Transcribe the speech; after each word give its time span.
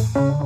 you 0.00 0.39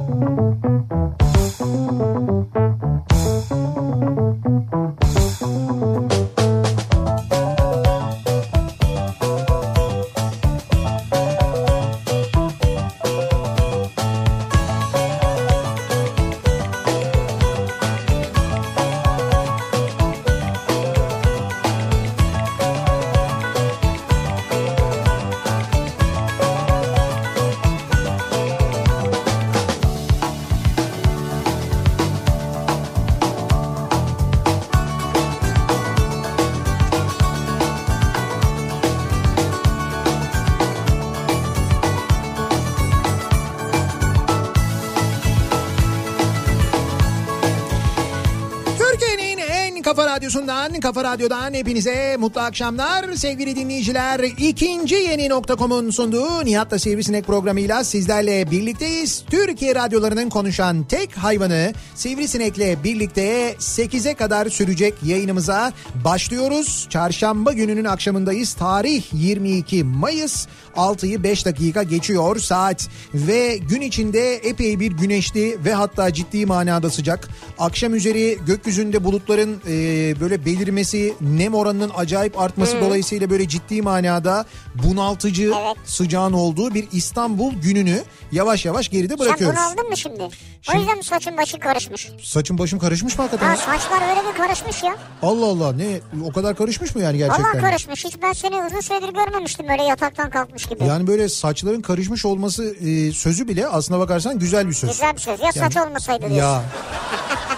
kafa 50.46 50.64
radyosundan, 50.64 50.80
kafa 50.80 51.04
radyodan 51.04 51.54
hepinize 51.54 52.16
mutlu 52.16 52.40
akşamlar. 52.40 53.12
Sevgili 53.14 53.56
dinleyiciler, 53.56 54.20
ikinci 54.20 54.94
yeni 54.94 55.28
nokta.com'un 55.28 55.90
sunduğu 55.90 56.44
Nihat'la 56.44 56.78
Sivrisinek 56.78 57.26
programıyla 57.26 57.84
sizlerle 57.84 58.50
birlikteyiz. 58.50 59.24
Türkiye 59.30 59.74
radyolarının 59.74 60.28
konuşan 60.28 60.84
tek 60.84 61.18
hayvanı 61.18 61.72
Sivrisinek'le 61.94 62.84
birlikte 62.84 63.52
8'e 63.52 64.14
kadar 64.14 64.47
sürecek 64.47 64.95
yayınımıza 65.03 65.73
başlıyoruz. 66.05 66.86
Çarşamba 66.91 67.53
gününün 67.53 67.84
akşamındayız. 67.84 68.55
Tarih 68.55 69.03
22 69.12 69.84
Mayıs 69.84 70.47
6'yı 70.77 71.23
5 71.23 71.47
dakika 71.47 71.83
geçiyor 71.83 72.39
saat 72.39 72.89
ve 73.14 73.56
gün 73.56 73.81
içinde 73.81 74.34
epey 74.34 74.81
bir 74.81 74.92
güneşli 74.92 75.64
ve 75.64 75.75
hatta 75.75 76.12
ciddi 76.12 76.47
manada 76.47 76.91
sıcak. 76.91 77.29
Akşam 77.58 77.95
üzeri 77.95 78.39
gökyüzünde 78.47 79.05
bulutların 79.05 79.61
e, 79.69 79.75
böyle 80.20 80.34
belirmesi, 80.45 81.15
nem 81.21 81.55
oranının 81.55 81.91
acayip 81.97 82.41
artması 82.41 82.81
dolayısıyla 82.81 83.31
böyle 83.31 83.49
ciddi 83.49 83.83
manada 83.83 84.45
bunaltıcı 84.75 85.53
Evet. 85.63 85.77
sıcağın 85.85 86.33
olduğu 86.33 86.75
bir 86.75 86.89
İstanbul 86.93 87.53
gününü 87.55 88.03
yavaş 88.33 88.65
yavaş 88.65 88.89
geride 88.89 89.09
Sen 89.09 89.19
bırakıyoruz. 89.19 89.57
bunu 89.57 89.67
aldın 89.67 89.89
mı 89.89 89.97
şimdi? 89.97 90.29
Şimdi- 90.63 90.77
O 90.77 90.81
yüzden 90.81 90.97
mi 90.97 91.05
saçın 91.05 91.37
başın 91.37 91.59
karışmış? 91.59 92.09
Saçım 92.23 92.59
başım 92.59 92.79
karışmış 92.79 93.19
mı 93.19 93.25
hakikaten? 93.25 93.49
Ha 93.49 93.57
saçlar 93.57 94.09
öyle 94.11 94.29
bir 94.29 94.39
karışmış 94.39 94.83
ya. 94.83 94.97
Allah 95.23 95.47
Allah 95.47 95.73
ne 95.73 96.01
o 96.29 96.33
kadar 96.33 96.57
karışmış 96.57 96.95
mı 96.95 97.03
yani 97.03 97.19
gerçekten? 97.19 97.45
Vallahi 97.45 97.61
karışmış. 97.61 98.05
Hiç 98.05 98.15
ben 98.23 98.33
seni 98.33 98.63
uzun 98.67 98.81
süredir 98.81 99.09
görmemiştim 99.09 99.69
böyle 99.69 99.83
yataktan 99.83 100.31
kalkmış 100.31 100.67
gibi. 100.67 100.85
Yani 100.85 101.07
böyle 101.07 101.29
saçların 101.29 101.83
karışmış 101.83 102.25
olması 102.25 102.65
e, 102.65 103.13
sözü 103.13 103.48
bile 103.48 103.67
aslına 103.67 103.98
bakarsan 103.98 104.39
güzel 104.39 104.69
bir 104.69 104.73
söz. 104.75 104.91
Güzel 104.91 105.15
bir 105.15 105.21
söz. 105.21 105.41
Ya 105.41 105.53
saç 105.53 105.77
olmasaydı 105.77 106.21
diyorsun. 106.21 106.37
Ya. 106.37 106.63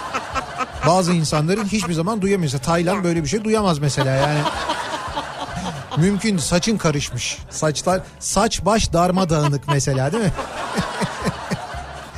Bazı 0.87 1.13
insanların 1.13 1.65
hiçbir 1.65 1.93
zaman 1.93 2.21
duyamıyor. 2.21 2.41
Mesela 2.41 2.61
Taylan 2.61 3.03
böyle 3.03 3.23
bir 3.23 3.27
şey 3.27 3.43
duyamaz 3.43 3.79
mesela 3.79 4.11
yani. 4.11 4.39
Mümkün 5.97 6.37
saçın 6.37 6.77
karışmış. 6.77 7.37
Saçlar 7.49 8.01
saç 8.19 8.65
baş 8.65 8.93
darmadağınık 8.93 9.67
mesela 9.67 10.11
değil 10.11 10.23
mi? 10.23 10.31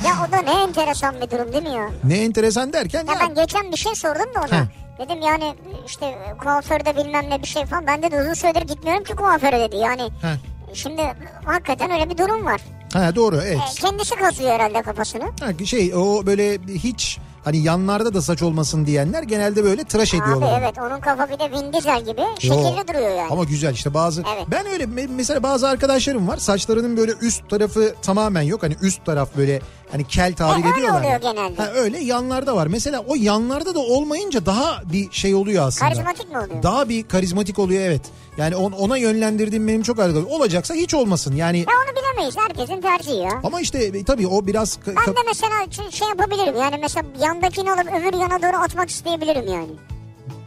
Ya 0.06 0.12
o 0.28 0.32
da 0.32 0.36
ne 0.42 0.62
enteresan 0.62 1.14
bir 1.20 1.30
durum 1.30 1.52
değil 1.52 1.62
mi 1.62 1.70
ya? 1.70 1.90
Ne 2.04 2.18
enteresan 2.24 2.72
derken 2.72 3.06
Ya 3.06 3.12
ya, 3.12 3.20
ben 3.20 3.34
geçen 3.34 3.72
bir 3.72 3.76
şey 3.76 3.94
sordum 3.94 4.34
da 4.34 4.40
ona. 4.40 4.60
Heh. 4.60 4.64
Dedim 4.98 5.20
yani 5.22 5.54
işte 5.86 6.18
kuaförde 6.42 6.96
bilmem 6.96 7.30
ne 7.30 7.42
bir 7.42 7.46
şey 7.46 7.66
falan. 7.66 7.86
Ben 7.86 8.02
de 8.02 8.20
uzun 8.20 8.34
süredir 8.34 8.62
gitmiyorum 8.62 9.04
ki 9.04 9.16
kuaföre 9.16 9.60
dedi. 9.60 9.76
Yani 9.76 10.02
Heh. 10.02 10.36
şimdi 10.74 11.02
hakikaten 11.44 11.90
öyle 11.90 12.10
bir 12.10 12.18
durum 12.18 12.44
var. 12.46 12.60
Ha, 12.92 13.14
doğru 13.16 13.36
evet. 13.36 13.58
E, 13.78 13.80
kendisi 13.80 14.14
kazıyor 14.14 14.50
herhalde 14.50 14.82
kafasını. 14.82 15.22
Ha, 15.40 15.64
şey 15.64 15.94
o 15.94 16.26
böyle 16.26 16.58
hiç 16.68 17.18
hani 17.44 17.58
yanlarda 17.58 18.14
da 18.14 18.22
saç 18.22 18.42
olmasın 18.42 18.86
diyenler 18.86 19.22
genelde 19.22 19.64
böyle 19.64 19.84
tıraş 19.84 20.14
Abi 20.14 20.22
ediyorlar. 20.22 20.48
onu. 20.52 20.58
evet 20.58 20.74
onun 20.78 21.00
kafa 21.00 21.28
bir 21.30 21.38
de 21.38 21.50
Vin 21.52 21.72
Diesel 21.72 22.00
gibi 22.04 22.20
şekilli 22.38 22.88
duruyor 22.88 23.10
yani. 23.16 23.28
Ama 23.30 23.44
güzel 23.44 23.74
işte 23.74 23.94
bazı 23.94 24.22
Evet. 24.34 24.44
ben 24.50 24.66
öyle 24.66 24.84
me- 24.84 25.08
mesela 25.16 25.42
bazı 25.42 25.68
arkadaşlarım 25.68 26.28
var 26.28 26.36
saçlarının 26.36 26.96
böyle 26.96 27.12
üst 27.20 27.50
tarafı 27.50 27.94
tamamen 28.02 28.42
yok 28.42 28.62
hani 28.62 28.76
üst 28.82 29.04
taraf 29.04 29.28
böyle 29.36 29.60
hani 29.92 30.04
kel 30.08 30.34
tabir 30.34 30.64
E, 30.64 30.66
öyle 30.66 30.76
ediyorlar. 30.78 31.02
ya. 31.02 31.16
oluyor 31.18 31.34
genelde. 31.34 31.62
Ha, 31.62 31.68
öyle 31.74 31.98
yanlarda 31.98 32.56
var. 32.56 32.66
Mesela 32.66 33.04
o 33.08 33.14
yanlarda 33.14 33.74
da 33.74 33.78
olmayınca 33.80 34.46
daha 34.46 34.82
bir 34.92 35.10
şey 35.12 35.34
oluyor 35.34 35.66
aslında. 35.66 35.92
Karizmatik 35.92 36.30
mi 36.30 36.38
oluyor? 36.38 36.62
Daha 36.62 36.88
bir 36.88 37.02
karizmatik 37.08 37.58
oluyor 37.58 37.82
evet. 37.82 38.02
Yani 38.36 38.56
on- 38.56 38.72
ona 38.72 38.96
yönlendirdiğim 38.96 39.68
benim 39.68 39.82
çok 39.82 39.98
arkadaşım. 39.98 40.30
Olacaksa 40.30 40.74
hiç 40.74 40.94
olmasın 40.94 41.36
yani. 41.36 41.58
Ya 41.58 41.64
onu 41.86 41.96
bilemeyiz. 42.02 42.36
Herkesin 42.38 42.80
tercihi 42.80 43.16
ya. 43.16 43.40
Ama 43.44 43.60
işte 43.60 43.78
e, 43.84 44.04
tabii 44.04 44.26
o 44.26 44.46
biraz 44.46 44.78
Ben 44.86 44.94
de 44.96 45.20
mesela 45.26 45.90
şey 45.90 46.08
yapabilirim. 46.08 46.56
Yani 46.56 46.76
mesela 46.80 47.06
yandakini 47.20 47.72
alıp 47.72 47.86
öbür 47.86 48.18
yana 48.18 48.42
doğru 48.42 48.62
atmak 48.62 48.90
isteyebilirim 48.90 49.52
yani. 49.52 49.70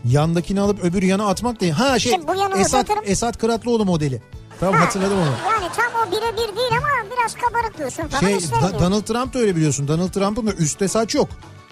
yandakini 0.06 0.62
alıp 0.62 0.84
öbür 0.84 1.04
yana 1.04 1.28
atmak 1.28 1.60
değil. 1.62 1.72
Ha 1.74 2.00
şey 2.00 2.12
Şimdi 2.12 2.28
bu 2.28 2.36
yana 2.36 2.56
Esat 2.58 2.68
uzatırım. 2.68 3.04
Esat 3.08 3.38
Kıratlıoğlu 3.38 3.86
modeli. 3.86 4.22
Tamam 4.60 4.76
Ha, 4.76 4.86
hatırladım 4.86 5.18
onu. 5.18 5.26
Yani 5.52 5.72
tam 5.76 6.08
o 6.08 6.12
birebir 6.12 6.56
değil 6.58 6.72
ama 6.72 7.10
biraz 7.16 7.34
kabarık 7.36 7.78
diyorsun 7.78 8.04
Şey 8.20 8.52
Da-. 8.62 8.80
Donald 8.80 9.04
Trump 9.04 9.34
da 9.34 9.40
öyle 9.40 9.56
biliyorsun. 9.56 9.88
Donald 9.88 10.10
Trump'ın 10.10 10.48
da 10.48 10.52
üstte 10.54 10.88
saç 10.88 11.16
yok. 11.16 11.30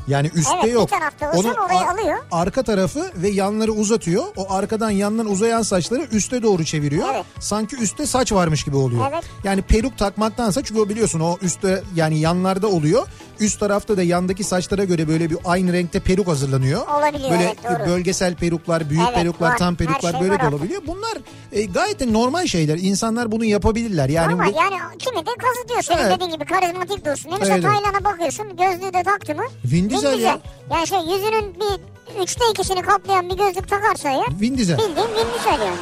Yani 0.08 0.32
üstte 0.36 0.56
Evet, 0.64 0.74
yok. 0.74 0.90
olsun, 1.34 1.50
orayı 1.66 1.90
alıyor. 1.90 2.18
Arka 2.32 2.64
tarafı 2.64 3.12
ve 3.16 3.30
yanları 3.30 3.72
uzatıyor. 3.72 4.24
O 4.36 4.54
arkadan 4.54 4.90
yandan 4.90 5.26
uzayan 5.32 5.62
saçları 5.62 6.02
üste 6.02 6.44
doğru 6.44 6.66
çeviriyor. 6.66 7.08
Evet. 7.14 7.26
Sanki 7.40 7.76
üstte 7.76 8.06
saç 8.06 8.32
varmış 8.32 8.64
gibi 8.64 8.76
oluyor. 8.76 9.06
Evet. 9.14 9.24
Yani 9.44 9.62
peruk 9.62 9.98
takmaktansa 9.98 10.64
çünkü 10.64 10.82
o 10.82 10.90
biliyorsun 10.90 11.20
o 11.20 11.38
üstte 11.42 11.84
yani 11.96 12.20
yanlarda 12.20 12.68
oluyor. 12.68 13.08
Üst 13.41 13.59
tarafta 13.59 13.97
da 13.97 14.03
yandaki 14.03 14.44
saçlara 14.44 14.84
göre 14.84 15.07
böyle 15.07 15.29
bir 15.29 15.38
aynı 15.46 15.74
renkte 15.74 16.00
peruk 16.00 16.28
hazırlanıyor. 16.28 16.88
Olabiliyor, 16.88 17.31
Böyle 17.31 17.44
evet, 17.44 17.79
doğru. 17.79 17.90
bölgesel 17.90 18.35
peruklar, 18.35 18.90
büyük 18.90 19.03
Evet, 19.06 19.16
peruklar, 19.16 19.50
var. 19.52 19.57
tam 19.57 19.75
peruklar 19.75 20.12
şey 20.12 20.22
böyle 20.22 20.40
de 20.40 20.47
olabiliyor. 20.47 20.81
Bunlar 20.88 21.18
e, 21.52 21.63
gayet 21.66 22.00
de 22.00 22.13
normal 22.13 22.46
şeyler. 22.46 22.78
İnsanlar 22.78 23.31
bunu 23.31 23.46
yapabilirler. 23.46 24.09
Yani 24.09 24.34
Ama 24.34 24.46
bu- 24.46 24.57
yani 24.57 24.75
kimi 25.00 25.25
de 25.25 25.29
kazıtıyor 25.40 25.81
senin 25.81 25.97
Evet. 25.97 26.16
dediğin 26.16 26.31
gibi 26.31 26.46
karizmatik 26.46 27.06
dursun. 27.06 27.31
Mesela 27.40 27.56
Öyle. 27.56 27.68
Taylan'a 27.68 28.03
bakıyorsun 28.03 28.47
gözlüğü 28.50 28.94
de 28.94 29.03
taktı 29.03 29.35
mı? 29.35 29.44
Vin 29.66 29.90
Diesel 29.90 30.19
ya. 30.19 30.40
Yani 30.72 30.88
şey 30.88 31.00
yüzünün 31.00 31.56
bir 31.59 31.81
üçte 32.23 32.46
ikisini 32.52 32.81
kaplayan 32.81 33.29
bir 33.29 33.38
gözlük 33.38 33.68
takarsa 33.69 34.09
eğer 34.09 34.28
Vin 34.41 34.58
Diesel. 34.58 34.78
bildiğin 34.78 34.96
Vin 35.08 35.34
Diesel 35.40 35.59
yani. 35.66 35.78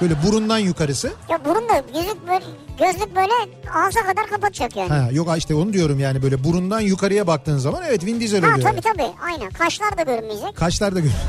Böyle 0.00 0.22
burundan 0.22 0.58
yukarısı. 0.58 1.12
Ya 1.28 1.44
burun 1.44 1.68
da 1.68 1.82
yüzük 1.98 2.28
böyle, 2.28 2.44
gözlük 2.78 3.16
böyle 3.16 3.32
ağza 3.74 4.02
kadar 4.06 4.26
kapatacak 4.26 4.76
yani. 4.76 4.88
Ha 4.88 5.08
yok 5.12 5.28
işte 5.38 5.54
onu 5.54 5.72
diyorum 5.72 6.00
yani 6.00 6.22
böyle 6.22 6.44
burundan 6.44 6.80
yukarıya 6.80 7.26
baktığın 7.26 7.58
zaman 7.58 7.82
evet 7.88 8.04
Vin 8.04 8.20
Diesel 8.20 8.42
Ha, 8.44 8.54
oluyor. 8.54 8.70
tabii 8.70 8.80
tabii 8.80 9.06
aynen 9.26 9.50
kaşlar 9.50 9.98
da 9.98 10.02
görünmeyecek. 10.02 10.56
Kaşlar 10.56 10.94
da 10.94 11.00
gör. 11.00 11.10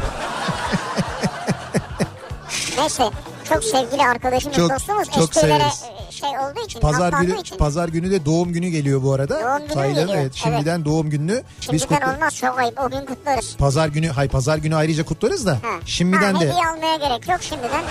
Neyse 2.78 3.10
çok 3.50 3.64
sevgili 3.64 4.02
arkadaşımız 4.04 4.58
Çok- 4.58 4.70
dostumuz 4.72 5.12
çok 5.12 5.24
esprilere 5.24 5.58
severiz. 5.60 5.84
e, 6.10 6.12
şey 6.12 6.30
olduğu 6.30 6.66
için 6.66 6.80
Pazar 6.80 7.14
günü 7.14 7.40
için. 7.40 7.58
pazar 7.58 7.88
günü 7.90 8.12
de 8.12 8.26
doğum 8.26 8.54
günü 8.54 8.68
geliyor 8.68 9.04
bu 9.04 9.14
arada. 9.14 9.42
Doğum 9.44 9.58
günü 9.60 9.74
Taylan'ın, 9.74 9.96
geliyor? 10.08 10.22
evet 10.24 10.34
şimdiden 10.36 10.86
doğum 10.86 11.10
gününü 11.10 11.44
biz 11.72 11.82
Şimdiden 11.82 12.00
kutlu- 12.00 12.16
olmaz 12.16 12.36
çok 12.36 12.60
ayıp 12.60 12.80
o 12.80 12.90
gün 12.90 13.06
kutlarız. 13.06 13.56
Pazar 13.58 13.88
günü 13.88 14.08
hay 14.10 14.28
pazar 14.28 14.58
günü 14.58 14.76
ayrıca 14.76 15.06
kutlarız 15.06 15.46
da 15.46 15.52
Ha. 15.52 15.60
şimdiden 15.86 16.34
ha, 16.34 16.40
de 16.42 16.46
Hediye 16.50 16.68
almaya 16.68 16.96
gerek 16.96 17.30
yok 17.30 17.40
şimdiden 17.42 17.84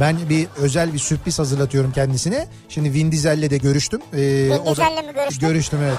ben 0.00 0.16
bir 0.28 0.46
özel 0.56 0.92
bir 0.94 0.98
sürpriz 0.98 1.38
hazırlatıyorum 1.38 1.92
kendisine. 1.92 2.46
Şimdi 2.68 2.92
Vin 2.92 3.12
Diesel'le 3.12 3.50
de 3.50 3.58
görüştüm. 3.58 4.00
Ee, 4.12 4.16
Vin 4.16 4.64
Diesel'le 4.66 5.06
mi 5.06 5.14
görüştün? 5.14 5.48
Görüştüm 5.48 5.78
evet. 5.82 5.98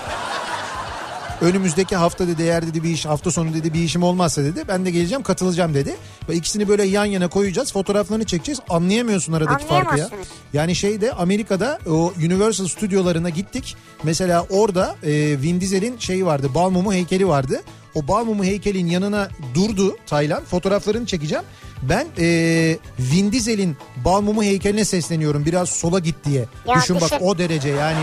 Önümüzdeki 1.41 1.95
hafta 1.95 2.27
dedi 2.27 2.41
eğer 2.41 2.67
dedi 2.67 2.83
bir 2.83 2.89
iş 2.89 3.05
hafta 3.05 3.31
sonu 3.31 3.53
dedi 3.53 3.73
bir 3.73 3.83
işim 3.83 4.03
olmazsa 4.03 4.43
dedi 4.43 4.63
ben 4.67 4.85
de 4.85 4.91
geleceğim 4.91 5.23
katılacağım 5.23 5.73
dedi. 5.73 5.95
Ve 6.29 6.35
ikisini 6.35 6.67
böyle 6.67 6.83
yan 6.83 7.05
yana 7.05 7.27
koyacağız 7.27 7.73
fotoğraflarını 7.73 8.23
çekeceğiz 8.23 8.59
anlayamıyorsun 8.69 9.33
aradaki 9.33 9.65
farkı 9.65 9.99
ya. 9.99 10.09
Yani 10.53 10.75
şeyde 10.75 11.13
Amerika'da 11.13 11.79
o 11.89 12.13
Universal 12.17 12.67
stüdyolarına 12.67 13.29
gittik. 13.29 13.75
Mesela 14.03 14.45
orada 14.49 14.95
e, 15.03 15.11
Vin 15.41 15.61
Diesel'in 15.61 15.97
şeyi 15.97 16.25
vardı 16.25 16.49
bal 16.55 16.69
mumu 16.69 16.93
heykeli 16.93 17.27
vardı. 17.27 17.61
O 17.95 18.07
bal 18.07 18.25
mumu 18.25 18.43
heykelin 18.43 18.87
yanına 18.87 19.29
durdu 19.53 19.97
Taylan 20.07 20.45
fotoğraflarını 20.45 21.05
çekeceğim. 21.05 21.43
Ben 21.81 22.07
e, 22.19 22.77
Vin 22.99 23.31
Diesel'in 23.31 23.77
bal 24.05 24.21
mumu 24.21 24.43
heykeline 24.43 24.85
sesleniyorum 24.85 25.45
biraz 25.45 25.69
sola 25.69 25.99
git 25.99 26.15
diye. 26.25 26.45
Ya 26.67 26.75
düşün 26.75 26.95
bak 26.95 27.11
düşün. 27.11 27.25
o 27.25 27.37
derece 27.37 27.69
yani 27.69 27.99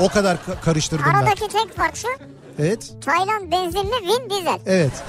o 0.00 0.08
kadar 0.08 0.36
ka- 0.36 0.60
karıştırdım 0.64 1.04
ben. 1.08 1.14
Aradaki 1.14 1.48
tek 1.48 1.76
fark 1.76 1.96
şu 1.96 2.08
Evet. 2.58 2.92
Tayland 3.04 3.52
benzinli 3.52 3.92
Vin 3.92 4.30
Diesel. 4.30 4.58
Evet. 4.66 4.92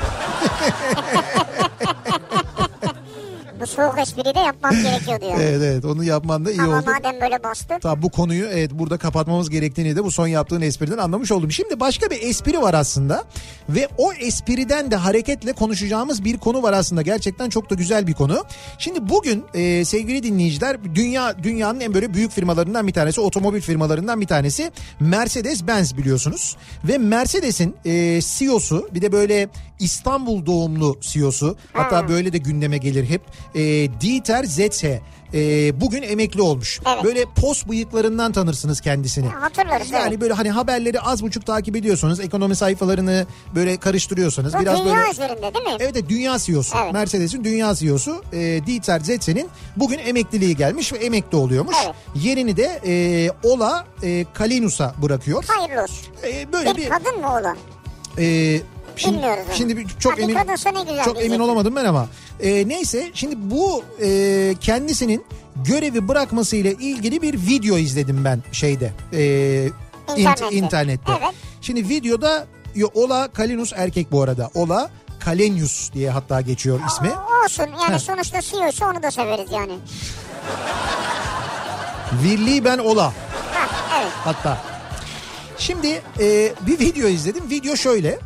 Bu 3.61 3.67
soğuk 3.67 3.99
espriyi 3.99 4.35
de 4.35 4.39
yapmam 4.39 4.71
gerekiyordu 4.71 5.25
yani. 5.29 5.43
Evet 5.43 5.61
evet 5.63 5.85
onu 5.85 6.03
yapman 6.03 6.45
da 6.45 6.51
iyi 6.51 6.61
Ama 6.61 6.77
oldu. 6.77 6.85
madem 6.85 7.21
böyle 7.21 7.43
bastı. 7.43 7.79
Tabii 7.81 8.01
bu 8.01 8.09
konuyu 8.09 8.45
evet 8.45 8.71
burada 8.73 8.97
kapatmamız 8.97 9.49
gerektiğini 9.49 9.95
de 9.95 10.03
bu 10.03 10.11
son 10.11 10.27
yaptığın 10.27 10.61
espriden 10.61 10.97
anlamış 10.97 11.31
oldum. 11.31 11.51
Şimdi 11.51 11.79
başka 11.79 12.09
bir 12.09 12.21
espri 12.21 12.61
var 12.61 12.73
aslında 12.73 13.23
ve 13.69 13.87
o 13.97 14.13
espriden 14.13 14.91
de 14.91 14.95
hareketle 14.95 15.53
konuşacağımız 15.53 16.23
bir 16.23 16.37
konu 16.37 16.63
var 16.63 16.73
aslında. 16.73 17.01
Gerçekten 17.01 17.49
çok 17.49 17.69
da 17.69 17.75
güzel 17.75 18.07
bir 18.07 18.13
konu. 18.13 18.43
Şimdi 18.77 19.09
bugün 19.09 19.43
e, 19.53 19.85
sevgili 19.85 20.23
dinleyiciler 20.23 20.95
dünya 20.95 21.43
dünyanın 21.43 21.79
en 21.79 21.93
böyle 21.93 22.13
büyük 22.13 22.31
firmalarından 22.31 22.87
bir 22.87 22.93
tanesi 22.93 23.21
otomobil 23.21 23.61
firmalarından 23.61 24.21
bir 24.21 24.27
tanesi 24.27 24.71
Mercedes-Benz 24.99 25.97
biliyorsunuz. 25.97 26.57
Ve 26.83 26.97
Mercedes'in 26.97 27.75
e, 27.85 28.21
CEO'su 28.21 28.89
bir 28.93 29.01
de 29.01 29.11
böyle 29.11 29.47
İstanbul 29.81 30.45
doğumlu 30.45 30.97
CEO'su 31.01 31.55
hatta 31.73 32.07
böyle 32.09 32.33
de 32.33 32.37
gündeme 32.37 32.77
gelir 32.77 33.09
hep 33.09 33.21
e, 33.55 33.61
Dieter 34.01 34.43
Zetsche 34.43 35.01
e, 35.33 35.81
bugün 35.81 36.01
emekli 36.01 36.41
olmuş. 36.41 36.79
Evet. 36.93 37.03
Böyle 37.03 37.25
pos 37.35 37.65
bıyıklarından 37.65 38.31
tanırsınız 38.31 38.81
kendisini. 38.81 39.27
Hatırlarız 39.27 39.91
Yani 39.91 40.07
evet. 40.09 40.21
böyle 40.21 40.33
hani 40.33 40.51
haberleri 40.51 41.01
az 41.01 41.23
buçuk 41.23 41.45
takip 41.45 41.75
ediyorsanız 41.75 42.19
ekonomi 42.19 42.55
sayfalarını 42.55 43.25
böyle 43.55 43.77
karıştırıyorsanız 43.77 44.53
Bu 44.53 44.59
biraz 44.59 44.79
dünya 44.85 44.95
böyle 44.95 45.11
üzerinde 45.11 45.41
değil 45.53 45.65
mi? 45.65 45.71
Evet 45.79 45.91
evet, 45.95 46.09
dünya 46.09 46.37
CEO'su. 46.39 46.77
Evet. 46.83 46.93
Mercedes'in 46.93 47.43
dünya 47.43 47.75
CEO'su 47.75 48.23
e, 48.33 48.37
Dieter 48.67 48.99
Zetsen'in 48.99 49.49
bugün 49.75 49.99
emekliliği 49.99 50.55
gelmiş 50.57 50.93
ve 50.93 50.97
emekli 50.97 51.37
oluyormuş. 51.37 51.75
Evet. 51.85 51.95
Yerini 52.15 52.57
de 52.57 52.81
e, 52.85 53.29
Ola 53.43 53.85
e, 54.03 54.25
Kalinus'a 54.33 54.95
bırakıyor. 55.01 55.43
Hayırlı 55.47 55.83
olsun. 55.83 56.07
E, 56.23 56.53
böyle 56.53 56.71
Bir 56.71 56.77
bir 56.77 56.89
kadın 56.89 57.19
mı 57.19 57.27
oğlan? 57.27 57.57
e, 58.17 58.57
şimdi, 59.01 59.17
Bilmiyoruz 59.17 59.43
onu. 59.49 59.55
şimdi 59.55 59.85
çok 59.99 60.13
Ha, 60.13 60.17
bir 60.17 60.23
emin 60.23 60.33
kadınsa 60.35 60.71
ne 60.71 60.81
güzel 60.83 61.03
çok 61.05 61.23
emin 61.25 61.39
olamadım 61.39 61.75
ben 61.75 61.85
ama 61.85 62.07
E, 62.39 62.67
neyse 62.67 63.11
şimdi 63.13 63.35
bu 63.37 63.83
e, 64.01 64.55
kendisinin 64.61 65.25
görevi 65.67 66.07
bırakmasıyla 66.07 66.71
ilgili 66.71 67.21
bir 67.21 67.33
video 67.33 67.77
izledim 67.77 68.25
ben 68.25 68.43
şeyde 68.51 68.91
e, 69.13 69.17
int- 69.19 70.19
İnternette. 70.19 70.55
internette. 70.55 71.11
Evet. 71.21 71.35
Şimdi 71.61 71.89
videoda 71.89 72.45
yo, 72.75 72.87
Ola 72.93 73.27
Kalinus 73.27 73.73
erkek 73.75 74.11
bu 74.11 74.21
arada. 74.21 74.49
Ola 74.55 74.89
Kalenius 75.19 75.93
diye 75.93 76.09
hatta 76.09 76.41
geçiyor 76.41 76.79
ismi. 76.87 77.09
O- 77.09 77.43
Olsun 77.45 77.63
yani 77.81 77.93
Heh. 77.95 77.99
sonuçta 77.99 78.41
CEO'su 78.41 78.85
onu 78.85 79.03
da 79.03 79.11
severiz 79.11 79.51
yani. 79.51 79.73
Virliği 82.23 82.65
ben 82.65 82.77
Ola 82.77 83.05
Ha, 83.05 83.13
evet. 84.01 84.11
hatta. 84.23 84.57
Şimdi 85.57 86.01
e, 86.19 86.53
bir 86.67 86.79
video 86.79 87.07
izledim. 87.07 87.49
Video 87.49 87.75
şöyle. 87.75 88.19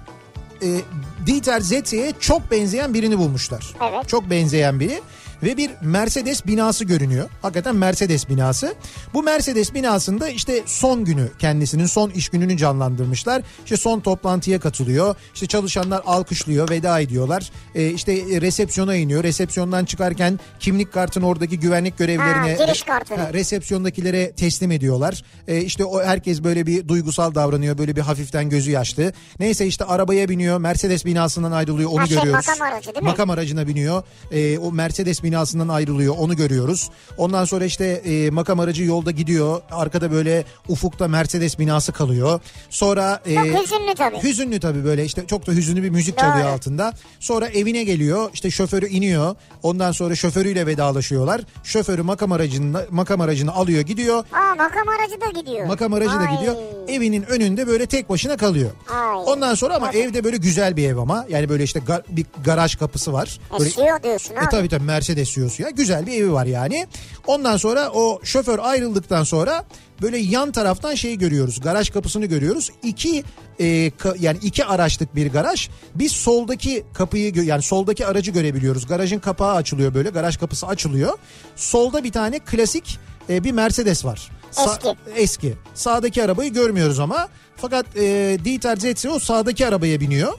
E, 0.62 0.82
Dieter 1.26 1.60
Zetze'ye 1.62 2.14
çok 2.20 2.52
benzeyen 2.52 2.94
birini 2.94 3.18
bulmuşlar. 3.18 3.74
Evet. 3.92 4.10
Çok 4.10 4.30
benzeyen 4.30 4.80
biri. 4.80 5.02
Ve 5.44 5.58
bir 5.58 5.72
Mercedes 5.82 6.46
binası 6.48 6.86
görünüyor. 6.86 7.30
Hakikaten 7.42 7.76
Mercedes 7.76 8.30
binası. 8.30 8.76
Bu 9.14 9.24
Mercedes 9.24 9.74
binasında 9.74 10.30
işte 10.30 10.64
son 10.66 11.06
günü 11.06 11.28
kendisinin 11.40 11.86
son 11.86 12.10
iş 12.10 12.30
gününü 12.30 12.58
canlandırmışlar. 12.58 13.42
İşte 13.64 13.78
son 13.78 14.00
toplantıya 14.00 14.60
katılıyor. 14.60 15.16
İşte 15.34 15.48
çalışanlar 15.48 16.02
alkışlıyor, 16.06 16.70
veda 16.70 17.00
ediyorlar. 17.00 17.52
E, 17.76 17.90
işte 17.90 18.14
resepsiyona 18.42 18.96
iniyor. 18.96 19.24
Resepsiyondan 19.24 19.86
çıkarken 19.86 20.40
kimlik 20.60 20.94
kartını 20.94 21.28
oradaki 21.28 21.60
güvenlik 21.60 21.98
görevlilerine 21.98 22.56
Ha, 22.58 22.66
giriş 22.66 22.84
kartını. 22.84 23.18
Ha, 23.18 23.34
resepsiyondakilere 23.34 24.32
teslim 24.32 24.72
ediyorlar. 24.72 25.24
E, 25.48 25.62
işte 25.62 25.86
o 25.86 26.04
herkes 26.04 26.44
böyle 26.44 26.66
bir 26.66 26.88
duygusal 26.88 27.36
davranıyor. 27.36 27.78
Böyle 27.78 27.96
bir 27.96 28.02
hafiften 28.02 28.50
gözü 28.50 28.72
yaşlı. 28.72 29.14
Neyse 29.40 29.68
işte 29.68 29.86
arabaya 29.86 30.30
biniyor. 30.30 30.58
Mercedes 30.58 31.06
binasından 31.06 31.52
ayrılıyor. 31.52 31.90
Onu 31.90 32.02
Ha, 32.02 32.08
şey, 32.08 32.18
görüyoruz. 32.18 32.48
makam 32.48 32.68
aracı 32.68 32.88
değil 32.88 33.04
mi? 33.04 33.10
Makam 33.10 33.30
aracına 33.30 33.68
biniyor. 33.68 34.04
E, 34.32 34.58
o 34.58 34.72
Mercedes 34.72 35.24
binasından 35.26 35.68
ayrılıyor. 35.68 36.16
Onu 36.18 36.36
görüyoruz. 36.36 36.90
Ondan 37.18 37.46
sonra 37.46 37.66
işte 37.66 37.86
e, 37.86 38.30
makam 38.30 38.60
aracı 38.60 38.84
yolda 38.84 39.12
gidiyor. 39.12 39.62
Arkada 39.72 40.12
böyle 40.12 40.44
ufukta 40.68 41.08
Mercedes 41.08 41.60
binası 41.60 41.92
kalıyor. 41.92 42.40
Sonra 42.70 43.22
e, 43.26 43.36
Çok 43.36 43.46
hüzünlü 43.46 43.96
tabii. 43.98 44.24
Hüzünlü 44.24 44.60
tabii 44.60 44.86
böyle 44.86 45.06
işte 45.06 45.26
çok 45.28 45.48
da 45.48 45.52
hüzünlü 45.52 45.84
bir 45.84 45.90
müzik 45.90 46.18
Doğru. 46.18 46.26
çalıyor 46.26 46.48
altında. 46.50 46.94
Sonra 47.20 47.48
evine 47.48 47.84
geliyor 47.84 48.30
işte 48.34 48.52
şoförü 48.52 48.88
iniyor. 48.88 49.36
Ondan 49.64 49.92
sonra 49.92 50.16
şoförüyle 50.16 50.66
vedalaşıyorlar. 50.68 51.42
Şoförü 51.64 52.02
makam 52.02 52.32
aracını, 52.32 52.86
makam 52.90 53.22
aracını 53.22 53.54
alıyor 53.56 53.82
gidiyor. 53.82 54.18
Aa 54.18 54.56
makam 54.56 54.88
aracı 54.90 55.22
da 55.22 55.40
gidiyor. 55.40 55.66
Makam 55.68 55.94
aracı 55.94 56.10
da 56.16 56.20
Ay. 56.30 56.38
gidiyor. 56.38 56.56
Evinin 56.88 57.24
önünde 57.24 57.68
böyle 57.68 57.86
tek 57.86 58.10
başına 58.10 58.38
kalıyor. 58.38 58.72
Ay. 58.90 59.24
Ondan 59.26 59.56
sonra 59.56 59.76
ama 59.76 59.88
Tabii. 59.88 59.98
evde 59.98 60.24
böyle 60.24 60.38
güzel 60.38 60.78
bir 60.78 60.90
ev 60.90 60.98
ama. 60.98 61.26
Yani 61.30 61.50
böyle 61.50 61.64
işte 61.64 61.80
gar- 61.80 62.04
bir 62.10 62.26
garaj 62.46 62.76
kapısı 62.76 63.14
var. 63.14 63.40
E, 63.56 63.60
Böyle 63.60 63.70
CEO 63.70 64.04
diyorsun 64.04 64.36
e 64.36 64.40
abi. 64.40 64.50
tabii 64.52 64.70
tabii 64.70 64.84
Mercedes 64.84 65.15
CEO'su 65.24 65.64
ya. 65.64 65.70
Güzel 65.70 66.06
bir 66.08 66.12
evi 66.14 66.32
var 66.34 66.46
yani. 66.46 66.88
Ondan 67.28 67.58
sonra 67.58 67.90
o 67.94 68.20
şoför 68.24 68.60
ayrıldıktan 68.60 69.24
sonra 69.24 69.66
böyle 70.02 70.18
yan 70.18 70.52
taraftan 70.52 70.96
şeyi 70.96 71.18
görüyoruz. 71.18 71.60
Garaj 71.60 71.90
kapısını 71.90 72.26
görüyoruz. 72.26 72.72
İki 72.84 73.24
e, 73.60 73.66
ka- 74.00 74.16
yani 74.20 74.38
iki 74.42 74.66
araçlık 74.66 75.16
bir 75.16 75.32
garaj. 75.32 75.70
Biz 75.96 76.12
soldaki 76.12 76.84
kapıyı 76.94 77.34
yani 77.36 77.62
soldaki 77.62 78.06
aracı 78.06 78.32
görebiliyoruz. 78.32 78.88
Garajın 78.88 79.20
kapağı 79.20 79.56
açılıyor 79.56 79.94
böyle. 79.94 80.10
Garaj 80.10 80.38
kapısı 80.38 80.68
açılıyor. 80.68 81.18
Solda 81.56 82.04
bir 82.04 82.12
tane 82.12 82.40
klasik 82.40 83.00
e, 83.30 83.44
bir 83.44 83.52
Mercedes 83.52 84.06
var. 84.06 84.32
Eski. 84.52 84.96
Eski. 85.16 85.54
Sağdaki 85.74 86.24
arabayı 86.24 86.54
görmüyoruz 86.54 87.00
ama. 87.00 87.28
Fakat 87.56 87.86
e, 87.98 88.38
Dieter 88.46 88.78
Zetze 88.78 89.10
o 89.10 89.20
sağdaki 89.20 89.68
arabaya 89.68 90.00
biniyor. 90.00 90.34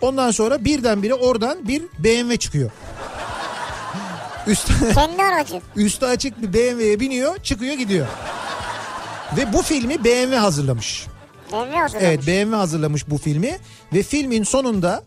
Ondan 0.00 0.30
sonra 0.30 0.64
birdenbire 0.64 1.14
oradan 1.14 1.68
bir 1.68 1.82
BMW 1.98 2.36
çıkıyor. 2.36 2.70
Üst, 4.46 4.68
Kendi 4.94 5.22
aracı. 5.34 5.60
üstü 5.76 6.06
açık 6.06 6.42
bir 6.42 6.48
BMW'ye 6.52 7.00
biniyor 7.00 7.38
çıkıyor 7.38 7.74
gidiyor. 7.74 8.06
Ve 9.36 9.52
bu 9.52 9.62
filmi 9.62 10.04
BMW 10.04 10.36
hazırlamış. 10.36 11.06
BMW 11.52 11.76
hazırlamış. 11.78 12.08
Evet 12.08 12.26
BMW 12.26 12.56
hazırlamış 12.56 13.10
bu 13.10 13.18
filmi 13.18 13.58
ve 13.94 14.02
filmin 14.02 14.42
sonunda 14.42 15.02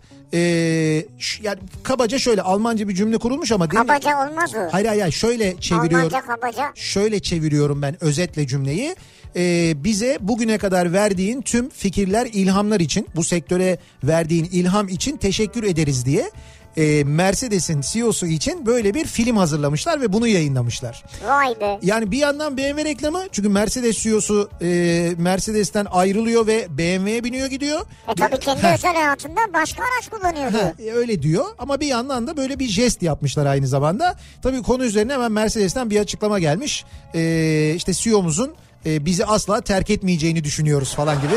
ş- 1.19 1.43
yani 1.43 1.59
kabaca 1.83 2.19
şöyle 2.19 2.41
Almanca 2.41 2.87
bir 2.89 2.95
cümle 2.95 3.17
kurulmuş 3.17 3.51
ama 3.51 3.71
değil 3.71 3.81
mi? 3.81 3.87
Kabaca 3.87 4.29
olmaz 4.29 4.51
o. 4.55 4.59
Hayır 4.73 4.85
hayır 4.87 5.11
şöyle 5.11 5.59
çeviriyorum. 5.59 5.95
Almanca 6.07 6.21
kabaca. 6.21 6.71
Şöyle 6.75 7.19
çeviriyorum 7.19 7.81
ben 7.81 8.03
özetle 8.03 8.47
cümleyi. 8.47 8.95
Ee, 9.37 9.73
bize 9.83 10.17
bugüne 10.21 10.57
kadar 10.57 10.93
verdiğin 10.93 11.41
tüm 11.41 11.69
fikirler, 11.69 12.25
ilhamlar 12.33 12.79
için, 12.79 13.07
bu 13.15 13.23
sektöre 13.23 13.77
verdiğin 14.03 14.45
ilham 14.51 14.87
için 14.87 15.17
teşekkür 15.17 15.63
ederiz 15.63 16.05
diye 16.05 16.31
e, 16.77 17.03
Mercedes'in 17.03 17.81
CEO'su 17.81 18.25
için 18.25 18.65
böyle 18.65 18.93
bir 18.93 19.05
film 19.05 19.37
hazırlamışlar 19.37 20.01
ve 20.01 20.13
bunu 20.13 20.27
yayınlamışlar. 20.27 21.03
Vay 21.27 21.59
be. 21.59 21.79
Yani 21.81 22.11
bir 22.11 22.17
yandan 22.17 22.57
BMW 22.57 22.85
reklamı 22.85 23.23
çünkü 23.31 23.49
Mercedes 23.49 23.97
CEO'su 23.97 24.49
e, 24.61 25.11
Mercedes'ten 25.17 25.87
ayrılıyor 25.91 26.47
ve 26.47 26.67
BMW'ye 26.69 27.23
biniyor 27.23 27.47
gidiyor. 27.47 27.81
E 28.07 28.15
tabii 28.15 28.39
kendi 28.39 28.63
Heh. 28.63 28.73
özel 28.73 28.93
hayatında 28.93 29.39
başka 29.53 29.83
araç 29.83 30.09
kullanıyor 30.09 30.51
diyor. 30.51 30.89
E, 30.89 30.93
öyle 30.93 31.21
diyor 31.21 31.45
ama 31.57 31.79
bir 31.79 31.87
yandan 31.87 32.27
da 32.27 32.37
böyle 32.37 32.59
bir 32.59 32.67
jest 32.67 33.01
yapmışlar 33.01 33.45
aynı 33.45 33.67
zamanda. 33.67 34.15
Tabii 34.41 34.61
konu 34.61 34.85
üzerine 34.85 35.13
hemen 35.13 35.31
Mercedes'ten 35.31 35.89
bir 35.89 35.99
açıklama 35.99 36.39
gelmiş. 36.39 36.85
Ee, 37.15 37.73
işte 37.75 37.93
CEO'muzun 37.93 38.53
e, 38.85 39.05
bizi 39.05 39.25
asla 39.25 39.61
terk 39.61 39.89
etmeyeceğini 39.89 40.43
düşünüyoruz 40.43 40.95
falan 40.95 41.15
gibi. 41.21 41.35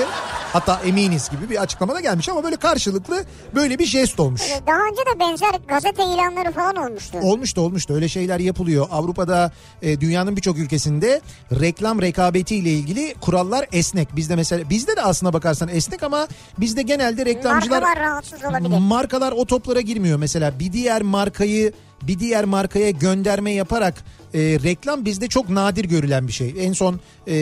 Hatta 0.53 0.81
eminiz 0.85 1.31
gibi 1.31 1.51
bir 1.51 1.63
açıklama 1.63 1.95
da 1.95 2.01
gelmiş 2.01 2.29
ama 2.29 2.45
böyle 2.45 2.57
karşılıklı 2.57 3.25
böyle 3.55 3.79
bir 3.79 3.87
jest 3.87 4.21
olmuş. 4.21 4.43
E, 4.43 4.67
Daha 4.67 4.79
önce 4.91 5.03
de 5.15 5.21
benzer 5.21 5.51
gazete 5.69 6.05
ilanları 6.05 6.53
falan 6.53 6.77
olmuştu. 6.77 7.19
Olmuştu 7.23 7.61
olmuştu 7.61 7.95
öyle 7.95 8.09
şeyler 8.09 8.41
yapılıyor. 8.41 8.87
Avrupa'da 8.91 9.53
e, 9.83 10.01
dünyanın 10.01 10.37
birçok 10.37 10.59
ülkesinde 10.59 11.21
reklam 11.61 12.03
rekabeti 12.03 12.57
ile 12.57 12.71
ilgili 12.71 13.15
kurallar 13.21 13.67
esnek. 13.73 14.17
Bizde 14.17 14.37
mesela 14.37 14.71
bizde 14.71 14.97
de 14.97 15.03
aslına 15.03 15.33
bakarsan 15.33 15.69
esnek 15.69 16.03
ama 16.03 16.29
bizde 16.61 16.83
genelde 16.83 17.25
reklamcılar 17.27 17.83
Markalar 17.83 18.09
rahatsız 18.11 18.45
olabilir. 18.45 18.79
markalar 18.79 19.33
o 19.33 19.45
toplara 19.45 19.81
girmiyor. 19.81 20.19
Mesela 20.19 20.59
bir 20.59 20.73
diğer 20.73 21.03
markayı 21.03 21.73
bir 22.03 22.19
diğer 22.19 22.45
markaya 22.45 22.91
gönderme 22.91 23.53
yaparak 23.53 23.95
e, 24.35 24.39
reklam 24.41 25.05
bizde 25.05 25.29
çok 25.29 25.49
nadir 25.49 25.85
görülen 25.85 26.29
bir 26.29 26.33
şey. 26.33 26.55
En 26.59 26.73
son 26.73 27.01
e, 27.27 27.35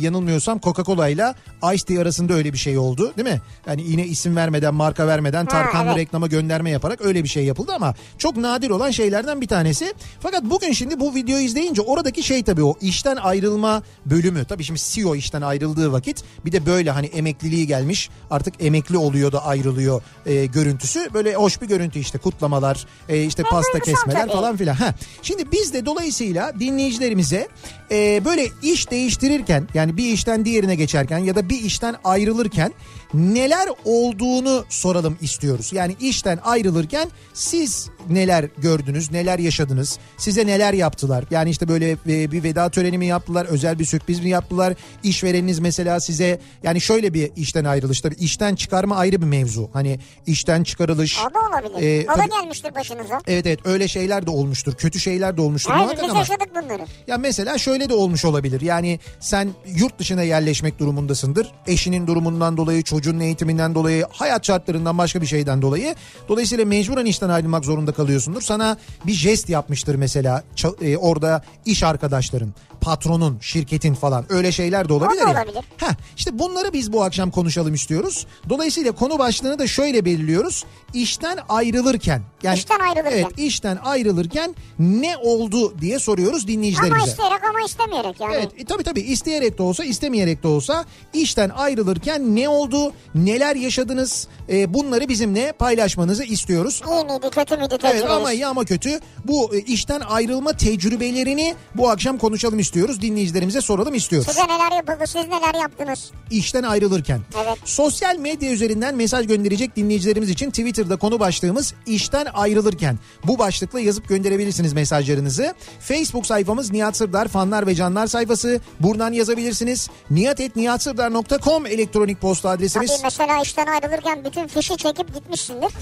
yanılmıyorsam 0.00 0.58
Coca-Cola 0.58 1.10
ile 1.10 1.34
Ice 1.74 1.84
Tea 1.84 2.02
arasında 2.02 2.34
öyle 2.34 2.52
bir 2.52 2.58
şey 2.58 2.78
oldu 2.78 3.12
değil 3.16 3.28
mi? 3.28 3.40
Yani 3.66 3.82
yine 3.86 4.06
isim 4.06 4.36
vermeden 4.36 4.74
marka 4.74 5.06
vermeden 5.06 5.46
Tarkanlı 5.46 5.90
evet. 5.90 5.98
reklama 5.98 6.26
gönderme 6.26 6.70
yaparak 6.70 7.00
öyle 7.00 7.24
bir 7.24 7.28
şey 7.28 7.44
yapıldı 7.44 7.72
ama 7.74 7.94
çok 8.18 8.36
nadir 8.36 8.70
olan 8.70 8.90
şeylerden 8.90 9.40
bir 9.40 9.46
tanesi. 9.46 9.94
Fakat 10.20 10.44
bugün 10.44 10.72
şimdi 10.72 11.00
bu 11.00 11.14
videoyu 11.14 11.44
izleyince 11.44 11.82
oradaki 11.82 12.22
şey 12.22 12.42
tabii 12.42 12.62
o 12.64 12.74
işten 12.80 13.16
ayrılma 13.16 13.82
bölümü. 14.06 14.44
Tabii 14.44 14.64
şimdi 14.64 14.80
CEO 14.80 15.14
işten 15.14 15.42
ayrıldığı 15.42 15.92
vakit 15.92 16.24
bir 16.44 16.52
de 16.52 16.66
böyle 16.66 16.90
hani 16.90 17.06
emekliliği 17.06 17.66
gelmiş 17.66 18.10
artık 18.30 18.54
emekli 18.60 18.98
oluyor 18.98 19.32
da 19.32 19.44
ayrılıyor 19.44 20.02
e, 20.26 20.46
görüntüsü. 20.46 21.14
Böyle 21.14 21.34
hoş 21.34 21.62
bir 21.62 21.68
görüntü 21.68 21.98
işte 21.98 22.18
kutlamalar 22.18 22.86
e, 23.08 23.22
işte 23.22 23.42
pasta 23.42 23.72
duygusal 23.72 23.92
kesmeler 23.92 24.28
falan 24.28 24.56
filan. 24.56 24.74
Ha. 24.74 24.94
Şimdi 25.22 25.52
biz 25.52 25.74
de 25.74 25.86
dolayısıyla 25.86 26.25
Dolayısıyla 26.26 26.60
dinleyicilerimize 26.60 27.48
e, 27.90 28.24
böyle 28.24 28.46
iş 28.62 28.90
değiştirirken 28.90 29.68
yani 29.74 29.96
bir 29.96 30.12
işten 30.12 30.44
diğerine 30.44 30.74
geçerken 30.74 31.18
ya 31.18 31.34
da 31.34 31.48
bir 31.48 31.62
işten 31.62 31.96
ayrılırken 32.04 32.72
neler 33.14 33.68
olduğunu 33.84 34.64
soralım 34.68 35.18
istiyoruz. 35.20 35.72
Yani 35.72 35.96
işten 36.00 36.38
ayrılırken 36.44 37.08
siz 37.34 37.88
neler 38.10 38.44
gördünüz, 38.58 39.10
neler 39.12 39.38
yaşadınız, 39.38 39.98
size 40.16 40.46
neler 40.46 40.72
yaptılar? 40.72 41.24
Yani 41.30 41.50
işte 41.50 41.68
böyle 41.68 41.90
e, 41.90 42.32
bir 42.32 42.42
veda 42.42 42.70
töreni 42.70 42.98
mi 42.98 43.06
yaptılar, 43.06 43.44
özel 43.46 43.78
bir 43.78 43.84
sürpriz 43.84 44.20
mi 44.20 44.28
yaptılar? 44.30 44.74
İşvereniniz 45.02 45.58
mesela 45.58 46.00
size 46.00 46.40
yani 46.62 46.80
şöyle 46.80 47.14
bir 47.14 47.30
işten 47.36 47.64
ayrılış 47.64 48.00
tabii 48.00 48.14
işten 48.14 48.54
çıkarma 48.54 48.96
ayrı 48.96 49.20
bir 49.22 49.26
mevzu. 49.26 49.70
Hani 49.72 49.98
işten 50.26 50.62
çıkarılış. 50.64 51.18
O 51.30 51.34
da 51.34 51.38
olabilir. 51.40 52.00
e, 52.00 52.04
o 52.04 52.08
da 52.08 52.14
tabii- 52.16 52.30
gelmiştir 52.40 52.74
başınıza. 52.74 53.20
Evet 53.26 53.46
evet 53.46 53.60
öyle 53.64 53.88
şeyler 53.88 54.26
de 54.26 54.30
olmuştur. 54.30 54.74
Kötü 54.74 55.00
şeyler 55.00 55.36
de 55.36 55.40
olmuştur. 55.40 55.70
Hayır 55.72 55.98
biz 56.02 56.10
ama- 56.10 56.18
yaşadık 56.18 56.48
bunları. 56.50 56.82
ya 57.06 57.18
mesela 57.18 57.58
şöyle 57.58 57.88
de 57.88 57.94
olmuş 57.94 58.24
olabilir. 58.24 58.60
Yani 58.60 59.00
sen 59.20 59.48
yurt 59.66 59.98
dışına 59.98 60.22
yerleşmek 60.22 60.78
durumundasındır. 60.78 61.52
Eşinin 61.66 62.06
durumundan 62.06 62.56
dolayı, 62.56 62.82
çocuğun 62.82 62.95
eğitiminden 63.20 63.74
dolayı, 63.74 64.06
hayat 64.10 64.46
şartlarından 64.46 64.98
başka 64.98 65.20
bir 65.20 65.26
şeyden 65.26 65.62
dolayı. 65.62 65.94
Dolayısıyla 66.28 66.64
mecburen 66.64 67.06
işten 67.06 67.28
ayrılmak 67.28 67.64
zorunda 67.64 67.92
kalıyorsundur. 67.92 68.42
Sana 68.42 68.76
bir 69.06 69.12
jest 69.12 69.48
yapmıştır 69.48 69.94
mesela 69.94 70.42
e, 70.80 70.96
orada 70.96 71.42
iş 71.64 71.82
arkadaşların, 71.82 72.54
patronun, 72.90 73.38
şirketin 73.40 73.94
falan 73.94 74.24
öyle 74.28 74.52
şeyler 74.52 74.88
de 74.88 74.92
olabilir. 74.92 75.20
da 75.20 75.28
ya. 75.28 75.32
olabilir. 75.34 75.64
Heh, 75.76 75.94
işte 76.16 76.38
bunları 76.38 76.72
biz 76.72 76.92
bu 76.92 77.02
akşam 77.02 77.30
konuşalım 77.30 77.74
istiyoruz. 77.74 78.26
Dolayısıyla 78.48 78.92
konu 78.92 79.18
başlığını 79.18 79.58
da 79.58 79.66
şöyle 79.66 80.04
belirliyoruz. 80.04 80.64
İşten 80.94 81.38
ayrılırken. 81.48 82.22
Yani, 82.42 82.58
İşten 82.58 82.78
ayrılırken. 82.80 83.12
Evet 83.12 83.38
işten 83.38 83.76
ayrılırken 83.76 84.54
ne 84.78 85.16
oldu 85.16 85.78
diye 85.80 85.98
soruyoruz 85.98 86.48
dinleyicilerimize. 86.48 87.02
Ama 87.02 87.10
isteyerek 87.10 87.44
ama 87.44 87.58
istemeyerek 87.66 88.20
yani. 88.20 88.34
Evet 88.36 88.50
e, 88.58 88.64
tabii 88.64 88.82
tabii 88.82 89.00
isteyerek 89.00 89.58
de 89.58 89.62
olsa 89.62 89.84
istemeyerek 89.84 90.42
de 90.42 90.48
olsa 90.48 90.84
işten 91.12 91.48
ayrılırken 91.48 92.36
ne 92.36 92.48
oldu 92.48 92.92
neler 93.14 93.56
yaşadınız 93.56 94.28
E, 94.48 94.74
bunları 94.74 95.08
bizimle 95.08 95.52
paylaşmanızı 95.52 96.24
istiyoruz. 96.24 96.82
İyi 96.86 97.04
miydi 97.04 97.30
kötü 97.30 97.56
müydü 97.56 97.68
Evet 97.72 97.82
tecrübeniz? 97.82 98.10
ama 98.10 98.32
iyi 98.32 98.46
ama 98.46 98.64
kötü 98.64 99.00
bu 99.24 99.54
e, 99.56 99.58
işten 99.58 100.00
ayrılma 100.00 100.52
tecrübelerini 100.52 101.54
bu 101.74 101.90
akşam 101.90 102.18
konuşalım 102.18 102.58
istiyoruz 102.58 102.75
dinleyicilerimize 102.76 103.60
soralım 103.60 103.94
istiyoruz. 103.94 104.28
Size 104.28 104.44
neler 104.44 104.76
yapıldı 104.76 105.04
siz 105.06 105.24
neler 105.28 105.60
yaptınız? 105.60 106.10
işten 106.30 106.62
ayrılırken. 106.62 107.20
Evet. 107.44 107.58
Sosyal 107.64 108.16
medya 108.16 108.50
üzerinden 108.52 108.94
mesaj 108.94 109.26
gönderecek 109.26 109.76
dinleyicilerimiz 109.76 110.30
için 110.30 110.50
Twitter'da 110.50 110.96
konu 110.96 111.20
başlığımız 111.20 111.74
işten 111.86 112.26
ayrılırken. 112.34 112.98
Bu 113.24 113.38
başlıkla 113.38 113.80
yazıp 113.80 114.08
gönderebilirsiniz 114.08 114.72
mesajlarınızı. 114.72 115.54
Facebook 115.80 116.26
sayfamız 116.26 116.72
Nihat 116.72 116.96
Sırdar 116.96 117.28
fanlar 117.28 117.66
ve 117.66 117.74
canlar 117.74 118.06
sayfası. 118.06 118.60
Buradan 118.80 119.12
yazabilirsiniz. 119.12 119.90
niyatetniyatsırdar.com 120.10 121.66
elektronik 121.66 122.20
posta 122.20 122.50
adresimiz. 122.50 123.00
mesela 123.04 123.42
işten 123.42 123.66
ayrılırken 123.66 124.24
bütün 124.24 124.46
fişi 124.46 124.76
çekip 124.76 125.14
gitmişsindir. 125.14 125.72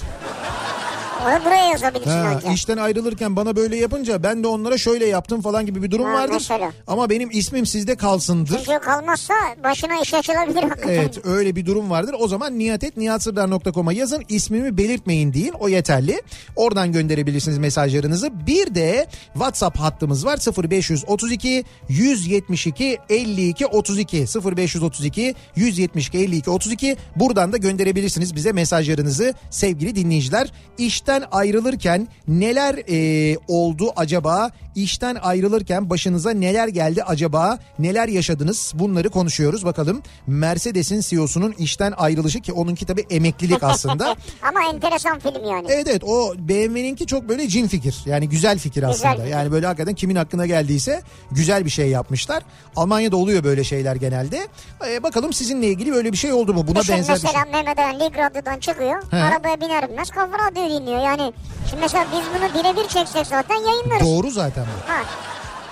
Onu 1.21 1.45
buraya 1.45 1.65
yazabilirsin 1.65 2.09
Ha, 2.11 2.35
önce. 2.35 2.53
işten 2.53 2.77
ayrılırken 2.77 3.35
bana 3.35 3.55
böyle 3.55 3.77
yapınca 3.77 4.23
ben 4.23 4.43
de 4.43 4.47
onlara 4.47 4.77
şöyle 4.77 5.05
yaptım 5.05 5.41
falan 5.41 5.65
gibi 5.65 5.83
bir 5.83 5.91
durum 5.91 6.05
Ha, 6.05 6.13
vardır. 6.13 6.33
mesela. 6.33 6.71
Ama 6.87 7.09
benim 7.09 7.29
ismim 7.31 7.65
sizde 7.65 7.95
kalsındır. 7.95 8.61
Çünkü 8.65 8.79
kalmazsa 8.79 9.33
başına 9.63 9.99
iş 10.01 10.13
açılabilir 10.13 10.63
hakikaten. 10.63 10.85
Evet 10.95 11.25
öyle 11.25 11.55
bir 11.55 11.65
durum 11.65 11.89
vardır. 11.89 12.15
O 12.19 12.27
zaman 12.27 12.59
niyatetniyatsırdar.com'a 12.59 13.93
yazın 13.93 14.23
ismimi 14.29 14.77
belirtmeyin 14.77 15.33
deyin 15.33 15.53
o 15.59 15.67
yeterli. 15.69 16.21
Oradan 16.55 16.91
gönderebilirsiniz 16.91 17.57
mesajlarınızı. 17.57 18.47
Bir 18.47 18.75
de 18.75 19.07
WhatsApp 19.33 19.79
hattımız 19.79 20.25
var 20.25 20.39
0532 20.71 21.63
172 21.89 22.97
52 23.09 23.65
32 23.67 24.17
0532 24.57 25.35
172 25.55 26.17
52 26.17 26.49
32 26.49 26.97
buradan 27.15 27.51
da 27.53 27.57
gönderebilirsiniz 27.57 28.35
bize 28.35 28.51
mesajlarınızı 28.51 29.33
sevgili 29.49 29.95
dinleyiciler. 29.95 30.51
İşten 31.05 31.23
ayrılırken 31.31 32.07
neler 32.27 32.75
e, 32.89 33.37
oldu 33.47 33.93
acaba? 33.95 34.51
İşten 34.75 35.15
ayrılırken 35.15 35.89
başınıza 35.89 36.31
neler 36.31 36.67
geldi 36.67 37.03
acaba? 37.03 37.59
Neler 37.79 38.07
yaşadınız? 38.07 38.71
Bunları 38.75 39.09
konuşuyoruz 39.09 39.65
bakalım. 39.65 40.01
Mercedes'in 40.27 41.01
CEO'sunun 41.01 41.51
işten 41.51 41.93
ayrılışı 41.97 42.39
ki 42.39 42.53
onunki 42.53 42.85
tabii 42.85 43.05
emeklilik 43.09 43.63
aslında. 43.63 44.15
Ama 44.41 44.59
enteresan 44.73 45.19
film 45.19 45.45
yani. 45.49 45.67
Evet 45.69 45.87
evet 45.89 46.03
o 46.03 46.33
BMW'ninki 46.37 47.05
çok 47.07 47.29
böyle 47.29 47.47
cin 47.47 47.67
fikir. 47.67 47.95
Yani 48.05 48.29
güzel 48.29 48.59
fikir 48.59 48.83
aslında. 48.83 49.11
fikir. 49.15 49.25
Yani 49.25 49.51
böyle 49.51 49.65
hakikaten 49.65 49.95
kimin 49.95 50.15
hakkına 50.15 50.45
geldiyse 50.45 51.01
güzel 51.31 51.65
bir 51.65 51.69
şey 51.69 51.89
yapmışlar. 51.89 52.43
Almanya'da 52.75 53.17
oluyor 53.17 53.43
böyle 53.43 53.63
şeyler 53.63 53.95
genelde. 53.95 54.47
Ee, 54.87 55.03
bakalım 55.03 55.33
sizinle 55.33 55.67
ilgili 55.67 55.91
böyle 55.93 56.11
bir 56.11 56.17
şey 56.17 56.33
oldu 56.33 56.53
mu? 56.53 56.67
Buna 56.67 56.79
Düşün 56.81 56.95
benzer 56.95 57.15
bir 57.15 57.21
şey. 57.21 57.29
mesela 57.33 57.63
Mehmet 57.63 58.01
Lig 58.01 58.17
Radyo'dan 58.17 58.59
çıkıyor. 58.59 59.03
He. 59.11 59.17
Arabaya 59.17 59.61
biner 59.61 59.89
binmez 59.89 60.09
kafa 60.09 60.37
radyo 60.37 60.69
dinliyor. 60.69 61.03
Yani 61.03 61.33
şimdi 61.69 61.81
mesela 61.81 62.05
biz 62.11 62.21
bunu 62.41 62.61
birebir 62.63 62.87
çeksek 62.89 63.27
zaten 63.27 63.55
yayınlarız. 63.55 64.07
Doğru 64.07 64.31
zaten 64.31 64.64
bu. 64.65 64.89
Ha. 64.91 65.03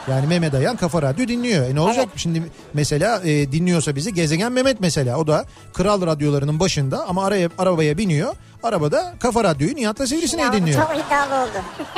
Yani 0.08 0.28
Mehmet 0.28 0.54
Ayan 0.54 0.76
Kafa 0.76 1.02
Radyo 1.02 1.28
dinliyor. 1.28 1.66
E 1.70 1.76
ne 1.76 1.80
olacak? 1.80 2.06
Evet. 2.08 2.18
Şimdi 2.20 2.44
mesela 2.74 3.22
e, 3.24 3.52
dinliyorsa 3.52 3.96
bizi 3.96 4.14
Gezegen 4.14 4.52
Mehmet 4.52 4.80
mesela. 4.80 5.18
O 5.18 5.28
da 5.28 5.46
kral 5.74 6.06
radyolarının 6.06 6.60
başında 6.60 7.08
ama 7.08 7.26
araya, 7.26 7.50
arabaya 7.58 7.98
biniyor. 7.98 8.36
Arabada 8.64 9.14
Kafa 9.20 9.44
Radyo'yu 9.44 9.76
Nihat'la 9.76 10.08
Sivrisineği 10.08 10.46
Ya, 10.46 10.54
dinliyor. 10.54 10.82
Çok 10.88 10.98
iddialı 11.06 11.36
oldu. 11.44 11.58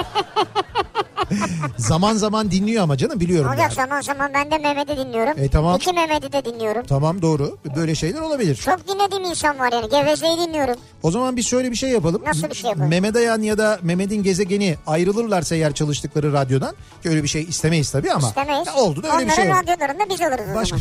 Zaman 1.77 2.13
zaman 2.13 2.51
dinliyor 2.51 2.83
ama 2.83 2.97
canım 2.97 3.19
biliyorum. 3.19 3.49
Olacak 3.49 3.63
yani. 3.63 3.73
zaman 3.73 4.01
zaman 4.01 4.31
ben 4.33 4.51
de 4.51 4.57
Mehmet'i 4.57 4.97
dinliyorum. 4.97 5.33
E, 5.37 5.49
tamam. 5.49 5.75
İki 5.75 5.93
Mehmet'i 5.93 6.31
de 6.33 6.45
dinliyorum. 6.45 6.83
Tamam 6.85 7.21
doğru. 7.21 7.57
Böyle 7.75 7.95
şeyler 7.95 8.21
olabilir. 8.21 8.55
Çok 8.55 8.87
dinlediğim 8.87 9.23
insan 9.23 9.59
var 9.59 9.71
yani. 9.71 9.89
Geveze'yi 9.89 10.37
dinliyorum. 10.37 10.75
O 11.03 11.11
zaman 11.11 11.35
biz 11.37 11.47
şöyle 11.47 11.71
bir 11.71 11.75
şey 11.75 11.89
yapalım. 11.89 12.21
Nasıl 12.25 12.49
bir 12.49 12.55
şey 12.55 12.69
yapalım? 12.69 12.89
Mehmet 12.89 13.15
Ayan 13.15 13.41
ya 13.41 13.57
da 13.57 13.79
Mehmet'in 13.81 14.23
gezegeni 14.23 14.75
ayrılırlarsa 14.87 15.55
eğer 15.55 15.73
çalıştıkları 15.73 16.33
radyodan 16.33 16.75
ki 17.03 17.09
öyle 17.09 17.23
bir 17.23 17.27
şey 17.27 17.41
istemeyiz 17.43 17.91
tabii 17.91 18.11
ama 18.11 18.27
İstemeyiz. 18.27 18.67
Ya 18.67 18.73
oldu 18.75 19.03
da 19.03 19.07
öyle 19.07 19.15
Onların 19.15 19.29
bir 19.29 19.33
şey 19.33 19.51
oldu. 19.51 19.57
radyolarında 19.63 20.03
biz 20.09 20.21
alırız 20.21 20.55
Başka, 20.55 20.77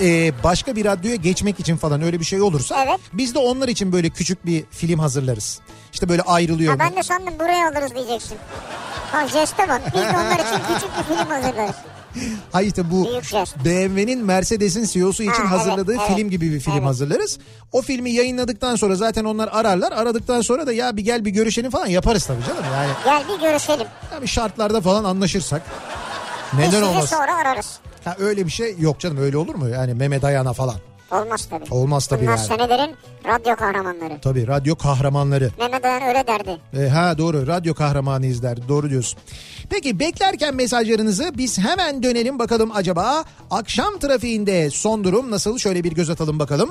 Ee, 0.00 0.32
başka 0.44 0.76
bir 0.76 0.84
radyoya 0.84 1.16
geçmek 1.16 1.60
için 1.60 1.76
falan 1.76 2.02
öyle 2.02 2.20
bir 2.20 2.24
şey 2.24 2.42
olursa 2.42 2.84
Evet. 2.84 3.00
biz 3.12 3.34
de 3.34 3.38
onlar 3.38 3.68
için 3.68 3.92
böyle 3.92 4.10
küçük 4.10 4.46
bir 4.46 4.64
film 4.70 4.98
hazırlarız. 4.98 5.60
İşte 5.92 6.08
böyle 6.08 6.22
ayrılıyor. 6.22 6.72
Ha, 6.72 6.78
ben 6.78 6.96
de 6.96 7.02
sandım 7.02 7.38
buraya 7.38 7.68
alırız 7.68 7.94
diyeceksin. 7.94 8.36
Ha 9.12 9.28
jeste 9.28 9.68
bak. 9.68 9.80
Biz 9.86 10.02
de 10.02 10.08
onlar 10.08 10.34
için 10.34 10.74
küçük 10.74 10.90
bir 10.98 11.02
film 11.14 11.26
hazırlarız. 11.26 11.74
Hayır 12.52 12.68
işte 12.68 12.90
bu. 12.90 13.08
BMW'nin 13.64 14.24
Mercedes'in 14.24 14.84
CEO'su 14.86 15.22
için 15.22 15.32
Ha, 15.32 15.38
evet, 15.40 15.50
hazırladığı 15.50 15.96
evet. 15.96 16.16
film 16.16 16.30
gibi 16.30 16.52
bir 16.52 16.60
film 16.60 16.74
Evet. 16.74 16.84
hazırlarız. 16.86 17.38
O 17.72 17.82
filmi 17.82 18.10
yayınladıktan 18.10 18.76
sonra 18.76 18.94
zaten 18.96 19.24
onlar 19.24 19.48
ararlar. 19.52 19.92
Aradıktan 19.92 20.40
sonra 20.40 20.66
da 20.66 20.72
ya 20.72 20.96
bir 20.96 21.02
gel 21.02 21.24
bir 21.24 21.30
görüşelim 21.30 21.70
falan 21.70 21.86
yaparız 21.86 22.26
tabii 22.26 22.44
canım. 22.48 22.64
Yani, 22.74 22.90
Gel 23.04 23.22
bir 23.28 23.40
görüşelim. 23.46 23.86
yani 24.12 24.28
şartlarda 24.28 24.80
falan 24.80 25.04
anlaşırsak. 25.04 25.62
Neden 26.52 26.82
olmaz? 26.82 27.10
sonra 27.10 27.36
ararız. 27.36 27.78
Ha, 28.04 28.16
öyle 28.18 28.46
bir 28.46 28.50
şey 28.50 28.74
yok 28.78 29.00
canım 29.00 29.16
öyle 29.18 29.36
olur 29.36 29.54
mu? 29.54 29.68
Yani 29.68 29.94
Mehmet 29.94 30.24
Ayana 30.24 30.52
falan. 30.52 30.74
Olmaz 31.10 31.46
tabii. 31.50 31.64
Olmaz 31.70 32.06
tabii 32.06 32.22
Bunlar 32.22 32.36
yani. 32.36 32.46
senelerin 32.46 32.96
radyo 33.26 33.56
kahramanları. 33.56 34.20
Tabii 34.22 34.46
radyo 34.46 34.76
kahramanları. 34.76 35.50
Mehmet 35.58 35.84
Ayan 35.84 36.02
öyle 36.02 36.26
derdi. 36.26 36.60
E, 36.84 36.88
ha 36.88 37.18
doğru 37.18 37.46
radyo 37.46 37.74
kahramanı 37.74 38.26
izler 38.26 38.68
doğru 38.68 38.90
diyorsun. 38.90 39.18
Peki 39.70 39.98
beklerken 39.98 40.54
mesajlarınızı 40.54 41.32
biz 41.38 41.58
hemen 41.58 42.02
dönelim 42.02 42.38
bakalım 42.38 42.70
acaba 42.74 43.24
akşam 43.50 43.98
trafiğinde 43.98 44.70
son 44.70 45.04
durum 45.04 45.30
nasıl 45.30 45.58
şöyle 45.58 45.84
bir 45.84 45.92
göz 45.92 46.10
atalım 46.10 46.38
bakalım. 46.38 46.70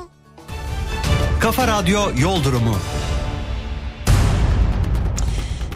Kafa 1.41 1.67
Radyo 1.67 1.99
Yol 2.21 2.43
Durumu. 2.43 2.75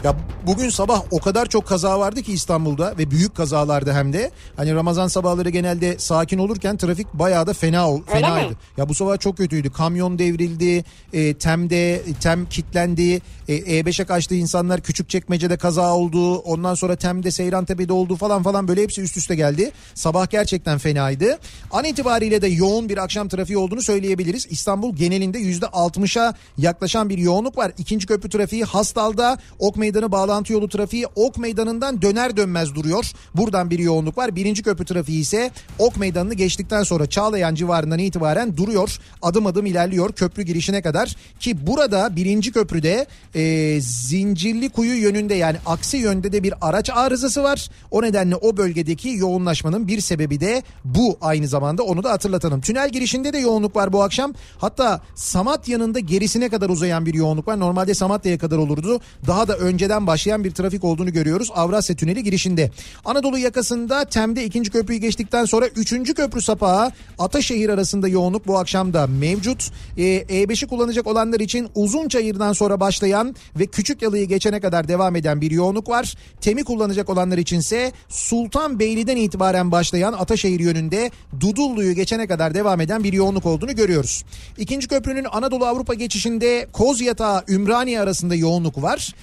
Ya 0.04 0.16
bugün 0.46 0.68
sabah 0.68 1.02
o 1.10 1.18
kadar 1.20 1.46
çok 1.46 1.66
kaza 1.66 2.00
vardı 2.00 2.22
ki 2.22 2.32
İstanbul'da 2.32 2.94
ve 2.98 3.10
büyük 3.10 3.34
kazalardı 3.36 3.92
hem 3.92 4.12
de. 4.12 4.30
Hani 4.56 4.74
Ramazan 4.74 5.08
sabahları 5.08 5.50
genelde 5.50 5.98
sakin 5.98 6.38
olurken 6.38 6.76
trafik 6.76 7.14
bayağı 7.14 7.46
da 7.46 7.52
fena 7.52 7.90
ol, 7.90 8.00
Öyle 8.08 8.20
fenaydı. 8.20 8.50
mi? 8.50 8.56
Ya 8.76 8.88
bu 8.88 8.94
sabah 8.94 9.20
çok 9.20 9.36
kötüydü. 9.36 9.70
Kamyon 9.70 10.18
devrildi, 10.18 10.84
e, 11.12 11.34
Tem'de 11.34 12.02
Tem 12.20 12.46
kitlendi, 12.46 13.20
e, 13.48 13.56
E5'e 13.56 14.04
kaçtı 14.04 14.34
insanlar 14.34 14.80
Küçükçekmece'de 14.80 15.56
kaza 15.56 15.94
oldu. 15.94 16.36
Ondan 16.36 16.74
sonra 16.74 16.96
Tem'de 16.96 17.30
Seyrantepe'de 17.30 17.92
oldu 17.92 18.16
falan 18.16 18.42
falan 18.42 18.68
böyle 18.68 18.82
hepsi 18.82 19.02
üst 19.02 19.16
üste 19.16 19.34
geldi. 19.34 19.70
Sabah 19.94 20.30
gerçekten 20.30 20.78
fenaydı. 20.78 21.38
An 21.70 21.84
itibariyle 21.84 22.42
de 22.42 22.48
yoğun 22.48 22.88
bir 22.88 22.98
akşam 22.98 23.28
trafiği 23.28 23.58
olduğunu 23.58 23.82
söyleyebiliriz. 23.82 24.46
İstanbul 24.50 24.96
genelinde 24.96 25.38
%60'a 25.38 26.34
yaklaşan 26.58 27.08
bir 27.08 27.18
yoğunluk 27.18 27.58
var. 27.58 27.72
İkinci 27.78 28.06
köprü 28.06 28.28
trafiği 28.28 28.64
Hastal'da 28.64 29.38
Ok 29.58 29.76
Meydanı 29.76 29.93
bağlantı 30.02 30.34
bağlantı 30.34 30.52
yolu 30.52 30.68
trafiği 30.68 31.06
Ok 31.14 31.38
Meydanı'ndan 31.38 32.02
döner 32.02 32.36
dönmez 32.36 32.74
duruyor. 32.74 33.12
Buradan 33.34 33.70
bir 33.70 33.78
yoğunluk 33.78 34.18
var. 34.18 34.36
Birinci 34.36 34.62
köprü 34.62 34.84
trafiği 34.84 35.20
ise 35.20 35.50
Ok 35.78 35.96
Meydanı'nı 35.96 36.34
geçtikten 36.34 36.82
sonra 36.82 37.06
Çağlayan 37.06 37.54
civarından 37.54 37.98
itibaren 37.98 38.56
duruyor. 38.56 38.98
Adım 39.22 39.46
adım 39.46 39.66
ilerliyor 39.66 40.12
köprü 40.12 40.42
girişine 40.42 40.82
kadar. 40.82 41.16
Ki 41.40 41.66
burada 41.66 42.16
birinci 42.16 42.52
köprüde 42.52 43.06
e, 43.34 43.80
Zincirli 43.80 44.68
Kuyu 44.68 44.94
yönünde 44.94 45.34
yani 45.34 45.56
aksi 45.66 45.96
yönde 45.96 46.32
de 46.32 46.42
bir 46.42 46.54
araç 46.60 46.90
arızası 46.90 47.42
var. 47.42 47.68
O 47.90 48.02
nedenle 48.02 48.36
o 48.36 48.56
bölgedeki 48.56 49.08
yoğunlaşmanın 49.08 49.88
bir 49.88 50.00
sebebi 50.00 50.40
de 50.40 50.62
bu 50.84 51.16
aynı 51.20 51.48
zamanda 51.48 51.82
onu 51.82 52.02
da 52.02 52.10
hatırlatalım. 52.10 52.60
Tünel 52.60 52.90
girişinde 52.90 53.32
de 53.32 53.38
yoğunluk 53.38 53.76
var 53.76 53.92
bu 53.92 54.02
akşam. 54.02 54.34
Hatta 54.58 55.00
Samatya'nın 55.14 55.94
da 55.94 55.98
gerisine 55.98 56.48
kadar 56.48 56.68
uzayan 56.70 57.06
bir 57.06 57.14
yoğunluk 57.14 57.48
var. 57.48 57.60
Normalde 57.60 57.94
Samatya'ya 57.94 58.38
kadar 58.38 58.56
olurdu. 58.56 59.00
Daha 59.26 59.48
da 59.48 59.56
önceden 59.84 60.06
başlayan 60.06 60.44
bir 60.44 60.50
trafik 60.50 60.84
olduğunu 60.84 61.12
görüyoruz. 61.12 61.50
Avrasya 61.54 61.96
Tüneli 61.96 62.22
girişinde. 62.22 62.70
Anadolu 63.04 63.38
yakasında 63.38 64.04
Tem'de 64.04 64.44
ikinci 64.44 64.70
köprüyü 64.70 65.00
geçtikten 65.00 65.44
sonra 65.44 65.66
üçüncü 65.66 66.14
köprü 66.14 66.42
sapağı 66.42 66.92
Ataşehir 67.18 67.68
arasında 67.68 68.08
yoğunluk 68.08 68.46
bu 68.46 68.58
akşam 68.58 68.92
da 68.92 69.06
mevcut. 69.06 69.70
Ee, 69.96 70.02
E5'i 70.02 70.68
kullanacak 70.68 71.06
olanlar 71.06 71.40
için 71.40 71.68
Uzunçayır'dan 71.74 72.52
sonra 72.52 72.80
başlayan 72.80 73.36
ve 73.58 73.66
Küçük 73.66 74.02
Yalı'yı 74.02 74.28
geçene 74.28 74.60
kadar 74.60 74.88
devam 74.88 75.16
eden 75.16 75.40
bir 75.40 75.50
yoğunluk 75.50 75.88
var. 75.88 76.14
Tem'i 76.40 76.64
kullanacak 76.64 77.10
olanlar 77.10 77.38
içinse 77.38 77.92
Sultanbeyli'den 78.08 79.16
itibaren 79.16 79.70
başlayan 79.70 80.12
Ataşehir 80.12 80.60
yönünde 80.60 81.10
Dudullu'yu 81.40 81.94
geçene 81.94 82.26
kadar 82.26 82.54
devam 82.54 82.80
eden 82.80 83.04
bir 83.04 83.12
yoğunluk 83.12 83.46
olduğunu 83.46 83.74
görüyoruz. 83.76 84.24
İkinci 84.58 84.88
köprünün 84.88 85.24
Anadolu 85.24 85.66
Avrupa 85.66 85.94
geçişinde 85.94 86.66
Kozyatağı 86.72 87.44
Ümraniye 87.48 88.00
arasında 88.00 88.34
yoğunluk 88.34 88.82
var. 88.82 89.14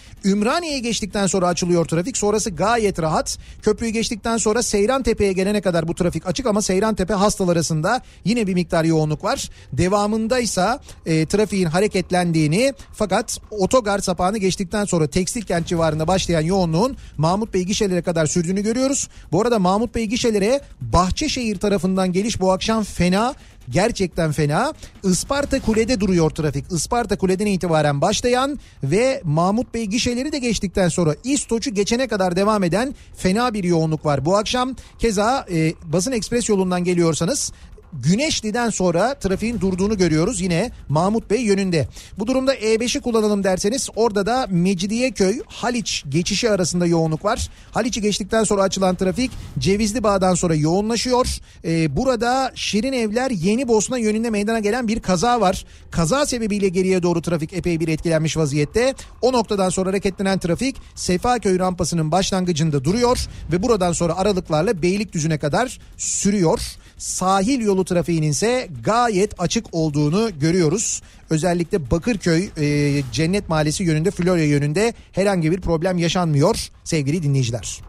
Ümraniye'ye 0.51 0.79
geçtikten 0.79 1.27
sonra 1.27 1.47
açılıyor 1.47 1.85
trafik. 1.85 2.17
Sonrası 2.17 2.49
gayet 2.49 3.01
rahat. 3.01 3.37
Köprüyü 3.61 3.91
geçtikten 3.91 4.37
sonra 4.37 4.63
Seyran 4.63 5.03
Tepe'ye 5.03 5.33
gelene 5.33 5.61
kadar 5.61 5.87
bu 5.87 5.95
trafik 5.95 6.27
açık 6.27 6.45
ama 6.45 6.61
Seyran 6.61 6.95
Tepe 6.95 7.13
hastal 7.13 7.49
arasında 7.49 8.01
yine 8.25 8.47
bir 8.47 8.53
miktar 8.53 8.83
yoğunluk 8.83 9.23
var. 9.23 9.49
Devamındaysa 9.73 10.79
e, 11.05 11.25
trafiğin 11.25 11.65
hareketlendiğini 11.65 12.73
fakat 12.93 13.39
otogar 13.51 13.99
sapağını 13.99 14.37
geçtikten 14.37 14.85
sonra 14.85 15.07
tekstil 15.07 15.41
kent 15.41 15.67
civarında 15.67 16.07
başlayan 16.07 16.41
yoğunluğun 16.41 16.97
Mahmut 17.17 17.53
Bey 17.53 17.63
gişelere 17.63 18.01
kadar 18.01 18.25
sürdüğünü 18.25 18.61
görüyoruz. 18.61 19.09
Bu 19.31 19.41
arada 19.41 19.59
Mahmut 19.59 19.95
Bey 19.95 20.05
gişelere 20.05 20.61
Bahçeşehir 20.81 21.59
tarafından 21.59 22.13
geliş 22.13 22.41
bu 22.41 22.51
akşam 22.51 22.83
fena 22.83 23.35
gerçekten 23.69 24.31
fena. 24.31 24.73
Isparta 25.03 25.59
Kule'de 25.59 25.99
duruyor 25.99 26.29
trafik. 26.29 26.71
Isparta 26.71 27.17
Kule'den 27.17 27.45
itibaren 27.45 28.01
başlayan 28.01 28.59
ve 28.83 29.21
Mahmut 29.23 29.73
Bey 29.73 29.85
gişeleri 29.85 30.31
de 30.31 30.39
geçtikten 30.39 30.87
sonra 30.87 31.15
İstoç'u 31.23 31.73
geçene 31.73 32.07
kadar 32.07 32.35
devam 32.35 32.63
eden 32.63 32.95
fena 33.15 33.53
bir 33.53 33.63
yoğunluk 33.63 34.05
var. 34.05 34.25
Bu 34.25 34.37
akşam 34.37 34.75
keza 34.99 35.45
e, 35.51 35.73
Basın 35.83 36.11
Ekspres 36.11 36.49
yolundan 36.49 36.83
geliyorsanız 36.83 37.51
Güneşli'den 37.93 38.69
sonra 38.69 39.13
trafiğin 39.13 39.59
durduğunu 39.59 39.97
görüyoruz 39.97 40.41
yine 40.41 40.71
Mahmut 40.89 41.29
Bey 41.29 41.41
yönünde. 41.41 41.87
Bu 42.19 42.27
durumda 42.27 42.55
E5'i 42.55 43.01
kullanalım 43.01 43.43
derseniz 43.43 43.89
orada 43.95 44.25
da 44.25 44.47
Mecidiyeköy 44.49 45.39
Haliç 45.47 46.03
geçişi 46.09 46.49
arasında 46.49 46.85
yoğunluk 46.85 47.25
var. 47.25 47.49
Haliç'i 47.71 48.01
geçtikten 48.01 48.43
sonra 48.43 48.61
açılan 48.61 48.95
trafik 48.95 49.31
Cevizli 49.59 50.03
Bağ'dan 50.03 50.33
sonra 50.33 50.55
yoğunlaşıyor. 50.55 51.27
Ee, 51.65 51.97
burada 51.97 52.51
Şirin 52.55 52.93
Evler 52.93 53.31
Yeni 53.31 53.67
Bosna 53.67 53.97
yönünde 53.97 54.29
meydana 54.29 54.59
gelen 54.59 54.87
bir 54.87 54.99
kaza 54.99 55.41
var. 55.41 55.65
Kaza 55.91 56.25
sebebiyle 56.25 56.69
geriye 56.69 57.03
doğru 57.03 57.21
trafik 57.21 57.53
epey 57.53 57.79
bir 57.79 57.87
etkilenmiş 57.87 58.37
vaziyette. 58.37 58.93
O 59.21 59.33
noktadan 59.33 59.69
sonra 59.69 59.89
hareketlenen 59.89 60.39
trafik 60.39 60.75
Sefaköy 60.95 61.59
rampasının 61.59 62.11
başlangıcında 62.11 62.83
duruyor 62.83 63.27
ve 63.51 63.63
buradan 63.63 63.91
sonra 63.91 64.17
aralıklarla 64.17 64.81
Beylikdüzü'ne 64.81 65.37
kadar 65.37 65.79
sürüyor. 65.97 66.59
Sahil 67.01 67.61
yolu 67.61 67.85
trafiğinin 67.85 68.29
ise 68.29 68.67
gayet 68.83 69.39
açık 69.39 69.65
olduğunu 69.71 70.39
görüyoruz. 70.39 71.01
Özellikle 71.29 71.91
Bakırköy 71.91 72.49
e, 72.57 73.03
Cennet 73.11 73.49
Mahallesi 73.49 73.83
yönünde 73.83 74.11
Florya 74.11 74.45
yönünde 74.45 74.93
herhangi 75.11 75.51
bir 75.51 75.61
problem 75.61 75.97
yaşanmıyor 75.97 76.69
sevgili 76.83 77.23
dinleyiciler. 77.23 77.81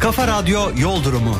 Kafa 0.00 0.26
Radyo 0.26 0.60
Yol 0.78 1.04
Durumu. 1.04 1.36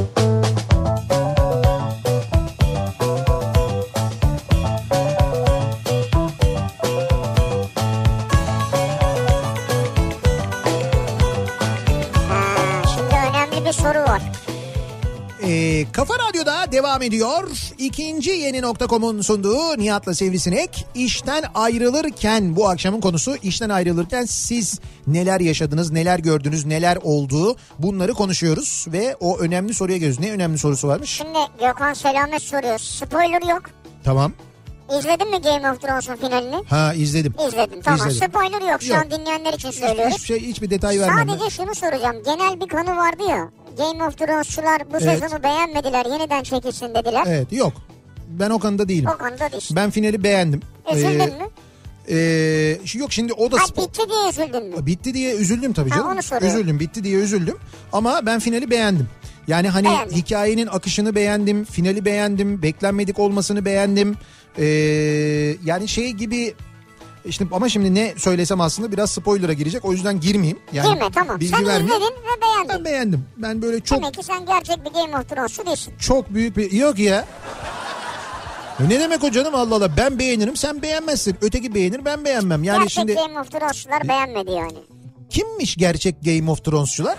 E, 15.79 15.91
Kafa 15.91 16.13
Radyo'da 16.19 16.71
devam 16.71 17.01
ediyor. 17.01 17.49
İkinci 17.77 18.29
yeni 18.31 18.61
nokta.com'un 18.61 19.21
sunduğu 19.21 19.77
Nihat'la 19.77 20.13
Sivrisinek. 20.13 20.85
İşten 20.95 21.43
ayrılırken 21.55 22.55
bu 22.55 22.69
akşamın 22.69 23.01
konusu 23.01 23.35
işten 23.43 23.69
ayrılırken 23.69 24.25
siz 24.25 24.79
neler 25.07 25.39
yaşadınız, 25.39 25.91
neler 25.91 26.19
gördünüz, 26.19 26.65
neler 26.65 26.97
oldu 27.03 27.55
bunları 27.79 28.13
konuşuyoruz. 28.13 28.85
Ve 28.87 29.15
o 29.19 29.37
önemli 29.37 29.73
soruya 29.73 29.97
göz. 29.97 30.19
Ne 30.19 30.31
önemli 30.31 30.57
sorusu 30.57 30.87
varmış? 30.87 31.09
Şimdi 31.09 31.39
Gökhan 31.59 31.93
Selamet 31.93 32.41
soruyor. 32.41 32.79
Spoiler 32.79 33.41
yok. 33.53 33.63
Tamam. 34.03 34.33
İzledin 34.99 35.29
mi 35.31 35.41
Game 35.41 35.71
of 35.71 35.81
Thrones'un 35.81 36.15
finalini? 36.15 36.63
Ha 36.69 36.93
izledim. 36.93 37.33
İzledim. 37.47 37.81
Tamam. 37.81 38.09
İzledim. 38.09 38.29
Spoiler 38.29 38.71
yok. 38.71 38.81
Şu 38.81 38.93
Yok. 38.93 39.01
an 39.05 39.11
dinleyenler 39.11 39.53
için 39.53 39.71
söylüyoruz. 39.71 40.13
Hiçbir 40.13 40.25
şey, 40.25 40.39
hiçbir 40.39 40.69
detay 40.69 40.99
vermem. 40.99 41.27
ben. 41.27 41.33
Sadece 41.33 41.49
şunu 41.49 41.75
soracağım. 41.75 42.15
Genel 42.25 42.61
bir 42.61 42.67
konu 42.67 42.97
vardı 42.97 43.23
ya. 43.29 43.49
Game 43.79 44.03
of 44.07 44.17
Thrones'çular 44.17 44.81
bu 44.91 44.97
Evet. 45.01 45.19
sezonu 45.19 45.43
beğenmediler. 45.43 46.05
Yeniden 46.05 46.43
çekilsin 46.43 46.95
dediler. 46.95 47.23
Evet 47.27 47.53
yok. 47.53 47.73
Ben 48.29 48.49
o 48.49 48.59
konuda 48.59 48.89
değilim. 48.89 49.09
O 49.15 49.17
konuda 49.17 49.51
değil. 49.51 49.69
Ben 49.71 49.89
finali 49.89 50.23
beğendim. 50.23 50.61
Üzüldün 50.95 51.19
Ee, 51.19 51.25
mü? 51.25 51.49
ee, 52.09 52.77
yok 52.99 53.13
şimdi 53.13 53.33
o 53.33 53.51
da 53.51 53.57
Ha, 53.57 53.63
bitti 53.77 54.01
diye 54.09 54.29
üzüldün 54.29 54.65
mü? 54.69 54.85
bitti 54.85 55.13
diye 55.13 55.35
üzüldüm 55.35 55.73
tabii 55.73 55.89
Ha, 55.89 55.95
canım. 55.95 56.11
onu 56.11 56.21
soruyorum. 56.23 56.57
üzüldüm 56.59 56.79
bitti 56.79 57.03
diye 57.03 57.15
üzüldüm. 57.19 57.57
Ama 57.93 58.25
ben 58.25 58.39
finali 58.39 58.69
beğendim. 58.69 59.07
Yani 59.47 59.69
hani 59.69 59.85
Beğendin. 59.87 60.15
hikayenin 60.15 60.67
akışını 60.67 61.15
beğendim, 61.15 61.63
finali 61.65 62.05
beğendim, 62.05 62.61
beklenmedik 62.61 63.19
olmasını 63.19 63.65
beğendim. 63.65 64.15
Ee, 64.57 64.65
yani 65.65 65.87
şey 65.87 66.11
gibi 66.11 66.53
işte 67.29 67.45
ama 67.51 67.69
şimdi 67.69 67.95
ne 67.95 68.13
söylesem 68.17 68.61
aslında 68.61 68.91
biraz 68.91 69.11
spoiler'a 69.11 69.53
girecek. 69.53 69.85
O 69.85 69.91
yüzden 69.93 70.19
girmeyeyim. 70.19 70.59
Yani 70.73 70.93
Girme 70.93 71.11
tamam. 71.13 71.39
bilgi 71.39 71.51
Sen 71.55 71.65
vermeyeyim. 71.67 72.01
izledin 72.03 72.15
ve 72.15 72.41
beğendin. 72.41 72.69
Ben 72.69 72.85
beğendim. 72.85 73.25
Ben 73.37 73.61
böyle 73.61 73.79
çok 73.79 73.97
Demek 74.01 74.13
ki 74.13 74.23
sen 74.23 74.45
gerçek 74.45 74.85
bir 74.85 74.89
Game 74.91 75.17
of 75.17 75.29
Thrones'u 75.29 75.65
değilsin. 75.65 75.93
çok 75.99 76.33
büyük 76.33 76.57
bir 76.57 76.71
yok 76.71 76.99
ya. 76.99 77.25
E 78.79 78.89
Ne 78.89 78.99
demek 78.99 79.23
o 79.23 79.31
canım 79.31 79.55
Allah 79.55 79.75
Allah 79.75 79.97
ben 79.97 80.19
beğenirim 80.19 80.55
sen 80.55 80.81
beğenmezsin. 80.81 81.35
Öteki 81.41 81.75
beğenir 81.75 82.05
ben 82.05 82.25
beğenmem. 82.25 82.63
Yani 82.63 82.77
gerçek 82.79 82.91
şimdi 82.91 83.13
Game 83.13 83.39
of 83.39 83.51
Thrones'çular 83.51 84.07
beğenmedi 84.09 84.51
yani. 84.51 84.77
kimmiş 85.29 85.75
gerçek 85.75 86.15
Game 86.25 86.51
of 86.51 86.63
Thrones'çular? 86.65 87.17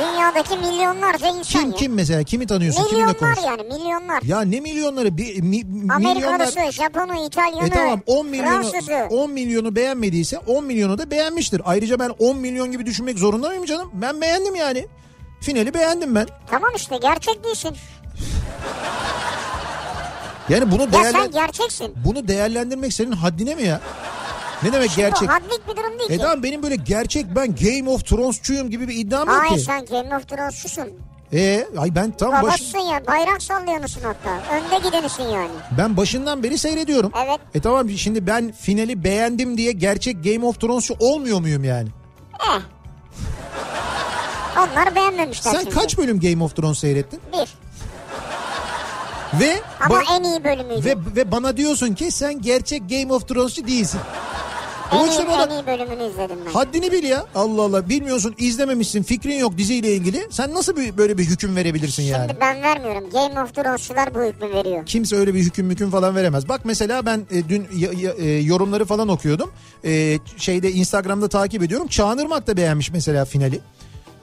Dünyadaki 0.00 0.56
milyonlarca 0.58 1.26
insan 1.28 1.42
Kim 1.60 1.70
ya. 1.70 1.76
kim 1.76 1.94
mesela 1.94 2.22
kimi 2.22 2.46
tanıyorsun 2.46 2.84
kiminle 2.84 3.04
Milyonlar 3.12 3.34
konuş? 3.36 3.46
yani 3.46 3.62
milyonlar. 3.62 4.22
Ya 4.22 4.40
ne 4.40 4.60
milyonları 4.60 5.16
bir 5.18 5.42
mi, 5.42 5.62
Amerikalısı, 5.94 6.54
milyonlar 6.54 6.72
Japonu, 6.72 7.26
İtalyonu, 7.26 7.66
e 7.66 7.70
tamam 7.70 8.00
10 8.06 8.26
milyonu 8.26 8.62
Fransızı. 8.70 9.06
10 9.10 9.30
milyonu 9.30 9.76
beğenmediyse 9.76 10.38
10 10.38 10.64
milyonu 10.64 10.98
da 10.98 11.10
beğenmiştir. 11.10 11.62
Ayrıca 11.64 11.98
ben 11.98 12.10
10 12.18 12.36
milyon 12.36 12.72
gibi 12.72 12.86
düşünmek 12.86 13.18
zorunda 13.18 13.48
mıyım 13.48 13.64
canım? 13.64 13.90
Ben 13.92 14.20
beğendim 14.20 14.54
yani. 14.54 14.86
Finali 15.40 15.74
beğendim 15.74 16.14
ben. 16.14 16.26
Tamam 16.50 16.70
işte 16.76 16.96
gerçek 16.96 17.44
değilsin. 17.44 17.76
Yani 20.48 20.70
bunu 20.70 20.82
Ya 20.82 20.92
değerlen 20.92 21.12
sen 21.22 21.30
gerçeksin. 21.30 21.94
bunu 22.04 22.28
değerlendirmek 22.28 22.92
senin 22.92 23.12
haddine 23.12 23.54
mi 23.54 23.62
ya? 23.62 23.80
Ne 24.62 24.72
demek 24.72 24.96
gerçek? 24.96 25.28
Bu 25.28 25.32
hadlik 25.32 25.68
bir 25.68 25.76
durum 25.76 25.98
değil 25.98 26.10
E 26.10 26.16
ki. 26.16 26.22
tamam 26.22 26.42
benim 26.42 26.62
böyle 26.62 26.76
gerçek 26.76 27.26
ben 27.36 27.54
Game 27.54 27.90
of 27.90 28.04
Thrones'çuyum 28.06 28.70
gibi 28.70 28.88
bir 28.88 28.94
iddiam 28.96 29.28
yok 29.28 29.36
Hayır 29.40 29.54
ki. 29.54 29.60
sen 29.60 29.84
Game 29.84 30.16
of 30.16 30.28
Thrones'çusun. 30.28 30.88
E 31.32 31.66
ay 31.78 31.94
ben 31.94 32.10
tam 32.10 32.32
baş, 32.32 32.42
Babasısın 32.42 32.78
ya 32.78 33.06
bayrak 33.06 33.42
sallıyor 33.42 33.78
musun 33.80 34.00
hatta? 34.04 34.54
Önde 34.56 34.86
gidenisin 34.88 35.22
yani. 35.24 35.50
ben 35.78 35.96
başından 35.96 36.42
beri 36.42 36.58
seyrediyorum. 36.58 37.12
Evet. 37.26 37.40
E 37.54 37.60
tamam 37.60 37.90
şimdi 37.90 38.26
ben 38.26 38.52
finali 38.52 39.04
beğendim 39.04 39.58
diye 39.58 39.72
gerçek 39.72 40.24
Game 40.24 40.46
of 40.46 40.60
Thrones'cu 40.60 40.94
olmuyor 40.98 41.40
muyum 41.40 41.64
yani? 41.64 41.88
Eh. 42.40 42.60
Onlar 44.58 44.94
beğenmemişler 44.94 45.52
Sen 45.52 45.60
şimdi. 45.60 45.74
kaç 45.74 45.98
bölüm 45.98 46.20
Game 46.20 46.44
of 46.44 46.56
Thrones 46.56 46.78
seyrettin? 46.78 47.20
Bir. 47.32 47.54
Ve 49.40 49.60
Ama 49.80 49.94
ba- 49.98 50.18
en 50.18 50.24
iyi 50.24 50.44
bölümüydü. 50.44 50.84
ve 50.84 50.94
ve 51.16 51.30
bana 51.30 51.56
diyorsun 51.56 51.94
ki 51.94 52.10
sen 52.10 52.42
gerçek 52.42 52.90
Game 52.90 53.12
of 53.12 53.28
Thrones'cu 53.28 53.66
değilsin. 53.66 54.00
En 54.92 54.98
iyi, 55.10 55.20
en 55.20 55.50
iyi 55.50 55.66
bölümünü 55.66 56.10
izledim 56.10 56.36
ben. 56.46 56.52
Haddini 56.52 56.92
bil 56.92 57.04
ya. 57.04 57.26
Allah 57.34 57.62
Allah. 57.62 57.88
Bilmiyorsun, 57.88 58.34
izlememişsin, 58.38 59.02
fikrin 59.02 59.38
yok 59.38 59.58
diziyle 59.58 59.92
ilgili. 59.94 60.26
Sen 60.30 60.54
nasıl 60.54 60.76
bir, 60.76 60.96
böyle 60.96 61.18
bir 61.18 61.24
hüküm 61.24 61.56
verebilirsin 61.56 62.02
yani? 62.02 62.26
Şimdi 62.28 62.40
ben 62.40 62.62
vermiyorum. 62.62 63.10
Game 63.10 63.42
of 63.42 63.54
Thrones'çular 63.54 64.14
bu 64.14 64.22
hükmü 64.22 64.50
veriyor. 64.54 64.86
Kimse 64.86 65.16
öyle 65.16 65.34
bir 65.34 65.40
hüküm 65.40 65.66
müküm 65.66 65.90
falan 65.90 66.16
veremez. 66.16 66.48
Bak 66.48 66.60
mesela 66.64 67.06
ben 67.06 67.26
e, 67.30 67.48
dün 67.48 67.66
ya- 67.76 67.92
ya- 67.92 68.12
e, 68.18 68.30
yorumları 68.30 68.84
falan 68.84 69.08
okuyordum. 69.08 69.52
E, 69.84 70.18
şeyde 70.36 70.72
Instagram'da 70.72 71.28
takip 71.28 71.62
ediyorum. 71.62 71.86
Çağınırmak 71.88 72.46
da 72.46 72.56
beğenmiş 72.56 72.90
mesela 72.90 73.24
finali. 73.24 73.60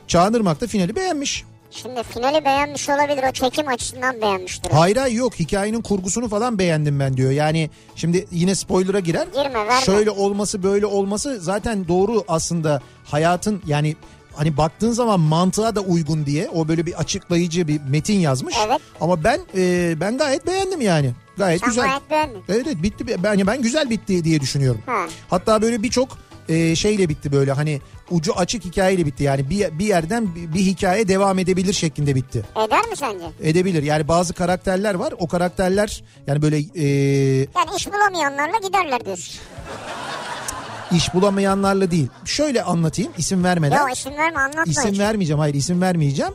Çağınırmak 0.08 0.62
da 0.62 0.68
finali 0.68 0.96
beğenmiş. 0.96 1.44
Şimdi 1.72 2.04
finali 2.04 2.46
beğenmiş 2.46 2.90
olabilir. 2.90 3.24
O 3.30 3.32
çekim 3.32 3.68
açısından 3.68 4.22
beğenmiştir. 4.22 4.72
Hayır 4.72 4.98
hayır 4.98 5.16
yok 5.16 5.40
hikayenin 5.40 5.82
kurgusunu 5.82 6.30
falan 6.30 6.60
beğendim 6.60 7.00
ben 7.00 7.18
diyor. 7.18 7.32
Yani 7.32 7.70
şimdi 7.96 8.28
yine 8.32 8.56
spoiler'a 8.56 9.00
girer. 9.00 9.28
Girme, 9.34 9.54
verme. 9.54 9.82
Şöyle 9.86 10.12
olması 10.12 10.64
böyle 10.64 10.86
olması 10.86 11.40
zaten 11.42 11.88
doğru 11.88 12.24
aslında 12.28 12.82
hayatın 13.06 13.62
yani 13.68 13.96
hani 14.36 14.58
baktığın 14.58 14.92
zaman 14.92 15.20
mantığa 15.20 15.76
da 15.76 15.82
uygun 15.82 16.26
diye 16.26 16.50
o 16.50 16.68
böyle 16.68 16.86
bir 16.86 16.94
açıklayıcı 16.94 17.68
bir 17.68 17.82
metin 17.90 18.20
yazmış. 18.20 18.56
Evet. 18.68 18.82
Ama 19.02 19.24
ben 19.24 19.40
e, 19.58 19.94
ben 20.00 20.18
gayet 20.18 20.48
beğendim 20.48 20.82
yani. 20.82 21.12
Gayet 21.38 21.60
Sen 21.60 21.70
güzel. 21.70 21.86
gayet 21.88 22.10
beğendin. 22.12 22.44
Evet 22.50 22.68
evet 22.68 22.84
bitti. 22.84 23.24
Ben, 23.24 23.48
ben 23.48 23.62
güzel 23.62 23.90
bitti 23.90 24.24
diye 24.24 24.40
düşünüyorum. 24.42 24.82
Ha. 24.86 25.06
Hatta 25.30 25.62
böyle 25.62 25.84
birçok 25.84 26.18
e, 26.50 26.76
şeyle 26.76 27.10
bitti 27.10 27.32
böyle 27.32 27.52
hani 27.52 27.82
ucu 28.12 28.34
açık 28.34 28.66
hikayeyle 28.66 29.06
bitti. 29.06 29.24
Yani 29.24 29.50
bir, 29.50 29.80
bir 29.80 29.86
yerden 29.86 30.36
bir, 30.36 30.54
bir 30.54 30.60
hikaye 30.60 31.08
devam 31.08 31.40
edebilir 31.40 31.74
şeklinde 31.74 32.16
bitti. 32.16 32.44
Eder 32.66 32.88
mi 32.90 32.96
sence? 32.96 33.26
Edebilir. 33.42 33.84
Yani 33.84 34.08
bazı 34.08 34.34
karakterler 34.34 34.96
var. 34.96 35.14
O 35.20 35.28
karakterler 35.28 36.04
yani 36.28 36.42
böyle 36.42 36.58
e, 36.58 36.86
Yani 37.56 37.70
iş 37.78 37.88
bulamayanlarla 37.94 38.58
giderler 38.68 39.06
diyorsun. 39.06 39.36
iş 40.92 41.14
bulamayanlarla 41.14 41.92
değil. 41.92 42.08
Şöyle 42.26 42.64
anlatayım 42.64 43.12
isim 43.18 43.44
vermeden. 43.44 43.76
Ya 43.76 43.90
isim 43.90 44.18
verme 44.18 44.40
anlatma 44.40 44.64
İsim 44.68 44.92
hiç. 44.92 45.00
vermeyeceğim. 45.00 45.40
Hayır 45.40 45.54
isim 45.56 45.82
vermeyeceğim. 45.82 46.34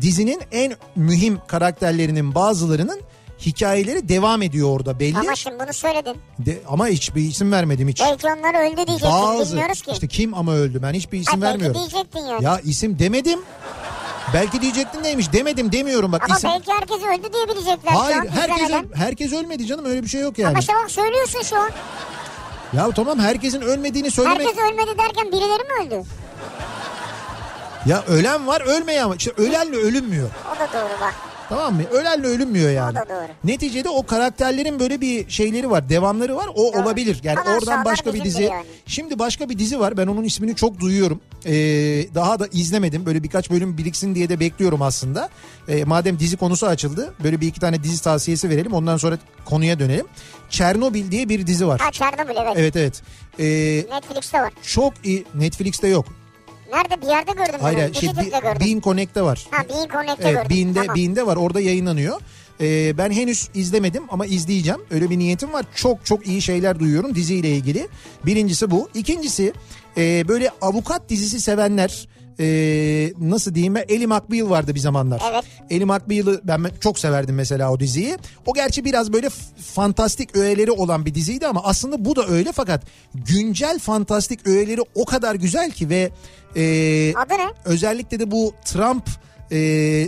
Dizinin 0.00 0.40
en 0.52 0.72
mühim 0.96 1.38
karakterlerinin 1.46 2.34
bazılarının 2.34 3.00
hikayeleri 3.46 4.08
devam 4.08 4.42
ediyor 4.42 4.68
orada 4.70 5.00
belli. 5.00 5.18
Ama 5.18 5.36
şimdi 5.36 5.56
bunu 5.64 5.72
söyledin. 5.72 6.16
De- 6.38 6.58
ama 6.68 6.86
hiçbir 6.86 7.22
isim 7.22 7.52
vermedim 7.52 7.88
hiç. 7.88 8.00
Belki 8.00 8.26
onlar 8.26 8.66
öldü 8.66 8.76
diyeceksin 8.86 9.08
Bazı 9.10 9.50
bilmiyoruz 9.52 9.82
ki. 9.82 9.90
işte 9.90 10.08
kim 10.08 10.34
ama 10.34 10.52
öldü 10.54 10.82
ben 10.82 10.92
hiçbir 10.92 11.18
isim 11.20 11.42
belki 11.42 11.52
vermiyorum. 11.52 11.80
diyecektin 11.80 12.20
ya. 12.26 12.38
Ya 12.40 12.60
isim 12.64 12.98
demedim. 12.98 13.40
Belki 14.34 14.60
diyecektin 14.62 15.02
neymiş 15.02 15.32
demedim 15.32 15.72
demiyorum 15.72 16.12
bak 16.12 16.22
Ama 16.24 16.36
isim. 16.36 16.50
belki 16.50 16.72
herkes 16.72 16.96
öldü 16.96 17.32
diyebilecekler 17.32 17.92
Hayır 17.92 18.14
şu 18.16 18.20
an 18.22 18.26
herkes 18.26 18.56
izlemeden. 18.62 18.84
öl- 18.84 18.94
herkes 18.96 19.32
ölmedi 19.32 19.66
canım 19.66 19.84
öyle 19.84 20.02
bir 20.02 20.08
şey 20.08 20.20
yok 20.20 20.38
yani. 20.38 20.50
Ama 20.50 20.58
işte 20.58 20.72
bak 20.82 20.90
söylüyorsun 20.90 21.42
şu 21.42 21.56
an. 21.56 21.70
Ya 22.76 22.90
tamam 22.90 23.18
herkesin 23.18 23.60
ölmediğini 23.60 24.10
söylemek. 24.10 24.40
Herkes 24.40 24.58
ölmedi 24.64 24.98
derken 24.98 25.26
birileri 25.32 25.62
mi 25.62 25.86
öldü? 25.86 26.06
Ya 27.86 28.04
ölen 28.08 28.46
var 28.46 28.60
ölmeyen 28.60 29.10
var. 29.10 29.16
İşte 29.16 29.32
ölenle 29.36 29.76
ölünmüyor. 29.76 30.30
O 30.56 30.58
da 30.60 30.68
doğru 30.72 31.00
bak. 31.00 31.14
Tamam 31.48 31.74
mı? 31.74 31.82
Ölenle 31.92 32.26
ölünmüyor 32.26 32.70
yani. 32.70 32.98
O 32.98 33.02
da 33.02 33.08
doğru. 33.08 33.28
Neticede 33.44 33.88
o 33.88 34.06
karakterlerin 34.06 34.80
böyle 34.80 35.00
bir 35.00 35.30
şeyleri 35.30 35.70
var, 35.70 35.88
devamları 35.88 36.36
var. 36.36 36.46
O 36.54 36.72
Doğru. 36.72 36.82
olabilir. 36.82 37.20
Yani 37.22 37.40
Ama 37.40 37.56
oradan 37.56 37.84
başka 37.84 38.14
bir 38.14 38.24
dizi. 38.24 38.42
yani. 38.42 38.64
Şimdi 38.86 39.18
başka 39.18 39.48
bir 39.48 39.58
dizi 39.58 39.80
var. 39.80 39.96
Ben 39.96 40.06
onun 40.06 40.24
ismini 40.24 40.56
çok 40.56 40.80
duyuyorum. 40.80 41.20
Ee, 41.44 41.52
daha 42.14 42.38
da 42.40 42.46
izlemedim. 42.52 43.06
Böyle 43.06 43.22
birkaç 43.22 43.50
bölüm 43.50 43.78
biriksin 43.78 44.14
diye 44.14 44.28
de 44.28 44.40
bekliyorum 44.40 44.82
aslında. 44.82 45.28
Ee, 45.68 45.84
madem 45.84 46.18
dizi 46.18 46.36
konusu 46.36 46.66
açıldı, 46.66 47.14
böyle 47.24 47.40
bir 47.40 47.46
iki 47.46 47.60
tane 47.60 47.82
dizi 47.82 48.02
tavsiyesi 48.02 48.50
verelim. 48.50 48.72
Ondan 48.72 48.96
sonra 48.96 49.18
konuya 49.44 49.78
dönelim. 49.78 50.06
Çernobil 50.50 51.10
diye 51.10 51.28
bir 51.28 51.46
dizi 51.46 51.66
var. 51.66 51.80
Ha 51.80 51.90
Çernobil 51.90 52.34
evet. 52.36 52.52
Evet 52.56 52.76
evet. 52.76 53.02
Ee, 53.38 53.94
Netflix'te 53.94 54.40
var. 54.42 54.52
çok 54.62 54.92
iyi. 55.04 55.24
Netflix'te 55.34 55.88
yok. 55.88 56.06
Nerede 56.72 57.02
bir 57.02 57.06
yerde 57.06 57.32
gördüm. 57.32 57.54
Hayır, 57.60 57.78
hayır, 57.78 57.94
şey, 57.94 58.10
gördüm. 58.12 58.30
Bean 58.60 58.80
Connect'te 58.80 59.22
var. 59.22 59.46
Ha 59.50 59.64
Bean 59.68 59.88
Connect'te 59.88 60.28
Evet, 60.28 60.48
gördüm. 60.48 60.56
Bean'de, 60.56 60.86
tamam. 60.86 60.96
Bean'de 60.96 61.26
var 61.26 61.36
orada 61.36 61.60
yayınlanıyor. 61.60 62.20
Ee, 62.60 62.98
ben 62.98 63.10
henüz 63.10 63.48
izlemedim 63.54 64.02
ama 64.08 64.26
izleyeceğim. 64.26 64.80
Öyle 64.90 65.10
bir 65.10 65.18
niyetim 65.18 65.52
var. 65.52 65.64
Çok 65.74 66.04
çok 66.06 66.26
iyi 66.26 66.42
şeyler 66.42 66.78
duyuyorum 66.78 67.14
diziyle 67.14 67.50
ilgili. 67.50 67.88
Birincisi 68.26 68.70
bu. 68.70 68.88
İkincisi 68.94 69.52
e, 69.96 70.28
böyle 70.28 70.50
avukat 70.60 71.08
dizisi 71.08 71.40
sevenler 71.40 72.08
e, 72.40 72.44
nasıl 73.20 73.54
diyeyim 73.54 73.76
Ellie 73.76 74.06
McBeal 74.06 74.50
vardı 74.50 74.74
bir 74.74 74.80
zamanlar. 74.80 75.22
Evet. 75.32 75.44
Ellie 75.70 75.84
McBeal'ı 75.84 76.40
ben 76.44 76.66
çok 76.80 76.98
severdim 76.98 77.34
mesela 77.34 77.72
o 77.72 77.80
diziyi. 77.80 78.16
O 78.46 78.54
gerçi 78.54 78.84
biraz 78.84 79.12
böyle 79.12 79.28
fantastik 79.74 80.36
öğeleri 80.36 80.70
olan 80.70 81.06
bir 81.06 81.14
diziydi 81.14 81.46
ama 81.46 81.60
aslında 81.64 82.04
bu 82.04 82.16
da 82.16 82.26
öyle 82.26 82.52
fakat 82.52 82.82
güncel 83.14 83.78
fantastik 83.78 84.46
öğeleri 84.46 84.80
o 84.94 85.04
kadar 85.04 85.34
güzel 85.34 85.70
ki 85.70 85.88
ve 85.88 86.10
e, 86.56 86.62
Adı 87.16 87.34
ne? 87.34 87.48
özellikle 87.64 88.20
de 88.20 88.30
bu 88.30 88.54
Trump 88.64 89.08
e, 89.50 89.58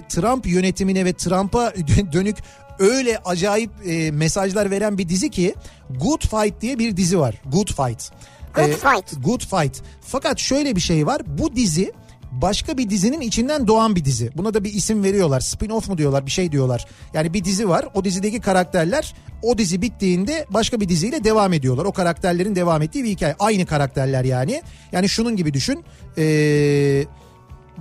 Trump 0.08 0.46
yönetimine 0.46 1.04
ve 1.04 1.12
Trump'a 1.12 1.72
dönük 2.12 2.36
öyle 2.78 3.18
acayip 3.24 3.70
e, 3.86 4.10
mesajlar 4.10 4.70
veren 4.70 4.98
bir 4.98 5.08
dizi 5.08 5.30
ki 5.30 5.54
Good 6.00 6.20
Fight 6.20 6.60
diye 6.60 6.78
bir 6.78 6.96
dizi 6.96 7.18
var. 7.18 7.34
Good 7.52 7.68
Fight. 7.68 8.10
Good 8.54 8.64
E, 8.68 8.72
Fight. 8.72 9.24
Good 9.24 9.40
Fight. 9.40 9.82
Fakat 10.00 10.38
şöyle 10.38 10.76
bir 10.76 10.80
şey 10.80 11.06
var. 11.06 11.22
Bu 11.38 11.56
dizi 11.56 11.92
başka 12.32 12.78
bir 12.78 12.90
dizinin 12.90 13.20
içinden 13.20 13.66
doğan 13.66 13.96
bir 13.96 14.04
dizi. 14.04 14.30
Buna 14.36 14.54
da 14.54 14.64
bir 14.64 14.72
isim 14.72 15.02
veriyorlar. 15.02 15.40
Spin-off 15.40 15.90
mu 15.90 15.98
diyorlar 15.98 16.26
bir 16.26 16.30
şey 16.30 16.52
diyorlar. 16.52 16.86
Yani 17.14 17.34
bir 17.34 17.44
dizi 17.44 17.68
var. 17.68 17.88
O 17.94 18.04
dizideki 18.04 18.40
karakterler 18.40 19.14
o 19.42 19.58
dizi 19.58 19.82
bittiğinde 19.82 20.46
başka 20.50 20.80
bir 20.80 20.88
diziyle 20.88 21.24
devam 21.24 21.52
ediyorlar. 21.52 21.84
O 21.84 21.92
karakterlerin 21.92 22.54
devam 22.54 22.82
ettiği 22.82 23.04
bir 23.04 23.10
hikaye. 23.10 23.36
Aynı 23.38 23.66
karakterler 23.66 24.24
yani. 24.24 24.62
Yani 24.92 25.08
şunun 25.08 25.36
gibi 25.36 25.54
düşün. 25.54 25.84
Eee 26.16 27.06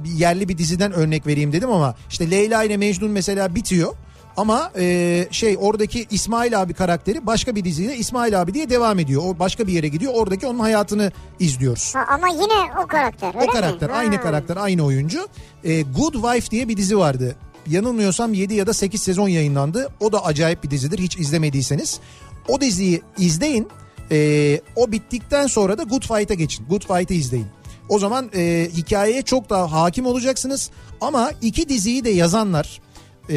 yerli 0.05 0.49
bir 0.49 0.57
diziden 0.57 0.91
örnek 0.91 1.27
vereyim 1.27 1.53
dedim 1.53 1.71
ama 1.71 1.95
işte 2.09 2.31
Leyla 2.31 2.63
ile 2.63 2.77
Mecnun 2.77 3.11
mesela 3.11 3.55
bitiyor. 3.55 3.95
Ama 4.39 4.71
e, 4.77 5.27
şey 5.31 5.57
oradaki 5.59 6.07
İsmail 6.11 6.61
abi 6.61 6.73
karakteri 6.73 7.25
başka 7.25 7.55
bir 7.55 7.63
diziyle 7.63 7.95
İsmail 7.95 8.41
abi 8.41 8.53
diye 8.53 8.69
devam 8.69 8.99
ediyor. 8.99 9.21
O 9.25 9.39
başka 9.39 9.67
bir 9.67 9.73
yere 9.73 9.87
gidiyor. 9.87 10.13
Oradaki 10.15 10.47
onun 10.47 10.59
hayatını 10.59 11.11
izliyoruz. 11.39 11.95
Ha, 11.95 12.05
ama 12.09 12.27
yine 12.27 12.83
o 12.83 12.87
karakter 12.87 13.35
öyle 13.35 13.49
o 13.49 13.51
karakter 13.51 13.89
mi? 13.89 13.95
aynı 13.95 14.15
Ha. 14.15 14.21
karakter 14.21 14.57
aynı 14.57 14.85
oyuncu. 14.85 15.27
E, 15.63 15.81
Good 15.81 16.13
Wife 16.13 16.51
diye 16.51 16.67
bir 16.67 16.77
dizi 16.77 16.97
vardı. 16.97 17.35
Yanılmıyorsam 17.67 18.33
7 18.33 18.53
ya 18.53 18.67
da 18.67 18.73
8 18.73 19.01
sezon 19.01 19.27
yayınlandı. 19.27 19.89
O 19.99 20.11
da 20.11 20.25
acayip 20.25 20.63
bir 20.63 20.71
dizidir 20.71 20.99
hiç 20.99 21.17
izlemediyseniz. 21.17 21.99
O 22.47 22.61
diziyi 22.61 23.01
izleyin. 23.17 23.67
E, 24.11 24.61
o 24.75 24.91
bittikten 24.91 25.47
sonra 25.47 25.77
da 25.77 25.83
Good 25.83 26.03
Fight'a 26.03 26.33
geçin. 26.33 26.65
Good 26.69 26.81
Fight'ı 26.87 27.13
izleyin. 27.13 27.47
O 27.89 27.99
zaman 27.99 28.29
e, 28.35 28.69
hikayeye 28.77 29.21
çok 29.21 29.49
daha 29.49 29.71
hakim 29.71 30.05
olacaksınız. 30.05 30.69
Ama 31.01 31.31
iki 31.41 31.69
diziyi 31.69 32.03
de 32.03 32.09
yazanlar 32.09 32.81
e, 33.29 33.35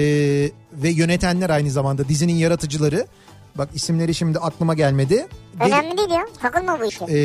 ve 0.73 0.89
yönetenler 0.91 1.51
aynı 1.51 1.71
zamanda 1.71 2.09
dizinin 2.09 2.33
yaratıcıları. 2.35 3.07
Bak 3.55 3.69
isimleri 3.75 4.15
şimdi 4.15 4.39
aklıma 4.39 4.75
gelmedi. 4.75 5.27
Önemli 5.61 5.99
değil 5.99 6.11
ya. 6.11 6.27
Takılma 6.43 6.81
bu 6.81 6.85
işe. 6.85 7.05
e, 7.09 7.19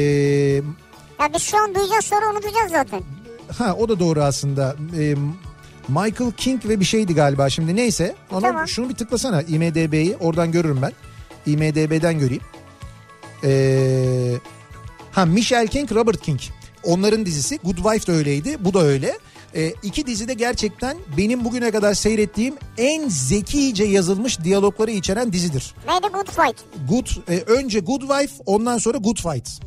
Ya 1.19 1.33
biz 1.33 1.41
şu 1.41 1.57
an 1.63 1.75
duyacağız 1.75 2.05
sonra 2.05 2.31
unutacağız 2.31 2.71
zaten. 2.71 3.01
Ha 3.57 3.75
o 3.79 3.89
da 3.89 3.99
doğru 3.99 4.21
aslında. 4.23 4.75
Ee, 4.97 5.15
Michael 5.87 6.31
King 6.37 6.65
ve 6.65 6.79
bir 6.79 6.85
şeydi 6.85 7.15
galiba 7.15 7.49
şimdi 7.49 7.75
neyse. 7.75 8.15
Ona 8.31 8.41
Tamam. 8.41 8.67
şunu 8.67 8.89
bir 8.89 8.95
tıklasana 8.95 9.41
IMDB'yi 9.41 10.17
oradan 10.19 10.51
görürüm 10.51 10.81
ben. 10.81 10.91
IMDB'den 11.45 12.19
göreyim. 12.19 12.43
Ee, 13.43 14.33
ha 15.11 15.25
Michelle 15.25 15.67
King, 15.67 15.91
Robert 15.91 16.21
King. 16.21 16.39
Onların 16.83 17.25
dizisi 17.25 17.57
Good 17.63 17.75
Wife 17.77 18.07
de 18.13 18.15
öyleydi. 18.17 18.57
Bu 18.59 18.73
da 18.73 18.81
öyle. 18.81 19.17
Ee, 19.55 19.73
iki 19.83 20.05
dizi 20.05 20.27
de 20.27 20.33
gerçekten 20.33 20.97
benim 21.17 21.45
bugüne 21.45 21.71
kadar 21.71 21.93
seyrettiğim 21.93 22.55
en 22.77 23.09
zekice 23.09 23.83
yazılmış 23.83 24.43
diyalogları 24.43 24.91
içeren 24.91 25.33
dizidir. 25.33 25.73
Neydi 25.87 26.07
Good 26.13 26.27
Fight? 26.27 26.65
Good 26.89 27.07
e, 27.29 27.39
önce 27.41 27.79
Good 27.79 28.01
Wife 28.01 28.43
ondan 28.45 28.77
sonra 28.77 28.97
Good 28.97 29.17
Fight. 29.17 29.66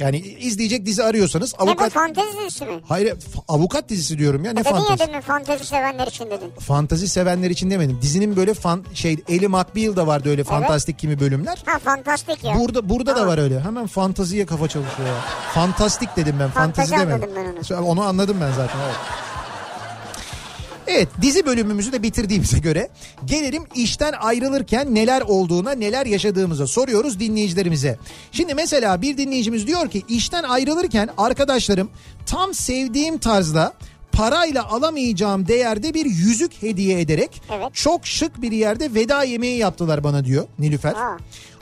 Yani 0.00 0.18
izleyecek 0.18 0.86
dizi 0.86 1.04
arıyorsanız 1.04 1.54
Ne 1.54 1.66
bu 1.66 1.70
avukat 1.70 1.92
fantezi 1.92 2.38
dizisi 2.38 2.64
mi? 2.64 2.72
Hayır 2.88 3.14
avukat 3.48 3.88
dizisi 3.88 4.18
diyorum 4.18 4.44
ya 4.44 4.52
ne 4.52 4.64
Dedin 4.64 4.70
ya 4.74 4.84
fantezi. 4.84 5.08
demin 5.10 5.20
fantezi 5.20 5.64
sevenler 5.66 6.06
için 6.06 6.30
dedin. 6.30 6.50
Fantazi 6.60 7.08
sevenler 7.08 7.50
için 7.50 7.70
demedim. 7.70 7.98
Dizinin 8.02 8.36
böyle 8.36 8.54
fan 8.54 8.84
şey 8.94 9.16
Ellie 9.28 9.48
McBeal 9.48 9.96
da 9.96 10.06
vardı 10.06 10.28
öyle 10.30 10.44
fantastik 10.44 10.98
kimi 10.98 11.20
bölümler. 11.20 11.62
Ha 11.66 11.78
fantastik 11.78 12.44
ya. 12.44 12.54
Burada 12.58 12.88
burada 12.88 13.10
da 13.10 13.14
Tamam. 13.14 13.28
var 13.28 13.38
öyle. 13.38 13.60
Hemen 13.60 13.86
fantaziye 13.86 14.46
kafa 14.46 14.68
çalışıyor 14.68 15.08
ya. 15.08 15.14
Fantastik 15.54 16.16
dedim 16.16 16.36
ben. 16.40 16.50
Fantazi 16.50 16.90
Fantazi 16.90 17.08
demedim. 17.10 17.30
ben 17.70 17.76
onu. 17.80 17.86
Onu 17.88 18.02
anladım 18.02 18.36
ben 18.40 18.50
zaten. 18.52 18.78
Evet. 18.86 18.96
Evet 20.88 21.08
dizi 21.22 21.46
bölümümüzü 21.46 21.92
de 21.92 22.02
bitirdiğimize 22.02 22.58
göre 22.58 22.88
gelelim 23.24 23.64
işten 23.74 24.12
ayrılırken 24.12 24.94
neler 24.94 25.20
olduğuna 25.20 25.72
neler 25.72 26.06
yaşadığımıza 26.06 26.66
soruyoruz 26.66 27.20
dinleyicilerimize. 27.20 27.98
Şimdi 28.32 28.54
mesela 28.54 29.02
bir 29.02 29.16
dinleyicimiz 29.16 29.66
diyor 29.66 29.90
ki 29.90 30.02
işten 30.08 30.42
ayrılırken 30.42 31.08
arkadaşlarım 31.18 31.90
tam 32.26 32.54
sevdiğim 32.54 33.18
tarzda 33.18 33.72
parayla 34.12 34.68
alamayacağım 34.68 35.48
değerde 35.48 35.94
bir 35.94 36.06
yüzük 36.06 36.62
hediye 36.62 37.00
ederek 37.00 37.42
Evet. 37.52 37.74
çok 37.74 38.06
şık 38.06 38.42
bir 38.42 38.52
yerde 38.52 38.94
veda 38.94 39.24
yemeği 39.24 39.58
yaptılar 39.58 40.04
bana 40.04 40.24
diyor 40.24 40.46
Nilüfer. 40.58 40.92
Ha. 40.92 41.16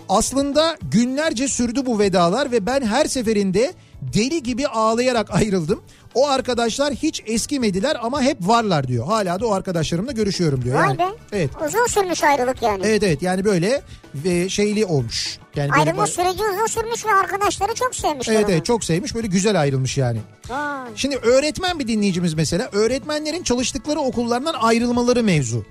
Aslında 0.08 0.76
günlerce 0.90 1.48
sürdü 1.48 1.86
bu 1.86 1.98
vedalar 1.98 2.52
ve 2.52 2.66
ben 2.66 2.82
her 2.82 3.06
seferinde 3.06 3.72
deli 4.02 4.42
gibi 4.42 4.68
ağlayarak 4.68 5.30
ayrıldım. 5.34 5.82
O 6.16 6.28
arkadaşlar 6.28 6.94
hiç 6.94 7.22
eskimediler 7.26 7.96
ama 8.02 8.22
hep 8.22 8.36
varlar 8.40 8.88
diyor. 8.88 9.06
Hala 9.06 9.40
da 9.40 9.46
o 9.46 9.52
arkadaşlarımla 9.52 10.12
görüşüyorum 10.12 10.64
diyor. 10.64 10.76
Vay 10.78 10.86
Yani, 10.86 10.98
be. 10.98 11.06
Evet. 11.32 11.50
Uzun 11.66 11.86
sürmüş 11.86 12.24
ayrılık 12.24 12.62
yani. 12.62 12.82
Evet 12.86 13.02
evet 13.02 13.22
yani 13.22 13.44
böyle 13.44 13.82
ve 14.14 14.48
şeyli 14.48 14.84
olmuş. 14.84 15.38
Yani 15.56 15.70
böyle 15.70 15.82
Ayrılma 15.82 16.04
ba- 16.04 16.06
süreci 16.06 16.42
uzun 16.54 16.66
sürmüş 16.66 17.06
ve 17.06 17.10
arkadaşları 17.10 17.74
çok 17.74 17.94
sevmişler 17.94 18.34
Evet 18.34 18.46
evet 18.48 18.66
çok 18.66 18.84
sevmiş 18.84 19.14
böyle 19.14 19.26
güzel 19.26 19.60
ayrılmış 19.60 19.98
yani. 19.98 20.18
Vay. 20.48 20.88
Şimdi 20.96 21.16
öğretmen 21.16 21.78
bir 21.78 21.88
dinleyicimiz 21.88 22.34
mesela 22.34 22.68
öğretmenlerin 22.72 23.42
çalıştıkları 23.42 24.00
okullardan 24.00 24.54
ayrılmaları 24.54 25.22
mevzu. 25.22 25.64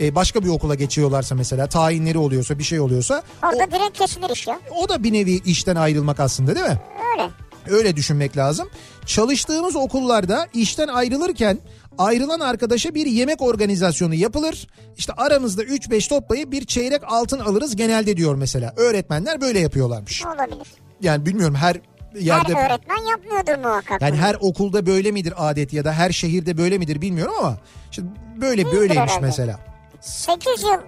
Ee, 0.00 0.14
başka 0.14 0.44
bir 0.44 0.48
okula 0.48 0.74
geçiyorlarsa 0.74 1.34
mesela 1.34 1.66
tayinleri 1.66 2.18
oluyorsa 2.18 2.58
bir 2.58 2.64
şey 2.64 2.80
oluyorsa 2.80 3.22
Orada 3.42 3.70
direkt 3.70 3.98
kesilir 3.98 4.30
iş 4.30 4.46
ya. 4.46 4.60
o, 4.70 4.82
o 4.82 4.88
da 4.88 5.02
bir 5.04 5.12
nevi 5.12 5.32
işten 5.44 5.76
ayrılmak 5.76 6.20
aslında 6.20 6.54
değil 6.54 6.66
mi? 6.66 6.80
Öyle. 7.12 7.30
Öyle 7.70 7.96
düşünmek 7.96 8.36
lazım. 8.36 8.68
Çalıştığımız 9.06 9.76
okullarda 9.76 10.46
işten 10.54 10.88
ayrılırken 10.88 11.58
ayrılan 11.98 12.40
arkadaşa 12.40 12.94
bir 12.94 13.06
yemek 13.06 13.42
organizasyonu 13.42 14.14
yapılır. 14.14 14.66
İşte 14.96 15.12
aramızda 15.12 15.62
3-5 15.62 16.08
toplayıp 16.08 16.52
bir 16.52 16.64
çeyrek 16.66 17.00
altın 17.06 17.38
alırız 17.38 17.76
genelde 17.76 18.16
diyor 18.16 18.34
mesela. 18.34 18.72
Öğretmenler 18.76 19.40
böyle 19.40 19.58
yapıyorlarmış. 19.60 20.26
Olabilir. 20.26 20.68
Yani 21.00 21.26
bilmiyorum 21.26 21.54
her 21.54 21.80
yerde... 22.20 22.54
Her 22.54 22.66
öğretmen 22.70 23.10
yapmıyordur 23.10 23.64
muhakkak. 23.64 24.02
Yani 24.02 24.16
her 24.16 24.36
okulda 24.40 24.86
böyle 24.86 25.10
midir 25.12 25.34
adet 25.36 25.72
ya 25.72 25.84
da 25.84 25.92
her 25.92 26.10
şehirde 26.12 26.58
böyle 26.58 26.78
midir 26.78 27.00
bilmiyorum 27.00 27.34
ama 27.38 27.56
işte 27.90 28.02
böyle 28.40 28.64
Değildir 28.64 28.76
böyleymiş 28.78 29.10
herhalde. 29.12 29.26
mesela. 29.26 29.60
8 30.00 30.62
yıl 30.62 30.80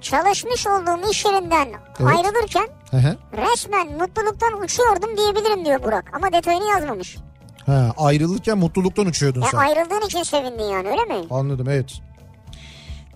çalışmış 0.00 0.66
olduğum 0.66 1.10
iş 1.10 1.24
yerinden 1.24 1.68
Evet. 2.00 2.16
ayrılırken 2.16 2.68
Resmen 3.36 3.86
mutluluktan 3.86 4.62
uçuyordum 4.62 5.16
diyebilirim 5.16 5.64
diyor 5.64 5.82
Burak. 5.82 6.04
Ama 6.16 6.32
detayını 6.32 6.64
yazmamış. 6.64 7.16
Ha, 7.66 7.92
ayrılırken 7.96 8.58
mutluluktan 8.58 9.06
uçuyordun 9.06 9.40
Ya 9.40 9.48
sen. 9.50 9.58
ayrıldığın 9.58 10.06
için 10.06 10.22
sevindin 10.22 10.64
yani 10.64 10.88
öyle 10.88 11.04
mi? 11.04 11.26
Anladım 11.30 11.68
evet. 11.68 11.92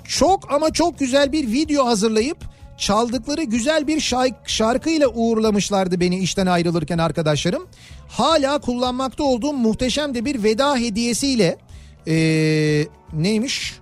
Çok 0.04 0.52
ama 0.52 0.72
çok 0.72 0.98
güzel 0.98 1.32
bir 1.32 1.52
video 1.52 1.86
hazırlayıp 1.86 2.38
çaldıkları 2.78 3.42
güzel 3.42 3.86
bir 3.86 4.14
şarkıyla 4.46 5.08
uğurlamışlardı 5.08 6.00
beni 6.00 6.18
işten 6.18 6.46
ayrılırken 6.46 6.98
arkadaşlarım. 6.98 7.66
Hala 8.08 8.58
kullanmakta 8.60 9.24
olduğum 9.24 9.52
muhteşem 9.52 10.14
de 10.14 10.24
bir 10.24 10.42
veda 10.42 10.76
hediyesiyle 10.76 11.58
ee, 12.06 12.86
neymiş? 13.12 13.78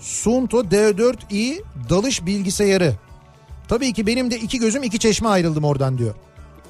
Sunto 0.00 0.60
D4i 0.60 1.62
dalış 1.90 2.26
bilgisayarı. 2.26 2.94
Tabii 3.72 3.92
ki 3.92 4.06
benim 4.06 4.30
de 4.30 4.38
iki 4.38 4.58
gözüm 4.58 4.82
iki 4.82 4.98
çeşme 4.98 5.28
ayrıldım 5.28 5.64
oradan 5.64 5.98
diyor. 5.98 6.14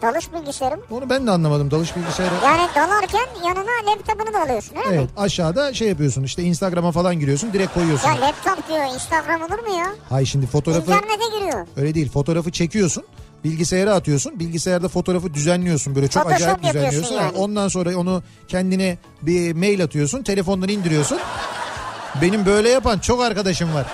Dalış 0.03 0.33
bilgisayarım. 0.33 0.81
Onu 0.91 1.11
ben 1.11 1.27
de 1.27 1.31
anlamadım 1.31 1.71
dalış 1.71 1.97
bilgisayarı. 1.97 2.35
Yani 2.45 2.69
dalarken 2.75 3.27
yanına 3.47 3.91
laptopunu 3.91 4.35
da 4.35 4.43
alıyorsun 4.43 4.77
öyle 4.77 4.89
Evet 4.97 5.01
mi? 5.01 5.09
aşağıda 5.17 5.75
şey 5.75 5.89
yapıyorsun 5.89 6.23
işte 6.23 6.43
Instagram'a 6.43 6.93
falan 6.93 7.21
giriyorsun 7.21 7.53
direkt 7.53 7.75
koyuyorsun. 7.75 8.09
Ya 8.09 8.21
laptop 8.21 8.69
diyor 8.69 8.95
Instagram 8.95 9.43
olur 9.43 9.59
mu 9.69 9.79
ya? 9.79 9.87
Hay 10.09 10.25
şimdi 10.25 10.47
fotoğrafı 10.47 10.83
İnternete 10.83 11.39
giriyor. 11.39 11.67
öyle 11.77 11.95
değil 11.95 12.11
fotoğrafı 12.11 12.51
çekiyorsun 12.51 13.05
bilgisayara 13.45 13.95
atıyorsun 13.95 14.41
bilgisayarda 14.41 14.89
fotoğrafı 14.89 15.35
düzenliyorsun 15.35 15.95
böyle 15.95 16.09
çok 16.09 16.23
Photoshop 16.23 16.49
acayip 16.49 16.63
düzenliyorsun. 16.63 17.15
Yani. 17.15 17.37
Ondan 17.37 17.69
sonra 17.69 17.97
onu 17.97 18.23
kendine 18.49 18.99
bir 19.23 19.53
mail 19.53 19.85
atıyorsun 19.85 20.23
telefondan 20.23 20.69
indiriyorsun. 20.69 21.19
Benim 22.23 22.47
böyle 22.47 22.69
yapan 22.69 22.99
çok 22.99 23.23
arkadaşım 23.23 23.75
var. 23.75 23.87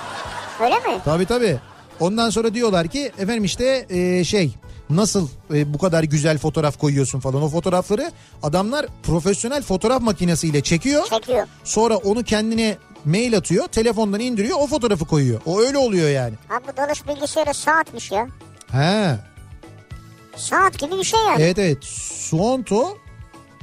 Öyle 0.60 0.74
mi? 0.74 1.00
Tabii 1.04 1.26
tabii. 1.26 1.58
Ondan 2.00 2.30
sonra 2.30 2.54
diyorlar 2.54 2.88
ki 2.88 3.12
efendim 3.18 3.44
işte 3.44 3.86
e, 3.90 4.24
şey 4.24 4.54
nasıl 4.90 5.28
e, 5.54 5.74
bu 5.74 5.78
kadar 5.78 6.02
güzel 6.02 6.38
fotoğraf 6.38 6.78
koyuyorsun 6.78 7.20
falan. 7.20 7.42
O 7.42 7.48
fotoğrafları 7.48 8.12
adamlar 8.42 8.86
profesyonel 9.02 9.62
fotoğraf 9.62 10.02
makinesiyle 10.02 10.60
çekiyor. 10.60 11.06
Çekiyor. 11.06 11.46
Sonra 11.64 11.96
onu 11.96 12.22
kendine 12.22 12.76
mail 13.04 13.36
atıyor. 13.36 13.66
Telefondan 13.66 14.20
indiriyor 14.20 14.58
o 14.60 14.66
fotoğrafı 14.66 15.04
koyuyor. 15.04 15.40
O 15.46 15.60
öyle 15.60 15.78
oluyor 15.78 16.08
yani. 16.08 16.34
Ha 16.48 16.60
bu 16.68 16.76
dalış 16.76 17.08
bilgisayarı 17.08 17.54
saatmiş 17.54 18.10
ya. 18.12 18.28
He. 18.72 19.16
Saat 20.36 20.78
gibi 20.78 20.98
bir 20.98 21.04
şey 21.04 21.20
yani. 21.20 21.42
Evet 21.42 21.58
evet. 21.58 21.84
Suonto 21.84 22.98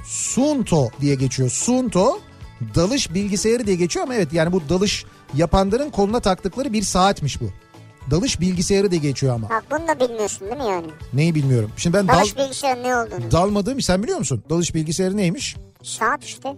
Sunto 0.06 0.90
diye 1.02 1.16
geçiyor. 1.16 1.50
Sunto 1.50 2.20
dalış 2.76 3.14
bilgisayarı 3.14 3.68
diye 3.68 3.76
geçiyor 3.76 4.04
ama 4.04 4.16
evet 4.16 4.34
yani 4.34 4.52
bu 4.52 4.62
dalış 4.70 5.06
yapanların 5.34 5.90
koluna 5.90 6.20
taktıkları 6.20 6.74
bir 6.74 6.82
saatmiş 6.82 7.42
bu. 7.42 7.50
Dalış 8.12 8.40
bilgisayarı 8.40 8.92
diye 8.92 9.02
geçiyor 9.02 9.36
ama. 9.36 9.50
Bak 9.50 9.64
bunu 9.72 9.88
da 9.88 10.00
bilmiyorsun 10.00 10.48
değil 10.48 10.62
mi 10.62 10.68
yani? 10.70 10.88
Neyi 11.14 11.36
bilmiyorum. 11.36 11.72
Şimdi 11.78 11.98
ben 11.98 12.08
dal, 12.08 12.14
Dalış 12.18 12.38
bilgisayarın 12.38 12.84
ne 12.84 12.96
olduğunu. 12.96 13.32
dalmadığım 13.32 13.82
sen 13.82 14.04
biliyor 14.04 14.18
musun? 14.20 14.44
Dalış 14.50 14.76
bilgisayarı 14.76 15.18
neymiş? 15.18 15.56
Saat 15.84 16.24
işte. 16.24 16.56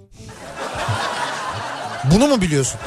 Bunu 2.11 2.27
mu 2.27 2.41
biliyorsun? 2.41 2.79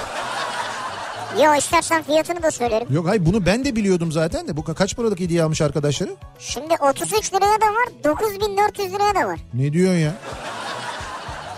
Yo 1.44 1.54
istersen 1.54 2.02
fiyatını 2.02 2.42
da 2.42 2.50
söylerim. 2.50 2.86
Yok 2.90 3.08
hayır 3.08 3.26
bunu 3.26 3.46
ben 3.46 3.64
de 3.64 3.76
biliyordum 3.76 4.12
zaten 4.12 4.48
de. 4.48 4.56
Bu 4.56 4.60
ka- 4.60 4.74
kaç 4.74 4.96
paralık 4.96 5.20
hediye 5.20 5.42
almış 5.42 5.60
arkadaşları? 5.62 6.16
Şimdi 6.38 6.74
33 6.90 7.32
liraya 7.34 7.60
da 7.60 7.66
var 7.66 8.04
9400 8.04 8.92
liraya 8.92 9.14
da 9.14 9.28
var. 9.28 9.40
Ne 9.54 9.72
diyorsun 9.72 9.98
ya? 9.98 10.14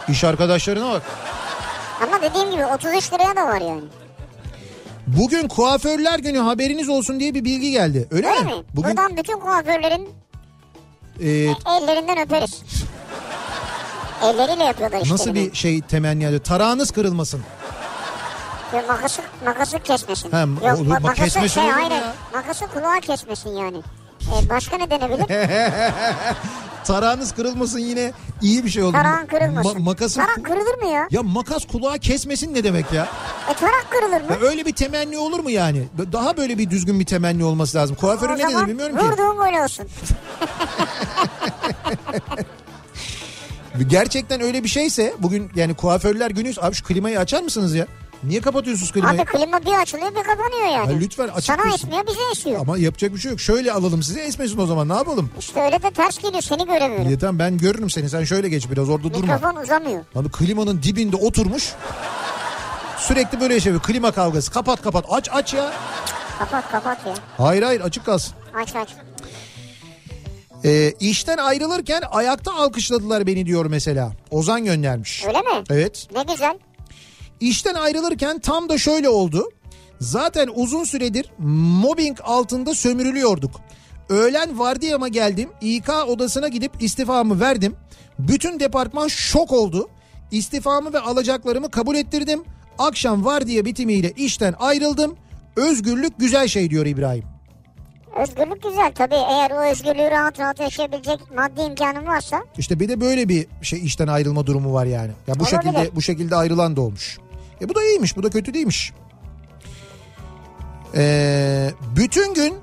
İş 0.08 0.24
arkadaşlarına 0.24 0.90
bak. 0.92 1.02
Ama 2.02 2.22
dediğim 2.22 2.50
gibi 2.50 2.66
33 2.66 3.12
liraya 3.12 3.36
da 3.36 3.46
var 3.46 3.60
yani. 3.60 3.82
Bugün 5.06 5.48
kuaförler 5.48 6.18
günü 6.18 6.38
haberiniz 6.38 6.88
olsun 6.88 7.20
diye 7.20 7.34
bir 7.34 7.44
bilgi 7.44 7.70
geldi. 7.70 8.08
Öyle, 8.10 8.28
Öyle 8.28 8.40
mi? 8.40 8.46
mi? 8.46 8.52
Bugün 8.74 8.90
Buradan 8.96 9.16
bütün 9.16 9.38
kuaförlerin 9.40 10.08
e, 11.20 11.28
ellerinden 11.78 12.18
öperiz. 12.18 12.62
Elleriyle 14.22 14.64
yapıyorlar 14.64 15.00
işte. 15.00 15.14
nasıl 15.14 15.34
bir 15.34 15.54
şey 15.54 15.80
temenni 15.80 16.24
ediyor? 16.24 16.40
Tarağınız 16.40 16.90
kırılmasın. 16.90 17.40
Yok, 18.74 18.88
makası, 18.88 19.22
makası 19.44 19.78
kesmesin. 19.78 20.30
Ha, 20.30 20.40
Yok 20.40 20.78
olur, 20.80 20.86
ma- 20.90 20.96
ma- 20.96 21.02
makası 21.02 21.24
kesmesin 21.24 21.48
şey 21.54 21.62
olur 21.64 21.72
mu 21.72 21.78
hayır. 21.80 21.90
ya? 21.90 22.14
Makası 22.34 22.66
kulağa 22.66 23.00
kesmesin 23.00 23.50
yani. 23.50 23.76
Ee, 24.22 24.48
başka 24.48 24.76
ne 24.76 24.90
denebilir? 24.90 25.26
Tarağınız 26.84 27.32
kırılmasın 27.32 27.78
yine 27.78 28.12
iyi 28.42 28.64
bir 28.64 28.70
şey 28.70 28.82
oldu. 28.82 28.92
Tarağın 28.92 29.26
kırılmasın. 29.26 29.70
Ma- 29.78 29.82
makasın 29.82 30.20
Tarak 30.20 30.44
kırılır 30.44 30.82
mı 30.82 30.86
ya? 30.86 31.08
Ya 31.10 31.22
makas 31.22 31.66
kulağa 31.66 31.98
kesmesin 31.98 32.54
ne 32.54 32.64
demek 32.64 32.92
ya? 32.92 33.08
E 33.50 33.54
tarak 33.54 33.86
kırılır 33.90 34.20
mı? 34.20 34.26
Ya 34.32 34.48
öyle 34.50 34.66
bir 34.66 34.72
temenni 34.72 35.18
olur 35.18 35.40
mu 35.40 35.50
yani? 35.50 35.88
Daha 36.12 36.36
böyle 36.36 36.58
bir 36.58 36.70
düzgün 36.70 37.00
bir 37.00 37.06
temenni 37.06 37.44
olması 37.44 37.78
lazım. 37.78 37.96
Kuaförün 37.96 38.32
o 38.32 38.36
ne 38.38 38.42
dedi 38.42 38.52
zaman 38.52 38.68
bilmiyorum 38.68 38.98
ki. 38.98 39.04
vurduğun 39.04 39.36
gol 39.36 39.64
olsun. 39.64 39.86
Gerçekten 43.86 44.40
öyle 44.40 44.64
bir 44.64 44.68
şeyse 44.68 45.14
bugün 45.18 45.50
yani 45.54 45.74
kuaförler 45.74 46.30
günü 46.30 46.52
abi 46.60 46.74
şu 46.74 46.84
klimayı 46.84 47.18
açar 47.18 47.42
mısınız 47.42 47.74
ya? 47.74 47.86
Niye 48.24 48.40
kapatıyorsunuz 48.40 48.92
klimayı? 48.92 49.20
Abi 49.20 49.24
klima 49.24 49.60
bir 49.60 49.82
açılıyor 49.82 50.10
bir 50.10 50.22
kapanıyor 50.22 50.66
yani. 50.78 50.92
Ya 50.92 50.98
lütfen 50.98 51.28
açık 51.28 51.44
Sana 51.44 51.58
dursun. 51.64 51.74
esmiyor 51.74 52.06
bize 52.06 52.18
esiyor. 52.32 52.60
Ama 52.60 52.78
yapacak 52.78 53.14
bir 53.14 53.18
şey 53.18 53.30
yok. 53.30 53.40
Şöyle 53.40 53.72
alalım 53.72 54.02
size 54.02 54.20
esmesin 54.20 54.58
o 54.58 54.66
zaman 54.66 54.88
ne 54.88 54.92
yapalım? 54.94 55.30
İşte 55.38 55.62
öyle 55.62 55.82
de 55.82 55.90
ters 55.90 56.18
geliyor 56.18 56.42
seni 56.42 56.66
göremiyorum. 56.66 57.10
Ya 57.10 57.18
tamam 57.18 57.38
ben 57.38 57.58
görürüm 57.58 57.90
seni 57.90 58.10
sen 58.10 58.24
şöyle 58.24 58.48
geç 58.48 58.70
biraz 58.70 58.88
orada 58.88 59.14
durma. 59.14 59.34
Mikrofon 59.34 59.62
uzamıyor. 59.62 60.04
Lan 60.16 60.28
klimanın 60.30 60.82
dibinde 60.82 61.16
oturmuş. 61.16 61.72
Sürekli 62.98 63.40
böyle 63.40 63.54
yaşıyor. 63.54 63.80
Klima 63.82 64.12
kavgası. 64.12 64.50
Kapat 64.52 64.82
kapat. 64.82 65.04
Aç 65.10 65.28
aç 65.32 65.54
ya. 65.54 65.72
Kapat 66.38 66.70
kapat 66.70 67.06
ya. 67.06 67.14
Hayır 67.38 67.62
hayır 67.62 67.80
açık 67.80 68.04
kalsın. 68.06 68.34
Aç 68.54 68.76
aç. 68.76 68.88
Ee, 70.64 70.92
işten 71.00 71.38
ayrılırken 71.38 72.02
ayakta 72.10 72.54
alkışladılar 72.54 73.26
beni 73.26 73.46
diyor 73.46 73.66
mesela. 73.66 74.12
Ozan 74.30 74.64
göndermiş. 74.64 75.24
Öyle 75.26 75.38
mi? 75.40 75.64
Evet. 75.70 76.08
Ne 76.14 76.22
güzel. 76.32 76.58
İşten 77.42 77.74
ayrılırken 77.74 78.38
tam 78.38 78.68
da 78.68 78.78
şöyle 78.78 79.08
oldu. 79.08 79.48
Zaten 80.00 80.48
uzun 80.54 80.84
süredir 80.84 81.30
mobbing 81.82 82.18
altında 82.22 82.74
sömürülüyorduk. 82.74 83.50
Öğlen 84.08 84.58
vardiyama 84.58 85.08
geldim. 85.08 85.48
İK 85.60 85.88
odasına 86.08 86.48
gidip 86.48 86.82
istifamı 86.82 87.40
verdim. 87.40 87.76
Bütün 88.18 88.60
departman 88.60 89.08
şok 89.08 89.52
oldu. 89.52 89.88
İstifamı 90.30 90.92
ve 90.92 91.00
alacaklarımı 91.00 91.70
kabul 91.70 91.96
ettirdim. 91.96 92.42
Akşam 92.78 93.24
vardiya 93.24 93.64
bitimiyle 93.64 94.10
işten 94.16 94.54
ayrıldım. 94.58 95.16
Özgürlük 95.56 96.18
güzel 96.18 96.48
şey 96.48 96.70
diyor 96.70 96.86
İbrahim. 96.86 97.24
Özgürlük 98.22 98.62
güzel 98.62 98.92
tabii. 98.94 99.14
Eğer 99.14 99.50
o 99.50 99.70
özgürlüğü 99.70 100.10
rahat 100.10 100.40
rahat 100.40 100.60
yaşayabilecek 100.60 101.20
maddi 101.36 101.60
imkanın 101.60 102.06
varsa 102.06 102.44
İşte 102.58 102.80
bir 102.80 102.88
de 102.88 103.00
böyle 103.00 103.28
bir 103.28 103.46
şey 103.62 103.84
işten 103.84 104.06
ayrılma 104.06 104.46
durumu 104.46 104.72
var 104.72 104.86
yani. 104.86 105.10
Ya 105.26 105.34
bu 105.34 105.42
Olabilir. 105.42 105.56
şekilde 105.62 105.96
bu 105.96 106.02
şekilde 106.02 106.36
ayrılan 106.36 106.76
da 106.76 106.80
olmuş. 106.80 107.18
E 107.62 107.68
bu 107.68 107.74
da 107.74 107.82
iyiymiş, 107.82 108.16
bu 108.16 108.22
da 108.22 108.30
kötü 108.30 108.54
değilmiş. 108.54 108.92
Ee, 110.94 111.70
bütün 111.96 112.34
gün 112.34 112.54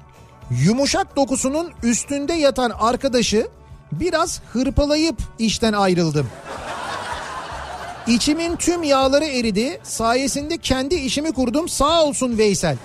yumuşak 0.65 1.15
dokusunun 1.15 1.71
üstünde 1.83 2.33
yatan 2.33 2.69
arkadaşı 2.79 3.47
biraz 3.91 4.41
hırpalayıp 4.53 5.17
işten 5.39 5.73
ayrıldım. 5.73 6.27
İçimin 8.07 8.55
tüm 8.55 8.83
yağları 8.83 9.25
eridi. 9.25 9.79
Sayesinde 9.83 10.57
kendi 10.57 10.95
işimi 10.95 11.31
kurdum. 11.31 11.69
Sağ 11.69 12.03
olsun 12.03 12.37
Veysel. 12.37 12.77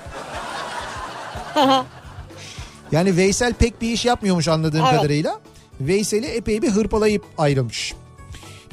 Yani 2.92 3.16
Veysel 3.16 3.52
pek 3.52 3.82
bir 3.82 3.90
iş 3.90 4.04
yapmıyormuş 4.04 4.48
anladığım 4.48 4.84
Evet. 4.84 4.96
kadarıyla. 4.96 5.40
Veysel'i 5.80 6.26
epey 6.26 6.62
bir 6.62 6.70
hırpalayıp 6.70 7.24
ayrılmış. 7.38 7.94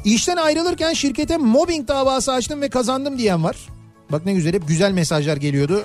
İşten 0.06 0.38
ayrılırken 0.38 0.94
şirkete 0.94 1.38
mobbing 1.38 1.88
davası 1.88 2.32
açtım 2.34 2.62
ve 2.62 2.70
kazandım 2.70 3.18
diyen 3.18 3.44
var. 3.44 3.56
Bak 4.12 4.26
ne 4.26 4.34
güzel 4.34 4.54
hep 4.54 4.68
güzel 4.68 4.92
mesajlar 4.92 5.38
geliyordu. 5.38 5.84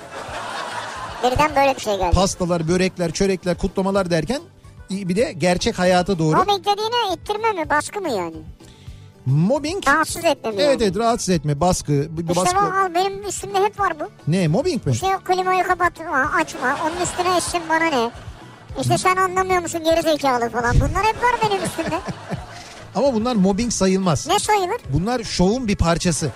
Birden 1.23 1.55
böyle 1.55 1.75
bir 1.75 1.81
şey 1.81 1.97
geldi. 1.97 2.15
Pastalar, 2.15 2.67
börekler, 2.67 3.11
çörekler, 3.11 3.57
kutlamalar 3.57 4.09
derken 4.09 4.41
bir 4.89 5.15
de 5.15 5.33
gerçek 5.37 5.79
hayata 5.79 6.19
doğru. 6.19 6.37
Mobbing 6.37 6.59
dediğine 6.65 7.13
ittirme 7.15 7.51
mi 7.51 7.69
baskı 7.69 8.01
mı 8.01 8.09
yani? 8.09 8.35
Mobbing 9.25 9.87
Rahatsız 9.87 10.25
etme 10.25 10.49
mi 10.51 10.55
evet 10.59 10.81
yani? 10.81 10.83
evet 10.83 10.97
rahatsız 10.97 11.29
etme, 11.29 11.59
baskı, 11.59 11.93
İşte 12.19 12.35
baskı. 12.35 12.59
al 12.59 12.93
benim 12.95 13.27
üstümde 13.27 13.63
hep 13.63 13.79
var 13.79 13.93
bu. 13.99 14.03
Ne 14.27 14.47
mobbing 14.47 14.85
mi? 14.85 14.91
İşte 14.91 15.07
klimayı 15.25 15.63
kapatma 15.63 16.31
açma 16.35 16.77
onun 16.85 17.01
üstüne 17.03 17.37
essin 17.37 17.61
bana 17.69 17.85
ne? 17.85 18.11
İşte 18.81 18.97
sen 18.97 19.15
anlamıyor 19.15 19.61
musun 19.61 19.81
geri 19.83 20.01
zekalı 20.01 20.49
falan. 20.49 20.75
Bunlar 20.75 21.05
hep 21.05 21.23
var 21.23 21.35
benim 21.51 21.63
üstümde. 21.63 21.95
Ama 22.97 23.13
bunlar 23.13 23.35
mobbing 23.35 23.71
sayılmaz. 23.71 24.27
Ne 24.27 24.39
sayılır? 24.39 24.77
Bunlar 24.93 25.23
şovun 25.23 25.67
bir 25.67 25.75
parçası. 25.75 26.31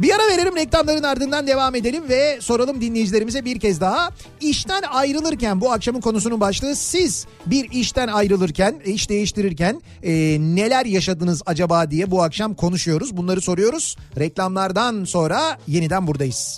Bir 0.00 0.14
ara 0.14 0.26
verelim 0.26 0.56
reklamların 0.56 1.02
ardından 1.02 1.46
devam 1.46 1.74
edelim 1.74 2.08
ve 2.08 2.38
soralım 2.40 2.80
dinleyicilerimize 2.80 3.44
bir 3.44 3.60
kez 3.60 3.80
daha. 3.80 4.10
İşten 4.40 4.82
ayrılırken 4.82 5.60
bu 5.60 5.72
akşamın 5.72 6.00
konusunun 6.00 6.40
başlığı 6.40 6.76
siz 6.76 7.26
bir 7.46 7.70
işten 7.70 8.08
ayrılırken, 8.08 8.80
iş 8.84 9.08
değiştirirken 9.08 9.82
e, 10.02 10.12
neler 10.40 10.86
yaşadınız 10.86 11.42
acaba 11.46 11.90
diye 11.90 12.10
bu 12.10 12.22
akşam 12.22 12.54
konuşuyoruz. 12.54 13.16
Bunları 13.16 13.40
soruyoruz. 13.40 13.96
Reklamlardan 14.18 15.04
sonra 15.04 15.58
yeniden 15.66 16.06
buradayız. 16.06 16.56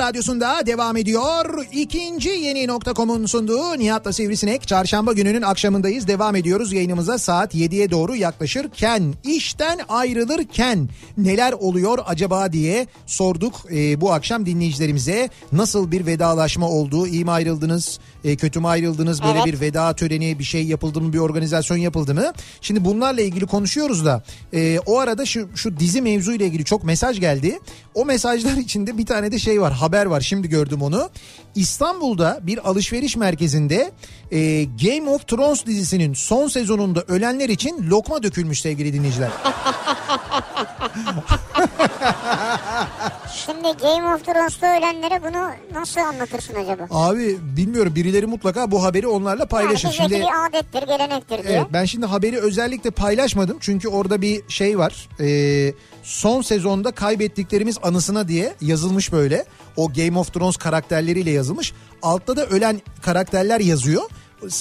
radyosunda 0.07 0.65
devam 0.65 0.97
ediyor. 0.97 1.65
İkinci 1.71 2.29
yeni 2.29 2.67
nokta.com'un 2.67 3.25
sunduğu 3.25 3.79
Nihat'la 3.79 4.13
Sivrisinek. 4.13 4.67
Çarşamba 4.67 5.13
gününün 5.13 5.41
akşamındayız. 5.41 6.07
Devam 6.07 6.35
ediyoruz 6.35 6.73
yayınımıza 6.73 7.17
saat 7.17 7.55
7'ye 7.55 7.91
doğru 7.91 8.15
yaklaşırken, 8.15 9.13
işten 9.23 9.79
ayrılırken 9.89 10.89
neler 11.17 11.53
oluyor 11.53 11.99
acaba 12.05 12.53
diye 12.53 12.87
sorduk 13.05 13.53
Ee, 13.71 14.01
bu 14.01 14.13
akşam 14.13 14.45
dinleyicilerimize. 14.45 15.29
Nasıl 15.51 15.91
bir 15.91 16.05
vedalaşma 16.05 16.69
oldu? 16.69 17.07
İyi 17.07 17.25
mi 17.25 17.31
ayrıldınız? 17.31 17.99
Ee, 18.27 18.35
kötü 18.35 18.59
mü 18.59 18.67
ayrıldınız? 18.67 19.23
Böyle 19.23 19.33
Evet. 19.37 19.45
bir 19.45 19.61
veda 19.61 19.93
töreni 19.95 20.39
bir 20.39 20.43
şey 20.43 20.63
yapıldı 20.65 21.01
mı? 21.01 21.13
Bir 21.13 21.17
organizasyon 21.17 21.77
yapıldı 21.77 22.13
mı? 22.13 22.31
Şimdi 22.61 22.85
bunlarla 22.85 23.21
ilgili 23.21 23.45
konuşuyoruz 23.45 24.05
da 24.05 24.23
e, 24.53 24.79
o 24.85 24.99
arada 24.99 25.25
şu, 25.25 25.49
şu 25.55 25.79
dizi 25.79 26.01
mevzuyla 26.01 26.45
ilgili 26.45 26.65
çok 26.65 26.83
mesaj 26.83 27.19
geldi. 27.19 27.59
O 27.93 28.05
mesajlar 28.05 28.57
içinde 28.57 28.97
bir 28.97 29.05
tane 29.05 29.31
de 29.31 29.39
şey 29.39 29.61
var 29.61 29.73
haber 29.73 30.05
var 30.05 30.21
şimdi 30.21 30.49
gördüm 30.49 30.81
onu. 30.81 31.09
İstanbul'da 31.55 32.39
bir 32.41 32.69
alışveriş 32.69 33.15
merkezinde 33.15 33.91
e, 34.31 34.63
Game 34.63 35.09
of 35.09 35.27
Thrones 35.27 35.65
dizisinin 35.65 36.13
son 36.13 36.47
sezonunda 36.47 37.03
ölenler 37.07 37.49
için 37.49 37.89
lokma 37.89 38.23
dökülmüş 38.23 38.61
sevgili 38.61 38.93
dinleyiciler. 38.93 39.29
Şimdi 43.33 43.67
Game 43.81 44.15
of 44.15 44.25
Thrones'ta 44.25 44.77
ölenlere 44.77 45.23
bunu 45.23 45.49
nasıl 45.79 46.01
anlatırsın 46.01 46.55
acaba? 46.55 46.87
Abi 46.91 47.37
bilmiyorum 47.57 47.95
birileri 47.95 48.25
mutlaka 48.25 48.71
bu 48.71 48.83
haberi 48.83 49.07
onlarla 49.07 49.45
paylaşır. 49.45 49.87
Yani 49.87 49.95
Şimdi 49.95 50.13
bir 50.13 50.47
adettir, 50.47 50.87
gelenektir 50.87 51.43
diye. 51.43 51.57
Evet 51.57 51.67
ben 51.73 51.85
şimdi 51.85 52.05
haberi 52.05 52.39
özellikle 52.39 52.91
paylaşmadım 52.91 53.57
çünkü 53.59 53.87
orada 53.87 54.21
bir 54.21 54.49
şey 54.49 54.77
var. 54.79 55.09
Ee, 55.19 55.73
son 56.03 56.41
sezonda 56.41 56.91
kaybettiklerimiz 56.91 57.77
anısına 57.83 58.27
diye 58.27 58.53
yazılmış 58.61 59.11
böyle. 59.11 59.45
O 59.77 59.93
Game 59.93 60.19
of 60.19 60.33
Thrones 60.33 60.57
karakterleriyle 60.57 61.31
yazılmış. 61.31 61.73
Altta 62.01 62.35
da 62.35 62.45
ölen 62.45 62.81
karakterler 63.01 63.59
yazıyor. 63.59 64.03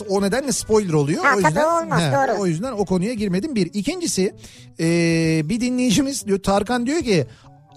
O 0.09 0.23
nedenle 0.23 0.53
spoiler 0.53 0.93
oluyor. 0.93 1.25
Ha, 1.25 1.33
o 1.37 1.41
yüzden 1.41 1.83
olmaz, 1.83 2.03
doğru. 2.13 2.41
o 2.41 2.47
yüzden 2.47 2.73
o 2.73 2.85
konuya 2.85 3.15
girmedim 3.15 3.55
bir. 3.55 3.71
İkincisi 3.75 4.35
ee, 4.81 5.43
bir 5.45 5.61
dinleyicimiz 5.61 6.27
diyor 6.27 6.39
Tarkan 6.43 6.87
diyor 6.87 7.01
ki 7.03 7.27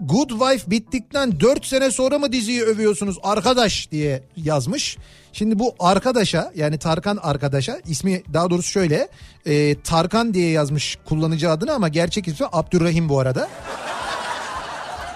Good 0.02 0.30
Wife 0.30 0.72
bittikten 0.72 1.40
4 1.40 1.66
sene 1.66 1.92
sonra 1.92 2.20
mı 2.20 2.32
diziyi 2.32 2.62
övüyorsunuz 2.64 3.18
arkadaş 3.24 3.92
diye 3.92 4.24
yazmış. 4.38 4.98
Şimdi 5.34 5.60
bu 5.60 5.76
arkadaşa 5.80 6.52
yani 6.56 6.78
Tarkan 6.78 7.20
arkadaşa 7.24 7.80
ismi 7.88 8.24
daha 8.34 8.50
doğrusu 8.50 8.70
şöyle 8.72 9.08
e, 9.46 9.82
Tarkan 9.82 10.34
diye 10.34 10.50
yazmış 10.52 10.98
kullanıcı 11.06 11.52
adını 11.52 11.74
ama 11.74 11.88
gerçek 11.88 12.28
ismi 12.28 12.48
Abdurrahim 12.52 13.10
bu 13.10 13.20
arada. 13.20 13.50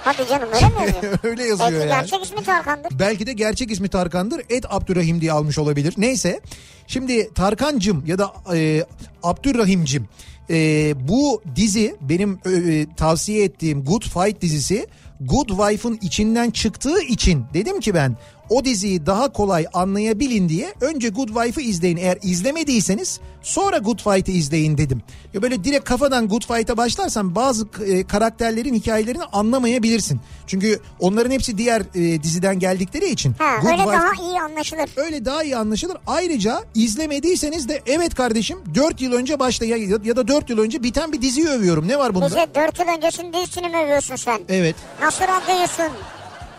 Hadi 0.03 0.27
canım 0.29 0.49
öyle 0.53 0.65
mi 0.67 0.73
yazıyor? 0.81 1.13
Öyle 1.23 1.43
yazıyor 1.43 1.71
Belki 1.71 1.87
yani. 1.89 2.01
gerçek 2.01 2.23
ismi 2.25 2.43
Tarkan'dır. 2.43 2.99
Belki 2.99 3.27
de 3.27 3.33
gerçek 3.33 3.71
ismi 3.71 3.87
Tarkan'dır. 3.87 4.41
Ed 4.49 4.63
Abdurrahim 4.69 5.21
diye 5.21 5.31
almış 5.31 5.57
olabilir. 5.57 5.93
Neyse. 5.97 6.39
Şimdi 6.87 7.33
Tarkancım 7.33 8.03
ya 8.05 8.17
da 8.17 8.33
e, 8.55 8.85
Abdurrahimcim 9.23 10.07
e, 10.49 10.93
bu 11.07 11.41
dizi 11.55 11.95
benim 12.01 12.39
e, 12.45 12.85
tavsiye 12.97 13.43
ettiğim 13.43 13.83
Good 13.83 14.03
Fight 14.03 14.41
dizisi 14.41 14.87
Good 15.21 15.49
Wife'ın 15.49 15.99
içinden 16.01 16.49
çıktığı 16.49 17.01
için 17.01 17.45
dedim 17.53 17.79
ki 17.79 17.93
ben 17.93 18.17
o 18.49 18.65
diziyi 18.65 19.05
daha 19.05 19.33
kolay 19.33 19.65
anlayabilin 19.73 20.49
diye 20.49 20.73
önce 20.81 21.09
Good 21.09 21.27
Wife'ı 21.27 21.63
izleyin. 21.63 21.97
Eğer 21.97 22.17
izlemediyseniz 22.21 23.19
sonra 23.41 23.77
Good 23.77 23.99
Fight'ı 23.99 24.31
izleyin 24.31 24.77
dedim. 24.77 25.01
Ya 25.33 25.41
böyle 25.41 25.63
direkt 25.63 25.85
kafadan 25.85 26.27
Good 26.27 26.41
Fight'a 26.55 26.77
başlarsan 26.77 27.35
bazı 27.35 27.67
e, 27.87 28.03
karakterlerin 28.07 28.73
hikayelerini 28.73 29.23
anlamayabilirsin. 29.23 30.19
Çünkü 30.47 30.79
onların 30.99 31.31
hepsi 31.31 31.57
diğer 31.57 31.81
e, 31.95 32.23
diziden 32.23 32.59
geldikleri 32.59 33.09
için. 33.09 33.33
Ha, 33.39 33.57
Good 33.61 33.69
öyle 33.71 33.81
Wife- 33.81 33.91
daha 33.93 34.29
iyi 34.29 34.41
anlaşılır. 34.41 34.89
öyle 34.95 35.25
daha 35.25 35.43
iyi 35.43 35.57
anlaşılır. 35.57 35.97
Ayrıca 36.07 36.61
izlemediyseniz 36.75 37.69
de 37.69 37.81
evet 37.87 38.15
kardeşim 38.15 38.57
4 38.75 39.01
yıl 39.01 39.13
önce 39.13 39.39
başta 39.39 39.65
ya, 39.65 39.77
ya 40.03 40.15
da 40.15 40.27
4 40.27 40.49
yıl 40.49 40.57
önce 40.57 40.83
biten 40.83 41.11
bir 41.13 41.21
diziyi 41.21 41.47
övüyorum. 41.47 41.87
Ne 41.87 41.99
var 41.99 42.15
bunda? 42.15 42.25
Bize 42.25 42.47
4 42.55 42.79
yıl 42.79 42.85
öncesinin 42.97 43.33
dizisini 43.33 43.67
mi 43.69 43.77
övüyorsun 43.77 44.15
sen? 44.15 44.39
Evet. 44.49 44.75
Nasıl 45.01 45.23
radyosun? 45.23 45.93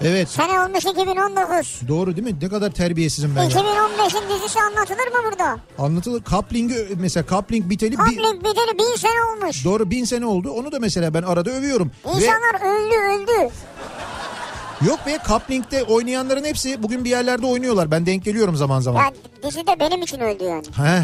Evet. 0.02 0.28
Sene 0.28 0.60
olmuş 0.60 0.84
2019. 0.84 1.80
Doğru 1.88 2.16
değil 2.16 2.26
mi? 2.28 2.36
Ne 2.42 2.48
kadar 2.48 2.70
terbiyesizim 2.70 3.36
ben 3.36 3.42
ya. 3.42 3.48
2015'in 3.50 4.34
dizisi 4.38 4.60
anlatılır 4.60 5.06
mı 5.06 5.18
burada? 5.30 5.56
Anlatılır. 5.78 6.24
Coupling'i 6.24 6.74
mesela 7.00 7.26
coupling 7.26 7.70
biteli 7.70 7.96
Coupling 7.96 8.40
biteli 8.44 8.78
bin 8.78 8.96
sene 8.96 9.22
olmuş. 9.34 9.64
doğru 9.64 9.90
bin 9.90 10.04
sene 10.04 10.26
oldu. 10.26 10.50
Onu 10.50 10.72
da 10.72 10.78
mesela 10.80 11.14
ben 11.14 11.22
arada 11.22 11.50
övüyorum. 11.50 11.90
İnsanlar 12.04 12.54
öldü 12.76 13.22
öldü. 13.22 13.50
Ve 14.82 14.88
yok 14.88 14.98
be 15.06 15.18
coupling'de 15.28 15.82
oynayanların 15.84 16.44
hepsi 16.44 16.82
bugün 16.82 17.04
bir 17.04 17.10
yerlerde 17.10 17.46
oynuyorlar. 17.46 17.90
Ben 17.90 18.06
denk 18.06 18.24
geliyorum 18.24 18.56
zaman 18.56 18.80
zaman. 18.80 19.02
Ya 19.04 19.12
dizi 19.42 19.66
de 19.66 19.80
benim 19.80 20.02
için 20.02 20.20
öldü 20.20 20.44
yani. 20.44 20.66
He. 20.76 21.02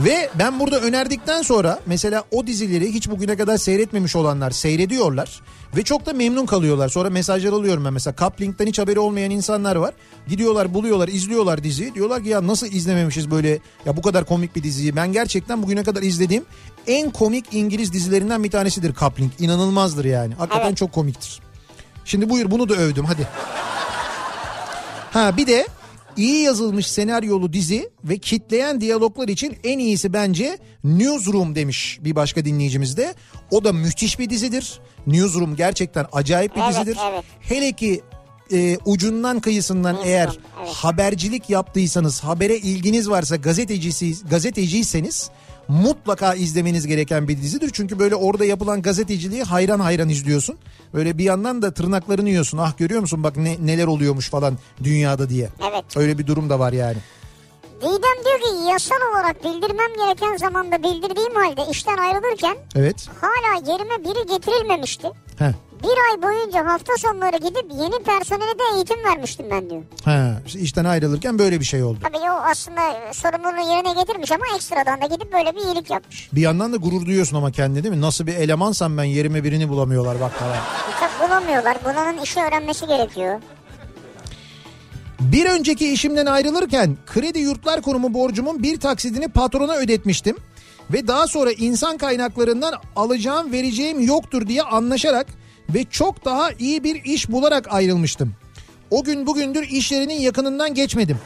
Ve 0.00 0.30
ben 0.34 0.60
burada 0.60 0.80
önerdikten 0.80 1.42
sonra 1.42 1.78
mesela 1.86 2.24
o 2.30 2.46
dizileri 2.46 2.94
hiç 2.94 3.10
bugüne 3.10 3.36
kadar 3.36 3.56
seyretmemiş 3.56 4.16
olanlar 4.16 4.50
seyrediyorlar 4.50 5.40
ve 5.76 5.82
çok 5.82 6.06
da 6.06 6.12
memnun 6.12 6.46
kalıyorlar. 6.46 6.88
Sonra 6.88 7.10
mesajlar 7.10 7.52
alıyorum 7.52 7.84
ben 7.84 7.92
mesela 7.92 8.14
Coupling'den 8.18 8.66
hiç 8.66 8.78
haberi 8.78 8.98
olmayan 8.98 9.30
insanlar 9.30 9.76
var. 9.76 9.94
Gidiyorlar 10.28 10.74
buluyorlar 10.74 11.08
izliyorlar 11.08 11.64
diziyi. 11.64 11.94
Diyorlar 11.94 12.22
ki 12.22 12.28
ya 12.28 12.46
nasıl 12.46 12.66
izlememişiz 12.66 13.30
böyle 13.30 13.58
ya 13.86 13.96
bu 13.96 14.02
kadar 14.02 14.24
komik 14.24 14.56
bir 14.56 14.62
diziyi. 14.62 14.96
Ben 14.96 15.12
gerçekten 15.12 15.62
bugüne 15.62 15.82
kadar 15.82 16.02
izlediğim 16.02 16.44
en 16.86 17.10
komik 17.10 17.44
İngiliz 17.52 17.92
dizilerinden 17.92 18.44
bir 18.44 18.50
tanesidir 18.50 18.94
Coupling. 18.94 19.32
İnanılmazdır 19.38 20.04
yani. 20.04 20.34
Hakikaten 20.34 20.66
Evet. 20.68 20.76
çok 20.76 20.92
komiktir. 20.92 21.40
Şimdi 22.04 22.30
buyur 22.30 22.50
bunu 22.50 22.68
da 22.68 22.74
övdüm 22.74 23.04
hadi. 23.04 23.28
Ha 25.12 25.36
bir 25.36 25.46
de 25.46 25.66
iyi 26.18 26.42
yazılmış 26.42 26.86
senaryolu 26.86 27.52
dizi 27.52 27.90
ve 28.04 28.18
kitleyen 28.18 28.80
diyaloglar 28.80 29.28
için 29.28 29.56
en 29.64 29.78
iyisi 29.78 30.12
bence 30.12 30.58
Newsroom 30.84 31.54
demiş 31.54 31.98
bir 32.04 32.16
başka 32.16 32.44
dinleyicimiz 32.44 32.96
de. 32.96 33.14
O 33.50 33.64
da 33.64 33.72
müthiş 33.72 34.18
bir 34.18 34.30
dizidir. 34.30 34.80
Newsroom 35.06 35.56
gerçekten 35.56 36.06
acayip 36.12 36.56
bir 36.56 36.60
Evet, 36.60 36.70
dizidir. 36.70 36.98
evet. 37.12 37.24
Hele 37.40 37.72
ki 37.72 38.00
e, 38.52 38.78
ucundan 38.84 39.40
kıyısından 39.40 39.94
Newsroom, 39.94 40.08
eğer 40.08 40.38
evet. 40.58 40.70
habercilik 40.74 41.50
yaptıysanız, 41.50 42.24
habere 42.24 42.56
ilginiz 42.56 43.10
varsa 43.10 43.36
gazetecisi 43.36 44.28
gazeteciyseniz 44.30 45.30
mutlaka 45.68 46.34
izlemeniz 46.34 46.86
gereken 46.86 47.28
bir 47.28 47.36
dizidir. 47.42 47.70
Çünkü 47.72 47.98
böyle 47.98 48.14
orada 48.14 48.44
yapılan 48.44 48.82
gazeteciliği 48.82 49.42
hayran 49.42 49.80
hayran 49.80 50.08
izliyorsun. 50.08 50.58
Böyle 50.94 51.18
bir 51.18 51.24
yandan 51.24 51.62
da 51.62 51.74
tırnaklarını 51.74 52.28
yiyorsun. 52.28 52.58
Ah 52.58 52.78
görüyor 52.78 53.00
musun 53.00 53.22
bak 53.24 53.36
ne, 53.36 53.56
neler 53.60 53.86
oluyormuş 53.86 54.30
falan 54.30 54.58
dünyada 54.84 55.28
diye. 55.28 55.48
Evet. 55.70 55.96
Öyle 55.96 56.18
bir 56.18 56.26
durum 56.26 56.50
da 56.50 56.58
var 56.58 56.72
yani. 56.72 56.96
Didem 57.80 58.24
diyor 58.24 58.38
ki 58.40 58.70
yasal 58.70 58.96
olarak 59.12 59.44
bildirmem 59.44 59.90
gereken 60.06 60.36
zamanda 60.36 60.82
bildirdiğim 60.82 61.34
halde 61.34 61.70
işten 61.70 61.96
ayrılırken 61.96 62.56
Evet. 62.76 63.06
hala 63.20 63.72
yerime 63.72 64.04
biri 64.04 64.26
getirilmemişti. 64.38 65.08
He. 65.38 65.54
Bir 65.82 65.88
ay 66.10 66.22
boyunca 66.22 66.66
hafta 66.66 66.92
sonları 66.98 67.36
gidip 67.36 67.66
yeni 67.70 68.02
personele 68.04 68.58
de 68.58 68.62
eğitim 68.74 69.04
vermiştim 69.04 69.46
ben 69.50 69.70
diyor. 69.70 69.82
He. 70.04 70.32
İşte 70.46 70.60
işten 70.60 70.84
ayrılırken 70.84 71.38
böyle 71.38 71.60
bir 71.60 71.64
şey 71.64 71.82
oldu. 71.82 71.98
Tabii 72.02 72.30
o 72.30 72.34
aslında 72.50 72.80
sorumluluğunu 73.12 73.74
yerine 73.74 74.00
getirmiş 74.00 74.32
ama 74.32 74.44
ekstradan 74.56 75.00
da 75.02 75.06
gidip 75.06 75.32
böyle 75.32 75.54
bir 75.56 75.60
iyilik 75.60 75.90
yapmış. 75.90 76.28
Bir 76.32 76.40
yandan 76.40 76.72
da 76.72 76.76
gurur 76.76 77.06
duyuyorsun 77.06 77.36
ama 77.36 77.52
kendine 77.52 77.82
değil 77.84 77.94
mi? 77.94 78.00
Nasıl 78.00 78.26
bir 78.26 78.34
elemansam 78.34 78.98
ben 78.98 79.04
yerime 79.04 79.44
birini 79.44 79.68
bulamıyorlar 79.68 80.20
bak 80.20 80.32
falan. 80.32 80.56
Tabii 81.00 81.28
bulamıyorlar. 81.28 81.76
Bunun 81.84 82.22
işi 82.22 82.40
öğrenmesi 82.40 82.86
gerekiyor. 82.86 83.40
Bir 85.20 85.46
önceki 85.46 85.92
işimden 85.92 86.26
ayrılırken 86.26 86.96
kredi 87.06 87.38
yurtlar 87.38 87.82
kurumu 87.82 88.14
borcumun 88.14 88.62
bir 88.62 88.80
taksidini 88.80 89.28
patrona 89.28 89.74
ödetmiştim. 89.74 90.36
Ve 90.92 91.06
daha 91.06 91.26
sonra 91.26 91.52
insan 91.52 91.98
kaynaklarından 91.98 92.74
alacağım 92.96 93.52
vereceğim 93.52 94.00
yoktur 94.00 94.46
diye 94.46 94.62
anlaşarak 94.62 95.26
ve 95.74 95.84
çok 95.84 96.24
daha 96.24 96.50
iyi 96.58 96.84
bir 96.84 97.04
iş 97.04 97.30
bularak 97.30 97.72
ayrılmıştım. 97.74 98.34
O 98.90 99.04
gün 99.04 99.26
bugündür 99.26 99.62
iş 99.62 99.92
yerinin 99.92 100.20
yakınından 100.20 100.74
geçmedim. 100.74 101.18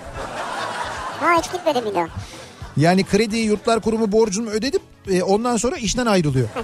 Ha 1.20 1.38
hiç 1.38 1.52
gitmedi 1.52 1.84
bir 1.90 1.94
daha. 1.94 2.06
Yani 2.76 3.04
kredi 3.04 3.36
yurtlar 3.36 3.80
kurumu 3.80 4.12
borcumu 4.12 4.50
ödedip 4.50 4.82
e, 5.10 5.22
ondan 5.22 5.56
sonra 5.56 5.76
işten 5.76 6.06
ayrılıyor. 6.06 6.48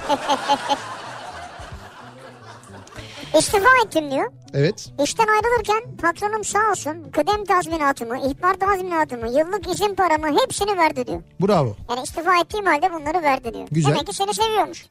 İstifa 3.39 3.69
ettim 3.85 4.11
diyor. 4.11 4.33
Evet. 4.55 4.89
İşten 5.05 5.27
ayrılırken 5.27 5.97
patronum 5.97 6.45
sağ 6.45 6.71
olsun 6.71 7.11
kıdem 7.13 7.45
tazminatımı, 7.45 8.19
ihbar 8.19 8.55
tazminatımı, 8.55 9.29
yıllık 9.29 9.69
izin 9.75 9.95
paramı 9.95 10.41
hepsini 10.41 10.77
verdi 10.77 11.07
diyor. 11.07 11.23
Bravo. 11.41 11.77
Yani 11.91 12.03
istifa 12.03 12.41
ettiğim 12.41 12.67
halde 12.67 12.93
bunları 12.93 13.23
verdi 13.23 13.55
diyor. 13.55 13.69
Güzel. 13.71 13.91
Demek 13.91 14.07
ki 14.07 14.13
seni 14.17 14.35
seviyormuş. 14.35 14.87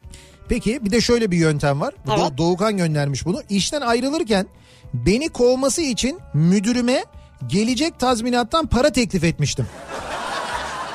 Peki 0.50 0.86
bir 0.86 0.91
de 0.91 1.02
şöyle 1.02 1.32
bir 1.32 1.38
yöntem 1.38 1.82
var. 1.82 1.93
Evet. 2.08 2.20
Do- 2.20 2.38
Doğukan 2.38 2.78
göndermiş 2.78 3.26
bunu. 3.26 3.41
İşten 3.50 3.82
ayrılırken 3.82 4.48
beni 4.93 5.30
kovması 5.30 5.82
için 5.82 6.20
müdürüme 6.34 7.04
gelecek 7.48 8.00
tazminattan 8.00 8.68
para 8.68 8.89
teklif 8.89 9.24
etmiştim. 9.24 9.68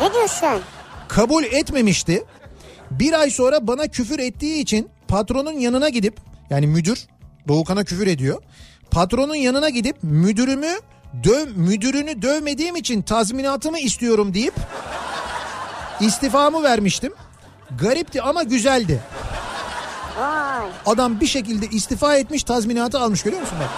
Ne 0.01 0.15
diyorsun? 0.15 0.61
Kabul 1.09 1.45
etmemişti. 1.45 2.25
Bir 2.91 3.13
ay 3.13 3.31
sonra 3.31 3.67
bana 3.67 3.87
küfür 3.87 4.19
ettiği 4.19 4.63
için 4.63 4.89
patronun 5.09 5.53
yanına 5.53 5.89
gidip 5.89 6.17
yani 6.51 6.67
müdür 6.67 7.07
Doğukan'a 7.49 7.85
küfür 7.85 8.07
ediyor. 8.07 8.43
Patronun 8.91 9.35
yanına 9.35 9.69
gidip 9.69 9.97
müdürümü 10.03 10.73
döv 11.25 11.49
müdürünü 11.57 12.23
dövmediğim 12.23 12.77
için 12.77 13.03
tazminatımı 13.03 13.79
istiyorum 13.79 14.35
deyip 14.35 14.55
istifamı 16.01 16.63
vermiştim. 16.63 17.13
Garipti 17.81 18.23
ama 18.23 18.43
güzeldi. 18.43 19.01
Adam 20.87 21.21
bir 21.21 21.27
şekilde 21.27 21.67
istifa 21.67 22.17
etmiş 22.17 22.45
tazminatı 22.45 22.99
almış 23.01 23.23
görüyor 23.23 23.43
musun 23.43 23.59
bak? 23.61 23.69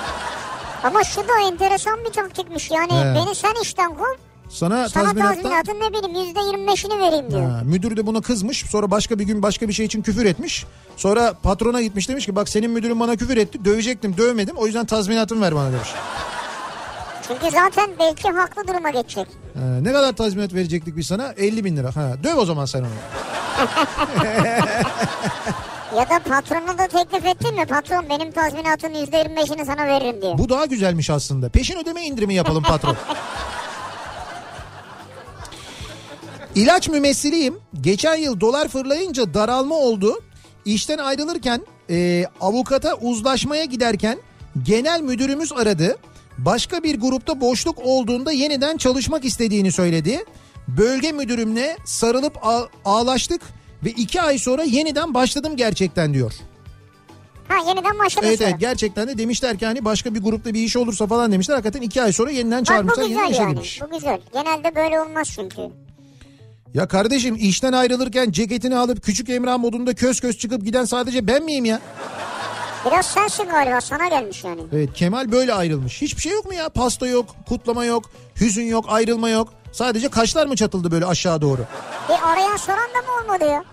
Ama 0.84 1.04
şu 1.04 1.20
da 1.20 1.32
enteresan 1.48 1.98
bir 2.04 2.12
taktikmiş. 2.12 2.70
Yani 2.70 2.92
He. 2.92 3.14
beni 3.14 3.34
sen 3.34 3.54
işten 3.62 3.94
kov. 3.94 4.14
Sana, 4.48 4.88
Sana 4.88 5.04
tazminatta 5.04 5.34
tazminatın 5.34 5.80
ne 5.80 5.88
bileyim 5.92 6.26
yüzde 6.26 6.40
yirmi 6.40 6.68
beşini 6.68 6.98
vereyim 6.98 7.30
diyor. 7.30 7.50
Ha, 7.50 7.60
müdür 7.64 7.96
de 7.96 8.06
buna 8.06 8.20
kızmış. 8.20 8.64
Sonra 8.70 8.90
başka 8.90 9.18
bir 9.18 9.24
gün 9.24 9.42
başka 9.42 9.68
bir 9.68 9.72
şey 9.72 9.86
için 9.86 10.02
küfür 10.02 10.24
etmiş. 10.24 10.64
Sonra 10.96 11.34
patrona 11.42 11.82
gitmiş 11.82 12.08
demiş 12.08 12.26
ki 12.26 12.36
bak 12.36 12.48
senin 12.48 12.70
müdürün 12.70 13.00
bana 13.00 13.16
küfür 13.16 13.36
etti. 13.36 13.64
Dövecektim 13.64 14.16
dövmedim. 14.16 14.56
O 14.56 14.66
yüzden 14.66 14.86
tazminatımı 14.86 15.40
ver 15.40 15.54
bana 15.54 15.72
demiş. 15.72 15.88
Çünkü 17.28 17.50
zaten 17.50 17.90
belki 17.98 18.28
haklı 18.28 18.68
duruma 18.68 18.90
geçecek. 18.90 19.26
Ha, 19.54 19.60
ne 19.80 19.92
kadar 19.92 20.12
tazminat 20.12 20.54
verecektik 20.54 20.96
biz 20.96 21.06
sana? 21.06 21.32
50 21.36 21.64
bin 21.64 21.76
lira. 21.76 21.96
Ha, 21.96 22.12
döv 22.24 22.36
o 22.36 22.44
zaman 22.44 22.64
sen 22.64 22.80
onu. 22.80 22.88
Ya 25.96 26.10
da 26.10 26.18
patrona 26.18 26.78
da 26.78 26.86
teklif 26.88 27.26
ettin 27.26 27.54
mi? 27.54 27.66
Patron 27.66 28.08
benim 28.08 28.30
tazminatın 28.32 28.94
yüzde 28.94 29.16
yirmi 29.16 29.36
beşini 29.36 29.64
sana 29.64 29.86
veririm 29.86 30.22
diyor. 30.22 30.38
Bu 30.38 30.48
daha 30.48 30.64
güzelmiş 30.66 31.10
aslında. 31.10 31.48
Peşin 31.48 31.76
ödeme 31.78 32.02
indirimi 32.06 32.34
yapalım 32.34 32.62
patron. 32.62 32.96
İlaç 36.54 36.88
mümessiliyim. 36.88 37.58
Geçen 37.80 38.14
yıl 38.14 38.40
dolar 38.40 38.68
fırlayınca 38.68 39.34
daralma 39.34 39.74
oldu. 39.74 40.20
İşten 40.64 40.98
ayrılırken 40.98 41.60
e, 41.90 42.26
avukata 42.40 42.94
uzlaşmaya 42.94 43.64
giderken 43.64 44.18
genel 44.62 45.00
müdürümüz 45.00 45.52
aradı. 45.52 45.96
Başka 46.38 46.82
bir 46.82 47.00
grupta 47.00 47.40
boşluk 47.40 47.78
olduğunda 47.84 48.32
yeniden 48.32 48.76
çalışmak 48.76 49.24
istediğini 49.24 49.72
söyledi. 49.72 50.24
Bölge 50.68 51.12
müdürümle 51.12 51.76
sarılıp 51.84 52.46
ağ- 52.46 52.68
ağlaştık 52.84 53.40
ve 53.84 53.90
iki 53.90 54.22
ay 54.22 54.38
sonra 54.38 54.62
yeniden 54.62 55.14
başladım 55.14 55.56
gerçekten 55.56 56.14
diyor. 56.14 56.32
Ha 57.48 57.54
yeniden 57.68 57.98
başladın 57.98 58.26
Evet 58.26 58.38
sonra. 58.38 58.48
evet 58.50 58.60
gerçekten 58.60 59.08
de 59.08 59.18
demişler 59.18 59.58
ki 59.58 59.66
hani 59.66 59.84
başka 59.84 60.14
bir 60.14 60.22
grupta 60.22 60.54
bir 60.54 60.60
iş 60.62 60.76
olursa 60.76 61.06
falan 61.06 61.32
demişler. 61.32 61.54
Hakikaten 61.54 61.80
iki 61.82 62.02
ay 62.02 62.12
sonra 62.12 62.30
yeniden 62.30 62.58
Bak 62.60 62.62
bu 62.62 62.66
çağırmışlar 62.66 63.04
güzel 63.08 63.30
işe 63.30 63.42
yani. 63.42 63.52
girmiş. 63.54 63.80
Bu 63.82 63.90
güzel. 63.90 64.20
Genelde 64.32 64.74
böyle 64.76 65.00
olmaz 65.00 65.28
çünkü. 65.34 65.60
Ya 66.74 66.88
kardeşim 66.88 67.36
işten 67.40 67.72
ayrılırken 67.72 68.30
ceketini 68.30 68.76
alıp 68.76 69.02
küçük 69.02 69.30
Emrah 69.30 69.58
modunda 69.58 69.94
köz 69.94 70.20
köz 70.20 70.38
çıkıp 70.38 70.64
giden 70.64 70.84
sadece 70.84 71.26
ben 71.26 71.44
miyim 71.44 71.64
ya? 71.64 71.80
Biraz 72.86 73.06
sensin 73.06 73.44
galiba 73.44 73.80
sana 73.80 74.08
gelmiş 74.08 74.44
yani. 74.44 74.60
Evet 74.72 74.94
Kemal 74.94 75.32
böyle 75.32 75.54
ayrılmış. 75.54 76.02
Hiçbir 76.02 76.20
şey 76.22 76.32
yok 76.32 76.44
mu 76.46 76.54
ya? 76.54 76.68
Pasta 76.68 77.06
yok, 77.06 77.26
kutlama 77.48 77.84
yok, 77.84 78.10
hüzün 78.40 78.64
yok, 78.66 78.84
ayrılma 78.88 79.28
yok. 79.28 79.48
Sadece 79.72 80.08
kaşlar 80.08 80.46
mı 80.46 80.56
çatıldı 80.56 80.90
böyle 80.90 81.06
aşağı 81.06 81.40
doğru? 81.40 81.60
Bir 82.08 82.28
arayan 82.32 82.56
soran 82.56 82.78
da 82.78 83.02
mı 83.06 83.22
olmadı 83.22 83.44
ya? 83.50 83.64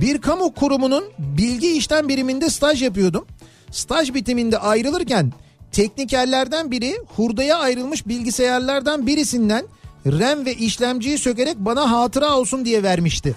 Bir 0.00 0.20
kamu 0.20 0.54
kurumunun 0.54 1.04
bilgi 1.18 1.76
işlem 1.76 2.08
biriminde 2.08 2.50
staj 2.50 2.82
yapıyordum. 2.82 3.26
Staj 3.70 4.14
bitiminde 4.14 4.58
ayrılırken 4.58 5.32
teknikerlerden 5.72 6.70
biri 6.70 7.00
hurdaya 7.16 7.58
ayrılmış 7.58 8.06
bilgisayarlardan 8.06 9.06
birisinden 9.06 9.66
RAM 10.06 10.46
ve 10.46 10.54
işlemciyi 10.54 11.18
sökerek 11.18 11.56
bana 11.58 11.90
hatıra 11.90 12.36
olsun 12.36 12.64
diye 12.64 12.82
vermişti. 12.82 13.34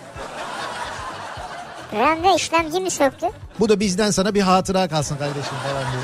RAM 1.94 2.24
ve 2.24 2.36
işlemci 2.36 2.80
mi 2.80 2.92
söktü? 2.92 3.28
Bu 3.60 3.70
da 3.70 3.80
bizden 3.80 4.12
sana 4.12 4.34
bir 4.36 4.42
hatıra 4.42 4.88
kalsın 4.88 5.18
kardeşim 5.18 5.44
falan 5.64 5.92
diye. 5.92 6.02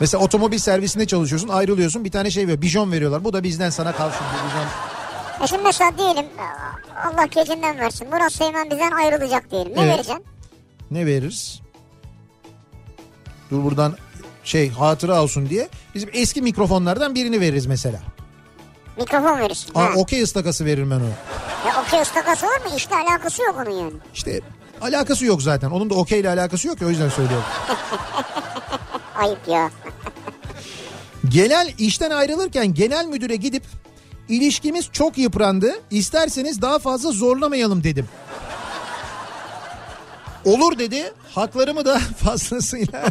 Mesela 0.00 0.24
otomobil 0.24 0.58
servisinde 0.58 1.06
çalışıyorsun 1.06 1.48
ayrılıyorsun 1.48 2.04
bir 2.04 2.10
tane 2.10 2.30
şey 2.30 2.42
veriyor 2.42 2.62
bijon 2.62 2.92
veriyorlar. 2.92 3.24
Bu 3.24 3.32
da 3.32 3.42
bizden 3.42 3.70
sana 3.70 3.92
kalsın 3.92 4.24
diye 4.32 4.44
bijon. 4.46 4.68
E 5.42 5.46
şimdi 5.46 5.62
mesela 5.62 5.98
diyelim 5.98 6.26
Allah 7.04 7.26
gecinden 7.26 7.78
versin. 7.78 8.08
Murat 8.10 8.32
Seymen 8.32 8.70
bizden 8.70 8.90
ayrılacak 8.90 9.50
diyelim. 9.50 9.72
Ne 9.76 9.80
Evet. 9.80 9.88
vereceksin? 9.94 10.24
Ne 10.90 11.06
veririz? 11.06 11.60
Dur 13.50 13.64
buradan 13.64 13.96
şey 14.44 14.70
hatıra 14.70 15.22
olsun 15.22 15.48
diye 15.50 15.68
bizim 15.94 16.10
eski 16.12 16.42
mikrofonlardan 16.42 17.14
birini 17.14 17.40
veririz 17.40 17.66
mesela. 17.66 18.00
Mikrofon 18.98 19.38
verirsin. 19.38 19.72
Aa, 19.74 19.80
Ha. 19.82 19.90
okey 19.96 20.22
ıstakası 20.22 20.64
veririm 20.64 20.90
ben 20.90 20.96
ona. 20.96 21.04
Ya 21.68 21.82
okey 21.86 22.00
ıstakası 22.00 22.46
olur 22.46 22.70
mu? 22.70 22.76
İşte 22.76 22.94
alakası 22.96 23.42
yok 23.42 23.54
onun 23.66 23.70
yani. 23.78 23.92
İşte 24.14 24.40
alakası 24.80 25.24
yok 25.24 25.42
zaten. 25.42 25.70
Onun 25.70 25.90
da 25.90 25.94
okey 25.94 26.20
ile 26.20 26.28
alakası 26.28 26.68
yok 26.68 26.80
ya 26.80 26.86
o 26.86 26.90
yüzden 26.90 27.08
söylüyorum. 27.08 27.44
Ayıp 29.16 29.48
ya. 29.48 29.70
Genel 31.28 31.74
işten 31.78 32.10
ayrılırken 32.10 32.74
genel 32.74 33.06
müdüre 33.06 33.36
gidip 33.36 33.64
ilişkimiz 34.28 34.88
çok 34.92 35.18
yıprandı. 35.18 35.72
İsterseniz 35.90 36.62
daha 36.62 36.78
fazla 36.78 37.10
zorlamayalım 37.12 37.84
dedim. 37.84 38.08
Olur 40.44 40.78
dedi. 40.78 41.12
Haklarımı 41.34 41.84
da 41.84 41.98
fazlasıyla 42.24 43.04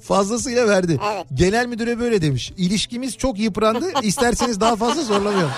fazlasıyla 0.00 0.68
verdi. 0.68 1.00
Evet. 1.12 1.26
Genel 1.34 1.66
müdüre 1.66 1.98
böyle 2.00 2.22
demiş. 2.22 2.52
İlişkimiz 2.56 3.16
çok 3.16 3.38
yıprandı. 3.38 3.92
İsterseniz 4.02 4.60
daha 4.60 4.76
fazla 4.76 5.02
zorlamayalım. 5.02 5.52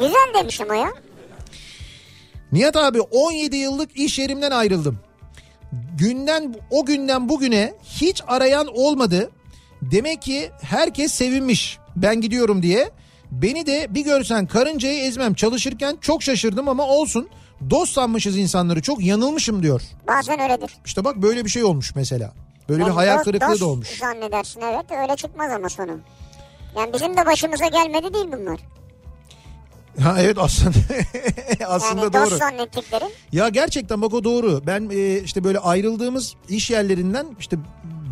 Güzel 0.00 0.34
demiş 0.34 0.60
ama 0.60 0.74
ya. 0.76 0.92
Nihat 2.52 2.76
abi 2.76 3.00
17 3.00 3.56
yıllık 3.56 3.96
iş 3.96 4.18
yerimden 4.18 4.50
ayrıldım. 4.50 4.98
Günden 5.98 6.54
o 6.70 6.84
günden 6.84 7.28
bugüne 7.28 7.74
hiç 7.84 8.22
arayan 8.26 8.66
olmadı. 8.66 9.30
Demek 9.82 10.22
ki 10.22 10.50
herkes 10.62 11.12
sevinmiş 11.12 11.78
ben 11.96 12.20
gidiyorum 12.20 12.62
diye. 12.62 12.90
Beni 13.30 13.66
de 13.66 13.86
bir 13.90 14.04
görsen 14.04 14.46
karıncayı 14.46 15.04
ezmem 15.04 15.34
çalışırken 15.34 15.96
çok 16.00 16.22
şaşırdım 16.22 16.68
ama 16.68 16.84
olsun. 16.86 17.28
Dost 17.70 17.92
sanmışız 17.92 18.36
insanları 18.38 18.82
çok 18.82 19.00
yanılmışım 19.04 19.62
diyor. 19.62 19.82
Bazen 20.08 20.40
öyledir. 20.40 20.76
İşte 20.84 21.04
bak 21.04 21.16
böyle 21.16 21.44
bir 21.44 21.50
şey 21.50 21.64
olmuş 21.64 21.94
mesela. 21.94 22.32
Böyle 22.68 22.80
bir 22.80 22.86
Yani 22.86 22.94
hayal 22.94 23.14
dost- 23.16 23.24
kırıklığı 23.24 23.50
dost 23.50 23.60
da 23.60 23.66
olmuş. 23.66 23.98
Zannedersin 23.98 24.60
evet 24.60 24.84
öyle 25.02 25.16
çıkmaz 25.16 25.52
ama 25.52 25.68
sonu. 25.68 25.98
Yani 26.76 26.92
bizim 26.92 27.16
de 27.16 27.26
başımıza 27.26 27.66
gelmedi 27.66 28.14
değil 28.14 28.26
bunlar. 28.32 28.60
Ha 30.02 30.16
evet 30.20 30.36
aslında 30.40 30.74
aslında 31.68 32.02
Yani 32.02 32.12
doğru. 32.12 32.22
dost 32.22 32.38
zannettiklerin. 32.38 33.10
Ya 33.32 33.48
gerçekten 33.48 34.02
bak 34.02 34.14
o 34.14 34.24
doğru. 34.24 34.62
Ben 34.66 34.90
e, 34.92 35.20
işte 35.20 35.44
böyle 35.44 35.58
ayrıldığımız 35.58 36.34
iş 36.48 36.70
yerlerinden 36.70 37.26
işte 37.40 37.56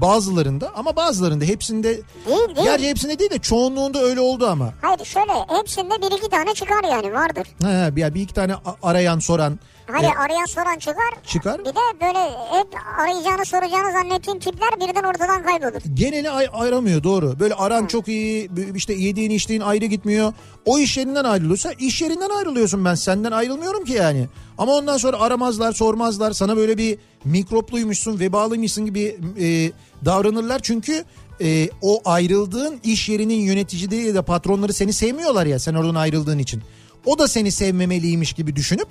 bazılarında 0.01 0.73
ama 0.77 0.97
bazılarında 0.97 1.45
hepsinde 1.45 1.89
Değil 1.89 2.57
değil. 2.57 2.65
gerçi 2.65 2.89
hepsinde 2.89 3.19
değil 3.19 3.31
de 3.31 3.39
çoğunluğunda 3.39 4.03
öyle 4.03 4.21
oldu 4.21 4.47
ama. 4.47 4.73
Hayır 4.83 5.05
şöyle 5.05 5.33
hepsinde 5.59 6.03
bir 6.03 6.17
iki 6.19 6.29
tane 6.31 6.55
çıkar 6.55 6.85
yani 6.85 7.13
vardır. 7.13 7.47
Ha, 7.63 7.97
bir, 7.97 8.15
bir 8.15 8.21
iki 8.21 8.35
tane 8.35 8.55
arayan 8.83 9.19
soran 9.19 9.59
Hani 9.93 10.07
e, 10.07 10.11
arayan 10.19 10.45
soran 10.45 10.79
çıkar. 10.79 11.15
çıkar. 11.27 11.59
Bir 11.61 11.65
de 11.65 11.71
böyle 12.01 12.31
hep 12.51 12.67
arayacağını 12.99 13.45
soracağını 13.45 13.93
zannettiğin 13.93 14.39
tipler 14.39 14.71
birden 14.81 15.03
ortadan 15.09 15.43
kaybolur. 15.43 15.81
Geneli 15.95 16.31
ay- 16.31 16.49
aramıyor 16.53 17.03
doğru. 17.03 17.41
Böyle 17.41 17.55
aran 17.55 17.87
çok 17.87 18.09
iyi 18.09 18.51
işte 18.75 18.93
yediğin 18.95 19.31
içtiğin 19.31 19.61
ayrı 19.61 19.85
gitmiyor. 19.85 20.33
O 20.65 20.79
iş 20.79 20.97
yerinden 20.97 21.25
ayrılıyorsa 21.25 21.73
iş 21.73 22.03
yerinden 22.03 22.31
ayrılıyorsun 22.31 22.85
ben 22.85 22.95
senden 22.95 23.33
ayrılmıyorum 23.33 23.85
ki 23.85 23.93
yani. 23.93 24.29
Ama 24.59 24.73
ondan 24.73 24.97
sonra 24.97 25.21
aramazlar 25.21 25.73
sormazlar 25.73 26.33
sana 26.33 26.57
böyle 26.57 26.79
bir 26.79 26.99
mikropluymuşsun 27.25 28.21
vebalıymışsın 28.21 28.87
gibi 28.87 29.17
e, 29.41 29.73
davranırlar. 30.05 30.59
Çünkü 30.63 31.05
e, 31.43 31.69
o 31.83 32.01
ayrıldığın 32.05 32.81
iş 32.85 33.09
yerinin 33.09 33.41
yöneticileri 33.41 34.03
ya 34.07 34.15
da 34.15 34.23
patronları 34.23 34.73
seni 34.73 34.93
sevmiyorlar 34.93 35.47
ya 35.47 35.59
sen 35.59 35.75
oradan 35.75 35.95
ayrıldığın 35.95 36.39
için. 36.39 36.63
O 37.07 37.19
da 37.19 37.29
seni 37.29 37.53
sevmemeliymiş 37.53 38.33
gibi 38.33 38.57
düşünüp 38.57 38.89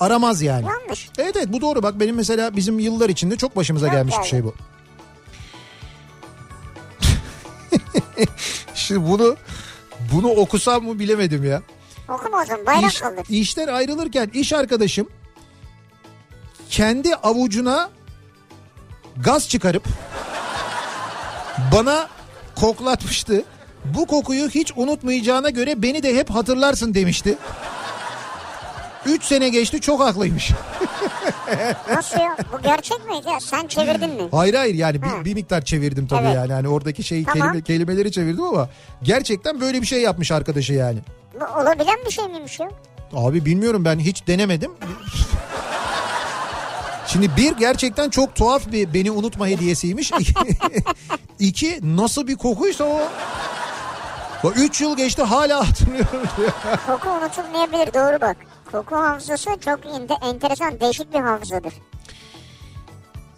aramaz 0.00 0.42
yani. 0.42 0.66
Yanlış. 0.66 1.08
Evet 1.18 1.36
evet 1.36 1.48
bu 1.52 1.60
doğru 1.60 1.82
bak 1.82 2.00
benim 2.00 2.16
mesela 2.16 2.56
bizim 2.56 2.78
yıllar 2.78 3.08
içinde 3.08 3.36
çok 3.36 3.56
başımıza 3.56 3.86
Çok 3.86 3.94
gelmiş 3.94 4.14
bir 4.14 4.18
geldi. 4.18 4.28
şey 4.28 4.44
bu. 4.44 4.54
Şimdi 8.74 9.08
bunu 9.10 9.36
bunu 10.12 10.28
okusam 10.28 10.84
mı 10.84 10.98
bilemedim 10.98 11.44
ya. 11.44 11.62
Okuma 12.08 12.42
o 12.42 12.46
zaman 12.46 12.66
bayrak 12.66 12.92
İş, 12.92 13.00
kalır. 13.00 13.24
işten 13.28 13.66
ayrılırken 13.68 14.30
iş 14.34 14.52
arkadaşım 14.52 15.08
kendi 16.70 17.14
avucuna 17.14 17.90
gaz 19.24 19.48
çıkarıp 19.48 19.84
bana 21.72 22.08
koklatmıştı. 22.56 23.44
Bu 23.84 24.06
kokuyu 24.06 24.48
hiç 24.48 24.72
unutmayacağına 24.76 25.50
göre 25.50 25.82
beni 25.82 26.02
de 26.02 26.16
hep 26.16 26.30
hatırlarsın 26.30 26.94
demişti. 26.94 27.38
Üç 29.06 29.24
sene 29.24 29.48
geçti 29.48 29.80
çok 29.80 30.00
haklıymış. 30.00 30.50
Nasıl 31.94 32.20
ya? 32.20 32.36
Bu 32.52 32.62
gerçek 32.62 33.06
mi? 33.06 33.14
Ya 33.32 33.40
sen 33.40 33.66
çevirdin 33.66 34.10
mi? 34.10 34.28
Hayır 34.32 34.54
hayır 34.54 34.74
yani 34.74 35.02
bir, 35.02 35.24
bir 35.24 35.34
miktar 35.34 35.62
çevirdim 35.64 36.06
tabii 36.06 36.26
Evet. 36.26 36.34
yani. 36.36 36.52
Hani 36.52 36.68
oradaki 36.68 37.02
şey 37.02 37.24
Tamam. 37.24 37.48
kelime, 37.48 37.64
kelimeleri 37.64 38.12
çevirdim 38.12 38.44
ama 38.44 38.68
gerçekten 39.02 39.60
böyle 39.60 39.82
bir 39.82 39.86
şey 39.86 40.02
yapmış 40.02 40.32
arkadaşı 40.32 40.72
yani. 40.72 40.98
Bu 41.40 41.60
olabilen 41.60 41.96
bir 42.06 42.10
şey 42.10 42.28
miymiş 42.28 42.60
ya? 42.60 42.68
Abi 43.12 43.44
bilmiyorum 43.44 43.84
ben 43.84 43.98
hiç 43.98 44.26
denemedim. 44.26 44.70
Şimdi 47.12 47.36
bir 47.36 47.56
gerçekten 47.56 48.10
çok 48.10 48.34
tuhaf 48.34 48.72
bir 48.72 48.94
beni 48.94 49.10
unutma 49.10 49.46
hediyesiymiş. 49.46 50.12
İki 51.38 51.80
nasıl 51.82 52.26
bir 52.26 52.36
kokuysa 52.36 52.84
o. 52.84 53.00
Bak 54.44 54.56
üç 54.58 54.80
yıl 54.80 54.96
geçti 54.96 55.22
hala 55.22 55.68
hatırlıyorum 55.68 56.22
diyor. 56.36 56.52
Koku 56.86 57.08
unutulmayabilir 57.10 57.94
doğru 57.94 58.20
bak. 58.20 58.36
Koku 58.72 58.96
hafızası 58.96 59.50
çok 59.64 59.80
ente- 59.80 60.28
enteresan 60.28 60.80
değişik 60.80 61.14
bir 61.14 61.20
hafızadır. 61.20 61.72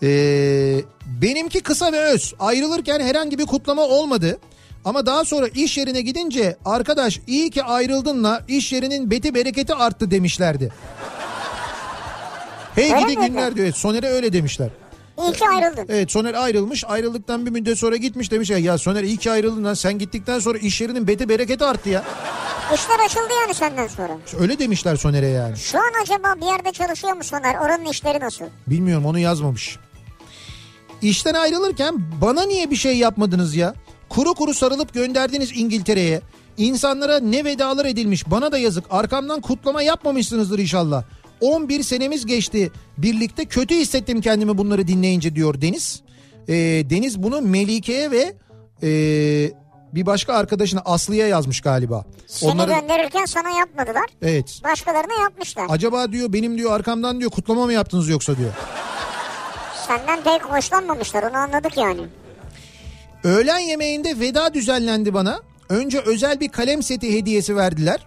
Ee, 0.02 0.80
benimki 1.06 1.60
kısa 1.60 1.92
ve 1.92 2.00
öz. 2.00 2.34
Ayrılırken 2.38 3.00
herhangi 3.00 3.38
bir 3.38 3.46
kutlama 3.46 3.82
olmadı. 3.82 4.38
Ama 4.84 5.06
daha 5.06 5.24
sonra 5.24 5.48
iş 5.48 5.78
yerine 5.78 6.00
gidince 6.00 6.56
arkadaş 6.64 7.20
iyi 7.26 7.50
ki 7.50 7.62
ayrıldınla 7.62 8.44
iş 8.48 8.72
yerinin 8.72 9.10
beti 9.10 9.34
bereketi 9.34 9.74
arttı 9.74 10.10
demişlerdi. 10.10 10.72
Hey 12.74 12.92
Öyle 12.94 13.00
gidi 13.14 13.26
günler 13.26 13.54
diyor. 13.56 13.66
Evet, 13.66 13.76
Soner'e 13.76 14.06
öyle 14.06 14.32
demişler. 14.32 14.68
İyi 15.18 15.32
ki 15.32 15.44
ayrıldın. 15.48 15.86
Evet 15.88 16.12
Soner 16.12 16.34
ayrılmış. 16.34 16.84
Ayrıldıktan 16.84 17.46
bir 17.46 17.50
müddet 17.50 17.78
sonra 17.78 17.96
gitmiş 17.96 18.30
demiş 18.30 18.50
ya, 18.50 18.58
ya 18.58 18.78
Soner 18.78 19.02
iyi 19.02 19.16
ki 19.16 19.30
ayrıldın 19.30 19.64
lan. 19.64 19.74
Sen 19.74 19.98
gittikten 19.98 20.38
sonra 20.38 20.58
iş 20.58 20.80
yerinin 20.80 21.06
beti 21.08 21.28
bereketi 21.28 21.64
arttı 21.64 21.88
ya. 21.88 22.04
İşler 22.74 23.04
açıldı 23.06 23.32
yani 23.42 23.54
senden 23.54 23.86
sonra. 23.88 24.18
Öyle 24.38 24.58
demişler 24.58 24.96
Soner'e 24.96 25.26
yani. 25.26 25.56
Şu 25.56 25.78
an 25.78 26.02
acaba 26.02 26.34
bir 26.40 26.46
yerde 26.46 26.72
çalışıyor 26.72 27.16
mu 27.16 27.24
Soner? 27.24 27.54
Oranın 27.54 27.84
işleri 27.84 28.20
nasıl? 28.20 28.44
Bilmiyorum 28.66 29.06
onu 29.06 29.18
yazmamış. 29.18 29.78
İşten 31.02 31.34
ayrılırken 31.34 31.94
bana 32.20 32.42
niye 32.42 32.70
bir 32.70 32.76
şey 32.76 32.96
yapmadınız 32.98 33.56
ya? 33.56 33.74
Kuru 34.08 34.34
kuru 34.34 34.54
sarılıp 34.54 34.94
gönderdiniz 34.94 35.50
İngiltere'ye. 35.54 36.20
İnsanlara 36.56 37.20
ne 37.20 37.44
vedalar 37.44 37.84
edilmiş 37.84 38.30
bana 38.30 38.52
da 38.52 38.58
yazık. 38.58 38.84
Arkamdan 38.90 39.40
kutlama 39.40 39.82
yapmamışsınızdır 39.82 40.58
inşallah. 40.58 41.04
11 41.42 41.82
senemiz 41.82 42.26
geçti. 42.26 42.72
Birlikte 42.98 43.44
kötü 43.44 43.74
hissettim 43.74 44.20
kendimi 44.20 44.58
bunları 44.58 44.88
dinleyince 44.88 45.34
diyor 45.34 45.60
Deniz. 45.60 46.02
Ee, 46.48 46.54
Deniz 46.90 47.22
bunu 47.22 47.40
Melike'ye 47.40 48.10
ve 48.10 48.34
ee, 48.82 49.52
bir 49.94 50.06
başka 50.06 50.34
arkadaşına 50.34 50.80
Aslı'ya 50.84 51.26
yazmış 51.26 51.60
galiba. 51.60 52.04
Seni 52.26 52.50
Onların- 52.50 52.80
gönderirken 52.80 53.24
sana 53.24 53.50
yapmadılar. 53.50 54.06
Evet. 54.22 54.60
Başkalarına 54.64 55.22
yapmışlar. 55.22 55.66
Acaba 55.68 56.12
diyor 56.12 56.32
benim 56.32 56.58
diyor 56.58 56.72
arkamdan 56.72 57.20
diyor 57.20 57.30
kutlama 57.30 57.66
mı 57.66 57.72
yaptınız 57.72 58.08
yoksa 58.08 58.36
diyor. 58.36 58.52
Senden 59.86 60.22
pek 60.22 60.44
hoşlanmamışlar 60.44 61.22
onu 61.22 61.36
anladık 61.36 61.76
yani. 61.76 62.00
Öğlen 63.24 63.58
yemeğinde 63.58 64.20
veda 64.20 64.54
düzenlendi 64.54 65.14
bana. 65.14 65.40
Önce 65.68 66.00
özel 66.00 66.40
bir 66.40 66.48
kalem 66.48 66.82
seti 66.82 67.12
hediyesi 67.18 67.56
verdiler. 67.56 68.06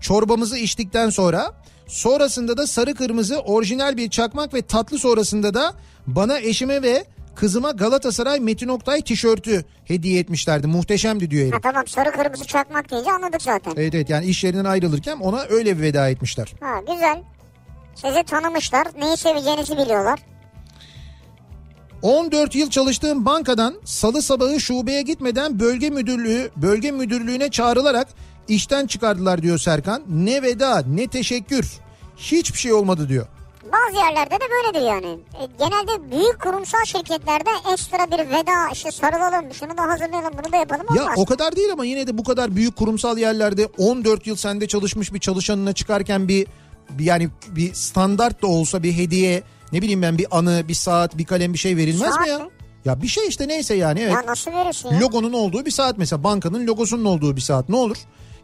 Çorbamızı 0.00 0.58
içtikten 0.58 1.10
sonra. 1.10 1.52
Sonrasında 1.86 2.56
da 2.56 2.66
sarı 2.66 2.94
kırmızı 2.94 3.38
orijinal 3.40 3.96
bir 3.96 4.10
çakmak 4.10 4.54
ve 4.54 4.62
tatlı 4.62 4.98
sonrasında 4.98 5.54
da 5.54 5.74
bana 6.06 6.38
eşime 6.38 6.82
ve 6.82 7.04
kızıma 7.34 7.70
Galatasaray 7.70 8.40
Metin 8.40 8.68
Oktay 8.68 9.02
tişörtü 9.02 9.64
hediye 9.84 10.20
etmişlerdi. 10.20 10.66
Muhteşemdi 10.66 11.30
diyor 11.30 11.44
Ha 11.44 11.52
herif. 11.52 11.62
tamam 11.62 11.86
sarı 11.86 12.10
kırmızı 12.12 12.44
çakmak 12.44 12.90
deyince 12.90 13.10
anladık 13.12 13.42
zaten. 13.42 13.72
Evet 13.76 13.94
evet 13.94 14.10
yani 14.10 14.26
iş 14.26 14.44
yerinden 14.44 14.64
ayrılırken 14.64 15.16
ona 15.20 15.40
öyle 15.42 15.76
bir 15.76 15.82
veda 15.82 16.08
etmişler. 16.08 16.52
Ha 16.60 16.80
güzel. 16.92 17.22
Sizi 17.94 18.22
tanımışlar. 18.22 18.86
Neyi 18.98 19.16
seveceğinizi 19.16 19.78
biliyorlar. 19.78 20.18
14 22.02 22.54
yıl 22.54 22.70
çalıştığım 22.70 23.26
bankadan 23.26 23.74
salı 23.84 24.22
sabahı 24.22 24.60
şubeye 24.60 25.02
gitmeden 25.02 25.60
bölge 25.60 25.90
müdürlüğü 25.90 26.50
bölge 26.56 26.90
müdürlüğüne 26.90 27.50
çağrılarak 27.50 28.08
işten 28.48 28.86
çıkardılar 28.86 29.42
diyor 29.42 29.58
Serkan. 29.58 30.02
Ne 30.08 30.42
veda 30.42 30.82
ne 30.88 31.06
teşekkür. 31.08 31.72
Hiçbir 32.16 32.58
şey 32.58 32.72
olmadı 32.72 33.08
diyor. 33.08 33.26
Bazı 33.72 33.96
yerlerde 34.06 34.34
de 34.34 34.44
böyledir 34.50 34.86
yani. 34.86 35.06
E, 35.40 35.42
genelde 35.58 36.10
büyük 36.10 36.40
kurumsal 36.42 36.84
şirketlerde 36.84 37.50
ekstra 37.72 38.06
bir 38.10 38.18
veda 38.30 38.68
işte 38.72 38.90
sarılalım 38.90 39.54
şunu 39.54 39.76
da 39.78 39.82
hazırlayalım 39.82 40.32
bunu 40.44 40.52
da 40.52 40.56
yapalım 40.56 40.86
Ya 40.96 41.02
olmaz. 41.02 41.14
o 41.18 41.24
kadar 41.24 41.56
değil 41.56 41.72
ama 41.72 41.84
yine 41.84 42.06
de 42.06 42.18
bu 42.18 42.24
kadar 42.24 42.56
büyük 42.56 42.76
kurumsal 42.76 43.18
yerlerde 43.18 43.68
14 43.78 44.26
yıl 44.26 44.36
sende 44.36 44.68
çalışmış 44.68 45.12
bir 45.14 45.18
çalışanına 45.20 45.72
çıkarken 45.72 46.28
bir, 46.28 46.46
bir 46.90 47.04
yani 47.04 47.28
bir 47.48 47.74
standart 47.74 48.42
da 48.42 48.46
olsa 48.46 48.82
bir 48.82 48.92
hediye 48.96 49.42
ne 49.72 49.82
bileyim 49.82 50.02
ben 50.02 50.18
bir 50.18 50.26
anı 50.38 50.64
bir 50.68 50.74
saat 50.74 51.18
bir 51.18 51.24
kalem 51.24 51.52
bir 51.52 51.58
şey 51.58 51.76
verilmez 51.76 52.14
Saat 52.14 52.20
mi 52.20 52.28
ya? 52.28 52.38
mi? 52.38 52.44
Ya 52.84 53.02
bir 53.02 53.08
şey 53.08 53.28
işte 53.28 53.48
neyse 53.48 53.74
yani 53.74 54.00
evet. 54.00 54.12
Ya 54.12 54.22
nasıl 54.26 54.52
verirsin 54.52 54.88
ya? 54.88 55.00
Logonun 55.00 55.32
olduğu 55.32 55.66
bir 55.66 55.70
saat 55.70 55.98
mesela 55.98 56.24
bankanın 56.24 56.66
logosunun 56.66 57.04
olduğu 57.04 57.36
bir 57.36 57.40
saat 57.40 57.68
ne 57.68 57.76
olur? 57.76 57.96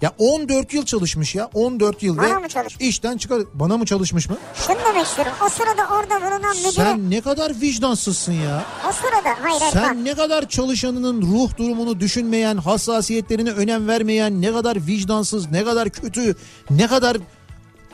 Ya 0.03 0.13
14 0.19 0.75
yıl 0.75 0.85
çalışmış 0.85 1.35
ya 1.35 1.51
14 1.55 2.03
yıl 2.03 2.17
Bana 2.19 2.27
ve 2.27 2.35
mı 2.39 2.49
çalışmış? 2.49 2.89
işten 2.89 3.17
çıkar 3.19 3.43
bana 3.55 3.77
mı 3.77 3.87
çalışmış 3.87 4.29
mı? 4.29 4.37
Şunu 4.55 4.77
demek 4.89 5.07
istiyorum. 5.07 5.33
O 5.47 5.49
sırada 5.49 5.95
orada 5.95 6.21
bulunan 6.21 6.57
müdürü... 6.57 6.73
Sen 6.73 7.11
ne 7.11 7.21
kadar 7.21 7.61
vicdansızsın 7.61 8.33
ya. 8.33 8.65
O 8.89 8.93
sırada 8.93 9.29
hayır 9.43 9.61
hayır 9.61 9.75
bak. 9.77 9.83
Sen 9.87 10.05
ne 10.05 10.15
kadar 10.15 10.49
çalışanının 10.49 11.23
ruh 11.23 11.57
durumunu 11.57 12.01
düşünmeyen, 12.01 12.57
hassasiyetlerine 12.57 13.51
önem 13.51 13.89
vermeyen, 13.89 14.43
ne 14.43 14.53
kadar 14.53 14.77
vicdansız, 14.87 15.51
ne 15.51 15.65
kadar 15.65 15.91
kötü, 15.91 16.37
ne 16.71 16.87
kadar 16.87 17.17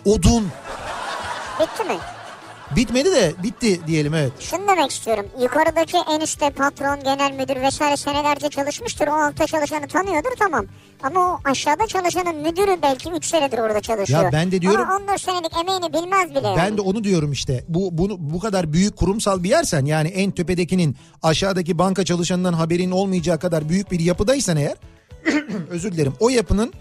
odun. 0.04 0.48
Bitti 1.60 1.84
mi? 1.84 1.98
Bitmedi 2.76 3.12
de 3.12 3.32
bitti 3.42 3.80
diyelim 3.86 4.14
evet. 4.14 4.32
Şunu 4.40 4.68
demek 4.68 4.90
istiyorum. 4.90 5.26
Yukarıdaki 5.42 5.96
en 6.10 6.20
üstte 6.20 6.50
patron, 6.50 7.00
genel 7.04 7.32
müdür 7.32 7.56
vesaire 7.62 7.96
senelerce 7.96 8.48
çalışmıştır. 8.48 9.06
O 9.08 9.12
altta 9.12 9.46
çalışanı 9.46 9.88
tanıyordur 9.88 10.30
tamam. 10.38 10.66
Ama 11.02 11.20
o 11.20 11.40
aşağıda 11.50 11.86
çalışanın 11.86 12.36
müdürü 12.36 12.76
belki 12.82 13.10
3 13.10 13.24
senedir 13.26 13.58
orada 13.58 13.80
çalışıyor. 13.80 14.22
Ya 14.24 14.32
ben 14.32 14.52
de 14.52 14.60
diyorum- 14.62 14.80
Ama 14.90 14.96
14 14.96 15.20
senelik 15.20 15.56
emeğini 15.60 15.92
bilmez 15.92 16.30
bile 16.30 16.46
yani. 16.48 16.56
Ben 16.56 16.76
de 16.76 16.80
onu 16.80 17.04
diyorum 17.04 17.32
işte. 17.32 17.64
Bu 17.68 17.98
bunu 17.98 18.16
bu 18.18 18.40
kadar 18.40 18.72
büyük 18.72 18.96
kurumsal 18.96 19.42
bir 19.42 19.48
yersen 19.48 19.84
yani 19.84 20.08
en 20.08 20.30
tepedekinin 20.30 20.96
aşağıdaki 21.22 21.78
banka 21.78 22.04
çalışanından 22.04 22.52
haberin 22.52 22.90
olmayacağı 22.90 23.38
kadar 23.38 23.68
büyük 23.68 23.90
bir 23.90 24.00
yapıdaysan 24.00 24.56
eğer 24.56 24.74
özür 25.70 25.92
dilerim. 25.92 26.14
O 26.20 26.28
yapının 26.28 26.72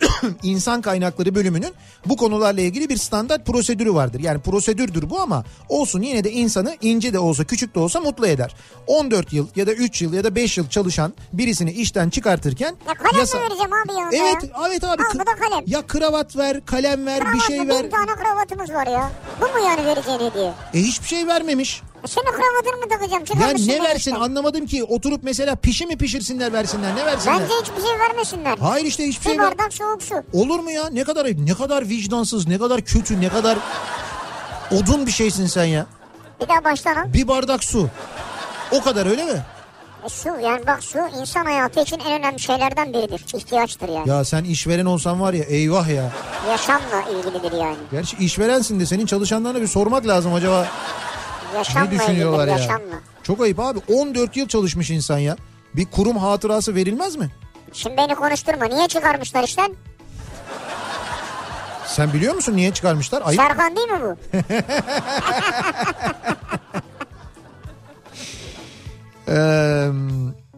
insan 0.42 0.80
kaynakları 0.82 1.34
bölümünün 1.34 1.74
bu 2.06 2.16
konularla 2.16 2.60
ilgili 2.60 2.88
bir 2.88 2.96
standart 2.96 3.46
prosedürü 3.46 3.94
vardır. 3.94 4.20
Yani 4.20 4.40
prosedürdür 4.40 5.10
bu 5.10 5.20
ama 5.20 5.44
olsun 5.68 6.02
yine 6.02 6.24
de 6.24 6.32
insanı 6.32 6.76
ince 6.80 7.12
de 7.12 7.18
olsa 7.18 7.44
küçük 7.44 7.74
de 7.74 7.78
olsa 7.78 8.00
mutlu 8.00 8.26
eder. 8.26 8.54
14 8.86 9.32
yıl 9.32 9.46
ya 9.56 9.66
da 9.66 9.72
3 9.72 10.02
yıl 10.02 10.12
ya 10.12 10.24
da 10.24 10.34
5 10.34 10.58
yıl 10.58 10.68
çalışan 10.68 11.12
birisini 11.32 11.72
işten 11.72 12.10
çıkartırken 12.10 12.76
Ya 12.88 12.94
kalem 12.94 13.20
yasa- 13.20 13.38
vereceğim 13.40 13.70
abi 13.72 13.92
yanında 14.00 14.16
Evet 14.16 14.42
ya? 14.42 14.50
evet 14.68 14.84
abi. 14.84 15.02
Al 15.02 15.14
bu 15.14 15.18
da 15.18 15.24
kalem. 15.48 15.64
Ya 15.66 15.82
kravat 15.86 16.36
ver, 16.36 16.66
kalem 16.66 17.06
ver, 17.06 17.20
bir 17.20 17.24
Kravatlı 17.24 17.46
şey 17.46 17.58
ver. 17.58 17.84
bin 17.84 17.90
tane 17.90 18.14
kravatımız 18.14 18.70
var 18.70 18.86
ya. 18.86 19.10
Bu 19.40 19.44
mu 19.44 19.66
yani 19.66 19.86
vereceğin 19.86 20.18
hediye? 20.18 20.52
E 20.74 20.78
hiçbir 20.80 21.06
şey 21.08 21.26
vermemiş. 21.26 21.82
E 22.04 22.08
senin 22.08 22.26
kravatını 22.26 22.76
mı 22.82 22.88
takacağım? 22.88 23.24
Ya 23.40 23.76
ne 23.76 23.82
versin 23.84 23.96
işte. 24.10 24.14
anlamadım 24.16 24.66
ki. 24.66 24.84
Oturup 24.84 25.20
mesela 25.22 25.56
pişi 25.56 25.86
mi 25.86 25.96
pişirsinler 25.98 26.52
versinler 26.52 26.96
ne 26.96 27.06
versinler? 27.06 27.40
Bence 27.40 27.54
hiçbir 27.62 27.88
şey 27.88 27.98
vermesinler. 27.98 28.58
Hayır 28.58 28.84
işte 28.86 29.04
hiçbir 29.06 29.24
Bir 29.24 29.30
şey 29.30 29.38
ver- 29.38 29.50
bardak 29.50 29.72
soğuk 29.74 30.02
su. 30.02 30.14
Olur 30.32 30.58
mu 30.60 30.70
ya? 30.70 30.88
Ne 30.90 31.04
kadar 31.04 31.26
ne 31.26 31.54
kadar 31.54 31.88
vicdansız, 31.88 32.46
ne 32.48 32.58
kadar 32.58 32.80
kötü, 32.80 33.20
ne 33.20 33.28
kadar 33.28 33.58
odun 34.70 35.06
bir 35.06 35.10
şeysin 35.12 35.46
sen 35.46 35.64
ya. 35.64 35.86
Bir 36.40 36.48
daha 36.48 36.64
baştan. 36.64 37.12
Bir 37.12 37.28
bardak 37.28 37.64
su. 37.64 37.88
O 38.72 38.82
kadar 38.82 39.06
öyle 39.06 39.24
mi? 39.24 39.42
E 40.06 40.08
su 40.08 40.28
yani 40.28 40.66
bak 40.66 40.84
su 40.84 40.98
insan 41.20 41.44
hayatı 41.44 41.80
için 41.80 41.98
en 41.98 42.12
önemli 42.20 42.40
şeylerden 42.40 42.92
biridir. 42.92 43.24
İhtiyaçtır 43.36 43.88
yani. 43.88 44.08
Ya 44.08 44.24
sen 44.24 44.44
işveren 44.44 44.84
olsan 44.86 45.20
var 45.20 45.32
ya 45.32 45.44
eyvah 45.44 45.88
ya. 45.88 46.12
Yaşamla 46.50 47.02
ilgilidir 47.10 47.52
yani. 47.52 47.76
Gerçi 47.92 48.16
işverensin 48.16 48.80
de 48.80 48.86
senin 48.86 49.06
çalışanlarına 49.06 49.60
bir 49.62 49.66
sormak 49.66 50.06
lazım 50.06 50.34
acaba 50.34 50.66
Yaşamla 51.54 51.90
ne 51.90 51.98
düşünüyorlar 51.98 52.48
ya. 52.48 52.52
yaşamla. 52.58 52.94
Çok 53.22 53.40
ayıp 53.40 53.60
abi 53.60 53.78
14 53.92 54.36
yıl 54.36 54.48
çalışmış 54.48 54.90
insan 54.90 55.18
ya. 55.18 55.36
Bir 55.76 55.86
kurum 55.86 56.16
hatırası 56.16 56.74
verilmez 56.74 57.16
mi? 57.16 57.30
Şimdi 57.72 57.96
beni 57.96 58.14
konuşturma. 58.14 58.64
Niye 58.64 58.88
çıkarmışlar 58.88 59.44
işten? 59.44 59.74
Sen 61.86 62.12
biliyor 62.12 62.34
musun 62.34 62.56
niye 62.56 62.72
çıkarmışlar? 62.74 63.22
Ayıp. 63.24 63.40
Serkan 63.40 63.76
değil 63.76 63.88
mi 63.88 64.00
bu? 64.02 64.16
Ee, 69.28 69.88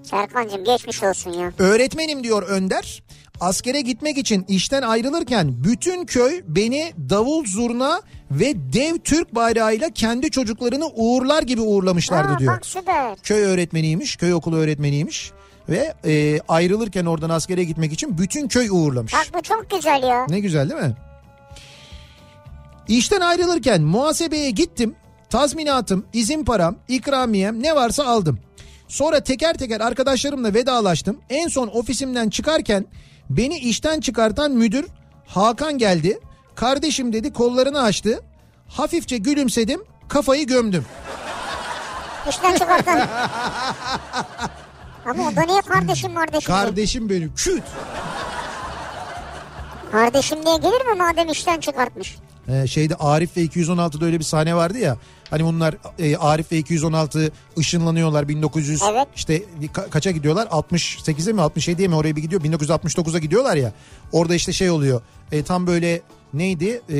Serkancığım 0.03 0.65
geçmiş 0.65 1.03
olsun 1.03 1.33
ya. 1.33 1.53
öğretmenim 1.59 2.25
diyor 2.25 2.43
Önder. 2.43 3.03
Askere 3.41 3.81
gitmek 3.81 4.19
için 4.19 4.45
işten 4.49 4.83
ayrılırken 4.83 5.65
bütün 5.65 6.05
köy 6.07 6.43
beni 6.47 6.93
davul 7.11 7.45
zurna 7.45 8.03
ve 8.31 8.73
dev 8.73 8.99
Türk 8.99 9.35
bayrağıyla 9.35 9.91
kendi 9.91 10.31
çocuklarını 10.31 10.87
uğurlar 10.87 11.43
gibi 11.43 11.61
uğurlamışlardı 11.61 12.33
Aa, 12.33 12.39
diyor. 12.39 12.57
bak 12.57 12.67
süper. 12.67 13.17
Köy 13.23 13.43
öğretmeniymiş, 13.43 14.17
köy 14.17 14.35
okulu 14.35 14.57
öğretmeniymiş 14.57 15.33
ve 15.69 15.95
e, 16.05 16.41
ayrılırken 16.49 17.05
oradan 17.05 17.31
askere 17.31 17.65
gitmek 17.65 17.93
için 17.93 18.19
bütün 18.19 18.49
köy 18.49 18.69
uğurlamış. 18.71 19.13
Bak 19.13 19.27
bu 19.35 19.43
çok 19.43 19.71
güzel 19.71 20.03
ya. 20.03 20.27
Ne 20.29 20.41
güzel 20.41 20.71
değil 20.71 20.81
mi? 20.81 20.97
İşten 22.89 23.21
ayrılırken 23.21 23.83
muhasebeye 23.83 24.51
gittim. 24.51 24.95
Tazminatım, 25.31 26.07
izin 26.13 26.45
param, 26.45 26.77
ikramiyem 26.89 27.63
ne 27.63 27.75
varsa 27.75 28.05
aldım. 28.05 28.39
Sonra 28.89 29.21
teker 29.21 29.55
teker 29.55 29.81
arkadaşlarımla 29.81 30.55
vedalaştım. 30.55 31.21
En 31.31 31.49
son 31.49 31.69
ofisimden 31.69 32.31
çıkarken 32.31 32.87
beni 33.31 33.59
işten 33.59 34.01
çıkartan 34.01 34.53
müdür 34.53 34.87
Hakan 35.27 35.79
geldi. 35.79 36.19
Kardeşim 36.61 37.13
dedi 37.13 37.33
kollarını 37.33 37.83
açtı. 37.83 38.21
Hafifçe 38.69 39.17
gülümsedim, 39.17 39.81
kafayı 40.09 40.47
gömdüm. 40.47 40.85
İşten 42.29 42.55
çıkartan. 42.57 43.09
Ama 45.07 45.29
o 45.29 45.37
da 45.37 45.43
niye 45.43 45.61
kardeşim 45.61 46.15
kardeşim? 46.15 46.55
Kardeşim 46.55 47.11
benim 47.11 47.35
küt. 47.35 47.63
Kardeşim 49.93 50.47
diye 50.47 50.57
gelir 50.57 50.87
mi 50.87 50.95
madem 50.99 51.29
işten 51.29 51.61
çıkartmış? 51.61 52.17
Ee, 52.49 52.67
şeyde 52.67 52.95
Arif 52.95 53.37
ve 53.37 53.41
216'da 53.45 54.05
öyle 54.05 54.19
bir 54.19 54.25
sahne 54.25 54.55
vardı 54.55 54.79
ya. 54.79 54.97
Hani 55.31 55.45
bunlar 55.45 55.75
e, 55.99 56.17
Arif 56.17 56.53
ve 56.53 56.57
216 56.59 57.33
ışınlanıyorlar 57.59 58.29
1900 58.29 58.83
Evet. 58.91 59.09
işte 59.17 59.43
ka- 59.75 59.91
kaça 59.91 60.11
gidiyorlar 60.11 60.47
68'e 60.47 61.33
mi 61.33 61.41
67'ye 61.41 61.89
mi 61.89 61.95
oraya 61.95 62.17
bir 62.17 62.23
gidiyor 62.23 62.43
1969'a 62.43 63.19
gidiyorlar 63.19 63.57
ya. 63.57 63.73
Orada 64.13 64.35
işte 64.35 64.53
şey 64.53 64.71
oluyor 64.71 65.01
e, 65.33 65.43
tam 65.43 65.67
böyle 65.67 66.01
neydi 66.35 66.83
e, 66.91 66.99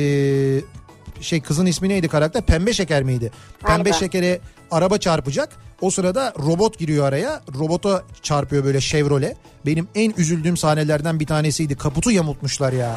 şey 1.21 1.41
kızın 1.41 1.65
ismi 1.65 1.89
neydi 1.89 2.07
karakter 2.07 2.41
pembe 2.41 2.73
şeker 2.73 3.03
miydi? 3.03 3.31
Pembe 3.59 3.83
Galiba. 3.83 3.97
şekere 3.97 4.39
araba 4.71 4.97
çarpacak 4.97 5.49
o 5.81 5.89
sırada 5.91 6.33
robot 6.45 6.79
giriyor 6.79 7.07
araya 7.07 7.41
robota 7.59 8.03
çarpıyor 8.21 8.63
böyle 8.63 8.81
Chevrolet. 8.81 9.37
Benim 9.65 9.87
en 9.95 10.13
üzüldüğüm 10.17 10.57
sahnelerden 10.57 11.19
bir 11.19 11.27
tanesiydi 11.27 11.77
kaputu 11.77 12.11
yamultmuşlar 12.11 12.73
ya. 12.73 12.95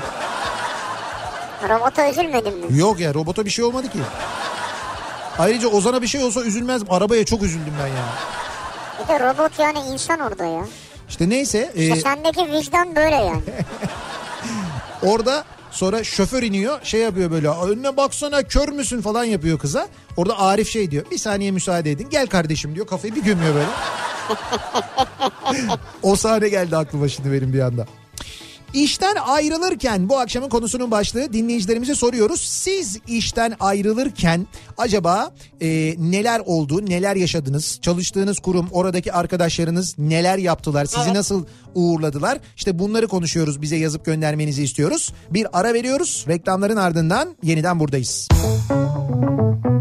Robota 1.68 2.10
üzülmedin 2.10 2.58
mi? 2.58 2.78
Yok 2.78 3.00
ya 3.00 3.14
robota 3.14 3.44
bir 3.44 3.50
şey 3.50 3.64
olmadı 3.64 3.88
ki. 3.90 3.98
Ayrıca 5.38 5.68
Ozan'a 5.68 6.02
bir 6.02 6.06
şey 6.06 6.24
olsa 6.24 6.42
üzülmezdim. 6.42 6.92
Arabaya 6.92 7.24
çok 7.24 7.42
üzüldüm 7.42 7.72
ben 7.82 7.86
ya. 7.86 8.04
Bir 9.02 9.08
de 9.08 9.20
robot 9.28 9.58
yani 9.58 9.78
insan 9.78 10.20
orada 10.20 10.44
ya. 10.44 10.64
İşte 11.08 11.28
neyse 11.28 11.72
e, 11.76 11.82
İşte 11.86 12.00
sendeki 12.00 12.52
vicdan 12.52 12.96
böyle 12.96 13.14
yani. 13.16 13.42
orada 15.02 15.44
sonra 15.72 16.04
şoför 16.04 16.42
iniyor 16.42 16.78
şey 16.82 17.00
yapıyor 17.00 17.30
böyle 17.30 17.48
önüne 17.48 17.96
baksana 17.96 18.42
kör 18.42 18.68
müsün 18.68 19.00
falan 19.00 19.24
yapıyor 19.24 19.58
kıza. 19.58 19.88
Orada 20.16 20.38
Arif 20.38 20.68
şey 20.68 20.90
diyor 20.90 21.04
bir 21.10 21.18
saniye 21.18 21.50
müsaade 21.50 21.90
edin 21.90 22.10
gel 22.10 22.26
kardeşim 22.26 22.74
diyor 22.74 22.86
kafayı 22.86 23.14
bir 23.14 23.22
gömüyor 23.22 23.54
böyle. 23.54 23.68
o 26.02 26.16
sahne 26.16 26.48
geldi 26.48 26.76
aklıma 26.76 27.08
şimdi 27.08 27.32
benim 27.32 27.52
bir 27.52 27.60
anda. 27.60 27.86
İşten 28.74 29.16
ayrılırken 29.26 30.08
bu 30.08 30.18
akşamın 30.18 30.48
konusunun 30.48 30.90
başlığı 30.90 31.32
dinleyicilerimize 31.32 31.94
soruyoruz. 31.94 32.40
Siz 32.40 32.98
işten 33.06 33.54
ayrılırken 33.60 34.46
acaba 34.78 35.32
e, 35.60 35.94
neler 35.98 36.42
oldu, 36.46 36.86
neler 36.86 37.16
yaşadınız? 37.16 37.78
Çalıştığınız 37.82 38.38
kurum, 38.38 38.68
oradaki 38.72 39.12
arkadaşlarınız 39.12 39.98
neler 39.98 40.38
yaptılar? 40.38 40.84
Sizi 40.84 41.02
Evet. 41.04 41.14
nasıl 41.14 41.44
uğurladılar? 41.74 42.38
İşte 42.56 42.78
bunları 42.78 43.08
konuşuyoruz. 43.08 43.62
Bize 43.62 43.76
yazıp 43.76 44.04
göndermenizi 44.04 44.62
istiyoruz. 44.62 45.12
Bir 45.30 45.46
ara 45.60 45.74
veriyoruz. 45.74 46.24
Reklamların 46.28 46.76
ardından 46.76 47.36
yeniden 47.42 47.80
buradayız. 47.80 48.28
Kafa 48.28 49.71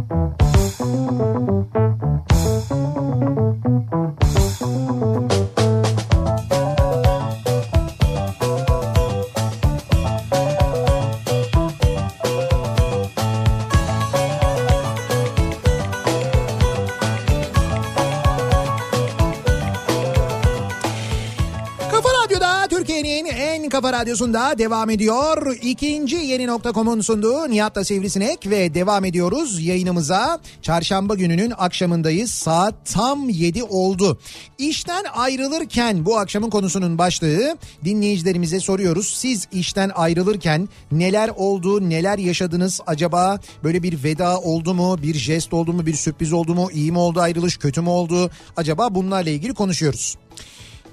radyosunda 23.91 24.57
devam 24.57 24.89
ediyor. 24.89 25.57
İkinci 25.61 26.15
yeni 26.15 26.47
nokta.com'un 26.47 27.01
sunduğu 27.01 27.49
Nihat'la 27.49 27.83
Sivrisinek 27.83 28.49
ve 28.49 28.73
devam 28.73 29.05
ediyoruz 29.05 29.65
yayınımıza. 29.65 30.39
Çarşamba 30.61 31.15
gününün 31.15 31.53
akşamındayız. 31.57 32.31
Saat 32.31 32.73
tam 32.93 33.29
7 33.29 33.63
oldu. 33.63 34.19
İşten 34.57 35.03
ayrılırken 35.13 36.05
bu 36.05 36.17
akşamın 36.17 36.49
konusunun 36.49 36.97
başlığı 36.97 37.57
dinleyicilerimize 37.85 38.59
soruyoruz. 38.59 39.13
Siz 39.17 39.47
işten 39.51 39.91
ayrılırken 39.95 40.69
neler 40.91 41.29
oldu, 41.29 41.89
neler 41.89 42.17
yaşadınız 42.17 42.81
acaba? 42.87 43.39
Böyle 43.63 43.83
bir 43.83 44.03
veda 44.03 44.39
oldu 44.39 44.73
mu, 44.73 44.97
bir 45.03 45.15
jest 45.15 45.53
oldu 45.53 45.73
mu, 45.73 45.85
bir 45.85 45.93
sürpriz 45.93 46.33
oldu 46.33 46.55
mu, 46.55 46.69
iyi 46.73 46.91
mi 46.91 46.97
oldu 46.97 47.21
ayrılış, 47.21 47.57
kötü 47.57 47.81
mü 47.81 47.89
oldu? 47.89 48.31
Acaba 48.57 48.95
bunlarla 48.95 49.29
ilgili 49.29 49.53
konuşuyoruz. 49.53 50.17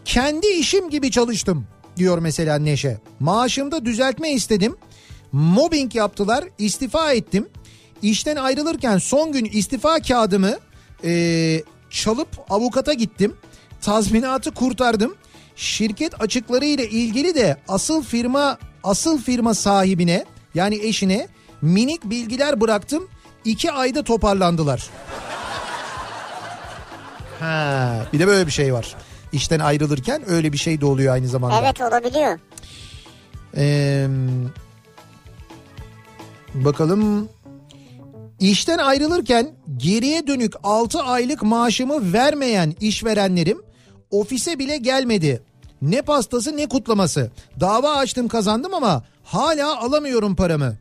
Kendi 0.04 0.46
işim 0.46 0.90
gibi 0.90 1.10
çalıştım 1.10 1.66
diyor 1.98 2.18
mesela 2.18 2.58
Neşe. 2.58 2.98
Maaşımda 3.20 3.84
düzeltme 3.84 4.30
istedim. 4.32 4.76
Mobbing 5.32 5.94
yaptılar 5.94 6.44
istifa 6.58 7.12
ettim. 7.12 7.48
İşten 8.02 8.36
ayrılırken 8.36 8.98
son 8.98 9.32
gün 9.32 9.44
istifa 9.44 10.00
kağıdımı 10.00 10.54
eee, 11.02 11.62
çalıp 11.90 12.28
avukata 12.50 12.92
gittim. 12.92 13.36
Tazminatı 13.80 14.50
kurtardım. 14.50 15.14
Şirket 15.56 16.22
açıkları 16.22 16.64
ile 16.64 16.88
ilgili 16.88 17.34
de 17.34 17.56
asıl 17.68 18.02
firma 18.04 18.58
asıl 18.84 19.22
firma 19.22 19.54
sahibine 19.54 20.24
yani 20.54 20.78
eşine 20.82 21.28
minik 21.62 22.04
bilgiler 22.04 22.60
bıraktım. 22.60 23.08
İki 23.44 23.72
ayda 23.72 24.02
toparlandılar. 24.02 24.90
Ha, 27.40 27.94
bir 28.12 28.18
de 28.18 28.26
böyle 28.26 28.46
bir 28.46 28.52
şey 28.52 28.72
var. 28.74 28.96
İşten 29.32 29.58
ayrılırken 29.58 30.30
öyle 30.30 30.52
bir 30.52 30.58
şey 30.58 30.80
de 30.80 30.86
oluyor 30.86 31.14
aynı 31.14 31.28
zamanda. 31.28 31.60
Evet 31.60 31.80
olabiliyor. 31.80 32.38
Ee, 33.56 34.06
bakalım. 36.54 37.28
İşten 38.40 38.78
ayrılırken 38.78 39.50
geriye 39.76 40.26
dönük 40.26 40.52
6 40.62 41.02
aylık 41.02 41.42
maaşımı 41.42 42.12
vermeyen 42.12 42.74
işverenlerim 42.80 43.62
ofise 44.10 44.58
bile 44.58 44.76
gelmedi. 44.76 45.42
Ne 45.82 46.02
pastası 46.02 46.56
ne 46.56 46.68
kutlaması. 46.68 47.30
Dava 47.60 47.96
açtım 47.96 48.28
kazandım 48.28 48.74
ama 48.74 49.02
hala 49.24 49.80
alamıyorum 49.80 50.36
paramı. 50.36 50.76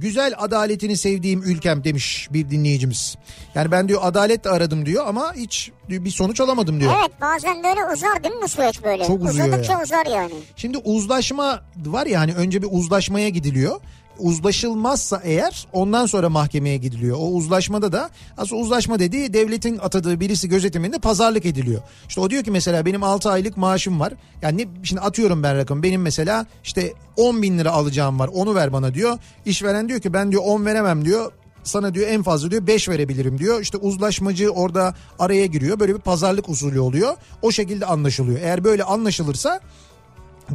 Güzel 0.00 0.34
adaletini 0.38 0.96
sevdiğim 0.96 1.42
ülkem 1.42 1.84
demiş 1.84 2.28
bir 2.32 2.50
dinleyicimiz. 2.50 3.16
Yani 3.54 3.70
ben 3.70 3.88
diyor 3.88 4.00
adaletle 4.04 4.50
aradım 4.50 4.86
diyor 4.86 5.06
ama 5.06 5.34
hiç 5.34 5.70
bir 5.88 6.10
sonuç 6.10 6.40
alamadım 6.40 6.80
diyor. 6.80 6.92
Evet 7.00 7.10
bazen 7.20 7.64
böyle 7.64 7.80
uzar 7.94 8.24
değil 8.24 8.34
mi 8.34 8.40
bu 8.42 8.48
süreç 8.48 8.82
böyle? 8.84 9.04
Çok 9.04 9.22
uzuyor 9.24 9.48
Uzadıkça 9.48 9.72
ya. 9.72 9.82
uzar 9.82 10.06
yani. 10.06 10.32
Şimdi 10.56 10.78
uzlaşma 10.78 11.62
var 11.86 12.06
ya 12.06 12.20
hani 12.20 12.34
önce 12.34 12.62
bir 12.62 12.68
uzlaşmaya 12.70 13.28
gidiliyor. 13.28 13.80
Uzlaşılmazsa 14.20 15.20
eğer 15.24 15.66
ondan 15.72 16.06
sonra 16.06 16.28
mahkemeye 16.28 16.76
gidiliyor. 16.76 17.16
O 17.20 17.26
uzlaşmada 17.26 17.92
da 17.92 18.10
aslında 18.36 18.62
uzlaşma 18.62 18.98
dediği 18.98 19.32
devletin 19.32 19.78
atadığı 19.78 20.20
birisi 20.20 20.48
gözetiminde 20.48 20.98
pazarlık 20.98 21.46
ediliyor. 21.46 21.82
İşte 22.08 22.20
o 22.20 22.30
diyor 22.30 22.44
ki 22.44 22.50
mesela 22.50 22.86
benim 22.86 23.02
6 23.02 23.30
aylık 23.30 23.56
maaşım 23.56 24.00
var. 24.00 24.12
Yani 24.42 24.62
ne, 24.62 24.66
şimdi 24.82 25.00
atıyorum 25.00 25.42
ben 25.42 25.56
rakam 25.56 25.82
benim 25.82 26.02
mesela 26.02 26.46
işte 26.64 26.92
10 27.16 27.42
bin 27.42 27.58
lira 27.58 27.72
alacağım 27.72 28.18
var 28.18 28.30
onu 28.34 28.54
ver 28.54 28.72
bana 28.72 28.94
diyor. 28.94 29.18
İşveren 29.44 29.88
diyor 29.88 30.00
ki 30.00 30.12
ben 30.12 30.32
diyor 30.32 30.42
10 30.44 30.66
veremem 30.66 31.04
diyor 31.04 31.32
sana 31.62 31.94
diyor 31.94 32.08
en 32.08 32.22
fazla 32.22 32.50
diyor 32.50 32.66
5 32.66 32.88
verebilirim 32.88 33.38
diyor. 33.38 33.60
İşte 33.60 33.78
uzlaşmacı 33.78 34.50
orada 34.50 34.94
araya 35.18 35.46
giriyor. 35.46 35.80
Böyle 35.80 35.94
bir 35.94 36.00
pazarlık 36.00 36.48
usulü 36.48 36.80
oluyor. 36.80 37.16
O 37.42 37.50
şekilde 37.50 37.86
anlaşılıyor. 37.86 38.38
Eğer 38.40 38.64
böyle 38.64 38.84
anlaşılırsa 38.84 39.60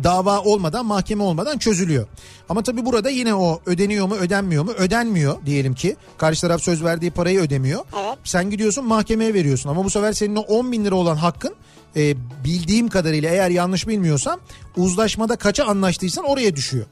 dava 0.03 0.39
olmadan 0.41 0.85
mahkeme 0.85 1.23
olmadan 1.23 1.57
çözülüyor. 1.57 2.07
Ama 2.49 2.63
tabii 2.63 2.85
burada 2.85 3.09
yine 3.09 3.35
o 3.35 3.61
ödeniyor 3.65 4.07
mu 4.07 4.15
ödenmiyor 4.15 4.63
mu 4.65 4.71
ödenmiyor 4.71 5.45
diyelim 5.45 5.73
ki. 5.73 5.95
Karşı 6.17 6.41
taraf 6.41 6.61
söz 6.61 6.83
verdiği 6.83 7.11
parayı 7.11 7.39
ödemiyor. 7.39 7.81
Evet. 8.05 8.17
Sen 8.23 8.49
gidiyorsun 8.49 8.85
mahkemeye 8.85 9.33
veriyorsun 9.33 9.69
ama 9.69 9.83
bu 9.83 9.89
sefer 9.89 10.13
senin 10.13 10.35
o 10.35 10.41
10 10.41 10.71
bin 10.71 10.85
lira 10.85 10.95
olan 10.95 11.15
hakkın 11.15 11.55
e, 11.95 12.15
bildiğim 12.43 12.87
kadarıyla 12.87 13.29
eğer 13.29 13.49
yanlış 13.49 13.87
bilmiyorsam 13.87 14.39
uzlaşmada 14.77 15.35
kaça 15.35 15.65
anlaştıysan 15.65 16.25
oraya 16.25 16.55
düşüyor. 16.55 16.85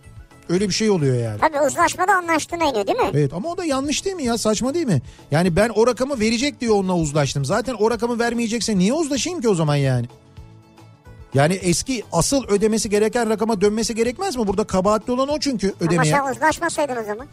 Öyle 0.49 0.67
bir 0.69 0.73
şey 0.73 0.89
oluyor 0.89 1.15
yani. 1.17 1.39
Tabii 1.39 1.61
uzlaşmada 1.67 2.13
anlaştığına 2.13 2.63
iniyor 2.63 2.87
değil 2.87 2.97
mi? 2.97 3.09
Evet 3.13 3.33
ama 3.33 3.49
o 3.49 3.57
da 3.57 3.65
yanlış 3.65 4.05
değil 4.05 4.15
mi 4.15 4.23
ya 4.23 4.37
saçma 4.37 4.73
değil 4.73 4.85
mi? 4.85 5.01
Yani 5.31 5.55
ben 5.55 5.69
o 5.69 5.87
rakamı 5.87 6.19
verecek 6.19 6.61
diye 6.61 6.71
onunla 6.71 6.95
uzlaştım. 6.95 7.45
Zaten 7.45 7.75
o 7.79 7.91
rakamı 7.91 8.19
vermeyecekse 8.19 8.77
niye 8.77 8.93
uzlaşayım 8.93 9.41
ki 9.41 9.49
o 9.49 9.55
zaman 9.55 9.75
yani? 9.75 10.05
Yani 11.33 11.53
eski 11.53 12.03
asıl 12.11 12.43
ödemesi 12.47 12.89
gereken 12.89 13.29
rakama 13.29 13.61
dönmesi 13.61 13.95
gerekmez 13.95 14.35
mi? 14.35 14.47
Burada 14.47 14.63
kabahatli 14.63 15.13
olan 15.13 15.29
o 15.29 15.39
çünkü 15.39 15.67
Ama 15.81 15.89
ödemeye. 15.91 16.11
sen 16.13 16.31
uzlaşmasaydın 16.31 16.95
o 16.95 17.03
zaman. 17.05 17.27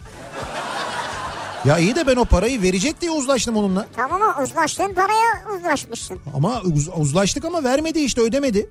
Ya 1.64 1.78
iyi 1.78 1.94
de 1.96 2.06
ben 2.06 2.16
o 2.16 2.24
parayı 2.24 2.62
verecek 2.62 3.00
diye 3.00 3.10
uzlaştım 3.10 3.56
onunla. 3.56 3.86
Tamam 3.96 4.22
ama 4.22 4.42
uzlaştığın 4.42 4.94
paraya 4.94 5.56
uzlaşmışsın. 5.58 6.18
Ama 6.34 6.60
uz- 6.62 6.88
uzlaştık 6.96 7.44
ama 7.44 7.64
vermedi 7.64 8.00
işte 8.00 8.20
ödemedi. 8.20 8.70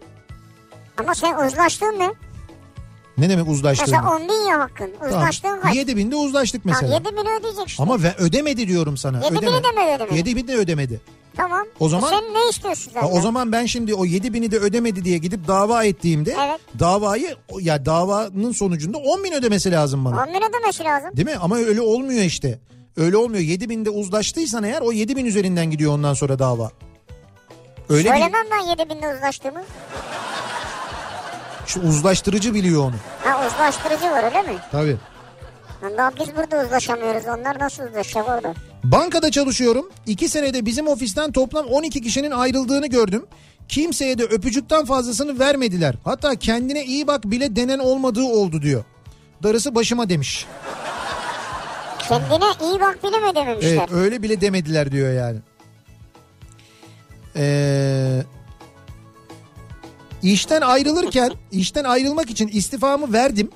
Ama 0.97 1.15
sen 1.15 1.47
uzlaştığın 1.47 1.99
ne? 1.99 2.09
Ne 3.17 3.29
demek 3.29 3.47
uzlaştığım? 3.47 3.87
Mesela 3.91 4.15
10 4.15 4.21
bin 4.27 4.49
ya 4.49 4.59
hakkın. 4.59 4.91
Uzlaştığın 5.07 5.61
kaç? 5.61 5.75
7 5.75 5.97
binde 5.97 6.15
uzlaştık 6.15 6.63
Tamam 6.63 6.77
mesela. 6.81 6.95
7 6.95 7.05
bini 7.17 7.39
ödeyeceksin. 7.39 7.83
Ama 7.83 8.03
ve 8.03 8.15
ödemedi 8.17 8.67
diyorum 8.67 8.97
sana. 8.97 9.17
Yedi 9.23 9.31
bini 9.31 9.39
ödemedi. 9.49 9.63
de 9.63 9.71
mi 9.71 9.95
ödemedi? 9.95 10.17
7 10.17 10.35
bin 10.35 10.47
de 10.47 10.55
ödemedi. 10.55 11.01
Tamam. 11.39 11.65
O 11.79 11.89
zaman- 11.89 12.13
E 12.13 12.15
sen 12.15 12.33
ne 12.33 12.49
istiyorsun 12.49 12.91
zaten? 12.93 13.09
o 13.17 13.21
zaman 13.21 13.51
ben 13.51 13.65
şimdi 13.65 13.93
o 13.95 14.05
7 14.05 14.33
bini 14.33 14.51
de 14.51 14.57
ödemedi 14.57 15.05
diye 15.05 15.17
gidip 15.17 15.47
dava 15.47 15.83
ettiğimde 15.83 16.35
Evet. 16.45 16.59
davayı 16.79 17.35
ya 17.59 17.85
davanın 17.85 18.51
sonucunda 18.51 18.97
10 18.97 19.23
bin 19.23 19.31
ödemesi 19.31 19.71
lazım 19.71 20.05
bana. 20.05 20.21
10 20.23 20.27
bin 20.27 20.41
ödemesi 20.49 20.83
lazım. 20.83 21.09
Değil 21.17 21.27
mi? 21.27 21.35
Ama 21.41 21.57
öyle 21.57 21.81
olmuyor 21.81 22.21
işte. 22.23 22.59
Öyle 22.97 23.17
olmuyor. 23.17 23.43
7 23.43 23.69
binde 23.69 23.89
uzlaştıysan 23.89 24.63
eğer 24.63 24.81
o 24.81 24.91
7 24.91 25.15
bin 25.15 25.25
üzerinden 25.25 25.71
gidiyor 25.71 25.93
ondan 25.93 26.13
sonra 26.13 26.39
dava. 26.39 26.71
Öyle 27.89 28.03
bir 28.09 28.09
Söylemem 28.09 28.45
ben 28.51 28.69
7 28.69 28.89
binde 28.89 29.15
uzlaştığımı. 29.15 29.61
şu 31.65 31.81
uzlaştırıcı 31.81 32.53
biliyor 32.53 32.83
onu. 32.83 32.95
Ha 33.23 33.47
uzlaştırıcı 33.47 34.11
var 34.11 34.23
öyle 34.23 34.41
mi? 34.41 34.57
Tabii. 34.71 34.97
Daha 35.97 36.11
biz 36.19 36.35
burada 36.35 36.65
uzlaşamıyoruz. 36.65 37.23
Onlar 37.39 37.59
nasıl 37.59 37.83
uzlaşacak 37.83 38.29
orada? 38.29 38.53
Bankada 38.83 39.31
çalışıyorum. 39.31 39.89
2 40.07 40.29
senede 40.29 40.65
bizim 40.65 40.87
ofisten 40.87 41.31
toplam 41.31 41.65
12 41.65 42.01
kişinin 42.01 42.31
ayrıldığını 42.31 42.87
gördüm. 42.87 43.25
Kimseye 43.69 44.17
de 44.17 44.23
öpücükten 44.23 44.85
fazlasını 44.85 45.39
vermediler. 45.39 45.95
Hatta 46.03 46.35
kendine 46.35 46.85
iyi 46.85 47.07
bak 47.07 47.23
bile 47.23 47.55
denen 47.55 47.79
olmadığı 47.79 48.23
oldu 48.23 48.61
diyor. 48.61 48.83
Darısı 49.43 49.75
başıma 49.75 50.09
demiş. 50.09 50.45
Kendine 52.09 52.45
iyi 52.61 52.79
bak 52.79 53.03
bile 53.03 53.19
mi 53.19 53.35
dememişler? 53.35 53.71
Evet 53.71 53.91
öyle 53.91 54.23
bile 54.23 54.41
demediler 54.41 54.91
diyor 54.91 55.13
yani. 55.13 55.39
Ee, 57.35 58.23
işten 60.23 60.61
ayrılırken 60.61 61.31
işten 61.51 61.83
ayrılmak 61.83 62.29
için 62.29 62.47
istifamı 62.47 63.13
verdim. 63.13 63.49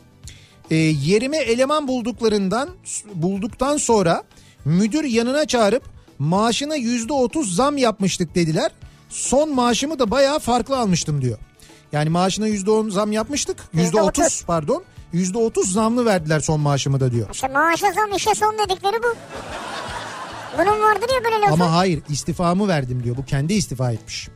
Ee, 0.72 0.76
yerime 0.76 1.38
eleman 1.38 1.88
bulduklarından 1.88 2.70
bulduktan 3.14 3.78
sonra 3.78 4.24
müdür 4.66 5.04
yanına 5.04 5.46
çağırıp 5.46 5.84
maaşına 6.20 6.76
yüzde 6.76 7.14
otuz 7.14 7.56
zam 7.56 7.78
yapmıştık 7.78 8.36
dediler. 8.36 8.72
Son 9.10 9.56
maaşımı 9.56 10.00
da 10.00 10.12
bayağı 10.12 10.40
farklı 10.40 10.78
almıştım 10.78 11.22
diyor. 11.22 11.38
Yani 11.92 12.10
maaşına 12.10 12.48
yüzde 12.48 12.72
on 12.72 12.90
zam 12.90 13.12
yapmıştık. 13.12 13.58
Yüzde 13.74 14.02
otuz 14.02 14.44
pardon. 14.48 14.84
Yüzde 15.14 15.38
otuz 15.38 15.74
zamlı 15.74 16.06
verdiler 16.06 16.40
son 16.40 16.60
maaşımı 16.60 17.00
da 17.00 17.12
diyor. 17.12 17.28
İşte 17.34 17.48
maaşa 17.48 17.92
zam 17.92 18.16
işe 18.16 18.36
son 18.36 18.58
dedikleri 18.58 19.04
bu. 19.04 19.16
Bunun 20.58 20.82
vardır 20.82 21.10
ya 21.16 21.24
böyle 21.24 21.42
lafı. 21.42 21.54
Ama 21.54 21.74
hayır 21.74 22.02
istifamı 22.10 22.68
verdim 22.68 23.04
diyor. 23.04 23.18
Bu 23.18 23.26
kendi 23.26 23.54
istifa 23.54 23.92
etmiş. 23.92 24.30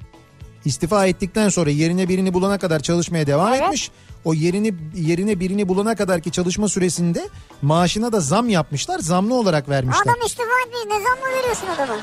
İstifa 0.67 1.05
ettikten 1.07 1.49
sonra 1.49 1.69
yerine 1.69 2.09
birini 2.09 2.33
bulana 2.33 2.57
kadar 2.57 2.79
çalışmaya 2.79 3.27
devam 3.27 3.53
Evet. 3.53 3.61
etmiş. 3.63 3.91
O 4.25 4.33
yerini 4.33 4.73
yerine 4.95 5.39
birini 5.39 5.67
bulana 5.69 5.95
kadar 5.95 6.21
ki 6.21 6.31
çalışma 6.31 6.69
süresinde 6.69 7.29
maaşına 7.61 8.11
da 8.11 8.19
zam 8.19 8.49
yapmışlar. 8.49 8.99
Zamlı 8.99 9.33
olarak 9.35 9.69
vermişler. 9.69 10.01
Adam 10.01 10.15
istifa 10.25 10.43
etmiş. 10.67 10.79
Ne 10.85 10.93
zam 10.93 11.01
mı 11.19 11.37
veriyorsun 11.39 11.67
adama? 11.75 11.99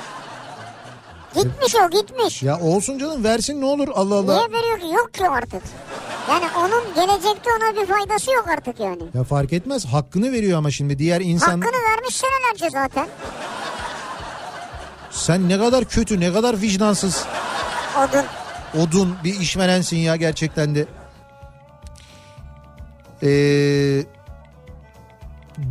Gitmiş 1.35 1.75
o 1.87 1.91
gitmiş. 1.91 2.43
Ya 2.43 2.61
olsun 2.61 2.99
canım 2.99 3.25
versin 3.25 3.61
ne 3.61 3.65
olur 3.65 3.89
Allah 3.95 4.15
Allah. 4.15 4.37
Niye 4.37 4.61
veriyor 4.61 4.81
ki? 4.81 4.87
Yok 4.97 5.15
ki 5.15 5.29
artık. 5.29 5.63
Yani 6.29 6.45
onun 6.59 6.95
gelecekte 6.95 7.51
ona 7.51 7.83
bir 7.83 7.87
faydası 7.87 8.33
yok 8.33 8.49
artık 8.49 8.81
yani. 8.81 9.03
Ya 9.15 9.25
fark 9.25 9.53
etmez 9.53 9.87
hakkını 9.87 10.33
veriyor 10.33 10.59
ama 10.59 10.71
şimdi 10.71 10.99
diğer 10.99 11.21
insan 11.21 11.47
Hakkını 11.61 11.83
vermiş 11.93 12.17
senelerce 12.17 12.71
zaten. 12.71 13.09
sen 15.11 15.49
ne 15.49 15.59
kadar 15.59 15.85
kötü 15.85 16.21
ne 16.21 16.33
kadar 16.33 16.61
vicdansız 16.61 17.25
Odun. 17.99 18.25
Odun 18.83 19.15
bir 19.25 19.41
işverensin 19.41 19.97
ya 19.97 20.17
gerçekten 20.17 20.75
de. 20.75 20.87
Ee, 23.23 24.05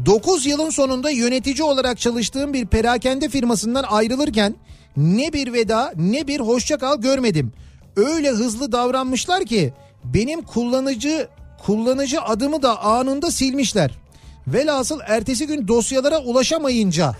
9 0.06 0.46
yılın 0.46 0.70
sonunda 0.70 1.10
yönetici 1.10 1.64
olarak 1.64 2.00
çalıştığım 2.00 2.54
bir 2.54 2.66
perakende 2.66 3.30
firmasından 3.30 3.84
ayrılırken 3.84 4.56
ne 4.98 5.34
bir 5.34 5.54
veda 5.54 5.94
ne 5.96 6.28
bir 6.28 6.40
hoşça 6.40 6.78
kal 6.78 7.02
görmedim. 7.02 7.54
Öyle 7.96 8.30
hızlı 8.30 8.72
davranmışlar 8.72 9.46
ki 9.46 9.74
benim 10.04 10.42
kullanıcı 10.42 11.28
kullanıcı 11.66 12.22
adımı 12.22 12.62
da 12.62 12.84
anında 12.84 13.32
silmişler. 13.32 13.92
Velhasıl 14.48 15.00
ertesi 15.08 15.48
gün 15.48 15.68
dosyalara 15.68 16.20
ulaşamayınca 16.20 17.16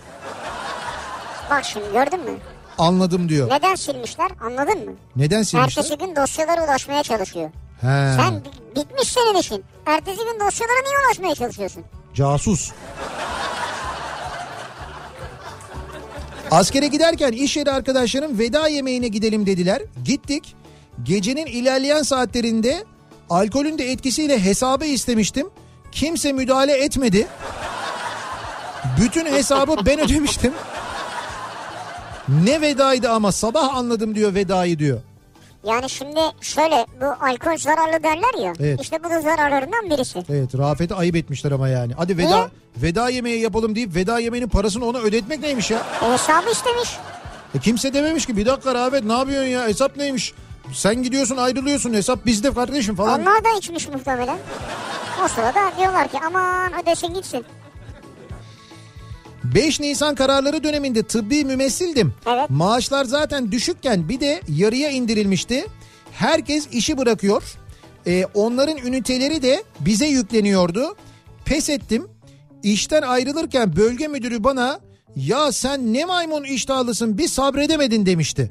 Bak 1.50 1.64
şimdi 1.64 1.86
gördün 1.92 2.20
mü? 2.20 2.38
Anladım 2.78 3.28
diyor. 3.28 3.50
Neden 3.50 3.74
silmişler 3.74 4.30
anladın 4.46 4.84
mı? 4.84 4.92
Neden 5.16 5.42
silmişler? 5.42 5.82
Ertesi 5.82 5.98
gün 5.98 6.16
dosyalara 6.16 6.64
ulaşmaya 6.64 7.02
çalışıyor. 7.02 7.50
He, 7.80 7.86
Sen 8.16 8.34
bi- 8.44 8.80
bitmiş 8.80 9.08
senin 9.08 9.34
işin. 9.38 9.64
Ertesi 9.86 10.16
gün 10.18 10.40
dosyalara 10.46 10.82
niye 10.84 10.96
ulaşmaya 11.06 11.34
çalışıyorsun? 11.34 11.84
casus. 12.14 12.72
Askere 16.50 16.86
giderken 16.86 17.32
iş 17.32 17.56
yeri 17.56 17.70
arkadaşlarım 17.70 18.38
veda 18.38 18.68
yemeğine 18.68 19.08
gidelim 19.08 19.46
dediler. 19.46 19.82
Gittik. 20.04 20.56
Gecenin 21.02 21.46
ilerleyen 21.46 22.02
saatlerinde 22.02 22.84
alkolün 23.30 23.78
de 23.78 23.90
etkisiyle 23.92 24.44
hesabı 24.44 24.84
istemiştim. 24.84 25.50
Kimse 25.92 26.32
müdahale 26.32 26.72
etmedi. 26.84 27.26
Bütün 29.00 29.26
hesabı 29.26 29.76
ben 29.86 30.00
ödemiştim. 30.00 30.52
Ne 32.28 32.60
vedaydı 32.60 33.10
ama 33.10 33.32
sabah 33.32 33.74
anladım 33.76 34.14
diyor 34.14 34.34
vedayı 34.34 34.78
diyor. 34.78 35.00
Yani 35.64 35.90
şimdi 35.90 36.20
şöyle 36.40 36.86
bu 37.00 37.04
alkol 37.06 37.56
zararlı 37.56 38.02
derler 38.02 38.44
ya. 38.44 38.52
Evet. 38.60 38.80
İşte 38.80 39.04
bu 39.04 39.10
da 39.10 39.20
zararlarından 39.20 39.90
birisi. 39.90 40.24
Evet 40.28 40.58
Rafet'i 40.58 40.94
ayıp 40.94 41.16
etmişler 41.16 41.52
ama 41.52 41.68
yani. 41.68 41.92
Hadi 41.96 42.18
veda 42.18 42.28
Niye? 42.36 42.46
veda 42.76 43.08
yemeği 43.08 43.40
yapalım 43.40 43.74
deyip 43.74 43.94
veda 43.94 44.18
yemeğinin 44.18 44.48
parasını 44.48 44.84
ona 44.86 44.98
ödetmek 44.98 45.40
neymiş 45.40 45.70
ya? 45.70 45.78
E, 46.02 46.12
hesabı 46.12 46.50
istemiş. 46.50 46.96
E 47.54 47.58
kimse 47.58 47.94
dememiş 47.94 48.26
ki 48.26 48.36
bir 48.36 48.46
dakika 48.46 48.74
Rafet 48.74 49.04
ne 49.04 49.12
yapıyorsun 49.12 49.48
ya 49.50 49.66
hesap 49.66 49.96
neymiş? 49.96 50.34
Sen 50.72 51.02
gidiyorsun 51.02 51.36
ayrılıyorsun 51.36 51.94
hesap 51.94 52.26
bizde 52.26 52.54
kardeşim 52.54 52.96
falan. 52.96 53.20
Onlar 53.20 53.44
da 53.44 53.48
içmiş 53.58 53.88
muhtemelen. 53.88 54.38
O 55.24 55.28
sırada 55.28 55.72
diyorlar 55.78 56.08
ki 56.08 56.18
aman 56.26 56.72
ödesin 56.82 57.14
gitsin. 57.14 57.44
5 59.44 59.80
Nisan 59.80 60.14
kararları 60.14 60.64
döneminde 60.64 61.02
tıbbi 61.02 61.44
mümessildim. 61.44 62.14
Evet. 62.26 62.50
Maaşlar 62.50 63.04
zaten 63.04 63.52
düşükken 63.52 64.08
bir 64.08 64.20
de 64.20 64.40
yarıya 64.48 64.90
indirilmişti. 64.90 65.66
Herkes 66.12 66.66
işi 66.72 66.98
bırakıyor. 66.98 67.42
E, 68.06 68.24
onların 68.34 68.76
üniteleri 68.76 69.42
de 69.42 69.62
bize 69.80 70.06
yükleniyordu. 70.06 70.96
Pes 71.44 71.70
ettim. 71.70 72.08
İşten 72.62 73.02
ayrılırken 73.02 73.76
bölge 73.76 74.08
müdürü 74.08 74.44
bana 74.44 74.80
ya 75.16 75.52
sen 75.52 75.92
ne 75.94 76.04
maymun 76.04 76.44
iştahlısın 76.44 77.18
bir 77.18 77.28
sabredemedin 77.28 78.06
demişti. 78.06 78.50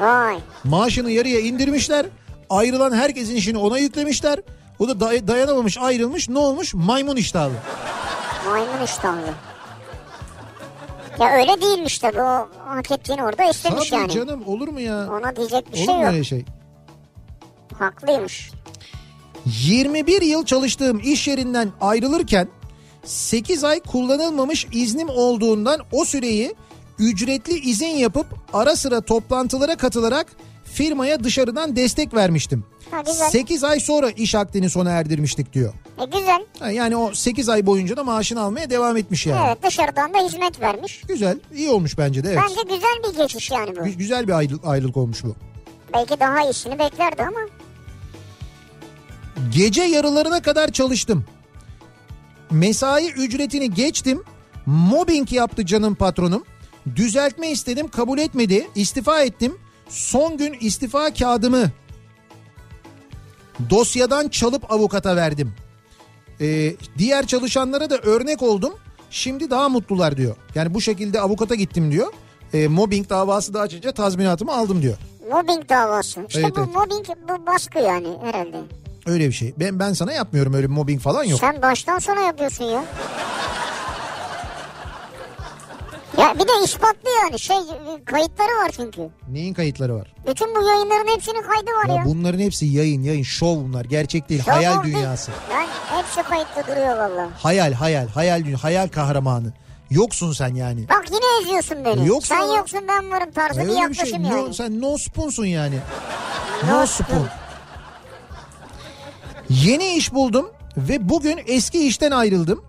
Vay. 0.00 0.38
Maaşını 0.64 1.10
yarıya 1.10 1.40
indirmişler. 1.40 2.06
Ayrılan 2.50 2.92
herkesin 2.92 3.34
işini 3.36 3.58
ona 3.58 3.78
yüklemişler. 3.78 4.38
O 4.78 4.88
da 4.88 4.92
day- 4.92 5.28
dayanamamış 5.28 5.78
ayrılmış 5.78 6.28
ne 6.28 6.38
olmuş? 6.38 6.74
Maymun 6.74 7.16
iştahlı. 7.16 7.52
Maymun 8.46 8.84
iştahlı. 8.84 9.34
Ya 11.20 11.32
öyle 11.32 11.62
değilmiş 11.62 11.98
tabii 11.98 12.20
o 12.22 12.48
hak 12.66 12.90
ettiğini 12.90 13.24
orada 13.24 13.44
istemiş 13.44 13.90
Tabii 13.90 14.00
yani. 14.00 14.12
canım 14.12 14.42
olur 14.48 14.68
mu 14.68 14.80
ya? 14.80 15.08
Ona 15.12 15.36
diyecek 15.36 15.72
bir 15.72 15.78
Olur 15.78 15.86
şey 15.86 15.94
mu 15.94 16.02
yok. 16.02 16.12
öyle 16.12 16.24
şey? 16.24 16.44
Haklıymış. 17.78 18.50
21 19.46 20.22
yıl 20.22 20.44
çalıştığım 20.44 21.00
iş 21.04 21.28
yerinden 21.28 21.68
ayrılırken 21.80 22.48
8 23.04 23.64
ay 23.64 23.80
kullanılmamış 23.80 24.66
iznim 24.72 25.08
olduğundan 25.08 25.80
o 25.92 26.04
süreyi 26.04 26.54
ücretli 26.98 27.58
izin 27.58 27.86
yapıp 27.96 28.26
ara 28.52 28.76
sıra 28.76 29.00
toplantılara 29.00 29.76
katılarak 29.76 30.26
firmaya 30.64 31.24
dışarıdan 31.24 31.76
destek 31.76 32.14
vermiştim. 32.14 32.64
Ha, 32.90 33.00
güzel. 33.06 33.30
8 33.30 33.64
ay 33.64 33.80
sonra 33.80 34.10
iş 34.10 34.34
akdini 34.34 34.70
sona 34.70 34.90
erdirmiştik 34.90 35.52
diyor. 35.52 35.72
E 36.00 36.04
güzel. 36.18 36.44
Ha, 36.58 36.70
Yani 36.70 36.96
o 36.96 37.14
8 37.14 37.48
ay 37.48 37.66
boyunca 37.66 37.96
da 37.96 38.04
maaşını 38.04 38.40
almaya 38.40 38.70
devam 38.70 38.96
etmiş 38.96 39.26
yani. 39.26 39.46
Evet 39.46 39.62
dışarıdan 39.62 40.14
da 40.14 40.18
hizmet 40.18 40.60
vermiş. 40.60 41.02
Güzel, 41.08 41.38
iyi 41.54 41.70
olmuş 41.70 41.98
bence 41.98 42.24
de 42.24 42.28
evet. 42.28 42.38
Bence 42.42 42.74
güzel 42.74 43.12
bir 43.12 43.16
geçiş 43.22 43.50
yani 43.50 43.76
bu. 43.76 43.80
Gü- 43.80 43.92
Güzel 43.96 44.28
bir 44.28 44.32
ayrılık, 44.32 44.64
ayrılık 44.66 44.96
olmuş 44.96 45.24
bu. 45.24 45.34
Belki 45.94 46.20
daha 46.20 46.44
iyisini 46.44 46.78
beklerdi 46.78 47.22
ama. 47.22 47.40
Gece 49.54 49.82
yarılarına 49.82 50.42
kadar 50.42 50.72
çalıştım. 50.72 51.24
Mesai 52.50 53.10
ücretini 53.10 53.74
geçtim. 53.74 54.22
Mobbing 54.66 55.32
yaptı 55.32 55.66
canım 55.66 55.94
patronum. 55.94 56.44
Düzeltme 56.96 57.50
istedim 57.50 57.88
kabul 57.88 58.18
etmedi. 58.18 58.68
İstifa 58.74 59.22
ettim. 59.22 59.58
Son 59.88 60.36
gün 60.36 60.56
istifa 60.60 61.14
kağıdımı 61.14 61.70
dosyadan 63.70 64.28
çalıp 64.28 64.72
avukata 64.72 65.16
verdim. 65.16 65.52
Ee, 66.40 66.74
diğer 66.98 67.26
çalışanlara 67.26 67.90
da 67.90 67.96
örnek 67.98 68.42
oldum. 68.42 68.74
Şimdi 69.10 69.50
daha 69.50 69.68
mutlular 69.68 70.16
diyor. 70.16 70.36
Yani 70.54 70.74
bu 70.74 70.80
şekilde 70.80 71.20
avukata 71.20 71.54
gittim 71.54 71.92
diyor. 71.92 72.12
Ee, 72.54 72.68
mobbing 72.68 73.10
davası 73.10 73.54
da 73.54 73.60
açınca 73.60 73.92
tazminatımı 73.92 74.52
aldım 74.52 74.82
diyor. 74.82 74.96
Mobbing 75.30 75.68
davası. 75.68 76.24
İşte 76.28 76.40
Evet, 76.40 76.56
bu 76.56 76.60
evet. 76.60 76.74
mobbing 76.74 77.06
bu 77.28 77.46
baskı 77.46 77.78
yani 77.78 78.08
herhalde. 78.22 78.56
Öyle 79.06 79.28
bir 79.28 79.32
şey. 79.32 79.54
Ben 79.56 79.78
ben 79.78 79.92
sana 79.92 80.12
yapmıyorum 80.12 80.54
öyle 80.54 80.68
bir 80.68 80.72
mobbing 80.74 81.00
falan 81.00 81.24
yok. 81.24 81.40
Sen 81.40 81.62
baştan 81.62 81.98
sona 81.98 82.20
yapıyorsun 82.20 82.64
ya. 82.64 82.84
Ya 86.18 86.34
bir 86.34 86.40
de 86.48 86.52
ispatlı 86.64 87.10
yani 87.22 87.38
şey 87.38 87.56
kayıtları 88.04 88.48
var 88.64 88.70
çünkü. 88.76 89.08
Neyin 89.28 89.54
kayıtları 89.54 89.94
var? 89.96 90.14
Bütün 90.26 90.54
bu 90.54 90.62
yayınların 90.68 91.14
hepsinin 91.14 91.42
kaydı 91.42 91.70
var 91.70 91.88
ya. 91.88 91.94
Ya 91.94 92.04
bunların 92.04 92.38
hepsi 92.38 92.66
yayın 92.66 93.02
yayın 93.02 93.22
şov 93.22 93.56
bunlar 93.56 93.84
gerçek 93.84 94.28
değil 94.28 94.42
Şov 94.44 94.52
hayal 94.52 94.78
oldu. 94.78 94.86
dünyası. 94.86 95.30
Lan 95.30 95.66
hepsi 95.98 96.22
kayıtlı 96.22 96.62
duruyor 96.72 96.96
valla. 96.98 97.28
Hayal 97.42 97.72
hayal 97.72 98.08
hayal 98.08 98.44
dünya 98.44 98.64
hayal 98.64 98.88
kahramanı. 98.88 99.52
Yoksun 99.90 100.32
sen 100.32 100.54
yani. 100.54 100.88
Bak 100.88 101.04
yine 101.10 101.42
eziyorsun 101.42 101.84
beni. 101.84 102.08
Yoksa- 102.08 102.34
Sen 102.36 102.56
yoksun 102.56 102.80
ben 102.88 103.10
varım 103.10 103.30
tarzı 103.32 103.60
bir 103.60 103.64
bir 103.66 103.70
şey. 103.72 103.80
yaklaşım 103.82 104.22
No, 104.22 104.36
yani. 104.36 104.54
sen 104.54 104.80
no 104.80 104.98
spoonsun 104.98 105.44
yani. 105.46 105.78
No 106.68 106.80
No 106.80 106.86
spoon. 106.86 107.06
spoon. 107.06 107.28
Yeni 109.48 109.94
iş 109.94 110.12
buldum 110.14 110.50
ve 110.76 111.08
bugün 111.08 111.40
eski 111.46 111.86
işten 111.86 112.10
ayrıldım. 112.10 112.64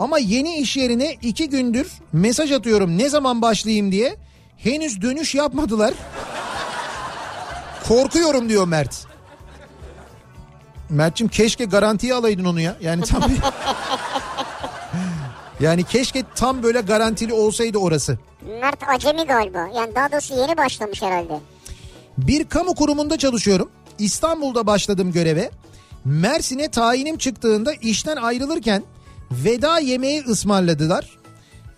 Ama 0.00 0.18
yeni 0.18 0.56
iş 0.56 0.76
yerine 0.76 1.16
iki 1.22 1.48
gündür 1.48 1.92
mesaj 2.12 2.52
atıyorum 2.52 2.98
ne 2.98 3.08
zaman 3.08 3.42
başlayayım 3.42 3.92
diye. 3.92 4.16
Henüz 4.56 5.02
dönüş 5.02 5.34
yapmadılar. 5.34 5.94
Korkuyorum 7.88 8.48
diyor 8.48 8.68
Mert. 8.68 9.06
Mert'cim 10.90 11.28
keşke 11.28 11.64
garantiye 11.64 12.14
alaydın 12.14 12.44
onu 12.44 12.60
ya. 12.60 12.76
Yani 12.80 13.02
tam. 13.02 13.22
Yani 15.60 15.84
keşke 15.84 16.24
tam 16.34 16.62
böyle 16.62 16.80
garantili 16.80 17.32
olsaydı 17.32 17.78
orası. 17.78 18.18
Mert 18.60 18.88
acemi 18.88 19.24
galiba. 19.24 19.58
Yani 19.58 19.94
daha 19.94 20.12
doğrusu 20.12 20.34
yeni 20.34 20.56
başlamış 20.56 21.02
herhalde. 21.02 21.40
Bir 22.18 22.44
kamu 22.44 22.74
kurumunda 22.74 23.18
çalışıyorum. 23.18 23.70
İstanbul'da 23.98 24.66
başladım 24.66 25.12
göreve. 25.12 25.50
Mersin'e 26.04 26.68
tayinim 26.68 27.18
çıktığında 27.18 27.72
işten 27.72 28.16
ayrılırken 28.16 28.82
veda 29.32 29.78
yemeği 29.78 30.22
ısmarladılar. 30.24 31.18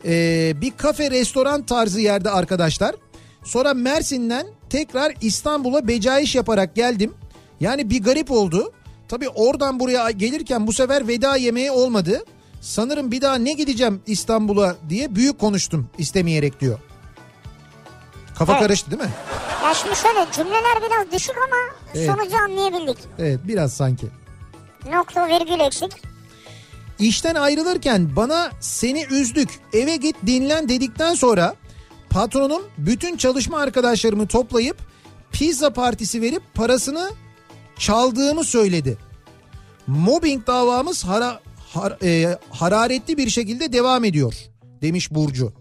Ee, 0.04 0.52
bir 0.60 0.70
kafe 0.76 1.10
restoran 1.10 1.62
tarzı 1.62 2.00
yerde 2.00 2.30
arkadaşlar. 2.30 2.94
Sonra 3.44 3.74
Mersin'den 3.74 4.46
tekrar 4.70 5.14
İstanbul'a 5.20 5.88
becaiş 5.88 6.34
yaparak 6.34 6.74
geldim. 6.76 7.14
Yani 7.60 7.90
bir 7.90 8.02
garip 8.02 8.30
oldu. 8.30 8.72
Tabii 9.08 9.28
oradan 9.28 9.80
buraya 9.80 10.10
gelirken 10.10 10.66
bu 10.66 10.72
sefer 10.72 11.08
veda 11.08 11.36
yemeği 11.36 11.70
olmadı. 11.70 12.24
Sanırım 12.60 13.10
bir 13.12 13.20
daha 13.20 13.34
ne 13.34 13.52
gideceğim 13.52 14.02
İstanbul'a 14.06 14.76
diye 14.88 15.14
büyük 15.14 15.38
konuştum 15.38 15.88
istemeyerek 15.98 16.60
diyor. 16.60 16.78
Kafa 18.38 18.52
Evet. 18.52 18.62
karıştı 18.62 18.90
değil 18.90 19.02
mi? 19.02 19.08
Ya 19.64 19.74
şimdi 19.74 19.96
şöyle 19.96 20.26
cümleler 20.32 20.78
biraz 20.86 21.12
düşük 21.12 21.34
ama 21.36 21.56
Evet. 21.94 22.10
sonucu 22.10 22.36
anlayabildik. 22.36 22.96
Evet 23.18 23.40
biraz 23.44 23.72
sanki. 23.72 24.06
Nokta 24.92 25.28
virgül 25.28 25.60
eksik. 25.60 25.92
İşten 27.02 27.34
ayrılırken 27.34 28.16
bana 28.16 28.50
seni 28.60 29.04
üzdük 29.10 29.48
eve 29.72 29.96
git 29.96 30.16
dinlen 30.26 30.68
dedikten 30.68 31.14
sonra 31.14 31.54
patronum 32.10 32.62
bütün 32.78 33.16
çalışma 33.16 33.58
arkadaşlarımı 33.58 34.26
toplayıp 34.26 34.76
pizza 35.32 35.72
partisi 35.72 36.22
verip 36.22 36.42
parasını 36.54 37.10
çaldığımı 37.78 38.44
söyledi. 38.44 38.98
Mobbing 39.86 40.46
davamız 40.46 41.04
hara, 41.04 41.40
har- 41.74 42.04
e, 42.06 42.38
hararetli 42.50 43.16
bir 43.16 43.30
şekilde 43.30 43.72
devam 43.72 44.04
ediyor 44.04 44.34
demiş 44.82 45.10
Burcu. 45.10 45.52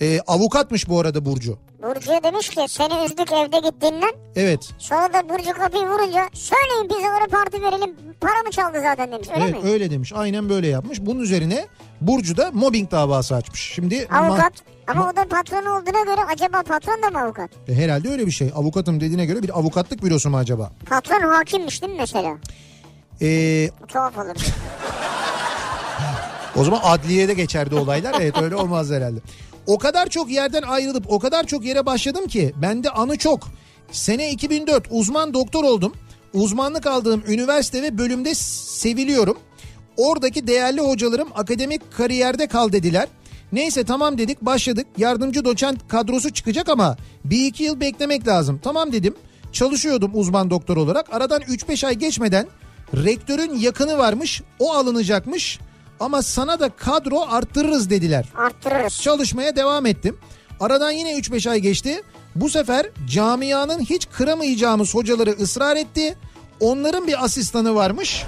E, 0.00 0.20
avukatmış 0.26 0.88
bu 0.88 1.00
arada 1.00 1.24
Burcu. 1.24 1.58
Burcu'ya 1.82 2.22
demiş 2.22 2.48
ki 2.48 2.60
seni 2.68 3.04
üzdük 3.04 3.32
evde 3.32 3.58
git 3.58 3.80
dinlen. 3.82 4.12
Evet. 4.36 4.70
Sonra 4.78 5.12
da 5.12 5.28
Burcu 5.28 5.52
kapıyı 5.52 5.82
vurunca 5.86 6.28
söyleyin 6.32 6.88
pizzalara 6.88 7.26
parti 7.30 7.62
verelim. 7.62 7.96
Para 8.20 8.42
mı 8.42 8.50
çaldı 8.50 8.78
zaten 8.82 9.12
demiş 9.12 9.28
öyle 9.34 9.44
evet 9.44 9.64
mi? 9.64 9.70
öyle 9.70 9.90
demiş. 9.90 10.12
Aynen 10.16 10.48
böyle 10.48 10.66
yapmış. 10.66 10.98
Bunun 11.00 11.20
üzerine 11.20 11.66
Burcu 12.00 12.36
da 12.36 12.50
mobbing 12.52 12.90
davası 12.90 13.34
açmış. 13.34 13.60
Şimdi 13.74 13.94
ma- 13.96 14.16
Avukat. 14.28 14.52
Ama 14.86 15.10
o 15.10 15.16
da 15.16 15.24
patron 15.28 15.66
olduğuna 15.66 16.04
göre 16.04 16.20
acaba 16.34 16.62
patron 16.62 17.02
da 17.02 17.10
mı 17.10 17.20
avukat? 17.24 17.50
E, 17.68 17.74
Herhalde 17.74 18.08
öyle 18.08 18.26
bir 18.26 18.30
şey. 18.32 18.52
Avukatım 18.54 19.00
dediğine 19.00 19.26
göre 19.26 19.42
bir 19.42 19.58
avukatlık 19.58 20.02
bürosu 20.04 20.30
mu 20.30 20.36
acaba? 20.36 20.72
Patron 20.86 21.20
hakimmiş 21.32 21.82
değil 21.82 21.92
mi 21.92 21.98
mesela? 22.00 22.36
Ee, 23.22 23.70
Tuhaf 23.88 24.18
olur. 24.18 24.34
o 26.56 26.64
zaman 26.64 26.80
adliyede 26.84 27.34
geçerdi 27.34 27.74
olaylar. 27.74 28.14
Evet 28.20 28.42
öyle 28.42 28.56
olmaz 28.56 28.90
herhalde. 28.90 29.20
O 29.70 29.78
kadar 29.78 30.06
çok 30.06 30.30
yerden 30.30 30.62
ayrılıp 30.62 31.04
o 31.08 31.18
kadar 31.18 31.46
çok 31.46 31.64
yere 31.64 31.86
başladım 31.86 32.26
ki 32.26 32.52
bende 32.62 32.90
anı 32.90 33.18
çok. 33.18 33.40
Sene 33.92 34.30
2004 34.30 34.86
uzman 34.90 35.34
doktor 35.34 35.64
oldum. 35.64 35.92
Uzmanlık 36.34 36.86
aldığım 36.86 37.22
üniversite 37.28 37.82
ve 37.82 37.98
bölümde 37.98 38.34
seviliyorum. 38.34 39.38
Oradaki 39.96 40.46
değerli 40.46 40.80
hocalarım 40.80 41.28
akademik 41.34 41.92
kariyerde 41.92 42.46
kal 42.46 42.72
dediler. 42.72 43.08
Neyse 43.52 43.84
tamam 43.84 44.18
dedik 44.18 44.42
başladık. 44.42 44.86
Yardımcı 44.96 45.44
doçent 45.44 45.88
kadrosu 45.88 46.30
çıkacak 46.30 46.68
ama 46.68 46.96
bir 47.24 47.46
iki 47.46 47.64
yıl 47.64 47.80
beklemek 47.80 48.28
lazım. 48.28 48.60
Tamam 48.62 48.92
dedim. 48.92 49.14
Çalışıyordum 49.52 50.10
uzman 50.14 50.50
doktor 50.50 50.76
olarak. 50.76 51.14
Aradan 51.14 51.42
3-5 51.42 51.86
ay 51.86 51.94
geçmeden 51.94 52.46
rektörün 52.94 53.58
yakını 53.58 53.98
varmış. 53.98 54.42
O 54.58 54.72
alınacakmış. 54.72 55.58
Ama 56.00 56.22
sana 56.22 56.60
da 56.60 56.68
kadro 56.68 57.20
arttırırız 57.30 57.90
dediler. 57.90 58.24
Arttırırız. 58.36 59.00
Çalışmaya 59.00 59.56
devam 59.56 59.86
ettim. 59.86 60.18
Aradan 60.60 60.90
yine 60.90 61.12
3-5 61.12 61.50
ay 61.50 61.60
geçti. 61.60 62.02
Bu 62.34 62.50
sefer 62.50 62.90
camianın 63.08 63.80
hiç 63.80 64.08
kıramayacağımız 64.08 64.94
hocaları 64.94 65.30
ısrar 65.30 65.76
etti. 65.76 66.16
Onların 66.60 67.06
bir 67.06 67.24
asistanı 67.24 67.74
varmış. 67.74 68.24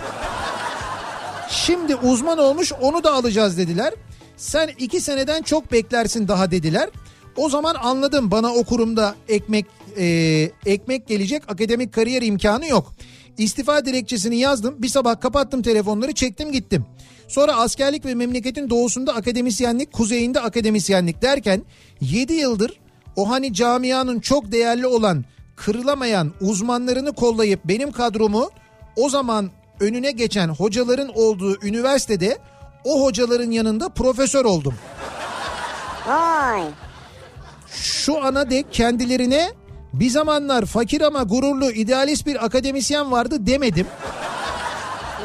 Şimdi 1.51 1.97
uzman 1.97 2.39
olmuş 2.39 2.73
onu 2.81 3.05
da 3.05 3.13
alacağız 3.13 3.59
dediler. 3.59 3.95
Sen 4.37 4.71
iki 4.79 5.01
seneden 5.01 5.43
çok 5.43 5.73
beklersin 5.73 6.29
daha 6.29 6.51
dediler. 6.51 6.91
O 7.37 7.49
zaman 7.49 7.75
anladım 7.83 8.31
bana 8.31 8.55
o 8.55 8.65
kurumda 8.65 9.15
ekmek 9.29 9.67
e, 9.99 10.05
ekmek 10.67 11.07
gelecek 11.09 11.43
akademik 11.49 11.95
kariyer 11.95 12.23
imkanı 12.23 12.67
yok. 12.67 12.93
İstifa 13.39 13.85
dilekçesini 13.85 14.37
yazdım. 14.37 14.75
Bir 14.79 14.89
sabah 14.89 15.21
kapattım 15.21 15.63
telefonları 15.63 16.13
çektim 16.15 16.53
gittim. 16.53 16.87
Sonra 17.33 17.57
askerlik 17.57 18.05
ve 18.05 18.15
memleketin 18.15 18.71
doğusunda 18.71 19.15
akademisyenlik, 19.15 19.93
kuzeyinde 19.93 20.41
akademisyenlik 20.41 21.23
derken 21.23 21.63
7 22.01 22.33
yıldır 22.33 22.81
o 23.17 23.31
hani 23.31 23.55
camianın 23.55 24.21
çok 24.21 24.53
değerli 24.53 24.87
olan, 24.87 25.25
kırılamayan 25.57 26.33
uzmanlarını 26.41 27.13
kollayıp 27.13 27.61
benim 27.65 27.93
kadromu 27.93 28.51
o 28.97 29.09
zaman 29.09 29.51
önüne 29.81 30.11
geçen 30.11 30.49
hocaların 30.49 31.11
olduğu 31.15 31.67
üniversitede 31.67 32.39
o 32.85 33.05
hocaların 33.05 33.51
yanında 33.51 33.89
profesör 33.89 34.45
oldum. 34.45 34.75
Vay. 36.09 36.63
Şu 37.75 38.25
ana 38.25 38.51
dek 38.51 38.73
kendilerine 38.73 39.53
bir 39.93 40.11
zamanlar 40.11 40.65
fakir 40.65 41.01
ama 41.01 41.23
gururlu 41.23 41.71
idealist 41.71 42.27
bir 42.27 42.45
akademisyen 42.45 43.11
vardı 43.11 43.47
demedim. 43.47 43.87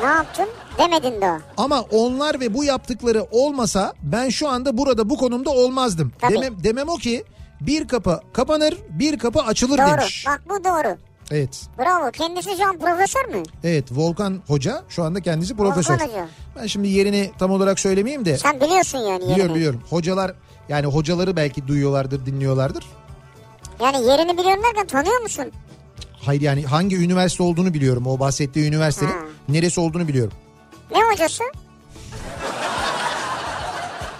Ne 0.03 0.07
yaptın? 0.07 0.47
Demedin 0.77 1.21
de 1.21 1.25
o. 1.31 1.37
Ama 1.57 1.81
onlar 1.81 2.39
ve 2.39 2.53
bu 2.53 2.63
yaptıkları 2.63 3.23
olmasa 3.31 3.93
ben 4.03 4.29
şu 4.29 4.49
anda 4.49 4.77
burada 4.77 5.09
bu 5.09 5.17
konumda 5.17 5.49
olmazdım. 5.49 6.11
Tabii. 6.21 6.33
Demem, 6.33 6.63
demem 6.63 6.89
o 6.89 6.95
ki 6.95 7.23
bir 7.61 7.87
kapı 7.87 8.19
kapanır 8.33 8.77
bir 8.89 9.19
kapı 9.19 9.39
açılır 9.41 9.77
Doğru. 9.77 9.87
demiş. 9.87 10.25
Bak 10.27 10.41
bu 10.49 10.63
doğru. 10.63 10.97
Evet. 11.31 11.61
Bravo. 11.79 12.11
Kendisi 12.11 12.57
şu 12.57 12.67
an 12.69 12.79
profesör 12.79 13.25
mü? 13.25 13.43
Evet 13.63 13.85
Volkan 13.91 14.41
Hoca 14.47 14.83
şu 14.89 15.03
anda 15.03 15.21
kendisi 15.21 15.55
profesör. 15.55 15.93
Volkan 15.93 16.07
Hoca. 16.07 16.27
Ben 16.61 16.67
şimdi 16.67 16.87
yerini 16.87 17.31
tam 17.39 17.51
olarak 17.51 17.79
söylemeyeyim 17.79 18.25
de. 18.25 18.37
Sen 18.37 18.61
biliyorsun 18.61 18.97
yani 18.97 19.09
yerini. 19.11 19.29
Biliyorum 19.29 19.55
biliyorum. 19.55 19.81
Hocalar 19.89 20.33
yani 20.69 20.85
hocaları 20.85 21.35
belki 21.35 21.67
duyuyorlardır 21.67 22.25
dinliyorlardır. 22.25 22.85
Yani 23.81 24.05
yerini 24.05 24.37
biliyorum 24.37 24.63
derken 24.63 24.87
tanıyor 24.87 25.21
musun? 25.21 25.45
Hayır 26.21 26.41
yani 26.41 26.63
hangi 26.63 26.97
üniversite 26.97 27.43
olduğunu 27.43 27.73
biliyorum. 27.73 28.07
O 28.07 28.19
bahsettiği 28.19 28.67
üniversitenin 28.67 29.11
Ha. 29.11 29.17
neresi 29.49 29.79
olduğunu 29.79 30.07
biliyorum. 30.07 30.33
Ne 30.91 30.97
hocası? 31.11 31.43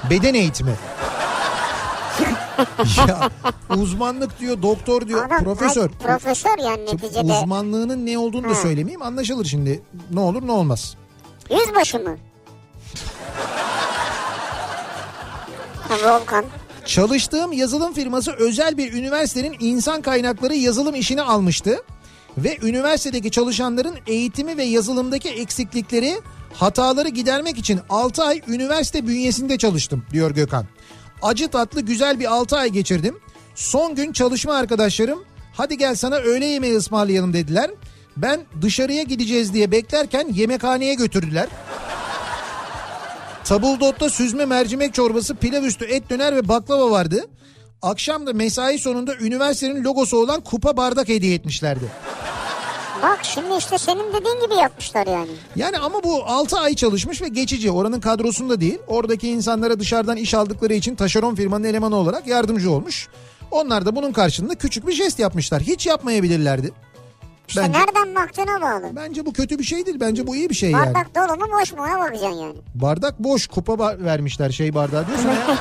Beden 0.10 0.34
eğitimi. 0.34 0.74
ya 3.08 3.30
uzmanlık 3.78 4.40
diyor, 4.40 4.62
doktor 4.62 5.08
diyor, 5.08 5.26
Adam, 5.26 5.44
profesör. 5.44 5.90
ay, 5.90 5.98
profesör 6.04 6.58
yani 6.60 6.90
Şimdi 6.90 7.04
neticede. 7.06 7.34
uzmanlığının 7.34 8.06
ne 8.06 8.18
olduğunu 8.18 8.44
da 8.50 8.50
Ha. 8.52 8.56
söylemeyeyim. 8.56 9.02
Anlaşılır 9.02 9.46
şimdi. 9.46 9.82
Ne 10.12 10.20
olur 10.20 10.48
ne 10.48 10.52
olmaz. 10.52 10.96
Yüzbaşı 11.50 12.00
mı? 12.00 12.18
Volkan. 16.04 16.46
Çalıştığım 16.86 17.54
yazılım 17.54 17.94
firması 17.94 18.32
özel 18.32 18.78
bir 18.78 18.94
üniversitenin 18.94 19.56
insan 19.60 20.02
kaynakları 20.02 20.56
yazılım 20.56 20.96
işini 20.96 21.22
almıştı. 21.22 21.84
Ve 22.38 22.58
üniversitedeki 22.62 23.32
çalışanların 23.32 23.96
eğitimi 24.08 24.58
ve 24.58 24.64
yazılımdaki 24.64 25.30
eksiklikleri, 25.30 26.18
hataları 26.54 27.10
gidermek 27.10 27.58
için 27.58 27.80
6 27.90 28.24
ay 28.24 28.42
üniversite 28.48 29.08
bünyesinde 29.08 29.58
çalıştım 29.58 30.06
diyor 30.12 30.32
Gökhan. 30.32 30.66
Acı 31.22 31.48
tatlı 31.48 31.82
güzel 31.82 32.20
bir 32.20 32.34
6 32.34 32.58
ay 32.58 32.70
geçirdim. 32.70 33.18
Son 33.56 33.96
gün 33.96 34.12
çalışma 34.12 34.54
arkadaşlarım 34.54 35.24
hadi 35.54 35.78
gel 35.78 35.96
sana 35.96 36.16
öğle 36.16 36.46
yemeği 36.46 36.76
ısmarlayalım 36.76 37.34
dediler. 37.34 37.72
Ben 38.18 38.42
dışarıya 38.62 39.04
gideceğiz 39.04 39.54
diye 39.54 39.72
beklerken 39.72 40.28
yemekhaneye 40.34 40.94
götürdüler. 40.94 41.48
Tabuldotta 43.44 44.10
süzme 44.10 44.46
mercimek 44.46 44.94
çorbası, 44.94 45.36
pilav 45.36 45.64
üstü 45.64 45.86
et 45.86 46.10
döner 46.10 46.36
ve 46.36 46.48
baklava 46.48 46.92
vardı. 46.92 47.26
Akşam 47.82 48.28
da 48.28 48.34
mesai 48.34 48.80
sonunda 48.80 49.16
üniversitenin 49.16 49.84
logosu 49.84 50.18
olan 50.18 50.42
kupa 50.42 50.78
bardak 50.78 51.10
hediye 51.10 51.36
etmişlerdi. 51.36 51.86
Bak 53.04 53.20
şimdi 53.24 53.56
işte 53.58 53.78
senin 53.78 54.14
dediğin 54.14 54.42
gibi 54.46 54.56
yapmışlar 54.56 55.08
yani. 55.08 55.30
Yani 55.56 55.78
ama 55.78 56.04
bu 56.04 56.24
6 56.26 56.60
ay 56.60 56.76
çalışmış 56.76 57.22
ve 57.22 57.28
geçici. 57.28 57.72
Oranın 57.72 58.00
kadrosunda 58.00 58.62
değil. 58.62 58.80
Oradaki 58.88 59.30
insanlara 59.30 59.80
dışarıdan 59.80 60.18
iş 60.18 60.34
aldıkları 60.34 60.74
için 60.74 60.96
taşeron 60.96 61.36
firmanın 61.36 61.64
elemanı 61.64 61.96
olarak 61.96 62.28
yardımcı 62.28 62.72
olmuş. 62.72 63.08
Onlar 63.52 63.86
da 63.86 63.96
bunun 63.96 64.12
karşılığında 64.12 64.56
küçük 64.56 64.88
bir 64.88 64.94
jest 64.94 65.20
yapmışlar. 65.20 65.62
Hiç 65.62 65.86
yapmayabilirlerdi. 65.88 66.72
İşte 67.48 67.62
Bence, 67.62 67.80
nereden 67.80 68.16
baktığına 68.16 68.62
bağlı. 68.62 68.96
bence 68.96 69.26
bu 69.26 69.34
kötü 69.34 69.60
bir 69.60 69.64
şey 69.64 69.86
değil. 69.86 69.98
Bence 70.00 70.28
bu 70.28 70.36
iyi 70.36 70.50
bir 70.50 70.56
şey 70.56 70.72
yani. 70.72 70.86
Bardak 70.96 71.16
dolu 71.16 71.38
mu 71.40 71.46
boş 71.62 71.74
mu 71.74 71.80
ona 71.82 72.00
bakacaksın 72.00 72.40
yani. 72.40 72.56
Bardak 72.76 73.20
boş. 73.20 73.48
Kupa 73.48 73.74
ba- 73.74 74.04
vermişler 74.06 74.50
şey 74.50 74.74
bardağı 74.76 75.08
diyorsun 75.08 75.28
ya. 75.30 75.58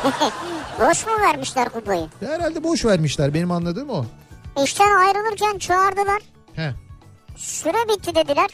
Boş 0.91 1.07
mu 1.07 1.13
vermişler 1.23 1.69
kupayı? 1.69 2.07
Herhalde 2.21 2.65
boş 2.65 2.85
vermişler. 2.85 3.35
Benim 3.35 3.51
anladığım 3.51 3.91
o. 3.91 4.05
İşten 4.65 4.97
ayrılırken 4.97 5.59
çağırdılar. 5.59 6.23
He. 6.55 6.73
Süre 7.37 7.89
bitti 7.89 8.15
dediler. 8.15 8.51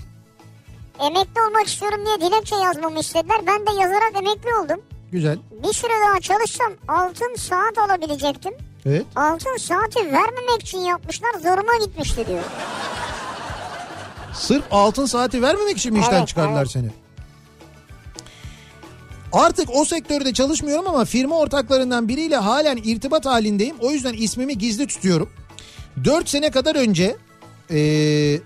Emekli 1.00 1.40
olmak 1.48 1.66
istiyorum 1.66 2.00
diye 2.06 2.30
dilekçe 2.30 2.56
yazmamı 2.56 3.00
istediler. 3.00 3.40
Ben 3.46 3.66
de 3.66 3.80
yazarak 3.82 4.12
emekli 4.16 4.54
oldum. 4.54 4.80
Güzel. 5.12 5.38
Bir 5.62 5.72
süre 5.72 5.92
daha 6.08 6.20
çalışsam 6.20 6.72
altın 6.88 7.34
saat 7.36 7.78
alabilecektim. 7.78 8.54
Evet. 8.86 9.06
Altın 9.16 9.56
saati 9.56 9.98
vermemek 9.98 10.62
için 10.62 10.78
yapmışlar 10.78 11.30
zoruma 11.42 11.84
gitmişti 11.84 12.26
diyor. 12.26 12.42
Sırf 14.34 14.64
altın 14.70 15.06
saati 15.06 15.42
vermemek 15.42 15.78
için 15.78 15.92
mi 15.92 16.00
işten 16.00 16.18
Evet, 16.18 16.28
çıkardılar 16.28 16.62
evet. 16.62 16.70
seni? 16.70 16.90
Artık 19.32 19.68
o 19.74 19.84
sektörde 19.84 20.32
çalışmıyorum 20.32 20.88
ama 20.88 21.04
firma 21.04 21.38
ortaklarından 21.38 22.08
biriyle 22.08 22.36
halen 22.36 22.76
irtibat 22.76 23.26
halindeyim. 23.26 23.76
O 23.80 23.90
yüzden 23.90 24.12
ismimi 24.12 24.58
gizli 24.58 24.86
tutuyorum. 24.86 25.30
4 26.04 26.28
sene 26.28 26.50
kadar 26.50 26.74
önce 26.74 27.16
ee, 27.70 28.40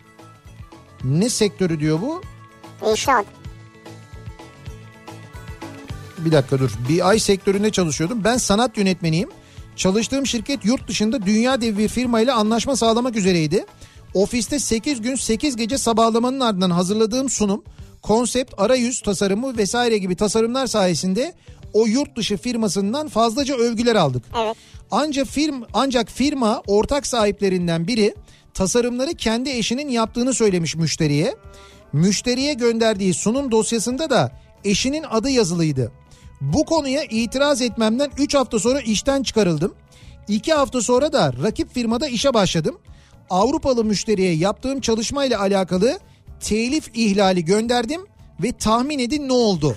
ne 1.05 1.31
sektörü 1.31 1.81
diyor 1.81 2.01
bu? 2.01 2.23
İnşaat. 2.91 3.27
Bir 6.19 6.33
dakika 6.33 6.59
dur. 6.59 6.71
Bir 6.89 7.09
ay 7.09 7.19
sektöründe 7.19 7.71
çalışıyordum. 7.71 8.25
Ben 8.25 8.37
sanat 8.37 8.79
yönetmeniyim. 8.79 9.29
Çalıştığım 9.77 10.27
şirket 10.27 10.65
yurt 10.65 10.89
dışında 10.89 11.27
dünya 11.27 11.61
devi 11.61 11.79
bir 11.79 11.89
firmayla 11.89 12.37
anlaşma 12.37 12.77
sağlamak 12.77 13.17
üzereydi. 13.17 13.67
Ofiste 14.15 14.59
8 14.59 15.01
gün 15.01 15.15
8 15.15 15.57
gece 15.57 15.79
sabahlamanın 15.79 16.41
ardından 16.41 16.71
hazırladığım 16.71 17.31
sunum, 17.31 17.65
konsept, 18.03 18.55
arayüz 18.59 19.01
tasarımı 19.01 19.57
vesaire 19.57 19.99
gibi 19.99 20.17
tasarımlar 20.17 20.67
sayesinde 20.67 21.35
o 21.73 21.87
yurt 21.87 22.17
dışı 22.17 22.37
firmasından 22.37 23.09
fazlaca 23.09 23.55
övgüler 23.57 23.97
aldık. 23.97 24.25
Evet. 24.43 24.57
Ancak 24.91 25.27
firm 25.27 25.63
ancak 25.75 26.11
firma 26.11 26.63
ortak 26.67 27.07
sahiplerinden 27.07 27.87
biri 27.87 28.15
tasarımları 28.57 29.15
kendi 29.15 29.51
eşinin 29.51 29.89
yaptığını 29.89 30.35
söylemiş 30.35 30.77
müşteriye. 30.77 31.37
Müşteriye 31.93 32.55
gönderdiği 32.55 33.15
sunum 33.15 33.51
dosyasında 33.51 34.11
da 34.11 34.33
eşinin 34.65 35.05
adı 35.11 35.31
yazılıydı. 35.31 35.93
Bu 36.41 36.65
konuya 36.65 37.03
itiraz 37.05 37.63
etmemden 37.63 38.11
3 38.19 38.35
hafta 38.35 38.59
sonra 38.59 38.81
işten 38.81 39.23
çıkarıldım. 39.23 39.75
2 40.29 40.53
hafta 40.53 40.81
sonra 40.81 41.13
da 41.13 41.33
rakip 41.43 41.75
firmada 41.75 42.09
işe 42.09 42.35
başladım. 42.35 42.79
Avrupalı 43.31 43.85
müşteriye 43.85 44.35
yaptığım 44.35 44.81
çalışmayla 44.81 45.41
alakalı 45.41 45.99
telif 46.41 46.91
ihlali 46.95 47.45
gönderdim 47.45 48.01
ve 48.43 48.53
tahmin 48.53 48.99
edin 48.99 49.29
ne 49.29 49.33
oldu? 49.33 49.77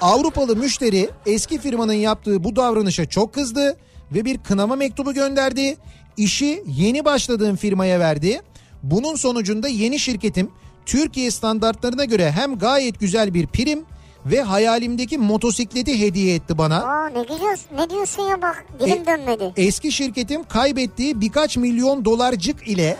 Avrupalı 0.00 0.56
müşteri 0.56 1.10
eski 1.26 1.58
firmanın 1.58 1.92
yaptığı 1.92 2.44
bu 2.44 2.56
davranışa 2.56 3.06
çok 3.06 3.34
kızdı 3.34 3.76
ve 4.12 4.24
bir 4.24 4.38
kınama 4.38 4.76
mektubu 4.76 5.14
gönderdi. 5.14 5.76
İşi 6.22 6.64
yeni 6.66 7.04
başladığım 7.04 7.56
firmaya 7.56 8.00
verdi. 8.00 8.40
Bunun 8.82 9.14
sonucunda 9.14 9.68
yeni 9.68 9.98
şirketim 9.98 10.50
Türkiye 10.86 11.30
standartlarına 11.30 12.04
göre 12.04 12.30
hem 12.30 12.58
gayet 12.58 13.00
güzel 13.00 13.34
bir 13.34 13.46
prim 13.46 13.84
ve 14.26 14.42
hayalimdeki 14.42 15.18
motosikleti 15.18 16.00
hediye 16.00 16.34
etti 16.34 16.58
bana. 16.58 16.76
Aa 16.82 17.08
ne 17.08 17.28
diyorsun, 17.28 17.66
ne 17.76 17.90
diyorsun 17.90 18.22
ya 18.22 18.42
bak 18.42 18.64
dilim 18.80 19.02
E- 19.02 19.06
dönmedi. 19.06 19.52
Eski 19.56 19.92
şirketim 19.92 20.44
kaybettiği 20.44 21.20
birkaç 21.20 21.56
milyon 21.56 22.04
dolarcık 22.04 22.68
ile 22.68 22.96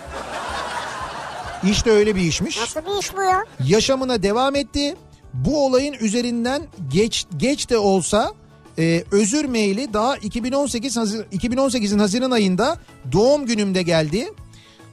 işte 1.71 1.91
öyle 1.91 2.16
bir 2.16 2.21
işmiş. 2.23 2.59
Nasıl 2.61 2.81
bir 2.81 3.01
iş 3.01 3.16
bu 3.16 3.23
ya? 3.23 3.45
yaşamına 3.66 4.23
devam 4.23 4.57
etti. 4.57 4.97
Bu 5.35 5.66
olayın 5.66 5.93
üzerinden 5.93 6.62
geç 6.93 7.27
geç 7.37 7.71
de 7.71 7.79
olsa 7.79 8.33
e, 8.79 9.05
özür 9.12 9.45
maili 9.45 9.93
daha 9.93 10.16
2018 10.16 10.97
Hazir- 10.97 11.24
2018'in 11.33 11.99
Haziran 11.99 12.31
ayında 12.31 12.76
doğum 13.12 13.47
günümde 13.47 13.83
geldi. 13.83 14.33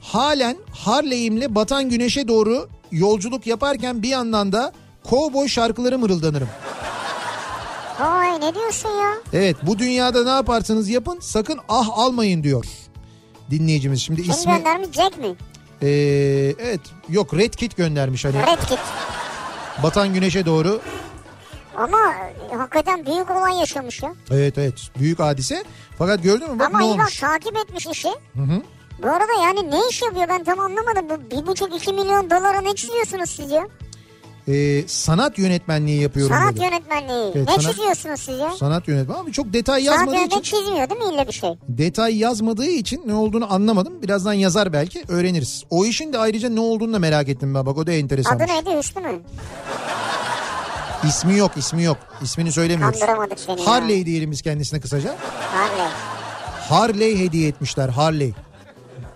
Halen 0.00 0.56
Harley'imle 0.72 1.54
batan 1.54 1.88
güneşe 1.90 2.28
doğru 2.28 2.68
yolculuk 2.92 3.46
yaparken 3.46 4.02
bir 4.02 4.08
yandan 4.08 4.52
da 4.52 4.72
kovboy 5.04 5.48
şarkıları 5.48 5.98
mırıldanırım. 5.98 6.48
Vay 8.00 8.40
ne 8.40 8.54
diyorsun 8.54 8.88
ya? 8.88 9.12
Evet 9.32 9.56
bu 9.62 9.78
dünyada 9.78 10.24
ne 10.24 10.30
yaparsanız 10.30 10.88
yapın 10.88 11.18
sakın 11.20 11.58
ah 11.68 11.88
almayın 11.98 12.42
diyor 12.42 12.64
dinleyicimiz. 13.50 14.00
Şimdi 14.02 14.22
Kim 14.22 14.30
ismi 14.32 14.52
göndermiş 14.56 14.88
Jack 14.92 15.18
mi? 15.18 15.26
e, 15.82 15.88
evet 16.58 16.80
yok 17.08 17.34
Red 17.34 17.54
Kit 17.54 17.76
göndermiş 17.76 18.24
hani 18.24 18.36
Red 18.36 18.58
Kit. 18.68 18.78
batan 19.82 20.14
güneşe 20.14 20.46
doğru 20.46 20.80
Ama 21.76 21.98
hakikaten 22.58 23.06
büyük 23.06 23.30
olay 23.30 23.58
yaşamış 23.60 24.02
ya. 24.02 24.14
Evet 24.30 24.58
evet 24.58 24.74
büyük 24.98 25.18
hadise. 25.18 25.64
Fakat 25.98 26.22
gördün 26.22 26.50
mü 26.52 26.58
bak 26.58 26.66
Ama 26.68 26.78
ne 26.78 26.84
olmuş. 26.84 27.20
takip 27.20 27.56
etmiş 27.56 27.86
işi. 27.86 28.08
Hı 28.08 28.42
hı. 28.42 28.62
Bu 29.02 29.06
arada 29.10 29.32
yani 29.42 29.70
ne 29.70 29.88
iş 29.90 30.02
yapıyor 30.02 30.28
ben 30.28 30.44
tam 30.44 30.60
anlamadım. 30.60 31.06
Bu 31.10 31.30
bir 31.36 31.46
buçuk 31.46 31.76
iki 31.76 31.92
milyon 31.92 32.30
dolara 32.30 32.60
ne 32.60 32.74
çiziyorsunuz 32.74 33.30
siz 33.30 33.50
ya? 33.50 33.66
Ee, 34.48 34.84
sanat 34.88 35.38
yönetmenliği 35.38 36.02
yapıyorum 36.02 36.36
Sanat 36.36 36.54
dedi. 36.54 36.64
yönetmenliği. 36.64 37.32
Evet, 37.34 37.48
ne 37.48 37.54
sanat- 37.54 37.60
çiziyorsunuz 37.62 38.20
siz 38.20 38.38
ya? 38.38 38.50
Sanat 38.50 38.88
yönetmeni 38.88 39.18
ama 39.18 39.32
çok 39.32 39.52
detay 39.52 39.84
Sanat 39.84 39.98
yazmadığı 39.98 40.24
için 40.26 40.40
çizmiyor 40.40 40.90
değil 40.90 41.00
mi 41.00 41.14
illa 41.14 41.26
bir 41.28 41.32
şey? 41.32 41.50
detay 41.68 42.16
yazmadığı 42.18 42.66
için 42.66 43.02
ne 43.06 43.14
olduğunu 43.14 43.52
anlamadım. 43.54 44.02
Birazdan 44.02 44.32
yazar 44.32 44.72
belki 44.72 45.02
öğreniriz. 45.08 45.64
O 45.70 45.84
işin 45.84 46.12
de 46.12 46.18
ayrıca 46.18 46.48
ne 46.48 46.60
olduğunu 46.60 46.92
da 46.92 46.98
merak 46.98 47.28
ettim 47.28 47.54
ben 47.54 47.66
bak 47.66 47.78
o 47.78 47.86
da 47.86 47.92
enteresan. 47.92 48.36
Adı 48.36 48.46
neydi 48.46 48.78
Hüsnü 48.78 49.02
mü? 49.02 49.20
İsmi 51.04 51.36
yok 51.36 51.56
ismi 51.56 51.82
yok. 51.82 51.96
İsmini 52.22 52.52
söylemiyoruz. 52.52 53.00
Kandıramadık 53.00 53.40
seni 53.40 53.60
ya. 53.60 53.66
Harley 53.66 54.06
diyelim 54.06 54.30
biz 54.30 54.42
kendisine 54.42 54.80
kısaca. 54.80 55.16
Harley. 55.54 55.86
Harley 56.68 57.18
hediye 57.18 57.48
etmişler 57.48 57.88
Harley. 57.88 58.32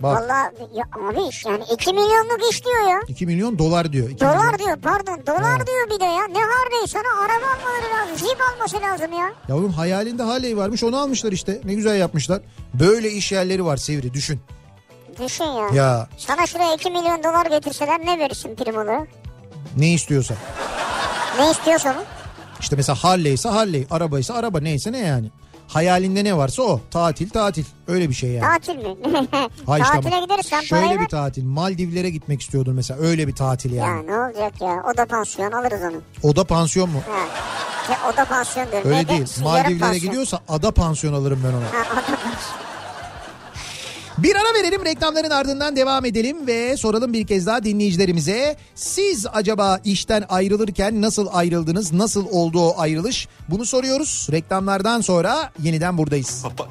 Bak 0.00 0.20
Valla 0.22 0.52
ya 0.74 0.84
abi 1.08 1.20
yani 1.46 1.64
2 1.72 1.92
milyonluk 1.92 2.40
iş 2.52 2.64
diyor 2.64 2.88
ya. 2.90 3.00
2 3.08 3.26
milyon 3.26 3.58
dolar 3.58 3.92
diyor. 3.92 4.08
2 4.10 4.24
milyon. 4.24 4.38
Dolar 4.40 4.58
diyor 4.58 4.76
pardon 4.82 5.20
dolar 5.26 5.58
Ha. 5.58 5.66
diyor 5.66 5.90
bir 5.90 6.00
de 6.00 6.04
ya. 6.04 6.24
Ne 6.26 6.38
Harley 6.40 6.86
sana 6.88 7.20
araba 7.20 7.46
almaları 7.46 7.94
lazım. 8.10 8.28
Jeep 8.28 8.38
alması 8.54 8.80
lazım 8.80 9.12
ya. 9.18 9.32
Yavrum 9.48 9.72
hayalinde 9.72 10.22
Harley 10.22 10.56
varmış 10.56 10.84
onu 10.84 10.96
almışlar 11.00 11.32
işte. 11.32 11.60
Ne 11.64 11.74
güzel 11.74 11.98
yapmışlar. 11.98 12.40
Böyle 12.74 13.10
iş 13.10 13.32
yerleri 13.32 13.64
var 13.64 13.76
Sivri 13.76 14.14
düşün. 14.14 14.40
Düşün 15.24 15.44
ya. 15.44 15.68
Ya 15.74 16.08
Sana 16.18 16.46
şuraya 16.46 16.74
2 16.74 16.90
milyon 16.90 17.24
dolar 17.24 17.46
getirseler 17.46 18.00
ne 18.06 18.18
verirsin 18.18 18.54
prim 18.56 18.74
olarak? 18.76 19.08
ne 19.76 19.92
istiyorsa. 19.92 20.34
Ne 21.38 21.50
istiyorsa 21.50 21.92
mı? 21.92 22.00
İşte 22.60 22.76
mesela 22.76 22.96
Harley 23.04 23.34
ise 23.34 23.48
Harley, 23.48 23.86
araba 23.90 24.18
ise 24.18 24.32
araba 24.32 24.60
neyse 24.60 24.92
ne 24.92 24.98
yani. 24.98 25.30
Hayalinde 25.68 26.24
ne 26.24 26.36
varsa 26.36 26.62
o. 26.62 26.80
Tatil 26.90 27.30
tatil. 27.30 27.64
Öyle 27.88 28.08
bir 28.08 28.14
şey 28.14 28.30
yani. 28.30 28.40
Tatil 28.58 28.76
mi? 28.76 28.96
Hayır 29.66 29.84
işte 29.84 29.94
Tatile 29.96 30.14
ama 30.16 30.24
gideriz 30.24 30.46
sen 30.46 30.60
Şöyle 30.60 30.94
bir 30.94 31.00
ver. 31.00 31.08
tatil. 31.08 31.44
Maldivlere 31.44 32.10
gitmek 32.10 32.40
istiyordun 32.40 32.74
mesela. 32.74 33.00
Öyle 33.00 33.28
bir 33.28 33.34
tatil 33.34 33.72
Ya 33.72 33.86
yani. 33.86 34.06
ne 34.06 34.16
olacak 34.18 34.60
ya? 34.60 34.82
O 34.92 34.96
da 34.96 35.06
pansiyon 35.06 35.52
alırız 35.52 35.80
onu. 35.82 36.02
Oda 36.30 36.44
pansiyon 36.44 36.90
mu? 36.90 37.00
Ha. 37.10 37.18
Ya 37.92 37.98
o 38.12 38.16
da 38.16 38.24
pansiyon 38.24 38.70
diyorum. 38.72 38.88
Öyle 38.90 38.98
Ne- 39.02 39.08
değil. 39.08 39.20
yarım 39.20 39.44
Maldivlere 39.44 39.98
gidiyorsa 39.98 40.40
ada 40.48 40.70
pansiyon 40.70 41.14
alırım 41.14 41.40
ben 41.44 41.52
ona. 41.52 41.64
Ha, 41.64 41.86
o 41.92 41.96
da 41.96 42.16
pansiyon. 42.16 42.69
Bir 44.22 44.36
ara 44.36 44.54
verelim 44.54 44.84
reklamların 44.84 45.30
ardından 45.30 45.76
devam 45.76 46.04
edelim 46.04 46.46
ve 46.46 46.76
soralım 46.76 47.12
bir 47.12 47.26
kez 47.26 47.46
daha 47.46 47.64
dinleyicilerimize. 47.64 48.56
Siz 48.74 49.26
acaba 49.32 49.80
işten 49.84 50.24
ayrılırken 50.28 51.02
nasıl 51.02 51.26
ayrıldınız? 51.32 51.92
Nasıl 51.92 52.26
oldu 52.30 52.60
o 52.60 52.74
ayrılış? 52.78 53.28
Bunu 53.48 53.64
soruyoruz. 53.64 54.28
Reklamlardan 54.32 55.00
sonra 55.00 55.52
yeniden 55.62 55.98
buradayız. 55.98 56.42
Papa 56.42 56.68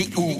Iyabu, 0.00 0.39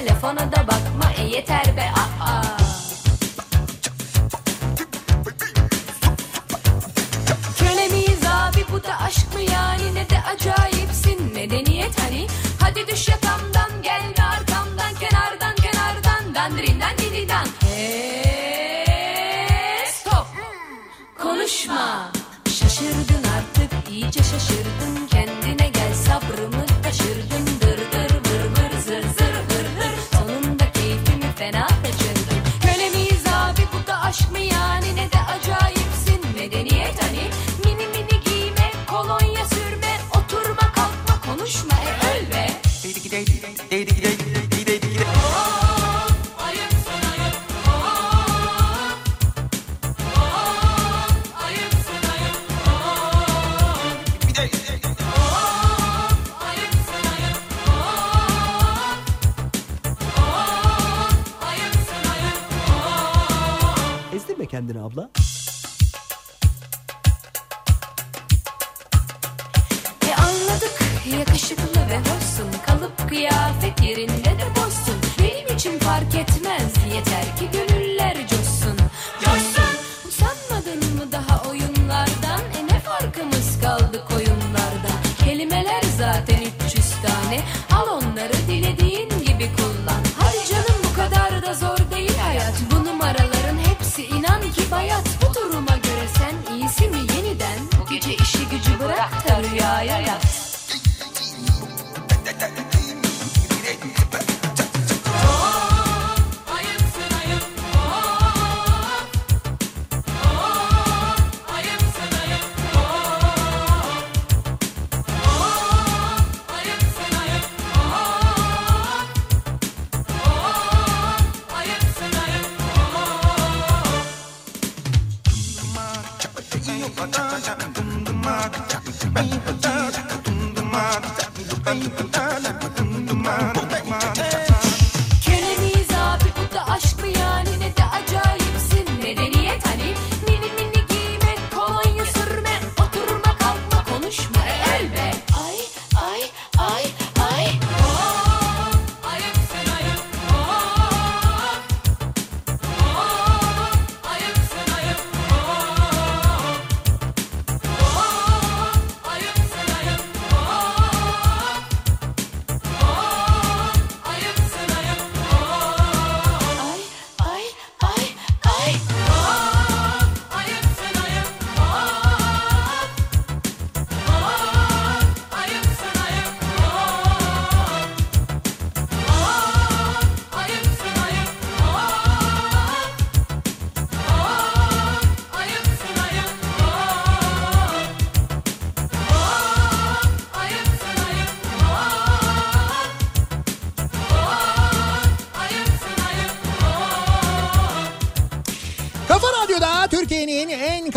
telefona 0.00 0.52
da 0.52 0.62
bakma 0.68 1.12
e 1.18 1.22
yeter 1.34 1.76
be 1.76 1.86
aa 1.94 2.42
Köle 7.58 7.88
miyiz 7.88 8.22
abi 8.26 8.64
bu 8.72 8.84
da 8.84 9.00
aşk 9.00 9.34
mı 9.34 9.40
yani 9.40 9.94
ne 9.94 10.10
de 10.10 10.18
acayipsin 10.22 10.59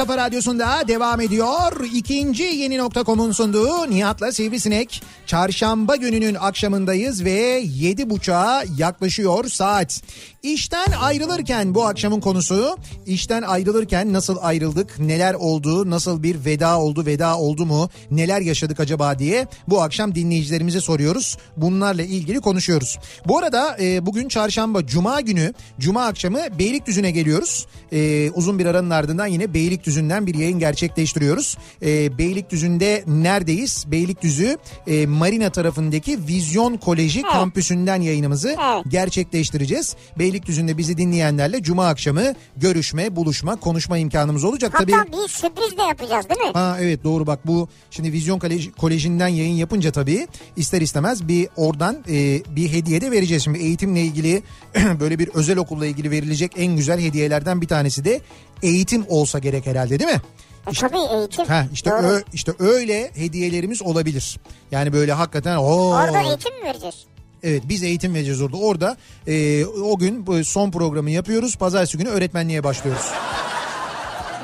Kafa 0.03 0.17
Radyosu'nda 0.17 0.88
devam 0.88 1.21
ediyor. 1.21 1.85
İkinci 1.93 2.43
yeni 2.43 2.77
nokta.com'un 2.77 3.31
sunduğu 3.31 3.89
Nihat'la 3.89 4.31
Sivrisinek. 4.31 5.03
Çarşamba 5.25 5.95
gününün 5.95 6.35
akşamındayız 6.35 7.23
ve 7.23 7.63
yedi 7.65 8.09
buçuğa 8.09 8.63
yaklaşıyor 8.77 9.47
saat. 9.47 10.01
İşten 10.43 10.88
ayrılırken 11.01 11.75
bu 11.75 11.85
akşamın 11.85 12.19
konusu 12.19 12.77
işten 13.05 13.41
ayrılırken 13.41 14.13
nasıl 14.13 14.38
ayrıldık, 14.41 14.99
neler 14.99 15.34
oldu, 15.34 15.89
nasıl 15.89 16.23
bir 16.23 16.45
veda 16.45 16.80
oldu, 16.80 17.05
veda 17.05 17.38
oldu 17.38 17.65
mu, 17.65 17.89
neler 18.11 18.41
yaşadık 18.41 18.80
acaba 18.80 19.19
diye 19.19 19.47
bu 19.67 19.81
akşam 19.81 20.15
dinleyicilerimize 20.15 20.81
soruyoruz. 20.81 21.38
Bunlarla 21.57 22.03
ilgili 22.03 22.39
konuşuyoruz. 22.39 22.99
Bu 23.27 23.38
arada 23.38 23.77
e, 23.80 24.05
bugün 24.05 24.27
çarşamba, 24.27 24.85
cuma 24.88 25.21
günü, 25.21 25.53
cuma 25.80 26.05
akşamı 26.05 26.39
Beylikdüzü'ne 26.59 27.11
geliyoruz. 27.11 27.67
E, 27.91 28.31
uzun 28.31 28.59
bir 28.59 28.65
aranın 28.65 28.89
ardından 28.89 29.27
yine 29.27 29.53
Beylikdüzü'nden 29.94 30.28
bir 30.28 30.36
yayın 30.36 30.60
gerçekleştiriyoruz. 30.60 31.57
E, 31.82 32.18
Beylikdüzü'nde 32.18 33.03
neredeyiz? 33.07 33.86
Beylikdüzü 33.88 34.57
e, 34.88 35.06
Marina 35.06 35.49
tarafındaki 35.49 36.20
Vizyon 36.28 36.78
Koleji 36.78 37.22
kampüsünden 37.22 38.02
yayınımızı 38.02 38.48
Evet. 38.49 38.86
gerçekleştireceğiz. 38.88 39.95
Beylikdüzü'nde 40.20 40.78
bizi 40.78 40.98
dinleyenlerle 40.98 41.64
cuma 41.64 41.88
akşamı 41.88 42.34
görüşme, 42.57 43.15
buluşma, 43.15 43.56
konuşma 43.56 43.98
imkanımız 43.98 44.44
olacak. 44.44 44.74
Hatta 44.74 44.86
Tabii 44.86 45.11
bir 45.11 45.30
sürpriz 45.30 45.78
de 45.78 45.82
yapacağız 45.82 46.30
değil 46.30 46.41
mi? 46.41 46.52
Ha 46.53 46.78
evet 46.82 47.03
doğru 47.03 47.28
bak 47.28 47.48
bu 47.48 47.68
şimdi 47.91 48.11
Vizyon 48.11 48.40
Kolej, 48.40 48.70
Koleji'nden 48.78 49.28
yayın 49.28 49.56
yapınca 49.56 49.91
tabii 49.91 50.28
ister 50.56 50.82
istemez 50.82 51.28
bir 51.28 51.48
oradan 51.56 51.98
e, 52.10 52.41
bir 52.56 52.72
hediye 52.72 53.02
de 53.02 53.11
vereceğiz. 53.11 53.44
Şimdi 53.44 53.60
eğitimle 53.60 54.02
ilgili 54.02 54.44
böyle 54.99 55.20
bir 55.20 55.28
özel 55.34 55.57
okulla 55.57 55.86
ilgili 55.86 56.11
verilecek 56.11 56.52
en 56.57 56.76
güzel 56.76 56.99
hediyelerden 56.99 57.61
bir 57.61 57.68
tanesi 57.68 58.06
de 58.06 58.22
eğitim 58.64 59.06
olsa 59.10 59.40
gerek 59.40 59.65
herhalde 59.65 59.99
değil 59.99 60.11
mi? 60.11 60.22
E, 60.68 60.73
tabii 60.73 60.98
eğitim. 60.98 61.45
Ha 61.45 61.65
işte 61.73 61.90
Doğru. 61.90 62.07
ö, 62.07 62.22
işte 62.34 62.53
öyle 62.60 63.11
hediyelerimiz 63.15 63.81
olabilir. 63.81 64.40
Yani 64.72 64.94
böyle 64.94 65.14
hakikaten 65.14 65.56
o 65.57 65.64
Orada 65.64 66.22
eğitim 66.22 66.60
mi 66.60 66.65
vereceğiz? 66.65 66.95
Evet 67.44 67.64
biz 67.69 67.84
eğitim 67.84 68.15
vereceğiz 68.15 68.41
orada. 68.41 68.57
Orada 68.57 68.98
e, 69.27 69.65
o 69.65 69.98
gün 69.98 70.44
son 70.44 70.72
programı 70.72 71.11
yapıyoruz. 71.11 71.56
Pazartesi 71.56 71.98
günü 71.98 72.10
öğretmenliğe 72.10 72.64
başlıyoruz. 72.64 73.11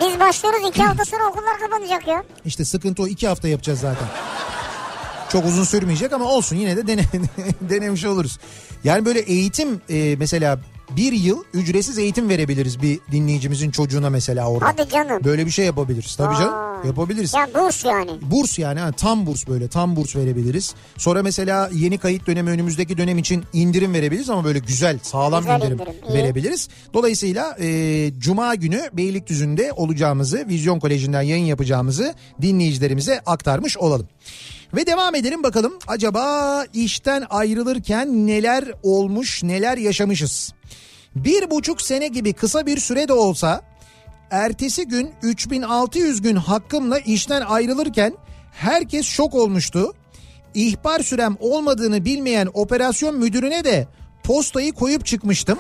Biz 0.02 0.20
başlıyoruz 0.20 0.70
iki 0.70 0.84
hafta 0.84 1.06
sonra 1.06 1.28
okullar 1.28 1.60
kapanacak 1.60 2.08
ya. 2.08 2.24
İşte 2.46 2.66
sıkıntı 2.66 3.04
o 3.04 3.08
iki 3.08 3.28
hafta 3.28 3.48
yapacağız 3.48 3.80
zaten. 3.80 4.08
Çok 5.32 5.46
uzun 5.46 5.64
sürmeyecek 5.64 6.14
ama 6.14 6.26
olsun 6.26 6.56
yine 6.56 6.78
de 6.78 6.88
dene, 6.88 7.04
denemiş 7.62 8.06
oluruz. 8.06 8.40
Yani 8.84 9.06
böyle 9.06 9.20
eğitim 9.20 9.82
e, 9.90 10.16
mesela 10.20 10.60
bir 10.96 11.12
yıl 11.14 11.44
ücretsiz 11.54 11.98
eğitim 11.98 12.30
verebiliriz 12.30 12.82
bir 12.82 13.00
dinleyicimizin 13.12 13.72
çocuğuna 13.72 14.10
mesela 14.10 14.48
orada. 14.50 14.66
Hadi 14.68 14.90
canım. 14.90 15.24
Böyle 15.24 15.46
bir 15.46 15.52
şey 15.52 15.66
yapabiliriz 15.66 16.16
tabii 16.16 16.36
canım 16.38 16.54
Aa. 16.54 16.88
yapabiliriz. 16.88 17.34
Ya 17.34 17.48
burs 17.56 17.86
yani. 17.86 18.12
Burs 18.22 18.60
yani 18.60 18.80
ha, 18.80 18.92
tam 18.92 19.26
burs 19.26 19.48
böyle 19.48 19.68
tam 19.68 19.96
burs 19.96 20.16
verebiliriz. 20.16 20.76
Sonra 20.98 21.24
mesela 21.24 21.70
yeni 21.74 21.98
kayıt 21.98 22.28
dönemi 22.28 22.50
önümüzdeki 22.50 22.98
dönem 22.98 23.18
için 23.18 23.44
indirim 23.54 23.94
verebiliriz 23.94 24.30
ama 24.30 24.46
böyle 24.46 24.60
güzel 24.60 25.00
sağlam 25.04 25.40
Güzel 25.44 25.56
indirim, 25.56 25.74
indirim, 25.74 25.94
iyi. 26.10 26.14
verebiliriz. 26.14 26.70
Dolayısıyla 26.94 27.58
e, 27.62 28.12
Cuma 28.20 28.56
günü 28.56 28.82
Beylikdüzü'nde 28.94 29.74
olacağımızı 29.74 30.46
Vizyon 30.48 30.80
Koleji'nden 30.80 31.22
yayın 31.22 31.46
yapacağımızı 31.46 32.14
dinleyicilerimize 32.42 33.20
aktarmış 33.26 33.78
olalım. 33.78 34.08
Ve 34.76 34.88
devam 34.88 35.16
edelim 35.16 35.44
bakalım 35.44 35.74
acaba 35.88 36.66
işten 36.74 37.24
ayrılırken 37.30 38.28
neler 38.28 38.64
olmuş 38.84 39.44
neler 39.44 39.78
yaşamışız. 39.78 40.54
Bir 41.16 41.50
buçuk 41.50 41.82
sene 41.82 42.08
gibi 42.08 42.34
kısa 42.34 42.66
bir 42.66 42.78
süre 42.78 43.08
de 43.08 43.14
olsa 43.14 43.62
ertesi 44.32 44.88
gün 44.88 45.12
3600 45.22 46.22
gün 46.22 46.36
hakkımla 46.36 47.00
işten 47.00 47.42
ayrılırken 47.42 48.14
herkes 48.52 49.06
şok 49.06 49.36
olmuştu. 49.36 49.94
İhbar 50.54 51.00
sürem 51.00 51.38
olmadığını 51.40 52.06
bilmeyen 52.06 52.48
operasyon 52.54 53.18
müdürüne 53.18 53.64
de 53.64 53.88
postayı 54.24 54.72
koyup 54.74 55.06
çıkmıştım. 55.06 55.60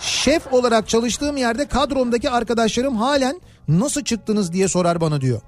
Şef 0.00 0.52
olarak 0.52 0.88
çalıştığım 0.88 1.36
yerde 1.36 1.66
kadromdaki 1.66 2.30
arkadaşlarım 2.30 2.96
halen 2.96 3.40
nasıl 3.68 4.04
çıktınız 4.04 4.52
diye 4.52 4.68
sorar 4.68 5.00
bana 5.00 5.20
diyor. 5.20 5.40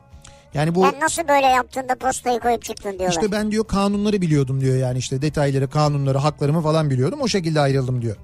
Yani 0.55 0.75
bu 0.75 0.83
Ben 0.83 1.01
nasıl 1.01 1.29
böyle 1.29 1.47
yaptığında 1.47 1.95
postayı 1.95 2.41
koyup 2.41 2.63
çıktın 2.65 2.91
diyorlar. 2.91 3.09
işte 3.11 3.33
ben 3.33 3.51
diyor 3.51 3.65
kanunları 3.67 4.21
biliyordum 4.21 4.61
diyor 4.61 4.77
yani 4.77 4.99
işte 4.99 5.23
detayları, 5.23 5.71
kanunları, 5.71 6.19
haklarımı 6.19 6.63
falan 6.63 6.91
biliyordum. 6.91 7.21
O 7.23 7.29
şekilde 7.29 7.61
ayrıldım 7.61 8.03
diyor. 8.03 8.17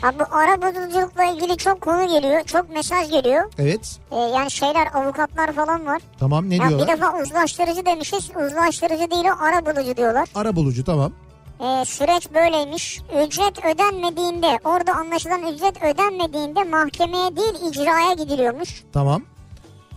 Ha, 0.00 0.12
bu 0.18 0.36
ara 0.36 0.62
buluculukla 0.62 1.24
ilgili 1.24 1.56
çok 1.56 1.80
konu 1.80 2.08
geliyor. 2.08 2.42
Çok 2.44 2.70
mesaj 2.70 3.10
geliyor. 3.10 3.44
Evet. 3.58 3.98
Ee, 4.10 4.16
yani 4.16 4.50
şeyler 4.50 4.86
avukatlar 4.94 5.52
falan 5.52 5.86
var. 5.86 6.02
Tamam 6.18 6.50
ne 6.50 6.56
Ya 6.56 6.62
bir 6.64 6.68
diyorlar? 6.68 6.88
defa 6.88 7.18
uzlaştırıcı 7.22 7.86
demişiz. 7.86 8.30
Uzlaştırıcı 8.46 9.10
değil 9.10 9.24
o 9.24 9.44
ara 9.44 9.66
bulucu 9.66 9.96
diyorlar. 9.96 10.28
Ara 10.34 10.56
bulucu 10.56 10.84
tamam. 10.84 11.12
Ee, 11.60 11.84
süreç 11.84 12.28
böyleymiş. 12.34 13.00
Ücret 13.26 13.64
ödenmediğinde 13.64 14.58
orada 14.64 14.92
anlaşılan 14.92 15.42
ücret 15.54 15.82
ödenmediğinde 15.82 16.64
mahkemeye 16.64 17.36
değil 17.36 17.54
icraya 17.70 18.12
gidiliyormuş. 18.12 18.84
Tamam. 18.92 19.22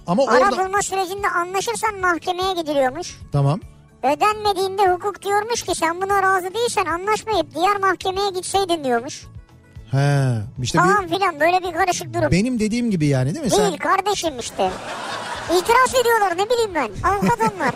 Ama 0.09 0.23
Ara 0.27 0.39
orada 0.49 0.65
bulma 0.65 0.81
sürecinde 0.81 1.27
anlaşırsan 1.29 1.99
mahkemeye 2.01 2.53
gidiliyormuş. 2.53 3.17
tamam. 3.31 3.59
Ödenmediğinde 4.03 4.91
hukuk 4.91 5.21
diyormuş 5.21 5.63
ki 5.63 5.75
sen 5.75 6.01
buna 6.01 6.21
razı 6.23 6.53
değilsen 6.53 6.85
anlaşmayıp 6.85 7.55
diğer 7.55 7.77
mahkemeye 7.77 8.29
gitseydin 8.29 8.83
diyormuş. 8.83 9.23
He. 9.91 10.35
işte 10.61 10.77
bir- 10.77 10.83
Falan 10.83 11.07
filan 11.07 11.39
böyle 11.39 11.59
bir 11.63 11.73
karışık 11.73 12.13
durum. 12.13 12.31
benim 12.31 12.59
dediğim 12.59 12.91
gibi 12.91 13.05
yani 13.05 13.33
değil 13.35 13.45
mi? 13.45 13.51
Sen 13.51 13.59
Değil 13.67 13.77
kardeşim 13.77 14.39
işte. 14.39 14.71
İtiraz 15.45 15.95
ediyorlar 16.01 16.37
ne 16.37 16.45
bileyim 16.49 16.71
ben. 16.75 16.89
Avukat 17.09 17.39
onlar. 17.55 17.73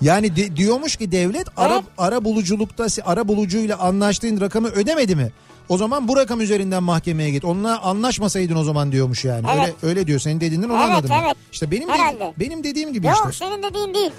yani 0.00 0.36
de- 0.36 0.56
diyormuş 0.56 0.96
ki 0.96 1.12
devlet 1.12 1.46
ara 1.56 1.74
Evet. 1.74 1.84
ara 1.98 2.24
buluculukta 2.24 2.86
ara 3.04 3.28
bulucuyla 3.28 3.78
anlaştığın 3.78 4.40
rakamı 4.40 4.68
ödemedi 4.68 5.16
mi? 5.16 5.32
O 5.68 5.76
zaman 5.76 6.08
bu 6.08 6.16
rakam 6.16 6.40
üzerinden 6.40 6.82
mahkemeye 6.82 7.30
git. 7.30 7.44
Onunla 7.44 7.80
anlaşmasaydın 7.82 8.56
o 8.56 8.64
zaman 8.64 8.92
diyormuş 8.92 9.24
yani. 9.24 9.46
Evet. 9.54 9.60
Öyle 9.62 9.74
öyle 9.82 10.06
diyor. 10.06 10.18
Senin 10.20 10.40
dediğinden 10.40 10.68
onu 10.68 10.76
Evet, 10.78 10.90
anladım. 10.90 11.10
ben. 11.12 11.22
evet. 11.24 11.36
İşte 11.52 11.70
benim 11.70 11.88
de- 11.88 12.32
benim 12.40 12.64
dediğim 12.64 12.92
gibi 12.92 13.06
Yok 13.06 13.16
işte. 13.32 13.44
senin 13.46 13.62
dediğin 13.62 13.94
değil. 13.94 14.10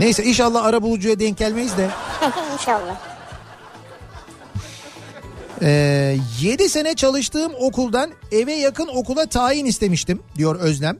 Neyse 0.00 0.24
inşallah 0.24 0.64
ara 0.64 0.82
bulucuya 0.82 1.20
denk 1.20 1.38
gelmeyiz 1.38 1.76
de. 1.76 1.90
İnşallah. 2.52 2.96
7 6.40 6.68
sene 6.68 6.94
çalıştığım 6.94 7.52
okuldan 7.60 8.10
eve 8.32 8.52
yakın 8.54 8.88
okula 8.94 9.26
tayin 9.26 9.66
istemiştim 9.66 10.22
diyor 10.36 10.56
Özlem. 10.60 10.98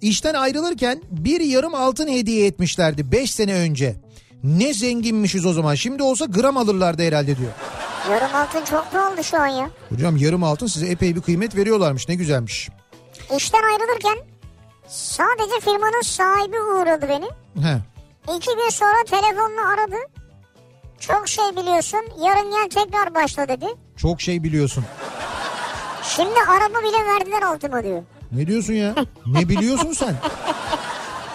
İşten 0.00 0.34
ayrılırken 0.34 1.02
bir 1.10 1.40
yarım 1.40 1.74
altın 1.74 2.08
hediye 2.08 2.46
etmişlerdi 2.46 3.12
5 3.12 3.30
sene 3.34 3.54
önce. 3.54 3.96
Ne 4.44 4.74
zenginmişiz 4.74 5.46
o 5.46 5.52
zaman. 5.52 5.74
Şimdi 5.74 6.02
olsa 6.02 6.24
gram 6.24 6.56
alırlardı 6.56 7.02
herhalde 7.02 7.36
diyor. 7.36 7.50
Yarım 8.10 8.34
altın 8.34 8.64
çok 8.64 8.92
pahalı 8.92 9.24
şu 9.24 9.40
an 9.40 9.46
ya. 9.46 9.70
Hocam 9.88 10.16
yarım 10.16 10.44
altın 10.44 10.66
size 10.66 10.86
epey 10.86 11.16
bir 11.16 11.20
kıymet 11.20 11.56
veriyorlarmış. 11.56 12.08
Ne 12.08 12.14
güzelmiş. 12.14 12.68
İşten 13.36 13.62
ayrılırken 13.62 14.18
sadece 14.88 15.60
firmanın 15.60 16.02
sahibi 16.02 16.60
uğradı 16.60 17.08
beni. 17.08 17.26
He. 17.66 17.78
İki 18.36 18.50
gün 18.56 18.70
sonra 18.70 19.04
telefonla 19.10 19.68
aradı. 19.74 19.96
Çok 21.00 21.28
şey 21.28 21.44
biliyorsun 21.56 22.00
yarın 22.24 22.50
gel 22.50 22.82
tekrar 22.84 23.14
başla 23.14 23.48
dedi. 23.48 23.66
Çok 23.96 24.20
şey 24.20 24.42
biliyorsun. 24.42 24.84
Şimdi 26.02 26.40
araba 26.48 26.78
bile 26.78 27.06
verdiler 27.06 27.42
altıma 27.42 27.84
diyor. 27.84 28.02
Ne 28.32 28.46
diyorsun 28.46 28.72
ya? 28.72 28.94
Ne 29.26 29.48
biliyorsun 29.48 29.92
sen? 29.92 30.14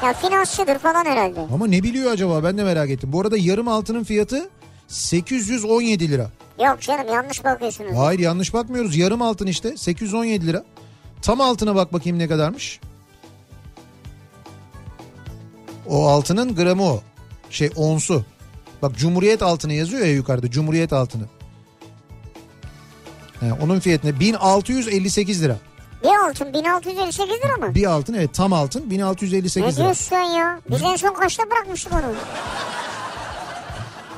Ya 0.03 0.13
finansçıdır 0.13 0.79
falan 0.79 1.05
herhalde. 1.05 1.39
Ama 1.53 1.67
ne 1.67 1.83
biliyor 1.83 2.11
acaba 2.11 2.43
ben 2.43 2.57
de 2.57 2.63
merak 2.63 2.89
ettim. 2.89 3.13
Bu 3.13 3.21
arada 3.21 3.37
yarım 3.37 3.67
altının 3.67 4.03
fiyatı 4.03 4.49
817 4.87 6.09
lira. 6.11 6.29
Yok 6.65 6.81
canım 6.81 7.07
yanlış 7.13 7.43
bakıyorsunuz. 7.43 7.91
Hayır 7.97 8.19
yanlış 8.19 8.53
bakmıyoruz. 8.53 8.97
Yarım 8.97 9.21
altın 9.21 9.47
işte 9.47 9.77
817 9.77 10.47
lira. 10.47 10.63
Tam 11.21 11.41
altına 11.41 11.75
bak 11.75 11.93
bakayım 11.93 12.19
ne 12.19 12.27
kadarmış. 12.27 12.79
O 15.87 16.07
altının 16.07 16.55
gramı 16.55 16.83
o. 16.83 17.01
Şey 17.49 17.69
onsu. 17.75 18.25
Bak 18.81 18.97
Cumhuriyet 18.97 19.41
altını 19.43 19.73
yazıyor 19.73 20.05
ya 20.05 20.13
yukarıda. 20.13 20.51
Cumhuriyet 20.51 20.93
altını. 20.93 21.23
He, 23.39 23.53
onun 23.53 23.79
fiyatı 23.79 24.07
ne? 24.07 24.19
1658 24.19 25.43
lira. 25.43 25.57
Bir 26.03 26.27
altın 26.29 26.53
1658 26.53 27.35
lira 27.45 27.57
mı? 27.67 27.75
Bir 27.75 27.85
altın 27.85 28.13
evet 28.13 28.33
tam 28.33 28.53
altın 28.53 28.81
Ne 28.85 28.89
1658 28.89 29.77
lira. 29.77 29.85
diyorsun 29.85 30.03
sen 30.05 30.21
ya? 30.23 30.59
Biz 30.69 30.81
en 30.83 30.95
son 30.95 31.13
kaçta 31.13 31.43
bırakmıştık 31.51 31.93
onu? 31.93 32.01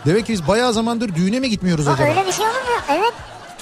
Demek 0.06 0.26
ki 0.26 0.34
biz 0.34 0.48
bayağı 0.48 0.74
zamandır 0.74 1.16
düğüne 1.16 1.40
mi 1.40 1.50
gitmiyoruz 1.50 1.88
Aa, 1.88 1.92
acaba? 1.92 2.10
öyle 2.10 2.28
bir 2.28 2.32
şey 2.32 2.46
olur 2.46 2.54
mu? 2.54 2.82
Evet. 2.90 3.14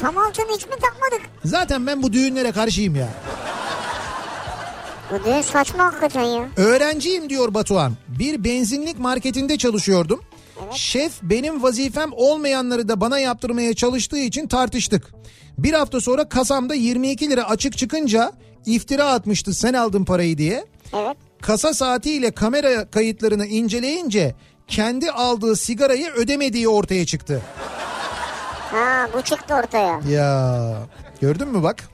Tam 0.01 0.17
altın 0.17 0.43
hiç 0.55 0.65
mi 0.65 0.71
takmadık? 0.71 1.21
Zaten 1.45 1.87
ben 1.87 2.03
bu 2.03 2.13
düğünlere 2.13 2.51
karşıyım 2.51 2.95
ya. 2.95 3.07
Bu 5.11 5.23
düğün 5.25 5.41
saçma 5.41 5.83
hakikaten 5.85 6.23
ya. 6.23 6.43
Öğrenciyim 6.57 7.29
diyor 7.29 7.53
Batuhan. 7.53 7.93
Bir 8.07 8.43
benzinlik 8.43 8.99
marketinde 8.99 9.57
çalışıyordum. 9.57 10.21
Şef 10.75 11.11
benim 11.21 11.63
vazifem 11.63 12.09
olmayanları 12.13 12.87
da 12.87 13.01
bana 13.01 13.19
yaptırmaya 13.19 13.73
çalıştığı 13.73 14.17
için 14.17 14.47
tartıştık. 14.47 15.07
Bir 15.63 15.73
hafta 15.73 16.01
sonra 16.01 16.29
kasamda 16.29 16.75
22 16.75 17.29
lira 17.29 17.49
açık 17.49 17.77
çıkınca 17.77 18.31
iftira 18.65 19.05
atmıştı 19.05 19.53
sen 19.53 19.73
aldın 19.73 20.05
parayı 20.05 20.37
diye. 20.37 20.65
Evet. 20.93 21.17
Kasa 21.41 21.73
saatiyle 21.73 22.31
kamera 22.31 22.89
kayıtlarını 22.89 23.45
inceleyince 23.45 24.35
kendi 24.67 25.11
aldığı 25.11 25.55
sigarayı 25.55 26.09
ödemediği 26.11 26.69
ortaya 26.69 27.05
çıktı. 27.05 27.41
Ha 28.71 29.07
bu 29.13 29.21
çıktı 29.21 29.55
ortaya. 29.55 30.01
Ya 30.09 30.73
gördün 31.21 31.47
mü 31.47 31.63
bak. 31.63 31.89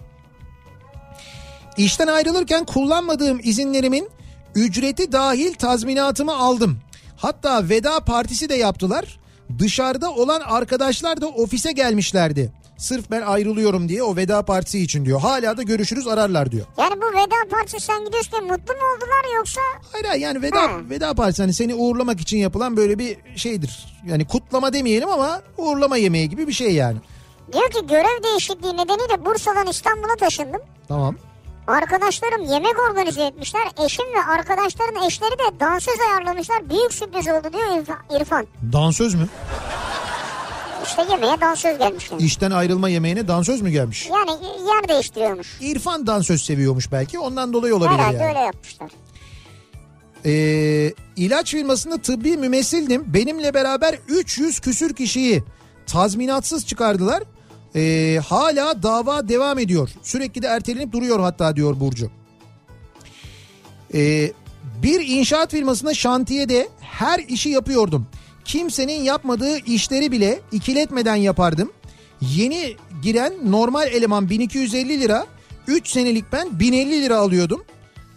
İşten 1.77 2.07
ayrılırken 2.07 2.65
kullanmadığım 2.65 3.39
izinlerimin 3.43 4.09
ücreti 4.55 5.11
dahil 5.11 5.53
tazminatımı 5.53 6.35
aldım. 6.35 6.79
Hatta 7.17 7.69
veda 7.69 7.99
partisi 7.99 8.49
de 8.49 8.55
yaptılar. 8.55 9.19
Dışarıda 9.59 10.11
olan 10.11 10.41
arkadaşlar 10.41 11.21
da 11.21 11.27
ofise 11.27 11.71
gelmişlerdi. 11.71 12.51
Sırf 12.77 13.11
ben 13.11 13.22
ayrılıyorum 13.22 13.89
diye 13.89 14.03
o 14.03 14.15
veda 14.15 14.41
partisi 14.45 14.80
için 14.80 15.06
diyor. 15.06 15.19
Hala 15.22 15.57
da 15.57 15.64
görüşürüz 15.64 16.07
ararlar 16.07 16.52
diyor. 16.52 16.65
Yani 16.77 17.02
bu 17.02 17.06
veda 17.06 17.49
partisi 17.52 17.80
sen 17.85 18.06
gidiyorsun 18.06 18.43
mutlu 18.43 18.73
mu 18.73 18.80
oldular 18.95 19.38
yoksa? 19.38 19.61
Hayır 19.91 20.06
hayır 20.06 20.22
yani 20.22 20.41
veda 20.41 20.61
Ha. 20.61 20.69
veda 20.89 21.14
partisi 21.14 21.41
hani 21.41 21.53
seni 21.53 21.76
uğurlamak 21.76 22.19
için 22.22 22.38
yapılan 22.38 22.77
böyle 22.77 22.99
bir 22.99 23.18
şeydir. 23.35 23.85
Yani 24.07 24.27
kutlama 24.27 24.73
demeyelim 24.73 25.10
ama 25.10 25.41
uğurlama 25.57 25.97
yemeği 25.97 26.30
gibi 26.30 26.47
bir 26.47 26.53
şey 26.53 26.73
yani. 26.73 26.97
Diyor 27.53 27.69
ki 27.69 27.88
görev 27.88 28.23
değişikliği 28.23 28.73
nedeniyle 28.73 29.26
Bursa'dan 29.26 29.68
İstanbul'a 29.68 30.15
taşındım. 30.19 30.61
Tamam. 30.88 31.15
Arkadaşlarım 31.68 32.41
yemek 32.43 32.80
organize 32.89 33.23
etmişler. 33.23 33.61
Eşim 33.85 34.06
ve 34.06 34.23
arkadaşların 34.34 35.03
eşleri 35.07 35.31
de 35.31 35.60
dansöz 35.60 35.95
ayarlamışlar. 36.10 36.69
Büyük 36.69 36.93
sürpriz 36.93 37.27
oldu 37.27 37.53
diyor 37.53 37.64
İrfa- 37.68 38.22
İrfan. 38.22 38.47
Dansöz 38.73 39.14
mü? 39.15 39.27
İşte 40.88 41.06
yemeğe 41.12 41.41
dansöz 41.41 41.78
gelmiş. 41.78 42.12
Yani, 42.12 42.24
İşten 42.24 42.52
ayrılma 42.52 42.90
yemeğine 42.90 43.28
dansöz 43.28 43.62
mü 43.62 43.70
gelmiş? 43.70 44.10
yani 44.10 44.32
yer 44.68 44.88
değiştiriyormuş. 44.88 45.48
İrfan 45.62 46.07
dansöz 46.07 46.41
seviyormuş 46.44 46.91
belki 46.91 47.20
ondan 47.20 47.53
dolayı 47.53 47.76
olabilir 47.76 47.99
Herhalde 47.99 48.18
yani. 48.18 48.28
öyle 48.28 48.40
yapmışlar. 48.40 48.91
Ee, 50.26 50.94
ilaç 51.16 51.52
firmasında 51.52 51.98
tıbbi 51.98 52.38
mümessildim. 52.38 53.14
Benimle 53.14 53.53
beraber 53.53 53.99
300 54.07 54.60
küsür 54.60 54.94
kişiyi 54.95 55.44
tazminatsız 55.88 56.66
çıkardılar. 56.68 57.24
Ee, 57.76 58.20
hala 58.28 58.84
dava 58.84 59.28
devam 59.28 59.60
ediyor. 59.60 59.90
Sürekli 60.03 60.41
de 60.41 60.48
ertelenip 60.48 60.91
duruyor 60.91 61.20
hatta 61.20 61.56
diyor 61.56 61.80
Burcu. 61.80 62.10
Ee, 63.94 64.32
bir 64.84 65.07
inşaat 65.07 65.52
firmasında 65.52 65.94
şantiyede 65.94 66.70
her 66.82 67.20
işi 67.20 67.49
yapıyordum. 67.49 68.07
Kimsenin 68.45 69.03
yapmadığı 69.03 69.57
işleri 69.57 70.11
bile 70.11 70.39
ikiletmeden 70.51 71.15
yapardım. 71.15 71.72
Yeni 72.22 72.76
giren 73.01 73.34
normal 73.51 73.88
eleman 73.88 74.30
1250 74.30 75.01
lira, 75.01 75.26
3 75.67 75.88
senelik 75.89 76.31
ben 76.31 76.59
1050 76.59 77.01
lira 77.03 77.17
alıyordum. 77.17 77.63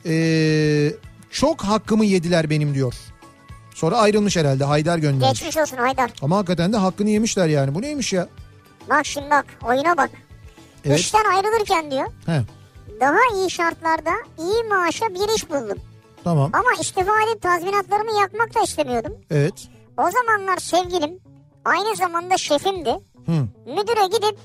Ee, 0.06 0.92
çok 1.30 1.60
hakkımı 1.64 2.04
yediler 2.04 2.50
benim 2.50 2.74
diyor. 2.74 2.94
Sonra 3.74 3.96
ayrılmış 3.98 4.36
herhalde 4.36 4.64
Haydar 4.64 4.98
göndermiş. 4.98 5.40
Geçmiş 5.40 5.56
olsun 5.56 5.76
Haydar. 5.76 6.10
Ama 6.22 6.36
hakikaten 6.36 6.72
de 6.72 6.76
hakkını 6.76 7.10
yemişler 7.10 7.48
yani. 7.48 7.74
Bu 7.74 7.82
neymiş 7.82 8.12
ya? 8.12 8.28
Bak 8.90 9.06
şimdi 9.06 9.30
bak 9.30 9.46
oyuna 9.68 9.96
bak. 9.96 10.10
Evet. 10.84 11.00
İşten 11.00 11.24
ayrılırken 11.34 11.90
diyor 11.90 12.06
He, 12.26 12.42
daha 13.00 13.18
iyi 13.34 13.50
şartlarda 13.50 14.10
iyi 14.38 14.64
maaşa 14.70 15.06
bir 15.08 15.34
iş 15.36 15.50
buldum. 15.50 15.78
tamam. 16.24 16.50
Ama 16.52 16.68
istifa 16.80 17.12
edip 17.30 17.42
tazminatlarımı 17.42 18.20
yakmak 18.20 18.54
da 18.54 18.60
istemiyordum. 18.62 19.12
Evet. 19.30 19.68
O 19.98 20.10
zamanlar 20.10 20.56
sevgilim 20.56 21.18
aynı 21.64 21.96
zamanda 21.96 22.38
şefimdi. 22.38 22.90
Hı. 23.26 23.32
Müdüre 23.66 24.06
gidip 24.06 24.38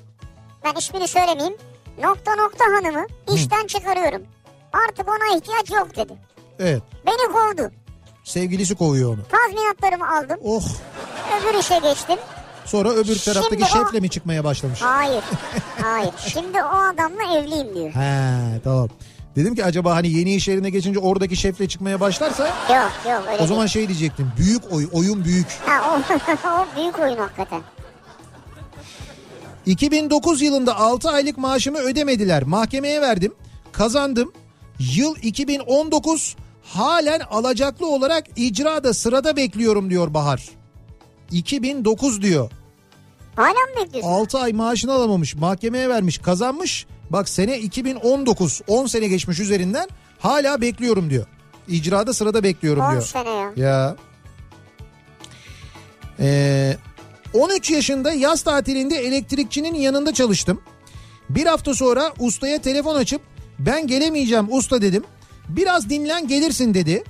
ben 0.64 0.74
ismini 0.80 1.08
söylemeyeyim 1.08 1.58
nokta 2.02 2.36
nokta 2.36 2.66
hanımı 2.66 3.06
işten 3.34 3.68
çıkarıyorum. 3.68 4.22
Artık 4.74 5.10
ona 5.10 5.38
ihtiyaç 5.38 5.72
yok 5.72 5.96
dedi. 5.96 6.14
Evet. 6.60 6.82
Beni 7.06 7.32
kovdu. 7.34 7.72
Sevgilisi 8.24 8.76
kovuyor 8.76 9.14
onu. 9.14 9.22
Tazminatlarımı 9.30 10.18
aldım. 10.18 10.38
Oh. 10.44 10.64
Öbür 11.42 11.60
işe 11.60 11.80
geçtim. 11.80 12.18
Sonra 12.66 12.90
öbür 12.90 13.20
taraftaki 13.20 13.66
Şimdi 13.66 13.82
o- 13.82 13.86
şefle 13.86 14.00
mi 14.00 14.10
çıkmaya 14.10 14.44
başlamış? 14.44 14.82
Hayır. 14.82 15.24
Hayır. 15.82 16.14
Şimdi 16.18 16.64
o 16.64 16.68
adamla 16.68 17.38
evliyim 17.38 17.76
diyor. 17.76 17.92
He 17.92 18.60
tamam. 18.64 18.90
Dedim 19.36 19.56
ki 19.56 19.66
acaba 19.66 19.96
hani 19.96 20.10
yeni 20.12 20.36
iş 20.36 20.48
yerine 20.48 20.70
geçince 20.70 21.00
oradaki 21.00 21.36
şefle 21.36 21.68
çıkmaya 21.68 22.00
başlarsa 22.00 22.48
Yok 22.48 22.92
yok 23.06 23.24
öyle 23.32 23.44
o 23.44 23.48
zaman 23.48 23.60
değil. 23.62 23.70
şey 23.72 23.88
diyecektim. 23.88 24.32
Büyük 24.38 24.72
oy, 24.72 24.88
oyun 24.92 25.26
büyük. 25.26 25.48
Ha, 25.66 25.82
o, 25.92 26.14
o 26.50 26.78
büyük 26.78 27.00
oyun 27.00 27.18
hakikaten. 27.18 27.62
2009 29.66 30.42
yılında 30.42 30.78
6 30.78 31.10
aylık 31.10 31.38
maaşımı 31.38 31.78
ödemediler. 31.78 32.44
Mahkemeye 32.44 33.02
verdim. 33.02 33.34
Kazandım. 33.72 34.34
Yıl 34.80 35.16
2019 35.22 36.36
halen 36.64 37.20
alacaklı 37.20 37.88
olarak 37.88 38.24
icrada 38.36 38.94
sırada 38.94 39.36
bekliyorum 39.36 39.90
diyor 39.90 40.14
Bahar. 40.14 40.50
2009 41.32 42.22
diyor. 42.22 42.52
Hala 43.36 43.48
mı 43.50 43.86
bekliyorsun? 43.86 44.10
6 44.12 44.40
ay 44.40 44.54
maaşını 44.54 44.94
alamamış. 44.94 45.36
Mahkemeye 45.36 45.90
vermiş. 45.90 46.18
Kazanmış. 46.18 46.86
Bak 47.10 47.30
sene 47.30 47.60
2019. 47.60 48.62
10 48.68 48.86
sene 48.86 49.08
geçmiş 49.08 49.40
üzerinden. 49.40 49.90
Hala 50.20 50.62
bekliyorum 50.62 51.10
diyor. 51.10 51.26
İcrada 51.68 52.14
sırada 52.14 52.44
bekliyorum 52.44 52.84
10 52.84 52.92
diyor. 52.92 53.02
sene 53.04 53.30
ya. 53.30 53.52
Ya. 53.56 53.96
Ee, 56.20 56.78
13 57.34 57.72
yaşında 57.72 58.14
yaz 58.14 58.42
tatilinde 58.42 58.96
elektrikçinin 58.96 59.74
yanında 59.76 60.14
çalıştım. 60.14 60.62
Bir 61.30 61.46
hafta 61.46 61.74
sonra 61.74 62.14
ustaya 62.20 62.62
telefon 62.62 62.96
açıp 62.96 63.22
ben 63.60 63.88
gelemeyeceğim 63.88 64.48
usta 64.50 64.82
dedim. 64.82 65.04
Biraz 65.50 65.90
dinlen 65.90 66.28
gelirsin 66.28 66.74
dedi. 66.74 67.04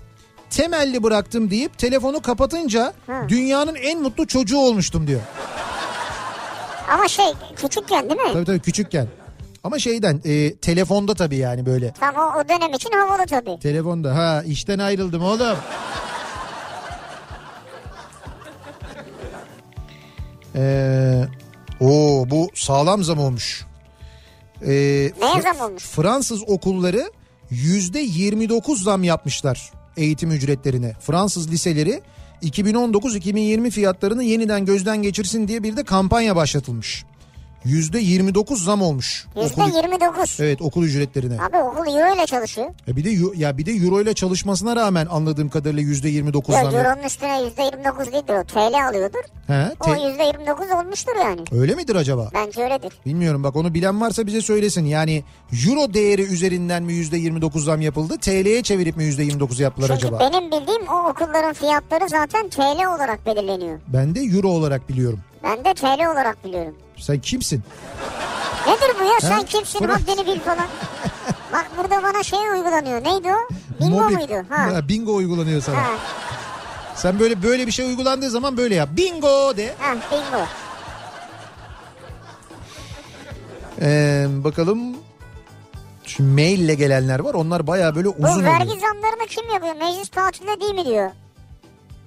Temelli 0.50 1.04
bıraktım 1.04 1.52
deyip 1.52 1.78
telefonu 1.78 2.22
kapatınca 2.22 2.94
dünyanın 3.28 3.76
en 3.76 4.02
mutlu 4.02 4.28
çocuğu 4.28 4.58
olmuştum 4.58 5.08
diyor. 5.08 5.22
Ama 6.90 7.08
şey 7.08 7.26
küçükken 7.56 8.10
değil 8.10 8.22
mi? 8.22 8.34
Tabii 8.34 8.46
tabii 8.46 8.60
küçükken. 8.60 9.08
Ama 9.64 9.80
şeyden 9.80 10.22
e, 10.26 10.56
telefonda 10.56 11.14
tabii 11.14 11.38
yani 11.38 11.66
böyle. 11.66 11.92
Tam 11.94 12.16
o, 12.16 12.40
o 12.40 12.50
dönem 12.50 12.74
için 12.74 12.90
havalı 12.92 13.26
tabii. 13.26 13.60
Telefonda 13.60 14.16
ha 14.16 14.44
işten 14.44 14.80
ayrıldım 14.80 15.24
oğlum. 15.24 15.58
Ee, 20.56 21.24
o 21.80 21.88
bu 22.30 22.50
sağlam 22.54 23.04
zam 23.04 23.20
olmuş. 23.20 23.66
Ee, 24.62 24.68
Neye 25.22 25.42
zam 25.44 25.60
olmuş? 25.70 25.84
Fransız 25.84 26.50
okulları 26.50 27.12
yüzde 27.50 28.00
29 28.00 28.84
zam 28.84 29.04
yapmışlar 29.04 29.72
eğitim 29.98 30.32
ücretlerine. 30.32 30.94
Fransız 31.02 31.52
liseleri 31.52 32.02
2019-2020 32.44 33.70
fiyatlarını 33.70 34.24
yeniden 34.24 34.66
gözden 34.66 35.02
geçirsin 35.02 35.48
diye 35.48 35.64
bir 35.64 35.78
de 35.78 35.84
kampanya 35.84 36.36
başlatılmış. 36.36 37.06
Yüzde 37.66 38.00
29 38.00 38.64
zam 38.64 38.82
olmuş. 38.82 39.26
Yüzde 39.44 39.62
Okul, 39.64 39.76
29. 39.76 40.38
evet 40.40 40.62
okul 40.62 40.84
ücretlerine. 40.84 41.42
Abi 41.42 41.58
okul 41.58 41.88
euro 41.94 42.16
ile 42.16 42.26
çalışıyor. 42.26 42.68
Ya 42.88 42.96
bir 42.96 43.04
de 43.06 43.10
ya 43.40 43.58
bir 43.58 43.66
de 43.66 43.72
euro 43.72 44.02
ile 44.02 44.14
çalışmasına 44.14 44.76
rağmen 44.76 45.08
anladığım 45.12 45.50
kadarıyla 45.50 45.82
yüzde 45.82 46.10
29 46.10 46.56
Ya 46.56 46.64
zam. 46.64 46.76
euronun 46.76 47.04
üstüne 47.04 47.42
yüzde 47.44 47.64
29 47.64 48.06
değildir 48.14 48.34
o. 48.34 48.44
TL 48.44 48.88
alıyordur. 48.90 49.20
He, 49.48 49.68
O 49.80 49.84
te- 49.96 50.02
yüzde 50.08 50.24
29 50.24 50.66
olmuştur 50.72 51.12
yani. 51.22 51.42
öyle 51.52 51.76
midir 51.76 51.96
acaba? 51.96 52.30
Bence 52.34 52.64
öyledir. 52.64 52.94
Bilmiyorum 53.06 53.44
bak 53.44 53.56
onu 53.56 53.74
bilen 53.74 54.02
varsa 54.02 54.28
bize 54.28 54.42
söylesin. 54.42 54.86
Yani 54.86 55.24
euro 55.68 55.94
değeri 55.94 56.22
üzerinden 56.22 56.84
mi 56.84 56.94
yüzde 56.94 57.18
29 57.18 57.66
zam 57.66 57.82
yapıldı? 57.82 58.18
TL'ye 58.18 58.64
çevirip 58.64 58.98
mi 58.98 59.04
yüzde 59.04 59.24
29 59.24 59.60
yaptılar 59.60 59.88
Çünkü 59.88 60.08
acaba? 60.08 60.20
benim 60.20 60.52
bildiğim 60.52 60.88
o 60.88 61.10
okulların 61.10 61.54
fiyatları 61.54 62.10
zaten 62.10 62.50
TL 62.50 62.86
olarak 62.96 63.26
belirleniyor. 63.26 63.80
Ben 63.88 64.16
de 64.16 64.20
euro 64.20 64.48
olarak 64.50 64.90
biliyorum. 64.90 65.20
Ben 65.44 65.66
de 65.66 65.74
TL 65.74 66.12
olarak 66.12 66.46
biliyorum. 66.46 66.76
Sen 67.04 67.20
kimsin? 67.20 67.62
Nedir 68.68 68.96
bu 69.00 69.04
ya 69.04 69.20
sen 69.22 69.32
Ha? 69.32 69.46
kimsin 69.46 69.82
Bırak. 69.82 69.96
haddini 70.02 70.26
bil 70.28 70.40
falan. 70.40 70.68
Bak 71.54 71.72
burada 71.78 72.04
bana 72.04 72.24
şey 72.24 72.40
uygulanıyor. 72.40 73.04
Neydi 73.04 73.28
o? 73.34 73.54
Bingo 73.84 73.98
Mobil- 73.98 74.14
muydu? 74.16 74.46
Ha. 74.50 74.88
Bingo 74.90 75.14
uygulanıyor 75.16 75.62
sana. 75.62 75.78
Ha. 75.78 75.90
Sen 76.96 77.20
böyle 77.20 77.44
böyle 77.44 77.68
bir 77.68 77.72
şey 77.72 77.86
uygulandığı 77.86 78.30
zaman 78.30 78.58
böyle 78.58 78.76
yap. 78.76 78.90
Bingo 78.92 79.58
de. 79.58 79.74
Ha 79.80 79.96
bingo. 80.12 80.46
Ee, 83.82 84.26
bakalım. 84.30 84.96
Şu 86.06 86.24
maille 86.24 86.76
gelenler 86.76 87.20
var. 87.20 87.34
Onlar 87.34 87.68
baya 87.68 87.96
böyle 87.96 88.08
Bu 88.08 88.12
uzun 88.12 88.44
vergi 88.44 88.64
oluyor. 88.64 88.80
zamlarını 88.82 89.28
kim 89.30 89.50
yapıyor? 89.54 89.76
Meclis 89.76 90.10
tatilde 90.10 90.60
değil 90.62 90.74
mi 90.74 90.86
diyor. 90.86 91.12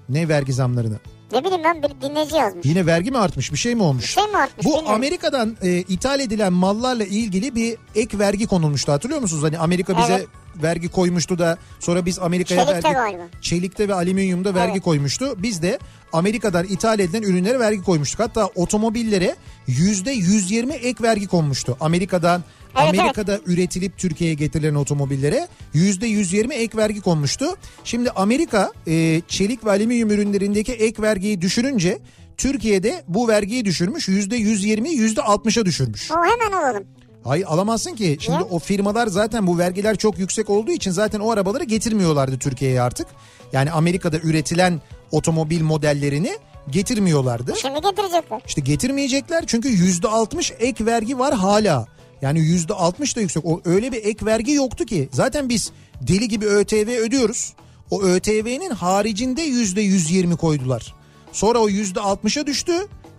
Ne 0.09 0.29
vergi 0.29 0.53
zamlarını? 0.53 0.97
Ne 1.33 1.45
bileyim 1.45 1.65
ben 1.65 1.83
bir 1.83 1.89
dinleyici 2.09 2.37
yazmış. 2.37 2.67
Yine 2.67 2.87
vergi 2.87 3.11
mi 3.11 3.19
artmış? 3.19 3.53
Bir 3.53 3.59
şey 3.59 3.75
mi 3.75 3.83
olmuş? 3.83 4.03
Bir 4.03 4.09
şey 4.09 4.25
mi 4.27 4.37
artmış 4.37 4.67
Bu 4.67 4.71
bilmiyorum. 4.71 4.93
Amerika'dan 4.95 5.57
e, 5.63 5.71
ithal 5.79 6.21
edilen 6.21 6.53
mallarla 6.53 7.05
ilgili 7.05 7.55
bir 7.55 7.77
ek 7.95 8.19
vergi 8.19 8.47
konulmuştu 8.47 8.93
hatırlıyor 8.93 9.21
musunuz? 9.21 9.43
Hani 9.43 9.59
Amerika 9.59 9.99
bize 9.99 10.13
Evet. 10.13 10.27
vergi 10.63 10.89
koymuştu 10.89 11.39
da 11.39 11.59
sonra 11.81 12.07
biz 12.07 12.19
Amerika'ya 12.19 12.67
Çelikte 12.67 12.89
vergi 12.89 12.95
galiba. 12.97 13.23
çelikte 13.41 13.89
ve 13.89 13.95
alüminyumda 13.95 14.55
vergi 14.55 14.73
Evet. 14.73 14.83
koymuştu. 14.85 15.35
Biz 15.43 15.63
de 15.63 15.79
Amerika'dan 16.13 16.65
ithal 16.65 16.99
edilen 16.99 17.23
ürünlere 17.23 17.59
vergi 17.59 17.83
koymuştuk. 17.83 18.21
Hatta 18.21 18.47
otomobillere 18.47 19.37
yüzde 19.67 20.11
120 20.11 20.73
ek 20.73 21.03
vergi 21.03 21.27
konmuştu. 21.27 21.77
Amerika'dan 21.81 22.43
Evet, 22.79 22.99
Amerika'da 23.01 23.41
üretilip 23.47 23.99
Türkiye'ye 23.99 24.35
getirilen 24.35 24.75
otomobillere 24.75 25.49
yüzde 25.75 26.07
120 26.07 26.55
ek 26.55 26.79
vergi 26.79 27.01
konmuştu. 27.01 27.47
Şimdi 27.85 28.11
Amerika 28.11 28.73
e, 28.89 29.23
çelik 29.29 29.65
ve 29.65 29.71
alüminyum 29.71 30.11
ürünlerindeki 30.11 30.73
ek 30.73 31.03
vergiyi 31.03 31.41
düşürünce 31.41 31.99
Türkiye'de 32.37 33.05
bu 33.09 33.29
vergiyi 33.29 33.65
düşürmüş 33.65 34.09
yüzde 34.09 34.37
120 34.37 34.91
yüzde 34.91 35.21
60'a 35.21 35.65
düşürmüş. 35.65 36.11
O 36.11 36.15
hemen 36.15 36.63
alalım. 36.63 36.85
Hayır 37.25 37.45
alamazsın 37.49 37.95
ki. 37.95 38.17
Şimdi 38.21 38.39
Niye? 38.39 38.49
o 38.51 38.59
firmalar 38.59 39.07
zaten 39.07 39.47
bu 39.47 39.59
vergiler 39.59 39.97
çok 39.97 40.19
yüksek 40.19 40.51
olduğu 40.51 40.71
için 40.71 40.91
zaten 40.91 41.21
o 41.21 41.31
arabaları 41.31 41.65
getirmiyorlardı 41.65 42.39
Türkiye'ye 42.39 42.81
artık. 42.81 43.07
Yani 43.53 43.71
Amerika'da 43.73 44.19
üretilen 44.19 44.81
otomobil 45.11 45.63
modellerini 45.63 46.37
getirmiyorlardı. 46.71 47.55
Şimdi 47.57 47.81
getirecekler. 47.81 48.41
İşte 48.47 48.61
getirmeyecekler 48.61 49.45
çünkü 49.47 49.69
yüzde 49.69 50.09
altmış 50.09 50.53
ek 50.59 50.87
vergi 50.87 51.19
var 51.19 51.35
hala. 51.35 51.87
Yani 52.23 52.41
yüzde 52.41 52.75
altmış 52.75 53.17
da 53.17 53.21
yüksek. 53.21 53.45
O 53.47 53.61
öyle 53.65 53.93
bir 53.93 54.05
ek 54.05 54.27
vergi 54.27 54.53
yoktu 54.53 54.85
ki. 54.85 55.09
Zaten 55.13 55.49
biz 55.49 55.73
deli 56.01 56.29
gibi 56.29 56.47
ÖTV 56.47 56.89
ödüyoruz. 56.89 57.53
O 57.91 58.03
ÖTV'nin 58.03 58.71
haricinde 58.71 59.43
yüzde 59.43 59.81
yüz 59.81 60.11
yirmi 60.11 60.37
koydular. 60.37 60.95
Sonra 61.33 61.59
o 61.59 61.69
yüzde 61.69 62.01
altmışa 62.01 62.47
düştü. 62.47 62.73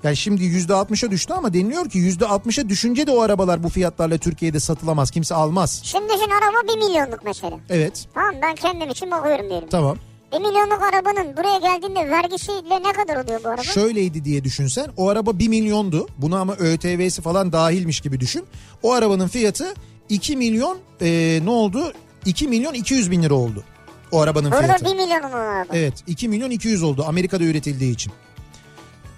Yani 0.03 0.17
şimdi 0.17 0.43
yüzde 0.43 0.73
altmışa 0.73 1.11
düştü 1.11 1.33
ama 1.33 1.53
deniliyor 1.53 1.89
ki 1.89 1.97
yüzde 1.97 2.25
altmışa 2.27 2.69
düşünce 2.69 3.07
de 3.07 3.11
o 3.11 3.21
arabalar 3.21 3.63
bu 3.63 3.69
fiyatlarla 3.69 4.17
Türkiye'de 4.17 4.59
satılamaz. 4.59 5.11
Kimse 5.11 5.35
almaz. 5.35 5.81
Şimdi 5.83 6.05
düşün 6.13 6.31
araba 6.31 6.73
1 6.81 6.87
milyonluk 6.87 7.19
mesela. 7.25 7.59
Evet 7.69 8.05
Tamam 8.13 8.35
ben 8.41 8.55
kendim 8.55 8.89
için 8.89 9.11
bakıyorum 9.11 9.49
diyelim. 9.49 9.69
tamam. 9.69 9.97
1 10.31 10.37
milyonluk 10.37 10.81
arabanın 10.93 11.37
buraya 11.37 11.57
geldiğinde 11.57 12.09
vergisiyle 12.09 12.83
ne 12.83 12.93
kadar 12.93 13.23
oluyor 13.23 13.43
bu 13.43 13.47
araba? 13.49 13.63
Şöyleydi 13.63 14.25
diye 14.25 14.43
düşünsen 14.43 14.87
o 14.97 15.09
araba 15.09 15.39
1 15.39 15.47
milyondu. 15.47 16.07
Buna 16.17 16.39
ama 16.39 16.53
ÖTV'si 16.55 17.21
falan 17.21 17.51
dahilmiş 17.51 18.01
gibi 18.01 18.19
düşün. 18.19 18.45
O 18.83 18.93
arabanın 18.93 19.27
fiyatı 19.27 19.73
2 20.09 20.37
milyon 20.37 20.77
e, 21.01 21.39
ne 21.43 21.49
oldu? 21.49 21.93
2 22.25 22.47
milyon 22.47 22.73
200 22.73 23.11
bin 23.11 23.23
lira 23.23 23.33
oldu. 23.33 23.63
O 24.11 24.21
arabanın 24.21 24.51
Burada 24.51 24.63
fiyatı. 24.63 24.85
1 24.85 24.89
milyon 24.89 25.19
olan 25.19 25.31
araba. 25.45 25.73
Evet 25.73 25.93
2 26.07 26.27
milyon 26.29 26.49
200 26.51 26.83
oldu 26.83 27.05
Amerika'da 27.07 27.43
üretildiği 27.43 27.93
için. 27.93 28.13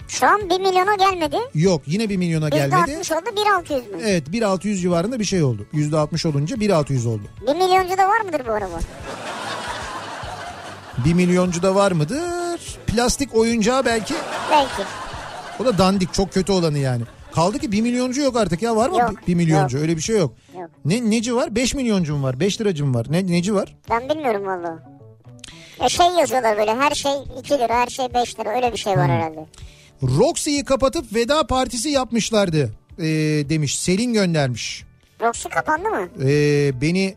Şu 0.08 0.28
an 0.28 0.50
1 0.50 0.60
milyona 0.60 0.96
gelmedi. 0.96 1.38
Yok 1.54 1.82
yine 1.86 2.10
1 2.10 2.18
milyona 2.18 2.50
gelmedi. 2.50 2.92
%60 2.92 3.16
oldu 3.16 3.30
1.600 3.70 3.76
mü? 3.76 4.02
Evet 4.02 4.28
1.600 4.28 4.76
civarında 4.82 5.20
bir 5.20 5.26
şey 5.26 5.44
oldu. 5.44 5.66
%60 5.74 6.28
olunca 6.28 6.56
1.600 6.56 7.08
oldu. 7.08 7.24
1 7.48 7.56
milyoncu 7.56 7.98
da 7.98 8.08
var 8.08 8.22
mıdır 8.22 8.48
bu 8.48 8.52
araba? 8.52 8.80
1 11.06 11.14
milyoncu 11.14 11.62
da 11.64 11.76
var 11.76 11.92
mıdır? 11.92 12.78
Plastik 12.88 13.36
oyuncağı 13.36 13.86
belki. 13.86 14.14
Belki. 14.52 14.82
O 15.60 15.66
da 15.66 15.78
dandik 15.78 16.14
çok 16.14 16.34
kötü 16.34 16.52
olanı 16.52 16.78
yani. 16.78 17.04
Kaldı 17.36 17.60
ki 17.60 17.72
1 17.72 17.82
milyoncu 17.82 18.22
yok 18.22 18.36
artık 18.38 18.62
ya 18.62 18.76
var 18.76 18.90
mı 18.90 18.98
Yok, 19.00 19.28
1 19.28 19.36
milyoncu 19.36 19.78
öyle 19.80 19.96
bir 19.98 20.02
şey 20.02 20.18
yok. 20.18 20.34
Yok. 20.60 20.70
Ne 20.86 21.10
neci 21.10 21.36
var? 21.36 21.56
5 21.56 21.74
milyoncu 21.76 22.16
mu 22.16 22.24
var? 22.24 22.40
5 22.40 22.62
liracı 22.62 22.86
mı 22.86 22.98
var? 22.98 23.06
Ne 23.10 23.28
neci 23.28 23.56
var? 23.56 23.76
Ben 23.90 24.10
bilmiyorum 24.10 24.46
valla. 24.46 24.80
E 25.86 25.90
şey 25.90 26.06
yazıyorlar 26.08 26.58
böyle 26.58 26.76
her 26.76 26.92
şey 26.92 27.12
2 27.40 27.54
lira 27.54 27.74
her 27.82 27.88
şey 27.88 28.14
5 28.14 28.40
lira 28.40 28.56
öyle 28.56 28.72
bir 28.74 28.78
şey 28.78 28.94
var 28.98 29.08
Hmm. 29.08 29.14
herhalde. 29.14 29.46
Roxy'yi 30.04 30.66
kapatıp 30.66 31.16
veda 31.16 31.48
partisi 31.48 31.90
yapmışlardı 31.90 32.70
ee, 33.00 33.04
demiş. 33.50 33.80
Selin 33.80 34.14
göndermiş. 34.14 34.84
Roxy 35.22 35.48
kapandı 35.48 35.90
mı? 35.90 36.10
Ee, 36.24 36.82
beni 36.82 37.16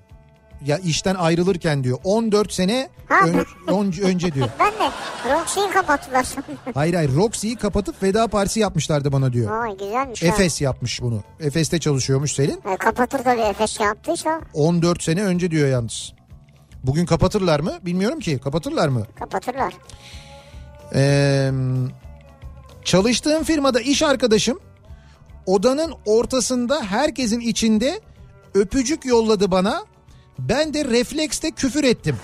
ya 0.67 0.79
işten 0.79 1.15
ayrılırken 1.15 1.85
diyor 1.85 1.99
14 2.05 2.53
sene 2.53 2.89
Ha. 3.09 3.15
ön- 3.27 3.47
ön- 3.75 4.03
önce 4.03 4.35
diyor. 4.35 4.49
Ben 4.59 4.73
de 4.73 4.91
Roxy'yi 5.35 5.71
kapattılar. 5.71 6.27
Hayır 6.75 6.95
hayır 6.95 7.15
Roxy'yi 7.15 7.57
kapatıp 7.57 8.03
veda 8.03 8.29
partisi 8.29 8.61
yapmışlardı 8.61 9.13
bana 9.13 9.33
diyor. 9.33 9.59
Vay 9.61 9.77
güzelmiş 9.77 10.23
ha. 10.23 10.27
Efes 10.27 10.61
yapmış 10.61 11.03
bunu. 11.03 11.23
Efes'te 11.41 11.79
çalışıyormuş 11.81 12.33
Selin. 12.33 12.63
E, 12.73 12.77
kapatır 12.77 13.19
tabii 13.19 13.41
Efes 13.41 13.81
yaptıysa 13.81 14.41
14 14.55 15.03
sene 15.03 15.23
önce 15.25 15.51
diyor 15.51 15.69
yalnız. 15.69 16.13
Bugün 16.85 17.07
kapatırlar 17.07 17.61
mı? 17.61 17.73
Bilmiyorum 17.83 18.21
ki. 18.21 18.39
Kapatırlar 18.39 18.89
mı? 18.89 19.07
kapatırlar. 19.19 19.75
Ee, 20.95 21.51
çalıştığım 22.85 23.43
firmada 23.45 23.81
iş 23.81 24.03
arkadaşım 24.03 24.61
odanın 25.47 25.95
ortasında 26.07 26.83
herkesin 26.85 27.41
içinde 27.41 28.01
öpücük 28.55 29.05
yolladı 29.05 29.51
bana. 29.51 29.83
Ben 30.39 30.75
de 30.75 30.85
refleksle 30.85 31.51
küfür 31.51 31.85
ettim. 31.85 32.17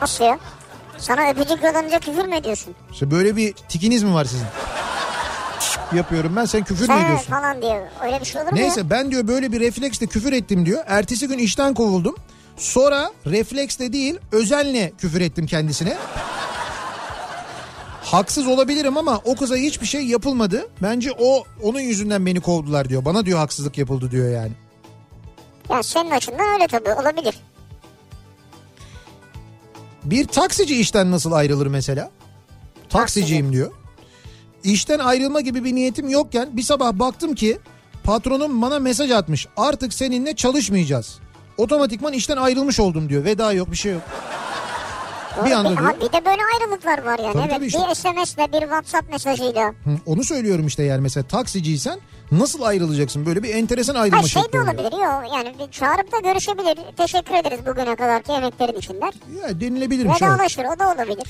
Nasıl 0.00 0.24
ya? 0.24 0.38
Sana 0.98 1.30
öpücük 1.30 1.64
yollanınca 1.64 2.00
küfür 2.00 2.24
mü 2.24 2.36
ediyorsun? 2.36 2.74
İşte 2.92 3.10
böyle 3.10 3.36
bir 3.36 3.52
tikiniz 3.52 4.02
mi 4.02 4.14
var 4.14 4.24
sizin? 4.24 4.46
Yapıyorum 5.96 6.36
ben 6.36 6.44
sen 6.44 6.64
küfür 6.64 6.88
mü 6.88 6.94
ediyorsun? 7.04 7.30
falan 7.30 7.62
diyor. 7.62 7.86
Öyle 8.04 8.20
bir 8.20 8.24
şey 8.24 8.42
olur 8.42 8.52
mu 8.52 8.58
ya? 8.58 8.64
Neyse 8.64 8.90
ben 8.90 9.10
diyor 9.10 9.28
böyle 9.28 9.52
bir 9.52 9.60
refleksle 9.60 10.06
küfür 10.06 10.32
ettim 10.32 10.66
diyor. 10.66 10.84
Ertesi 10.86 11.28
gün 11.28 11.38
işten 11.38 11.74
kovuldum. 11.74 12.14
Sonra 12.56 13.10
refleksle 13.26 13.92
değil 13.92 14.18
özenle 14.32 14.92
küfür 14.98 15.20
ettim 15.20 15.46
kendisine. 15.46 15.96
Haksız 18.04 18.46
olabilirim 18.46 18.96
ama 18.96 19.20
o 19.24 19.36
kıza 19.36 19.56
hiçbir 19.56 19.86
şey 19.86 20.02
yapılmadı. 20.06 20.68
Bence 20.82 21.12
o 21.18 21.44
onun 21.62 21.80
yüzünden 21.80 22.26
beni 22.26 22.40
kovdular 22.40 22.88
diyor. 22.88 23.04
Bana 23.04 23.26
diyor 23.26 23.38
haksızlık 23.38 23.78
yapıldı 23.78 24.10
diyor 24.10 24.30
yani. 24.34 24.52
Ya 25.70 25.82
senin 25.82 26.10
açından 26.10 26.52
öyle 26.54 26.66
tabii 26.66 26.92
olabilir. 26.92 27.34
Bir 30.04 30.26
taksici 30.26 30.80
işten 30.80 31.10
nasıl 31.10 31.32
ayrılır 31.32 31.66
mesela? 31.66 32.10
Taksiciyim 32.88 33.52
diyor. 33.52 33.72
İşten 34.64 34.98
ayrılma 34.98 35.40
gibi 35.40 35.64
bir 35.64 35.74
niyetim 35.74 36.08
yokken 36.08 36.56
bir 36.56 36.62
sabah 36.62 36.92
baktım 36.92 37.34
ki 37.34 37.58
patronum 38.04 38.62
bana 38.62 38.78
mesaj 38.78 39.10
atmış. 39.10 39.46
Artık 39.56 39.94
seninle 39.94 40.36
çalışmayacağız. 40.36 41.18
Otomatikman 41.58 42.12
işten 42.12 42.36
ayrılmış 42.36 42.80
oldum 42.80 43.08
diyor. 43.08 43.24
Veda 43.24 43.52
yok 43.52 43.70
bir 43.70 43.76
şey 43.76 43.92
yok. 43.92 44.02
Bir 45.46 45.50
anda 45.50 45.70
bir, 45.70 45.76
diyor. 45.76 45.86
ha, 45.88 45.94
bir 46.00 46.12
de 46.12 46.24
böyle 46.24 46.42
ayrılıklar 46.54 47.02
var 47.04 47.18
yani. 47.18 47.32
Tabii 47.32 47.42
evet 47.42 47.50
tabii 47.50 47.66
işte. 47.66 47.78
bir 47.90 47.94
SMS'le 47.94 48.52
bir 48.52 48.60
WhatsApp 48.60 49.10
mesajıyla. 49.12 49.68
Hı, 49.68 49.90
Onu 50.06 50.24
söylüyorum 50.24 50.66
işte 50.66 50.82
yani 50.82 51.00
mesela 51.00 51.26
taksiciysen 51.26 52.00
nasıl 52.32 52.62
ayrılacaksın? 52.62 53.26
Böyle 53.26 53.42
bir 53.42 53.54
enteresan 53.54 53.94
ayrılma 53.94 54.22
Ha 54.22 54.26
şey 54.26 54.42
şekli 54.42 54.52
de 54.52 54.60
olabilir 54.60 54.92
yok 54.92 55.22
yani 55.34 55.54
bir 55.58 55.72
çağırıp 55.72 56.12
da 56.12 56.18
görüşebilir. 56.18 56.78
Teşekkür 56.96 57.34
ederiz 57.34 57.60
bugüne 57.66 57.96
kadarki 57.96 58.32
emeklerin 58.32 58.78
için 58.78 58.94
der. 59.00 59.12
Ya 59.42 59.60
denilebilir 59.60 60.08
bir 60.08 60.14
şey. 60.14 60.28
Vedalaşır 60.28 60.64
o 60.64 60.78
da 60.78 60.92
olabilir. 60.94 61.24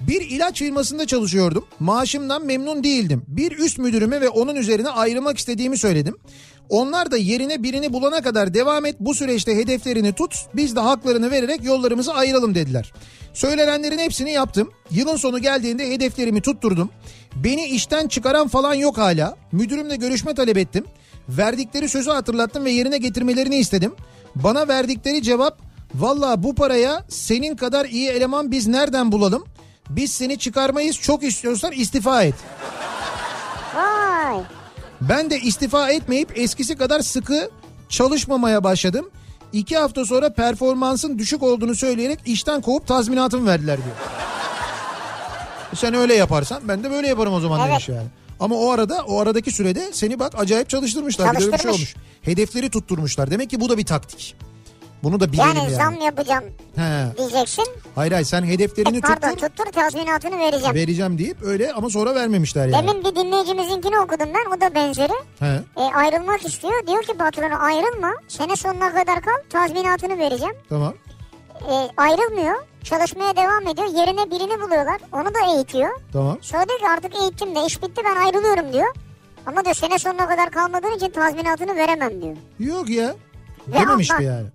Bir 0.00 0.20
ilaç 0.30 0.58
firmasında 0.58 1.06
çalışıyordum. 1.06 1.64
Maaşımdan 1.80 2.44
memnun 2.46 2.84
değildim. 2.84 3.22
Bir 3.28 3.58
üst 3.58 3.78
müdürüme 3.78 4.20
ve 4.20 4.28
onun 4.28 4.56
üzerine 4.56 4.88
ayrılmak 4.88 5.38
istediğimi 5.38 5.78
söyledim. 5.78 6.16
Onlar 6.68 7.10
da 7.10 7.16
yerine 7.16 7.62
birini 7.62 7.92
bulana 7.92 8.22
kadar 8.22 8.54
devam 8.54 8.86
et 8.86 8.96
bu 9.00 9.14
süreçte 9.14 9.56
hedeflerini 9.56 10.12
tut 10.12 10.34
biz 10.54 10.76
de 10.76 10.80
haklarını 10.80 11.30
vererek 11.30 11.64
yollarımızı 11.64 12.14
ayıralım 12.14 12.54
dediler. 12.54 12.92
Söylenenlerin 13.34 13.98
hepsini 13.98 14.30
yaptım. 14.30 14.70
Yılın 14.90 15.16
sonu 15.16 15.38
geldiğinde 15.38 15.90
hedeflerimi 15.90 16.40
tutturdum. 16.40 16.90
Beni 17.36 17.66
işten 17.66 18.08
çıkaran 18.08 18.48
falan 18.48 18.74
yok 18.74 18.98
hala. 18.98 19.36
Müdürümle 19.52 19.96
görüşme 19.96 20.34
talep 20.34 20.58
ettim. 20.58 20.84
Verdikleri 21.28 21.88
sözü 21.88 22.10
hatırlattım 22.10 22.64
ve 22.64 22.70
yerine 22.70 22.98
getirmelerini 22.98 23.56
istedim. 23.56 23.94
Bana 24.34 24.68
verdikleri 24.68 25.22
cevap 25.22 25.58
valla 25.94 26.42
bu 26.42 26.54
paraya 26.54 27.04
senin 27.08 27.56
kadar 27.56 27.84
iyi 27.86 28.08
eleman 28.08 28.50
biz 28.50 28.66
nereden 28.66 29.12
bulalım? 29.12 29.44
Biz 29.90 30.12
seni 30.12 30.38
çıkarmayız 30.38 30.96
çok 30.96 31.22
istiyorsan 31.22 31.72
istifa 31.72 32.22
et. 32.22 32.34
Vay. 33.76 34.42
Ben 35.00 35.30
de 35.30 35.40
istifa 35.40 35.90
etmeyip 35.90 36.38
eskisi 36.38 36.76
kadar 36.76 37.00
sıkı 37.00 37.50
çalışmamaya 37.88 38.64
başladım. 38.64 39.10
İki 39.52 39.76
hafta 39.76 40.04
sonra 40.04 40.32
performansın 40.32 41.18
düşük 41.18 41.42
olduğunu 41.42 41.74
söyleyerek 41.74 42.18
işten 42.26 42.60
kovup 42.60 42.86
tazminatımı 42.86 43.46
verdiler 43.46 43.76
diyor. 43.84 43.96
Sen 45.74 45.94
öyle 45.94 46.14
yaparsan 46.14 46.60
ben 46.68 46.84
de 46.84 46.90
böyle 46.90 47.08
yaparım 47.08 47.32
o 47.34 47.40
zaman 47.40 47.60
Evet. 47.60 47.70
demiş 47.70 47.88
yani. 47.88 48.08
Ama 48.40 48.54
o 48.56 48.70
arada 48.70 49.04
o 49.08 49.20
aradaki 49.20 49.50
sürede 49.50 49.90
seni 49.92 50.18
bak 50.18 50.32
acayip 50.38 50.68
çalıştırmışlar. 50.68 51.32
Bir 51.34 51.40
de 51.40 51.44
öyle 51.44 51.52
bir 51.52 51.58
şey 51.58 51.62
Çalıştırmış. 51.70 51.96
olmuş. 51.96 52.06
Hedefleri 52.22 52.70
tutturmuşlar. 52.70 53.30
Demek 53.30 53.50
ki 53.50 53.60
bu 53.60 53.68
da 53.68 53.78
bir 53.78 53.86
taktik. 53.86 54.36
Bunu 55.02 55.20
da 55.20 55.32
bilelim 55.32 55.46
Yani, 55.48 55.58
yani. 55.58 55.74
zam 55.74 55.94
yapacağım 56.00 56.44
He. 56.76 57.16
diyeceksin. 57.18 57.64
Hayır 57.94 58.12
hayır 58.12 58.26
sen 58.26 58.42
hedeflerini 58.42 58.96
E, 58.96 59.00
Pardon 59.00 59.28
tuttur. 59.30 59.48
tuttur 59.48 59.72
tazminatını 59.72 60.38
vereceğim. 60.38 60.74
Vereceğim 60.74 61.18
deyip 61.18 61.42
öyle 61.42 61.72
ama 61.72 61.90
sonra 61.90 62.14
vermemişler 62.14 62.66
yani. 62.68 62.88
Demin 62.88 63.04
bir 63.04 63.14
dinleyicimizinkini 63.16 63.98
okudum 63.98 64.28
ben 64.34 64.56
o 64.56 64.60
da 64.60 64.74
benzeri. 64.74 65.12
He. 65.38 65.60
E, 65.76 65.82
ayrılmak 65.94 66.46
istiyor. 66.46 66.86
Diyor 66.86 67.02
ki 67.02 67.12
patronu 67.18 67.62
ayrılma. 67.64 68.10
Sene 68.28 68.56
sonuna 68.56 68.92
kadar 68.92 69.20
kal 69.22 69.42
tazminatını 69.50 70.18
vereceğim. 70.18 70.54
Tamam. 70.68 70.94
E, 71.54 71.74
ayrılmıyor. 71.96 72.54
Çalışmaya 72.84 73.36
devam 73.36 73.66
ediyor. 73.66 73.86
Yerine 73.86 74.30
birini 74.30 74.60
buluyorlar. 74.62 75.00
Onu 75.12 75.26
da 75.34 75.56
eğitiyor. 75.56 75.90
Tamam. 76.12 76.38
Sonra 76.40 76.68
diyor 76.68 76.78
ki 76.78 76.86
artık 76.88 77.16
eğittim 77.22 77.54
de 77.54 77.66
iş 77.66 77.82
bitti 77.82 78.02
ben 78.04 78.24
ayrılıyorum 78.24 78.72
diyor. 78.72 78.94
Ama 79.46 79.64
diyor 79.64 79.74
sene 79.74 79.98
sonuna 79.98 80.28
kadar 80.28 80.50
kalmadığın 80.50 80.96
için 80.96 81.10
tazminatını 81.10 81.76
veremem 81.76 82.22
diyor. 82.22 82.36
Yok 82.58 82.88
ya. 82.88 83.14
Dememiş 83.66 84.10
bak- 84.10 84.18
mi 84.18 84.24
yani? 84.24 84.46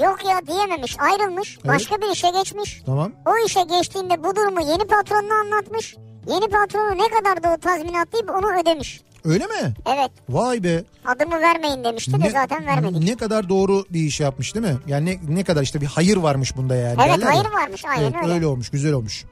Yok 0.00 0.18
ya 0.24 0.46
diyememiş 0.46 0.96
ayrılmış 1.00 1.56
Evet. 1.56 1.74
başka 1.74 1.96
bir 1.96 2.12
işe 2.12 2.28
geçmiş. 2.30 2.82
Tamam. 2.86 3.12
O 3.26 3.46
işe 3.46 3.62
geçtiğinde 3.62 4.24
bu 4.24 4.36
durumu 4.36 4.60
yeni 4.60 4.84
patronuna 4.86 5.34
anlatmış. 5.34 5.96
Yeni 6.26 6.48
patronu 6.48 6.98
ne 6.98 7.08
kadar 7.08 7.42
da 7.42 7.54
o 7.54 7.60
tazminat 7.60 8.12
deyip 8.12 8.30
onu 8.30 8.60
ödemiş. 8.60 9.00
Öyle 9.24 9.46
mi? 9.46 9.74
Evet 9.86 10.10
Vay 10.28 10.64
be. 10.64 10.84
adımı 11.04 11.40
vermeyin 11.40 11.84
demişti 11.84 12.22
de 12.22 12.30
zaten 12.30 12.66
vermedik. 12.66 13.02
Ne 13.02 13.16
kadar 13.16 13.48
doğru 13.48 13.84
bir 13.90 14.00
iş 14.00 14.20
yapmış 14.20 14.54
değil 14.54 14.66
mi? 14.66 14.76
Yani 14.86 15.18
ne, 15.28 15.36
ne 15.36 15.44
kadar 15.44 15.62
işte 15.62 15.80
bir 15.80 15.86
hayır 15.86 16.16
varmış 16.16 16.56
bunda 16.56 16.74
yani. 16.74 16.96
Evet, 17.06 17.14
derler 17.14 17.26
ya. 17.26 17.32
hayır 17.32 17.44
varmış, 17.44 17.84
aynen 17.84 18.12
evet, 18.12 18.34
öyle. 18.34 18.46
olmuş 18.46 18.70
güzel 18.70 18.92
olmuş. 18.92 19.24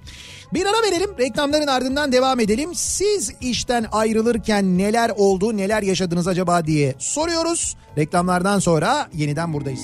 Bir 0.55 0.66
ara 0.66 0.82
verelim 0.87 1.11
reklamların 1.19 1.66
ardından 1.66 2.12
devam 2.12 2.41
edelim. 2.41 2.74
Siz 2.74 3.32
işten 3.41 3.87
ayrılırken 3.93 4.78
neler 4.78 5.12
oldu 5.16 5.57
neler 5.57 5.82
yaşadınız 5.82 6.28
acaba 6.28 6.66
diye 6.66 6.95
soruyoruz. 6.99 7.77
Reklamlardan 7.99 8.59
sonra 8.59 9.09
yeniden 9.15 9.53
buradayız. 9.53 9.81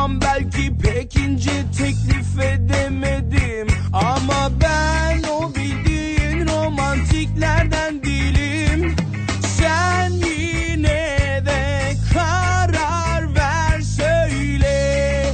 Tamam 0.00 0.20
belki 0.20 0.76
pek 0.78 1.16
ince 1.16 1.64
teklif 1.78 2.38
edemedim. 2.38 3.68
Ama 3.92 4.50
ben 4.60 5.22
o 5.22 5.54
bildiğin 5.54 6.46
romantiklerden 6.46 8.02
değilim. 8.02 8.96
Sen 9.58 10.10
yine 10.10 11.42
de 11.46 11.92
karar 12.14 13.34
ver 13.34 13.80
söyle. 13.80 15.26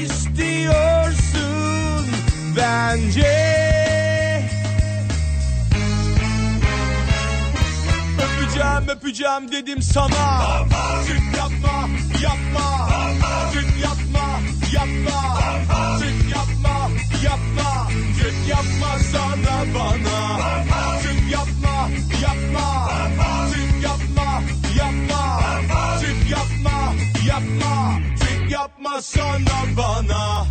İstiyorsun 0.00 1.26
bence. 2.56 3.32
Öpeceğim 8.18 8.88
öpeceğim 8.88 9.52
dedim 9.52 9.82
sana. 9.82 10.42
Çık 11.06 11.38
yapma 11.38 11.88
yapma 12.22 12.91
yapma. 14.72 15.38
Çık 15.98 16.36
yapma 16.36 16.90
yapma. 17.24 17.88
Çık 18.18 18.48
yapma 18.48 18.98
sana 19.12 19.74
bana. 19.74 20.38
Çık 21.02 21.32
yapma 21.32 21.88
yapma. 22.22 22.90
Çık 23.52 23.82
yapma 23.82 24.42
yapma. 24.76 25.40
Çık 26.00 26.30
yapma 26.30 26.92
yapma. 27.26 27.98
Çık 28.18 28.50
yapma 28.50 29.02
sana 29.02 29.76
bana. 29.76 30.46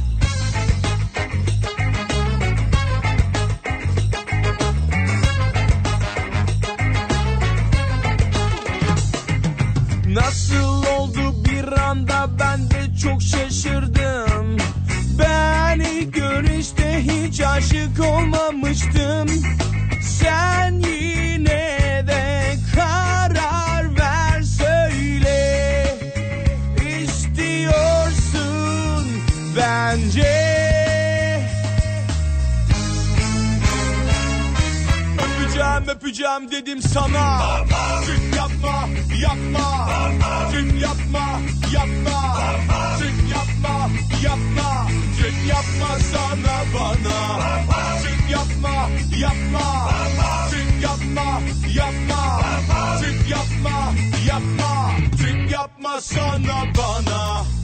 Nasıl 10.07 10.85
oldu 10.99 11.45
bir 11.45 11.71
anda? 11.79 12.29
Ben 12.39 12.69
de 12.69 12.97
çok 13.03 13.21
şaşırdım 13.21 14.00
hiç 16.99 17.41
aşık 17.41 17.99
olmamıştım. 17.99 19.27
Sen 20.01 20.71
yine 20.71 21.80
Öpeceğim 36.11 36.51
dedim 36.51 36.81
sana. 36.81 37.41
Çık 38.05 38.35
yapma 38.37 38.87
yapma. 39.21 39.89
Çık 40.51 40.81
yapma 40.81 41.39
yapma. 41.73 42.37
Çık 42.99 43.15
yapma 43.33 43.89
yapma. 44.23 44.87
Çık 45.17 45.47
yapma 45.49 45.99
sana 46.11 46.63
bana. 46.73 47.39
Çık 48.01 48.29
yapma 48.31 48.89
yapma. 49.17 49.89
Çık 50.49 50.83
yapma 50.83 51.41
yapma. 51.75 52.41
Çık 53.01 53.29
yapma 53.29 53.93
yapma. 54.27 54.91
Çık 55.17 55.51
yapma 55.51 56.01
sana 56.01 56.63
bana 56.77 57.60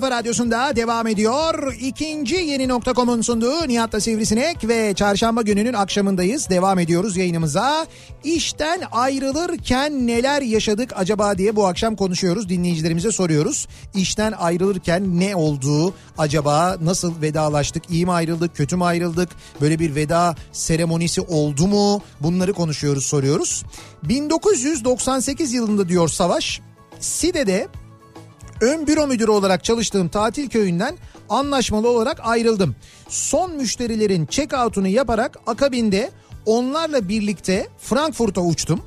kafa 0.00 0.16
radyosunda 0.16 0.76
devam 0.76 1.06
ediyor. 1.06 1.74
İkinci 1.80 2.34
yeni 2.34 2.68
nokta.com'un 2.68 3.22
sunduğu 3.22 3.68
Nihat'la 3.68 4.00
Sivrisinek 4.00 4.68
ve 4.68 4.94
çarşamba 4.94 5.42
gününün 5.42 5.72
akşamındayız. 5.72 6.48
Devam 6.50 6.78
ediyoruz 6.78 7.16
yayınımıza. 7.16 7.86
İşten 8.24 8.82
ayrılırken 8.92 10.06
neler 10.06 10.42
yaşadık 10.42 10.92
acaba 10.96 11.38
diye 11.38 11.56
bu 11.56 11.66
akşam 11.66 11.96
konuşuyoruz. 11.96 12.48
Dinleyicilerimize 12.48 13.12
soruyoruz. 13.12 13.68
İşten 13.94 14.32
ayrılırken 14.32 15.20
ne 15.20 15.36
oldu 15.36 15.94
acaba? 16.18 16.76
Nasıl 16.82 17.22
vedalaştık? 17.22 17.90
İyi 17.90 18.06
mi 18.06 18.12
ayrıldık? 18.12 18.56
Kötü 18.56 18.76
mü 18.76 18.84
ayrıldık? 18.84 19.28
Böyle 19.60 19.78
bir 19.78 19.94
veda 19.94 20.36
seremonisi 20.52 21.20
oldu 21.20 21.66
mu? 21.66 22.02
Bunları 22.20 22.52
konuşuyoruz, 22.52 23.06
soruyoruz. 23.06 23.62
1998 24.02 25.52
yılında 25.52 25.88
diyor 25.88 26.08
Savaş. 26.08 26.60
Side'de 27.00 27.68
ön 28.60 28.86
büro 28.86 29.06
müdürü 29.06 29.30
olarak 29.30 29.64
çalıştığım 29.64 30.08
tatil 30.08 30.48
köyünden 30.48 30.96
anlaşmalı 31.28 31.88
olarak 31.88 32.20
ayrıldım. 32.22 32.76
Son 33.08 33.52
müşterilerin 33.52 34.26
check-out'unu 34.26 34.88
yaparak 34.88 35.38
akabinde 35.46 36.10
onlarla 36.46 37.08
birlikte 37.08 37.66
Frankfurt'a 37.78 38.40
uçtum. 38.40 38.80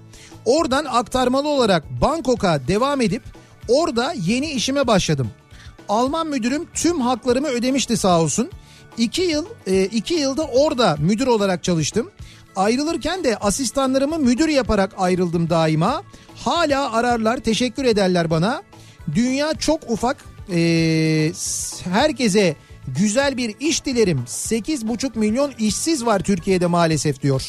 Oradan 0.45 0.85
aktarmalı 0.85 1.49
olarak 1.49 1.83
Bangkok'a 2.01 2.67
devam 2.67 3.01
edip 3.01 3.23
Orada 3.67 4.13
yeni 4.25 4.51
işime 4.51 4.87
başladım. 4.87 5.29
Alman 5.89 6.27
müdürüm 6.27 6.67
tüm 6.73 7.01
haklarımı 7.01 7.47
ödemişti 7.47 7.97
sağ 7.97 8.21
olsun. 8.21 8.49
İki 8.97 9.21
yıl, 9.21 9.45
e, 9.67 9.83
iki 9.83 10.13
yılda 10.13 10.43
orada 10.43 10.97
müdür 10.99 11.27
olarak 11.27 11.63
çalıştım. 11.63 12.11
Ayrılırken 12.55 13.23
de 13.23 13.37
asistanlarımı 13.37 14.19
müdür 14.19 14.47
yaparak 14.47 14.93
ayrıldım 14.97 15.49
daima. 15.49 16.03
Hala 16.35 16.91
ararlar, 16.91 17.37
teşekkür 17.37 17.85
ederler 17.85 18.29
bana. 18.29 18.63
Dünya 19.15 19.53
çok 19.53 19.91
ufak. 19.91 20.25
E, 20.53 21.31
herkese 21.83 22.55
güzel 22.87 23.37
bir 23.37 23.55
iş 23.59 23.85
dilerim. 23.85 24.23
8,5 24.27 25.19
milyon 25.19 25.51
işsiz 25.59 26.05
var 26.05 26.19
Türkiye'de 26.19 26.65
maalesef 26.65 27.21
diyor. 27.21 27.43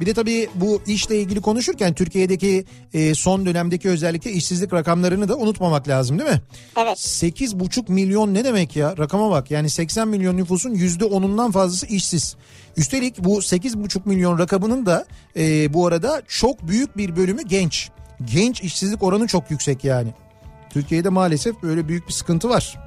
Bir 0.00 0.06
de 0.06 0.14
tabii 0.14 0.48
bu 0.54 0.82
işle 0.86 1.20
ilgili 1.20 1.40
konuşurken 1.40 1.94
Türkiye'deki 1.94 2.64
e, 2.94 3.14
son 3.14 3.46
dönemdeki 3.46 3.88
özellikle 3.88 4.32
işsizlik 4.32 4.72
rakamlarını 4.72 5.28
da 5.28 5.36
unutmamak 5.36 5.88
lazım 5.88 6.18
değil 6.18 6.30
mi? 6.30 6.40
Evet. 6.76 6.98
8,5 6.98 7.92
milyon 7.92 8.34
ne 8.34 8.44
demek 8.44 8.76
ya? 8.76 8.96
Rakama 8.98 9.30
bak. 9.30 9.50
Yani 9.50 9.70
80 9.70 10.08
milyon 10.08 10.36
nüfusun 10.36 10.74
%10'undan 10.74 11.52
fazlası 11.52 11.86
işsiz. 11.86 12.36
Üstelik 12.76 13.18
bu 13.18 13.38
8,5 13.38 14.00
milyon 14.04 14.38
rakamının 14.38 14.86
da 14.86 15.06
e, 15.36 15.74
bu 15.74 15.86
arada 15.86 16.22
çok 16.28 16.68
büyük 16.68 16.96
bir 16.96 17.16
bölümü 17.16 17.42
genç. 17.42 17.88
Genç 18.34 18.60
işsizlik 18.60 19.02
oranı 19.02 19.26
çok 19.26 19.50
yüksek 19.50 19.84
yani. 19.84 20.14
Türkiye'de 20.76 21.08
maalesef 21.08 21.62
böyle 21.62 21.88
büyük 21.88 22.08
bir 22.08 22.12
sıkıntı 22.12 22.48
var. 22.48 22.78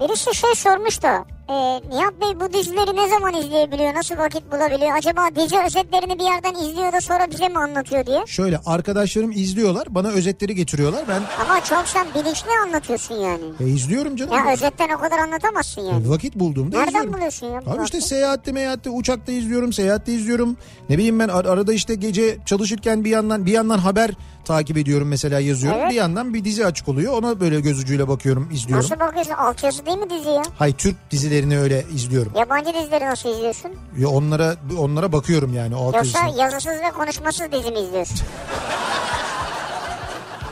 Birisi 0.00 0.34
şey 0.34 0.54
sormuş 0.54 1.02
da 1.02 1.24
e, 1.50 1.54
Nihat 1.90 2.14
Bey 2.20 2.40
bu 2.40 2.52
dizileri 2.52 2.96
ne 2.96 3.08
zaman 3.08 3.34
izleyebiliyor? 3.34 3.94
Nasıl 3.94 4.16
vakit 4.18 4.52
bulabiliyor? 4.52 4.96
Acaba 4.96 5.28
dizi 5.36 5.58
özetlerini 5.66 6.18
bir 6.18 6.24
yerden 6.24 6.54
izliyor 6.54 6.92
da 6.92 7.00
sonra 7.00 7.30
bize 7.30 7.48
mi 7.48 7.58
anlatıyor 7.58 8.06
diye. 8.06 8.26
Şöyle 8.26 8.60
arkadaşlarım 8.66 9.30
izliyorlar 9.32 9.86
bana 9.94 10.08
özetleri 10.08 10.54
getiriyorlar 10.54 11.04
ben 11.08 11.22
Ama 11.44 11.64
çok 11.64 11.88
sen 11.88 12.06
bilinçli 12.14 12.48
anlatıyorsun 12.66 13.14
yani. 13.14 13.44
e, 13.60 13.68
izliyorum 13.68 14.16
canım. 14.16 14.34
Ya 14.34 14.52
özetten 14.52 14.88
o 14.88 14.98
kadar 15.00 15.18
anlatamazsın 15.18 15.80
yani. 15.82 16.10
Vakit 16.10 16.34
bulduğumda 16.34 16.76
Nereden 16.76 16.88
izliyorum. 16.88 17.12
buluyorsun 17.12 17.46
ya? 17.46 17.66
bu 17.66 17.70
Abi 17.70 17.84
işte 17.84 17.96
vakti? 17.98 18.08
seyahatte 18.08 18.52
meyahatte 18.52 18.90
uçakta 18.90 19.32
izliyorum 19.32 19.72
seyahatte 19.72 20.12
izliyorum. 20.12 20.56
Ne 20.88 20.98
bileyim 20.98 21.18
ben 21.18 21.28
ar- 21.28 21.44
arada 21.44 21.72
işte 21.72 21.94
gece 21.94 22.38
çalışırken 22.46 23.04
bir 23.04 23.10
yandan 23.10 23.46
bir 23.46 23.52
yandan 23.52 23.78
haber 23.78 24.10
takip 24.44 24.76
ediyorum 24.76 25.08
mesela 25.08 25.40
yazıyorum. 25.40 25.78
Evet. 25.80 25.90
Bir 25.90 25.96
yandan 25.96 26.34
bir 26.34 26.44
dizi 26.44 26.66
açık 26.66 26.88
oluyor 26.88 27.12
ona 27.12 27.40
böyle 27.40 27.60
göz 27.60 27.78
ucuyla 27.80 28.08
bakıyorum 28.08 28.50
izliyorum. 28.52 28.84
Nasıl 28.84 29.00
bakıyorsun? 29.00 29.32
Altyazı 29.32 29.86
değil 29.86 29.98
mi 29.98 30.10
dizi 30.10 30.28
ya? 30.28 30.42
Hay 30.58 30.72
Türk 30.72 31.10
dizilerini 31.40 31.58
öyle 31.62 31.84
izliyorum. 31.94 32.32
Yabancı 32.36 32.74
dizileri 32.74 33.04
nasıl 33.04 33.28
izliyorsun? 33.28 33.70
Ya 33.98 34.08
onlara 34.08 34.56
onlara 34.78 35.12
bakıyorum 35.12 35.54
yani 35.54 35.76
o 35.76 35.88
alt 35.88 35.94
Yoksa 35.94 36.18
yazısına. 36.18 36.42
yazısız 36.44 36.72
ve 36.72 36.90
konuşmasız 36.90 37.52
dizi 37.52 37.70
mi 37.70 37.78
izliyorsun? 37.80 38.20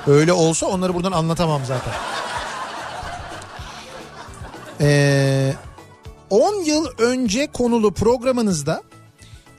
Öyle 0.06 0.32
olsa 0.32 0.66
onları 0.66 0.94
buradan 0.94 1.12
anlatamam 1.12 1.62
zaten. 1.66 1.92
Ee, 4.80 5.52
10 6.30 6.64
yıl 6.64 6.86
önce 6.98 7.46
konulu 7.46 7.92
programınızda 7.94 8.82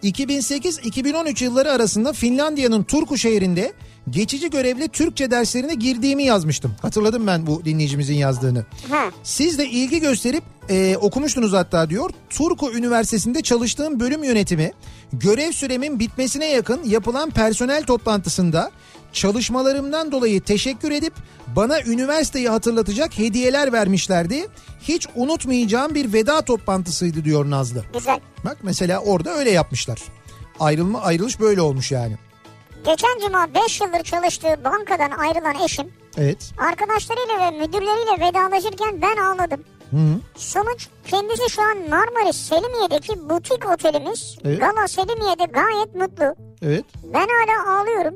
2008-2013 0.03 1.43
yılları 1.43 1.72
arasında 1.72 2.14
Finlandiya'nın 2.14 2.84
Turku 2.84 3.18
şehrinde 3.18 3.73
geçici 4.11 4.49
görevli 4.49 4.88
Türkçe 4.88 5.31
derslerine 5.31 5.73
girdiğimi 5.73 6.23
yazmıştım. 6.23 6.76
Hatırladım 6.81 7.27
ben 7.27 7.48
bu 7.48 7.65
dinleyicimizin 7.65 8.15
yazdığını. 8.15 8.65
Siz 9.23 9.57
de 9.57 9.69
ilgi 9.69 9.99
gösterip 9.99 10.44
e, 10.69 10.98
okumuştunuz 10.98 11.53
hatta 11.53 11.90
diyor. 11.90 12.10
Turku 12.30 12.72
Üniversitesi'nde 12.72 13.41
çalıştığım 13.41 13.99
bölüm 13.99 14.23
yönetimi 14.23 14.72
görev 15.14 15.52
süremin 15.52 15.99
bitmesine 15.99 16.45
yakın 16.52 16.84
yapılan 16.84 17.30
personel 17.30 17.84
toplantısında 17.84 18.72
çalışmalarımdan 19.14 20.11
dolayı 20.11 20.41
teşekkür 20.41 20.91
edip 20.91 21.14
bana 21.56 21.81
üniversiteyi 21.81 22.49
hatırlatacak 22.49 23.18
hediyeler 23.18 23.73
vermişlerdi. 23.73 24.48
Hiç 24.81 25.07
unutmayacağım 25.15 25.95
bir 25.95 26.14
veda 26.14 26.41
toplantısıydı 26.41 27.26
diyor 27.26 27.49
Nazlı. 27.49 27.86
Güzel. 27.94 28.19
Bak 28.45 28.57
mesela 28.64 28.99
orada 28.99 29.31
öyle 29.31 29.52
yapmışlar. 29.52 29.99
Ayrılma 30.60 31.02
ayrılış 31.02 31.40
böyle 31.40 31.61
olmuş 31.61 31.91
yani. 31.91 32.18
Geçen 32.85 33.19
cuma 33.19 33.53
5 33.53 33.81
yıldır 33.81 34.03
çalıştığı 34.03 34.64
bankadan 34.64 35.11
ayrılan 35.11 35.56
eşim 35.65 35.93
Evet. 36.18 36.51
arkadaşlarıyla 36.57 37.39
ve 37.39 37.57
müdürleriyle 37.57 38.27
vedalaşırken 38.27 39.01
ben 39.01 39.18
ağladım. 39.18 39.64
Sonuç 40.38 40.88
kendisi 41.07 41.49
şu 41.49 41.61
an 41.61 41.77
Marmaris 41.89 42.35
Selimiye'deki 42.38 43.30
butik 43.30 43.69
otelimiz 43.69 44.38
Evet. 44.45 44.60
Gala 44.60 44.88
Selimiye'de 44.88 45.45
gayet 45.45 45.95
mutlu. 45.95 46.35
Evet. 46.61 46.85
Ben 47.03 47.27
hala 47.27 47.80
ağlıyorum. 47.80 48.15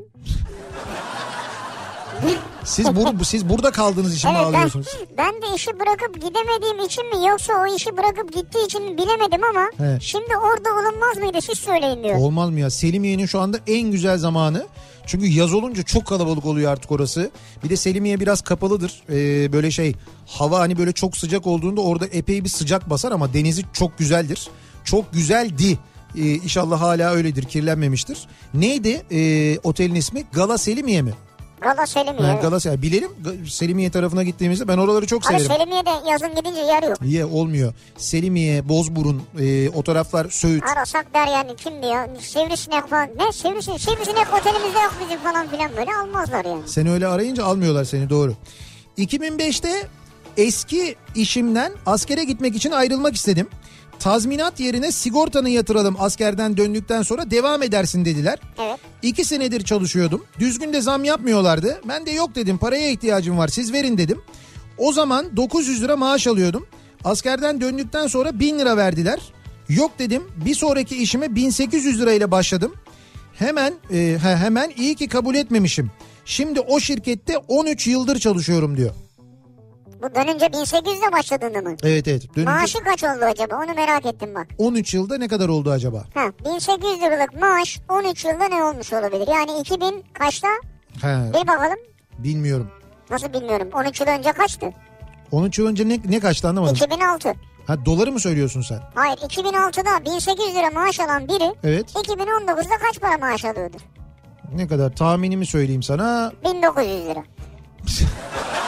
Siz 2.64 2.96
bur 2.96 3.08
siz 3.24 3.50
burada 3.50 3.72
kaldığınız 3.72 4.16
için 4.16 4.32
mi 4.32 4.38
Evet 4.38 4.48
ben, 4.48 4.54
ağlıyorsunuz? 4.54 4.88
ben 5.18 5.34
de 5.34 5.56
işi 5.56 5.80
bırakıp 5.80 6.16
gidemediğim 6.16 6.86
için 6.86 7.06
mi 7.10 7.28
yoksa 7.28 7.54
o 7.54 7.76
işi 7.76 7.98
bırakıp 7.98 8.34
gittiği 8.34 8.66
için 8.66 8.84
mi 8.84 8.98
bilemedim 8.98 9.44
ama 9.44 9.70
Evet. 9.80 10.02
şimdi 10.02 10.38
orada 10.38 10.70
olunmaz 10.70 11.18
mıydı 11.18 11.38
siz 11.42 11.60
söyleyin 11.60 12.04
diyor. 12.04 12.16
Olmaz 12.18 12.50
mı 12.50 12.60
ya? 12.60 12.70
Selimiye'nin 12.70 13.26
şu 13.26 13.40
anda 13.40 13.58
en 13.68 13.92
güzel 13.92 14.18
zamanı. 14.18 14.68
Çünkü 15.06 15.26
yaz 15.28 15.54
olunca 15.54 15.84
çok 15.84 16.06
kalabalık 16.06 16.46
oluyor 16.46 16.72
artık 16.72 16.92
orası. 16.92 17.32
Bir 17.64 17.70
de 17.70 17.76
Selimiye 17.76 18.20
biraz 18.20 18.42
kapalıdır. 18.42 19.04
Ee, 19.10 19.54
böyle 19.54 19.72
şey 19.72 19.96
hava 20.28 20.60
hani 20.60 20.78
böyle 20.78 20.92
çok 20.92 21.18
sıcak 21.18 21.48
olduğunda 21.48 21.82
orada 21.82 22.06
epey 22.06 22.44
bir 22.44 22.50
sıcak 22.50 22.90
basar 22.90 23.12
ama 23.12 23.34
denizi 23.34 23.64
çok 23.74 23.98
güzeldir. 23.98 24.48
Çok 24.84 25.14
güzeldi. 25.14 25.78
Ee, 26.18 26.22
inşallah 26.22 26.82
hala 26.82 27.12
öyledir 27.12 27.44
kirlenmemiştir. 27.44 28.18
Neydi 28.54 29.02
ee, 29.12 29.58
otelin 29.64 29.96
ismi? 29.96 30.24
Gala 30.34 30.58
Selimiye 30.58 31.02
mi? 31.02 31.14
Gala 31.64 31.86
Selimiye. 31.88 32.28
Ha. 32.28 32.40
Gala 32.42 32.60
Selimiye. 32.60 32.82
Bilelim 32.82 33.12
Selimiye 33.50 33.90
tarafına 33.92 34.24
gittiğimizde 34.24 34.68
ben 34.68 34.78
oraları 34.78 35.06
çok 35.08 35.26
Abi 35.32 35.40
severim. 35.40 35.46
Selimiye'de 35.52 36.10
yazın 36.12 36.36
gidince 36.36 36.62
yer 36.62 36.84
yok. 36.84 37.02
Niye 37.02 37.26
olmuyor? 37.26 37.74
Selimiye, 37.98 38.70
Bozburun, 38.70 39.24
ee, 39.40 39.70
o 39.70 39.84
taraflar 39.84 40.30
Söğüt. 40.30 40.64
Arasak 40.76 41.14
der 41.14 41.28
yani 41.28 41.56
kimdi 41.56 41.86
ya? 41.86 42.08
Sivrisinek 42.22 42.88
falan. 42.88 43.10
Ne 43.18 43.32
sivrisinek? 43.32 43.82
Sivrisinek 43.82 44.28
otelimizde 44.40 44.80
yok 44.80 44.94
bizim 45.06 45.20
falan 45.20 45.48
filan 45.48 45.72
böyle 45.78 45.92
almazlar 46.04 46.46
yani. 46.46 46.62
Sen 46.66 46.88
öyle 46.88 47.08
arayınca 47.08 47.46
almıyorlar 47.46 47.84
seni 47.84 48.10
doğru. 48.10 48.34
2005'te 48.98 49.88
eski 50.38 50.96
işimden 51.16 51.72
askere 51.86 52.24
gitmek 52.24 52.56
için 52.56 52.72
ayrılmak 52.72 53.16
istedim. 53.16 53.48
Tazminat 54.04 54.60
yerine 54.60 54.92
sigortanı 54.92 55.50
yatıralım 55.50 55.96
askerden 56.00 56.58
döndükten 56.58 57.02
sonra 57.02 57.32
devam 57.32 57.64
edersin 57.64 58.06
dediler. 58.06 58.40
Evet. 58.62 58.80
İki 59.02 59.26
senedir 59.26 59.64
çalışıyordum. 59.64 60.26
Düzgün 60.40 60.74
de 60.74 60.82
zam 60.82 61.04
yapmıyorlardı. 61.04 61.82
Ben 61.88 62.06
de 62.06 62.12
yok 62.12 62.36
dedim 62.36 62.58
paraya 62.58 62.90
ihtiyacım 62.90 63.38
var 63.38 63.48
siz 63.48 63.74
verin 63.74 63.98
dedim. 63.98 64.22
O 64.78 64.94
zaman 64.94 65.38
900 65.38 65.82
lira 65.84 65.98
maaş 65.98 66.28
alıyordum. 66.28 66.66
Askerden 67.04 67.62
döndükten 67.62 68.08
sonra 68.08 68.40
1000 68.40 68.60
lira 68.60 68.78
verdiler. 68.78 69.20
Yok 69.70 69.92
dedim 70.00 70.24
bir 70.46 70.56
sonraki 70.56 70.98
işime 70.98 71.36
1800 71.36 72.02
lirayla 72.02 72.32
başladım. 72.32 72.74
Hemen 73.34 73.74
e, 73.94 73.98
he- 74.24 74.36
hemen 74.36 74.72
iyi 74.78 74.96
ki 74.96 75.08
kabul 75.08 75.36
etmemişim. 75.36 75.92
Şimdi 76.26 76.60
o 76.60 76.80
şirkette 76.80 77.38
13 77.38 77.88
yıldır 77.88 78.20
çalışıyorum 78.20 78.78
diyor. 78.78 78.92
Bu 80.04 80.16
dönünce 80.16 80.46
1800'de 80.46 81.12
başladığında 81.12 81.62
mı? 81.70 81.76
Evet 81.84 82.08
evet. 82.08 82.36
Dönünce 82.36 82.52
Maaşı 82.52 82.80
kaç 82.80 83.04
oldu 83.04 83.26
acaba? 83.26 83.56
Onu 83.56 83.74
merak 83.76 84.06
ettim 84.06 84.36
bak. 84.36 84.48
13 84.58 84.94
yılda 84.94 85.18
ne 85.18 85.28
kadar 85.28 85.50
oldu 85.50 85.72
acaba? 85.72 86.04
Ha, 86.14 86.22
1800 86.46 87.02
liralık 87.02 87.42
maaş 87.42 87.80
13 87.90 88.26
yılda 88.26 88.46
ne 88.48 88.64
olmuş 88.64 88.94
olabilir? 88.94 89.28
Yani 89.28 89.60
2000 89.62 90.04
kaçta? 90.14 90.48
He, 91.02 91.08
Bir 91.34 91.48
bakalım. 91.48 91.78
bilmiyorum. 92.18 92.70
Nasıl 93.10 93.34
bilmiyorum. 93.34 93.70
13 93.74 94.02
yıl 94.02 94.08
önce 94.08 94.32
kaçtı? 94.32 94.66
13 95.32 95.60
yıl 95.60 95.68
önce 95.68 95.90
ne, 95.90 96.00
ne 96.10 96.20
kaçtı 96.20 96.48
anlamadım. 96.48 96.76
2006. 96.76 97.34
Ha 97.68 97.86
doları 97.86 98.12
mı 98.12 98.20
söylüyorsun 98.20 98.62
sen? 98.62 98.80
Hayır 98.96 99.18
2006'da 99.18 100.06
1800 100.06 100.56
lira 100.56 100.70
maaş 100.72 101.00
alan 101.00 101.28
biri 101.28 101.56
Evet. 101.64 101.92
2019'da 101.96 102.78
kaç 102.88 103.00
para 103.02 103.18
maaş 103.18 103.46
alıyordur? 103.46 103.80
Ne 104.56 104.68
kadar 104.68 104.96
tahminimi 104.96 105.46
söyleyeyim 105.46 105.84
sana. 105.84 106.32
1900 106.46 107.06
lira. 107.06 107.24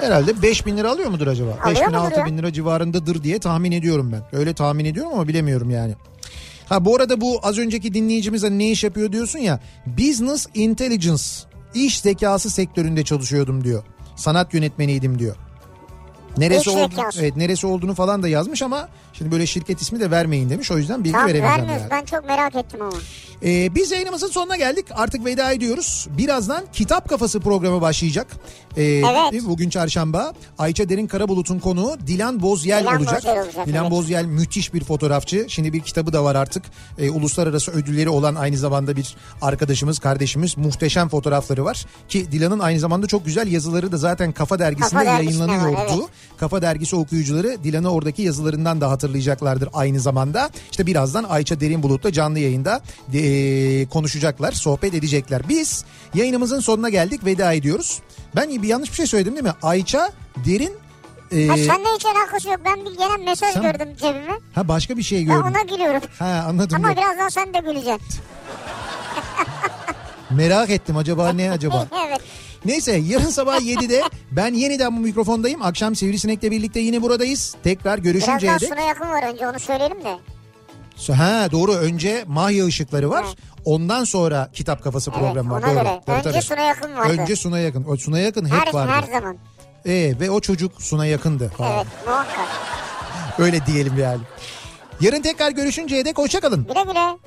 Herhalde 0.00 0.42
5000 0.42 0.76
lira 0.76 0.90
alıyor 0.90 1.10
mudur 1.10 1.26
acaba? 1.26 1.50
Alıyor 1.50 1.80
5000 1.80 1.86
mudur 1.86 1.96
6000 1.96 2.32
ya? 2.32 2.36
lira 2.38 2.52
civarındadır 2.52 3.22
diye 3.22 3.38
tahmin 3.38 3.72
ediyorum 3.72 4.12
ben. 4.12 4.38
Öyle 4.38 4.54
tahmin 4.54 4.84
ediyorum 4.84 5.12
ama 5.14 5.28
bilemiyorum 5.28 5.70
yani. 5.70 5.94
Ha 6.68 6.84
bu 6.84 6.96
arada 6.96 7.20
bu 7.20 7.40
az 7.42 7.58
önceki 7.58 7.94
dinleyicimiz 7.94 8.42
hani 8.42 8.58
ne 8.58 8.70
iş 8.70 8.84
yapıyor 8.84 9.12
diyorsun 9.12 9.38
ya. 9.38 9.60
Business 9.86 10.46
Intelligence 10.54 11.22
iş 11.74 12.00
zekası 12.00 12.50
sektöründe 12.50 13.04
çalışıyordum 13.04 13.64
diyor. 13.64 13.82
Sanat 14.16 14.54
yönetmeniydim 14.54 15.18
diyor. 15.18 15.36
Neresi 16.38 16.70
yaz. 16.70 17.16
evet, 17.20 17.36
neresi 17.36 17.66
olduğunu 17.66 17.94
falan 17.94 18.22
da 18.22 18.28
yazmış 18.28 18.62
ama 18.62 18.88
şimdi 19.12 19.30
böyle 19.32 19.46
şirket 19.46 19.80
ismi 19.80 20.00
de 20.00 20.10
vermeyin 20.10 20.50
demiş. 20.50 20.70
O 20.70 20.78
yüzden 20.78 21.04
bilgi 21.04 21.12
Tamam 21.12 21.28
veremeyeceğim. 21.28 21.58
vermiyoruz. 21.60 21.82
yani. 21.82 21.90
Ben 21.90 22.04
çok 22.04 22.28
merak 22.28 22.54
ettim 22.54 22.82
ama. 22.82 22.92
Ee, 23.44 23.74
biz 23.74 23.90
yayınımızın 23.90 24.28
sonuna 24.28 24.56
geldik. 24.56 24.84
Artık 24.94 25.24
veda 25.24 25.52
ediyoruz. 25.52 26.06
Birazdan 26.18 26.64
Kitap 26.72 27.08
Kafası 27.08 27.40
programı 27.40 27.80
başlayacak. 27.80 28.26
Ee, 28.76 28.82
Evet. 28.82 29.42
Bugün 29.46 29.70
çarşamba. 29.70 30.32
Ayça 30.58 30.88
Derin 30.88 31.06
Karabulut'un 31.06 31.58
konuğu 31.58 31.96
Dilan 32.06 32.42
Bozyel 32.42 32.80
Dilan 32.82 32.96
olacak. 32.96 33.16
Bozyel 33.16 33.42
olacak, 33.42 33.66
Dilan 33.66 33.82
evet. 33.82 33.90
Bozyel 33.92 34.24
müthiş 34.24 34.74
bir 34.74 34.84
fotoğrafçı. 34.84 35.46
Şimdi 35.48 35.72
bir 35.72 35.80
kitabı 35.80 36.12
da 36.12 36.24
var 36.24 36.34
artık. 36.34 36.62
Ee, 36.98 37.10
uluslararası 37.10 37.70
ödülleri 37.72 38.08
olan 38.08 38.34
aynı 38.34 38.56
zamanda 38.56 38.96
bir 38.96 39.16
arkadaşımız, 39.42 39.98
kardeşimiz. 39.98 40.56
Muhteşem 40.58 41.08
fotoğrafları 41.08 41.64
var. 41.64 41.86
Ki 42.08 42.32
Dilan'ın 42.32 42.58
aynı 42.58 42.78
zamanda 42.80 43.06
çok 43.06 43.24
güzel 43.24 43.52
yazıları 43.52 43.92
da 43.92 43.96
zaten 43.96 44.32
Kafa 44.32 44.58
Dergisi'nde 44.58 45.04
Kafa 45.04 45.04
Dergisi'nde 45.18 45.46
var, 45.46 45.50
yayınlanıyordu. 45.52 45.92
evet. 45.98 46.08
Kafa 46.36 46.62
Dergisi 46.62 46.96
okuyucuları 46.96 47.64
Dilan'ı 47.64 47.88
oradaki 47.92 48.22
yazılarından 48.22 48.80
da 48.80 48.90
hatırlayacaklardır 48.90 49.68
aynı 49.74 50.00
zamanda. 50.00 50.50
İşte 50.70 50.86
birazdan 50.86 51.24
Ayça 51.24 51.60
Derin 51.60 51.82
Bulut'la 51.82 52.12
canlı 52.12 52.38
yayında 52.38 52.80
e, 53.14 53.86
konuşacaklar, 53.88 54.52
sohbet 54.52 54.94
edecekler. 54.94 55.42
Biz 55.48 55.84
yayınımızın 56.14 56.60
sonuna 56.60 56.88
geldik, 56.88 57.24
veda 57.24 57.52
ediyoruz. 57.52 58.00
Ben 58.36 58.62
bir 58.62 58.68
yanlış 58.68 58.90
bir 58.90 58.96
şey 58.96 59.06
söyledim 59.06 59.32
değil 59.34 59.44
mi? 59.44 59.52
Ayça 59.62 60.12
Derin... 60.46 60.72
e, 61.32 61.46
Ha, 61.46 61.56
seninle 61.56 61.88
hiç 61.96 62.06
alakası 62.06 62.48
yok. 62.48 62.60
Ben 62.64 62.84
bir 62.84 62.92
gelen 62.98 63.20
mesaj 63.24 63.54
Sen- 63.54 63.62
gördüm 63.62 63.88
cebime. 64.00 64.40
ha 64.54 64.68
başka 64.68 64.96
bir 64.96 65.02
şey 65.02 65.18
Ben 65.18 65.26
gördüm. 65.26 65.42
ona 65.50 65.62
gülüyorum. 65.62 66.00
Ha 66.18 66.44
anladım. 66.48 66.76
Ama 66.76 66.88
Yok. 66.88 66.96
birazdan 66.98 67.28
sen 67.28 67.54
de 67.54 67.58
güleceksin. 67.58 68.20
Merak 70.30 70.70
ettim 70.70 70.96
acaba 70.96 71.32
ne 71.32 71.50
acaba? 71.50 71.86
evet. 72.08 72.20
Neyse 72.64 72.92
yarın 72.92 73.30
sabah 73.30 73.60
7'de 73.60 74.02
ben 74.30 74.54
yeniden 74.54 74.96
bu 74.96 75.00
mikrofondayım. 75.00 75.62
Akşam 75.62 75.94
Sivrisinek'le 75.96 76.42
birlikte 76.42 76.80
yine 76.80 77.02
buradayız. 77.02 77.56
Tekrar 77.64 77.98
görüşünceye 77.98 78.38
Birazdan 78.52 78.60
dek. 78.60 78.68
Suna 78.78 78.88
yakın 78.88 79.08
var 79.08 79.32
önce 79.32 79.48
onu 79.48 79.58
söyleyelim 79.60 80.04
de. 80.04 80.18
Ha 81.12 81.48
doğru 81.52 81.72
önce 81.74 82.24
Mahya 82.26 82.66
ışıkları 82.66 83.10
var. 83.10 83.24
Evet. 83.26 83.36
Ondan 83.64 84.04
sonra 84.04 84.50
kitap 84.52 84.84
kafası 84.84 85.10
Evet 85.10 85.20
programı 85.22 85.50
var. 85.50 85.62
Doğru. 85.62 85.70
göre. 85.74 86.00
Önce 86.06 86.30
tabii. 86.30 86.42
Suna 86.42 86.60
yakın 86.60 86.96
vardı. 86.96 87.16
Önce 87.20 87.36
Suna 87.36 87.58
yakın. 87.58 87.84
O 87.88 87.96
Suna 87.96 88.18
yakın 88.18 88.44
hep 88.44 88.52
her, 88.66 88.74
vardı. 88.74 88.92
her 88.92 89.12
zaman. 89.20 89.36
Ee, 89.86 90.12
ve 90.20 90.30
o 90.30 90.40
çocuk 90.40 90.82
Suna 90.82 91.06
yakındı. 91.06 91.52
falan. 91.58 91.72
Evet 91.72 91.86
muhakkak. 92.06 92.48
Öyle 93.38 93.66
diyelim 93.66 93.98
yani. 93.98 94.20
Yarın 95.00 95.22
tekrar 95.22 95.50
görüşünceye 95.50 96.04
dek 96.04 96.18
hoşçakalın. 96.18 96.66
Güle 96.66 96.82
güle. 96.82 97.18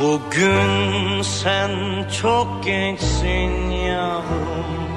Bugün 0.00 1.22
sen 1.22 1.70
çok 2.22 2.64
gençsin 2.64 3.70
yavrum. 3.70 4.90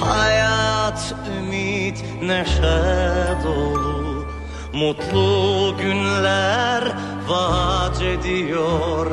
Hayat, 0.00 1.14
ümit, 1.38 2.04
neşe 2.22 3.34
dolu. 3.44 4.26
Mutlu 4.72 5.74
günler 5.78 6.92
vaat 7.28 8.02
ediyor. 8.02 9.06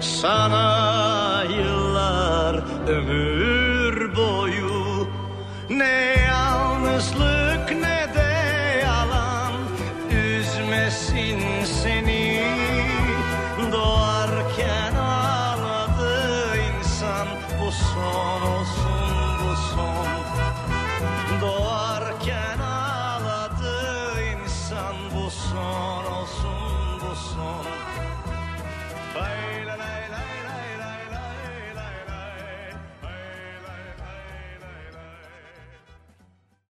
Sana 0.00 1.44
yıllar 1.58 2.54
ömür 2.88 4.16
boyu. 4.16 5.08
Ne 5.70 6.14
yalnızlık 6.28 7.43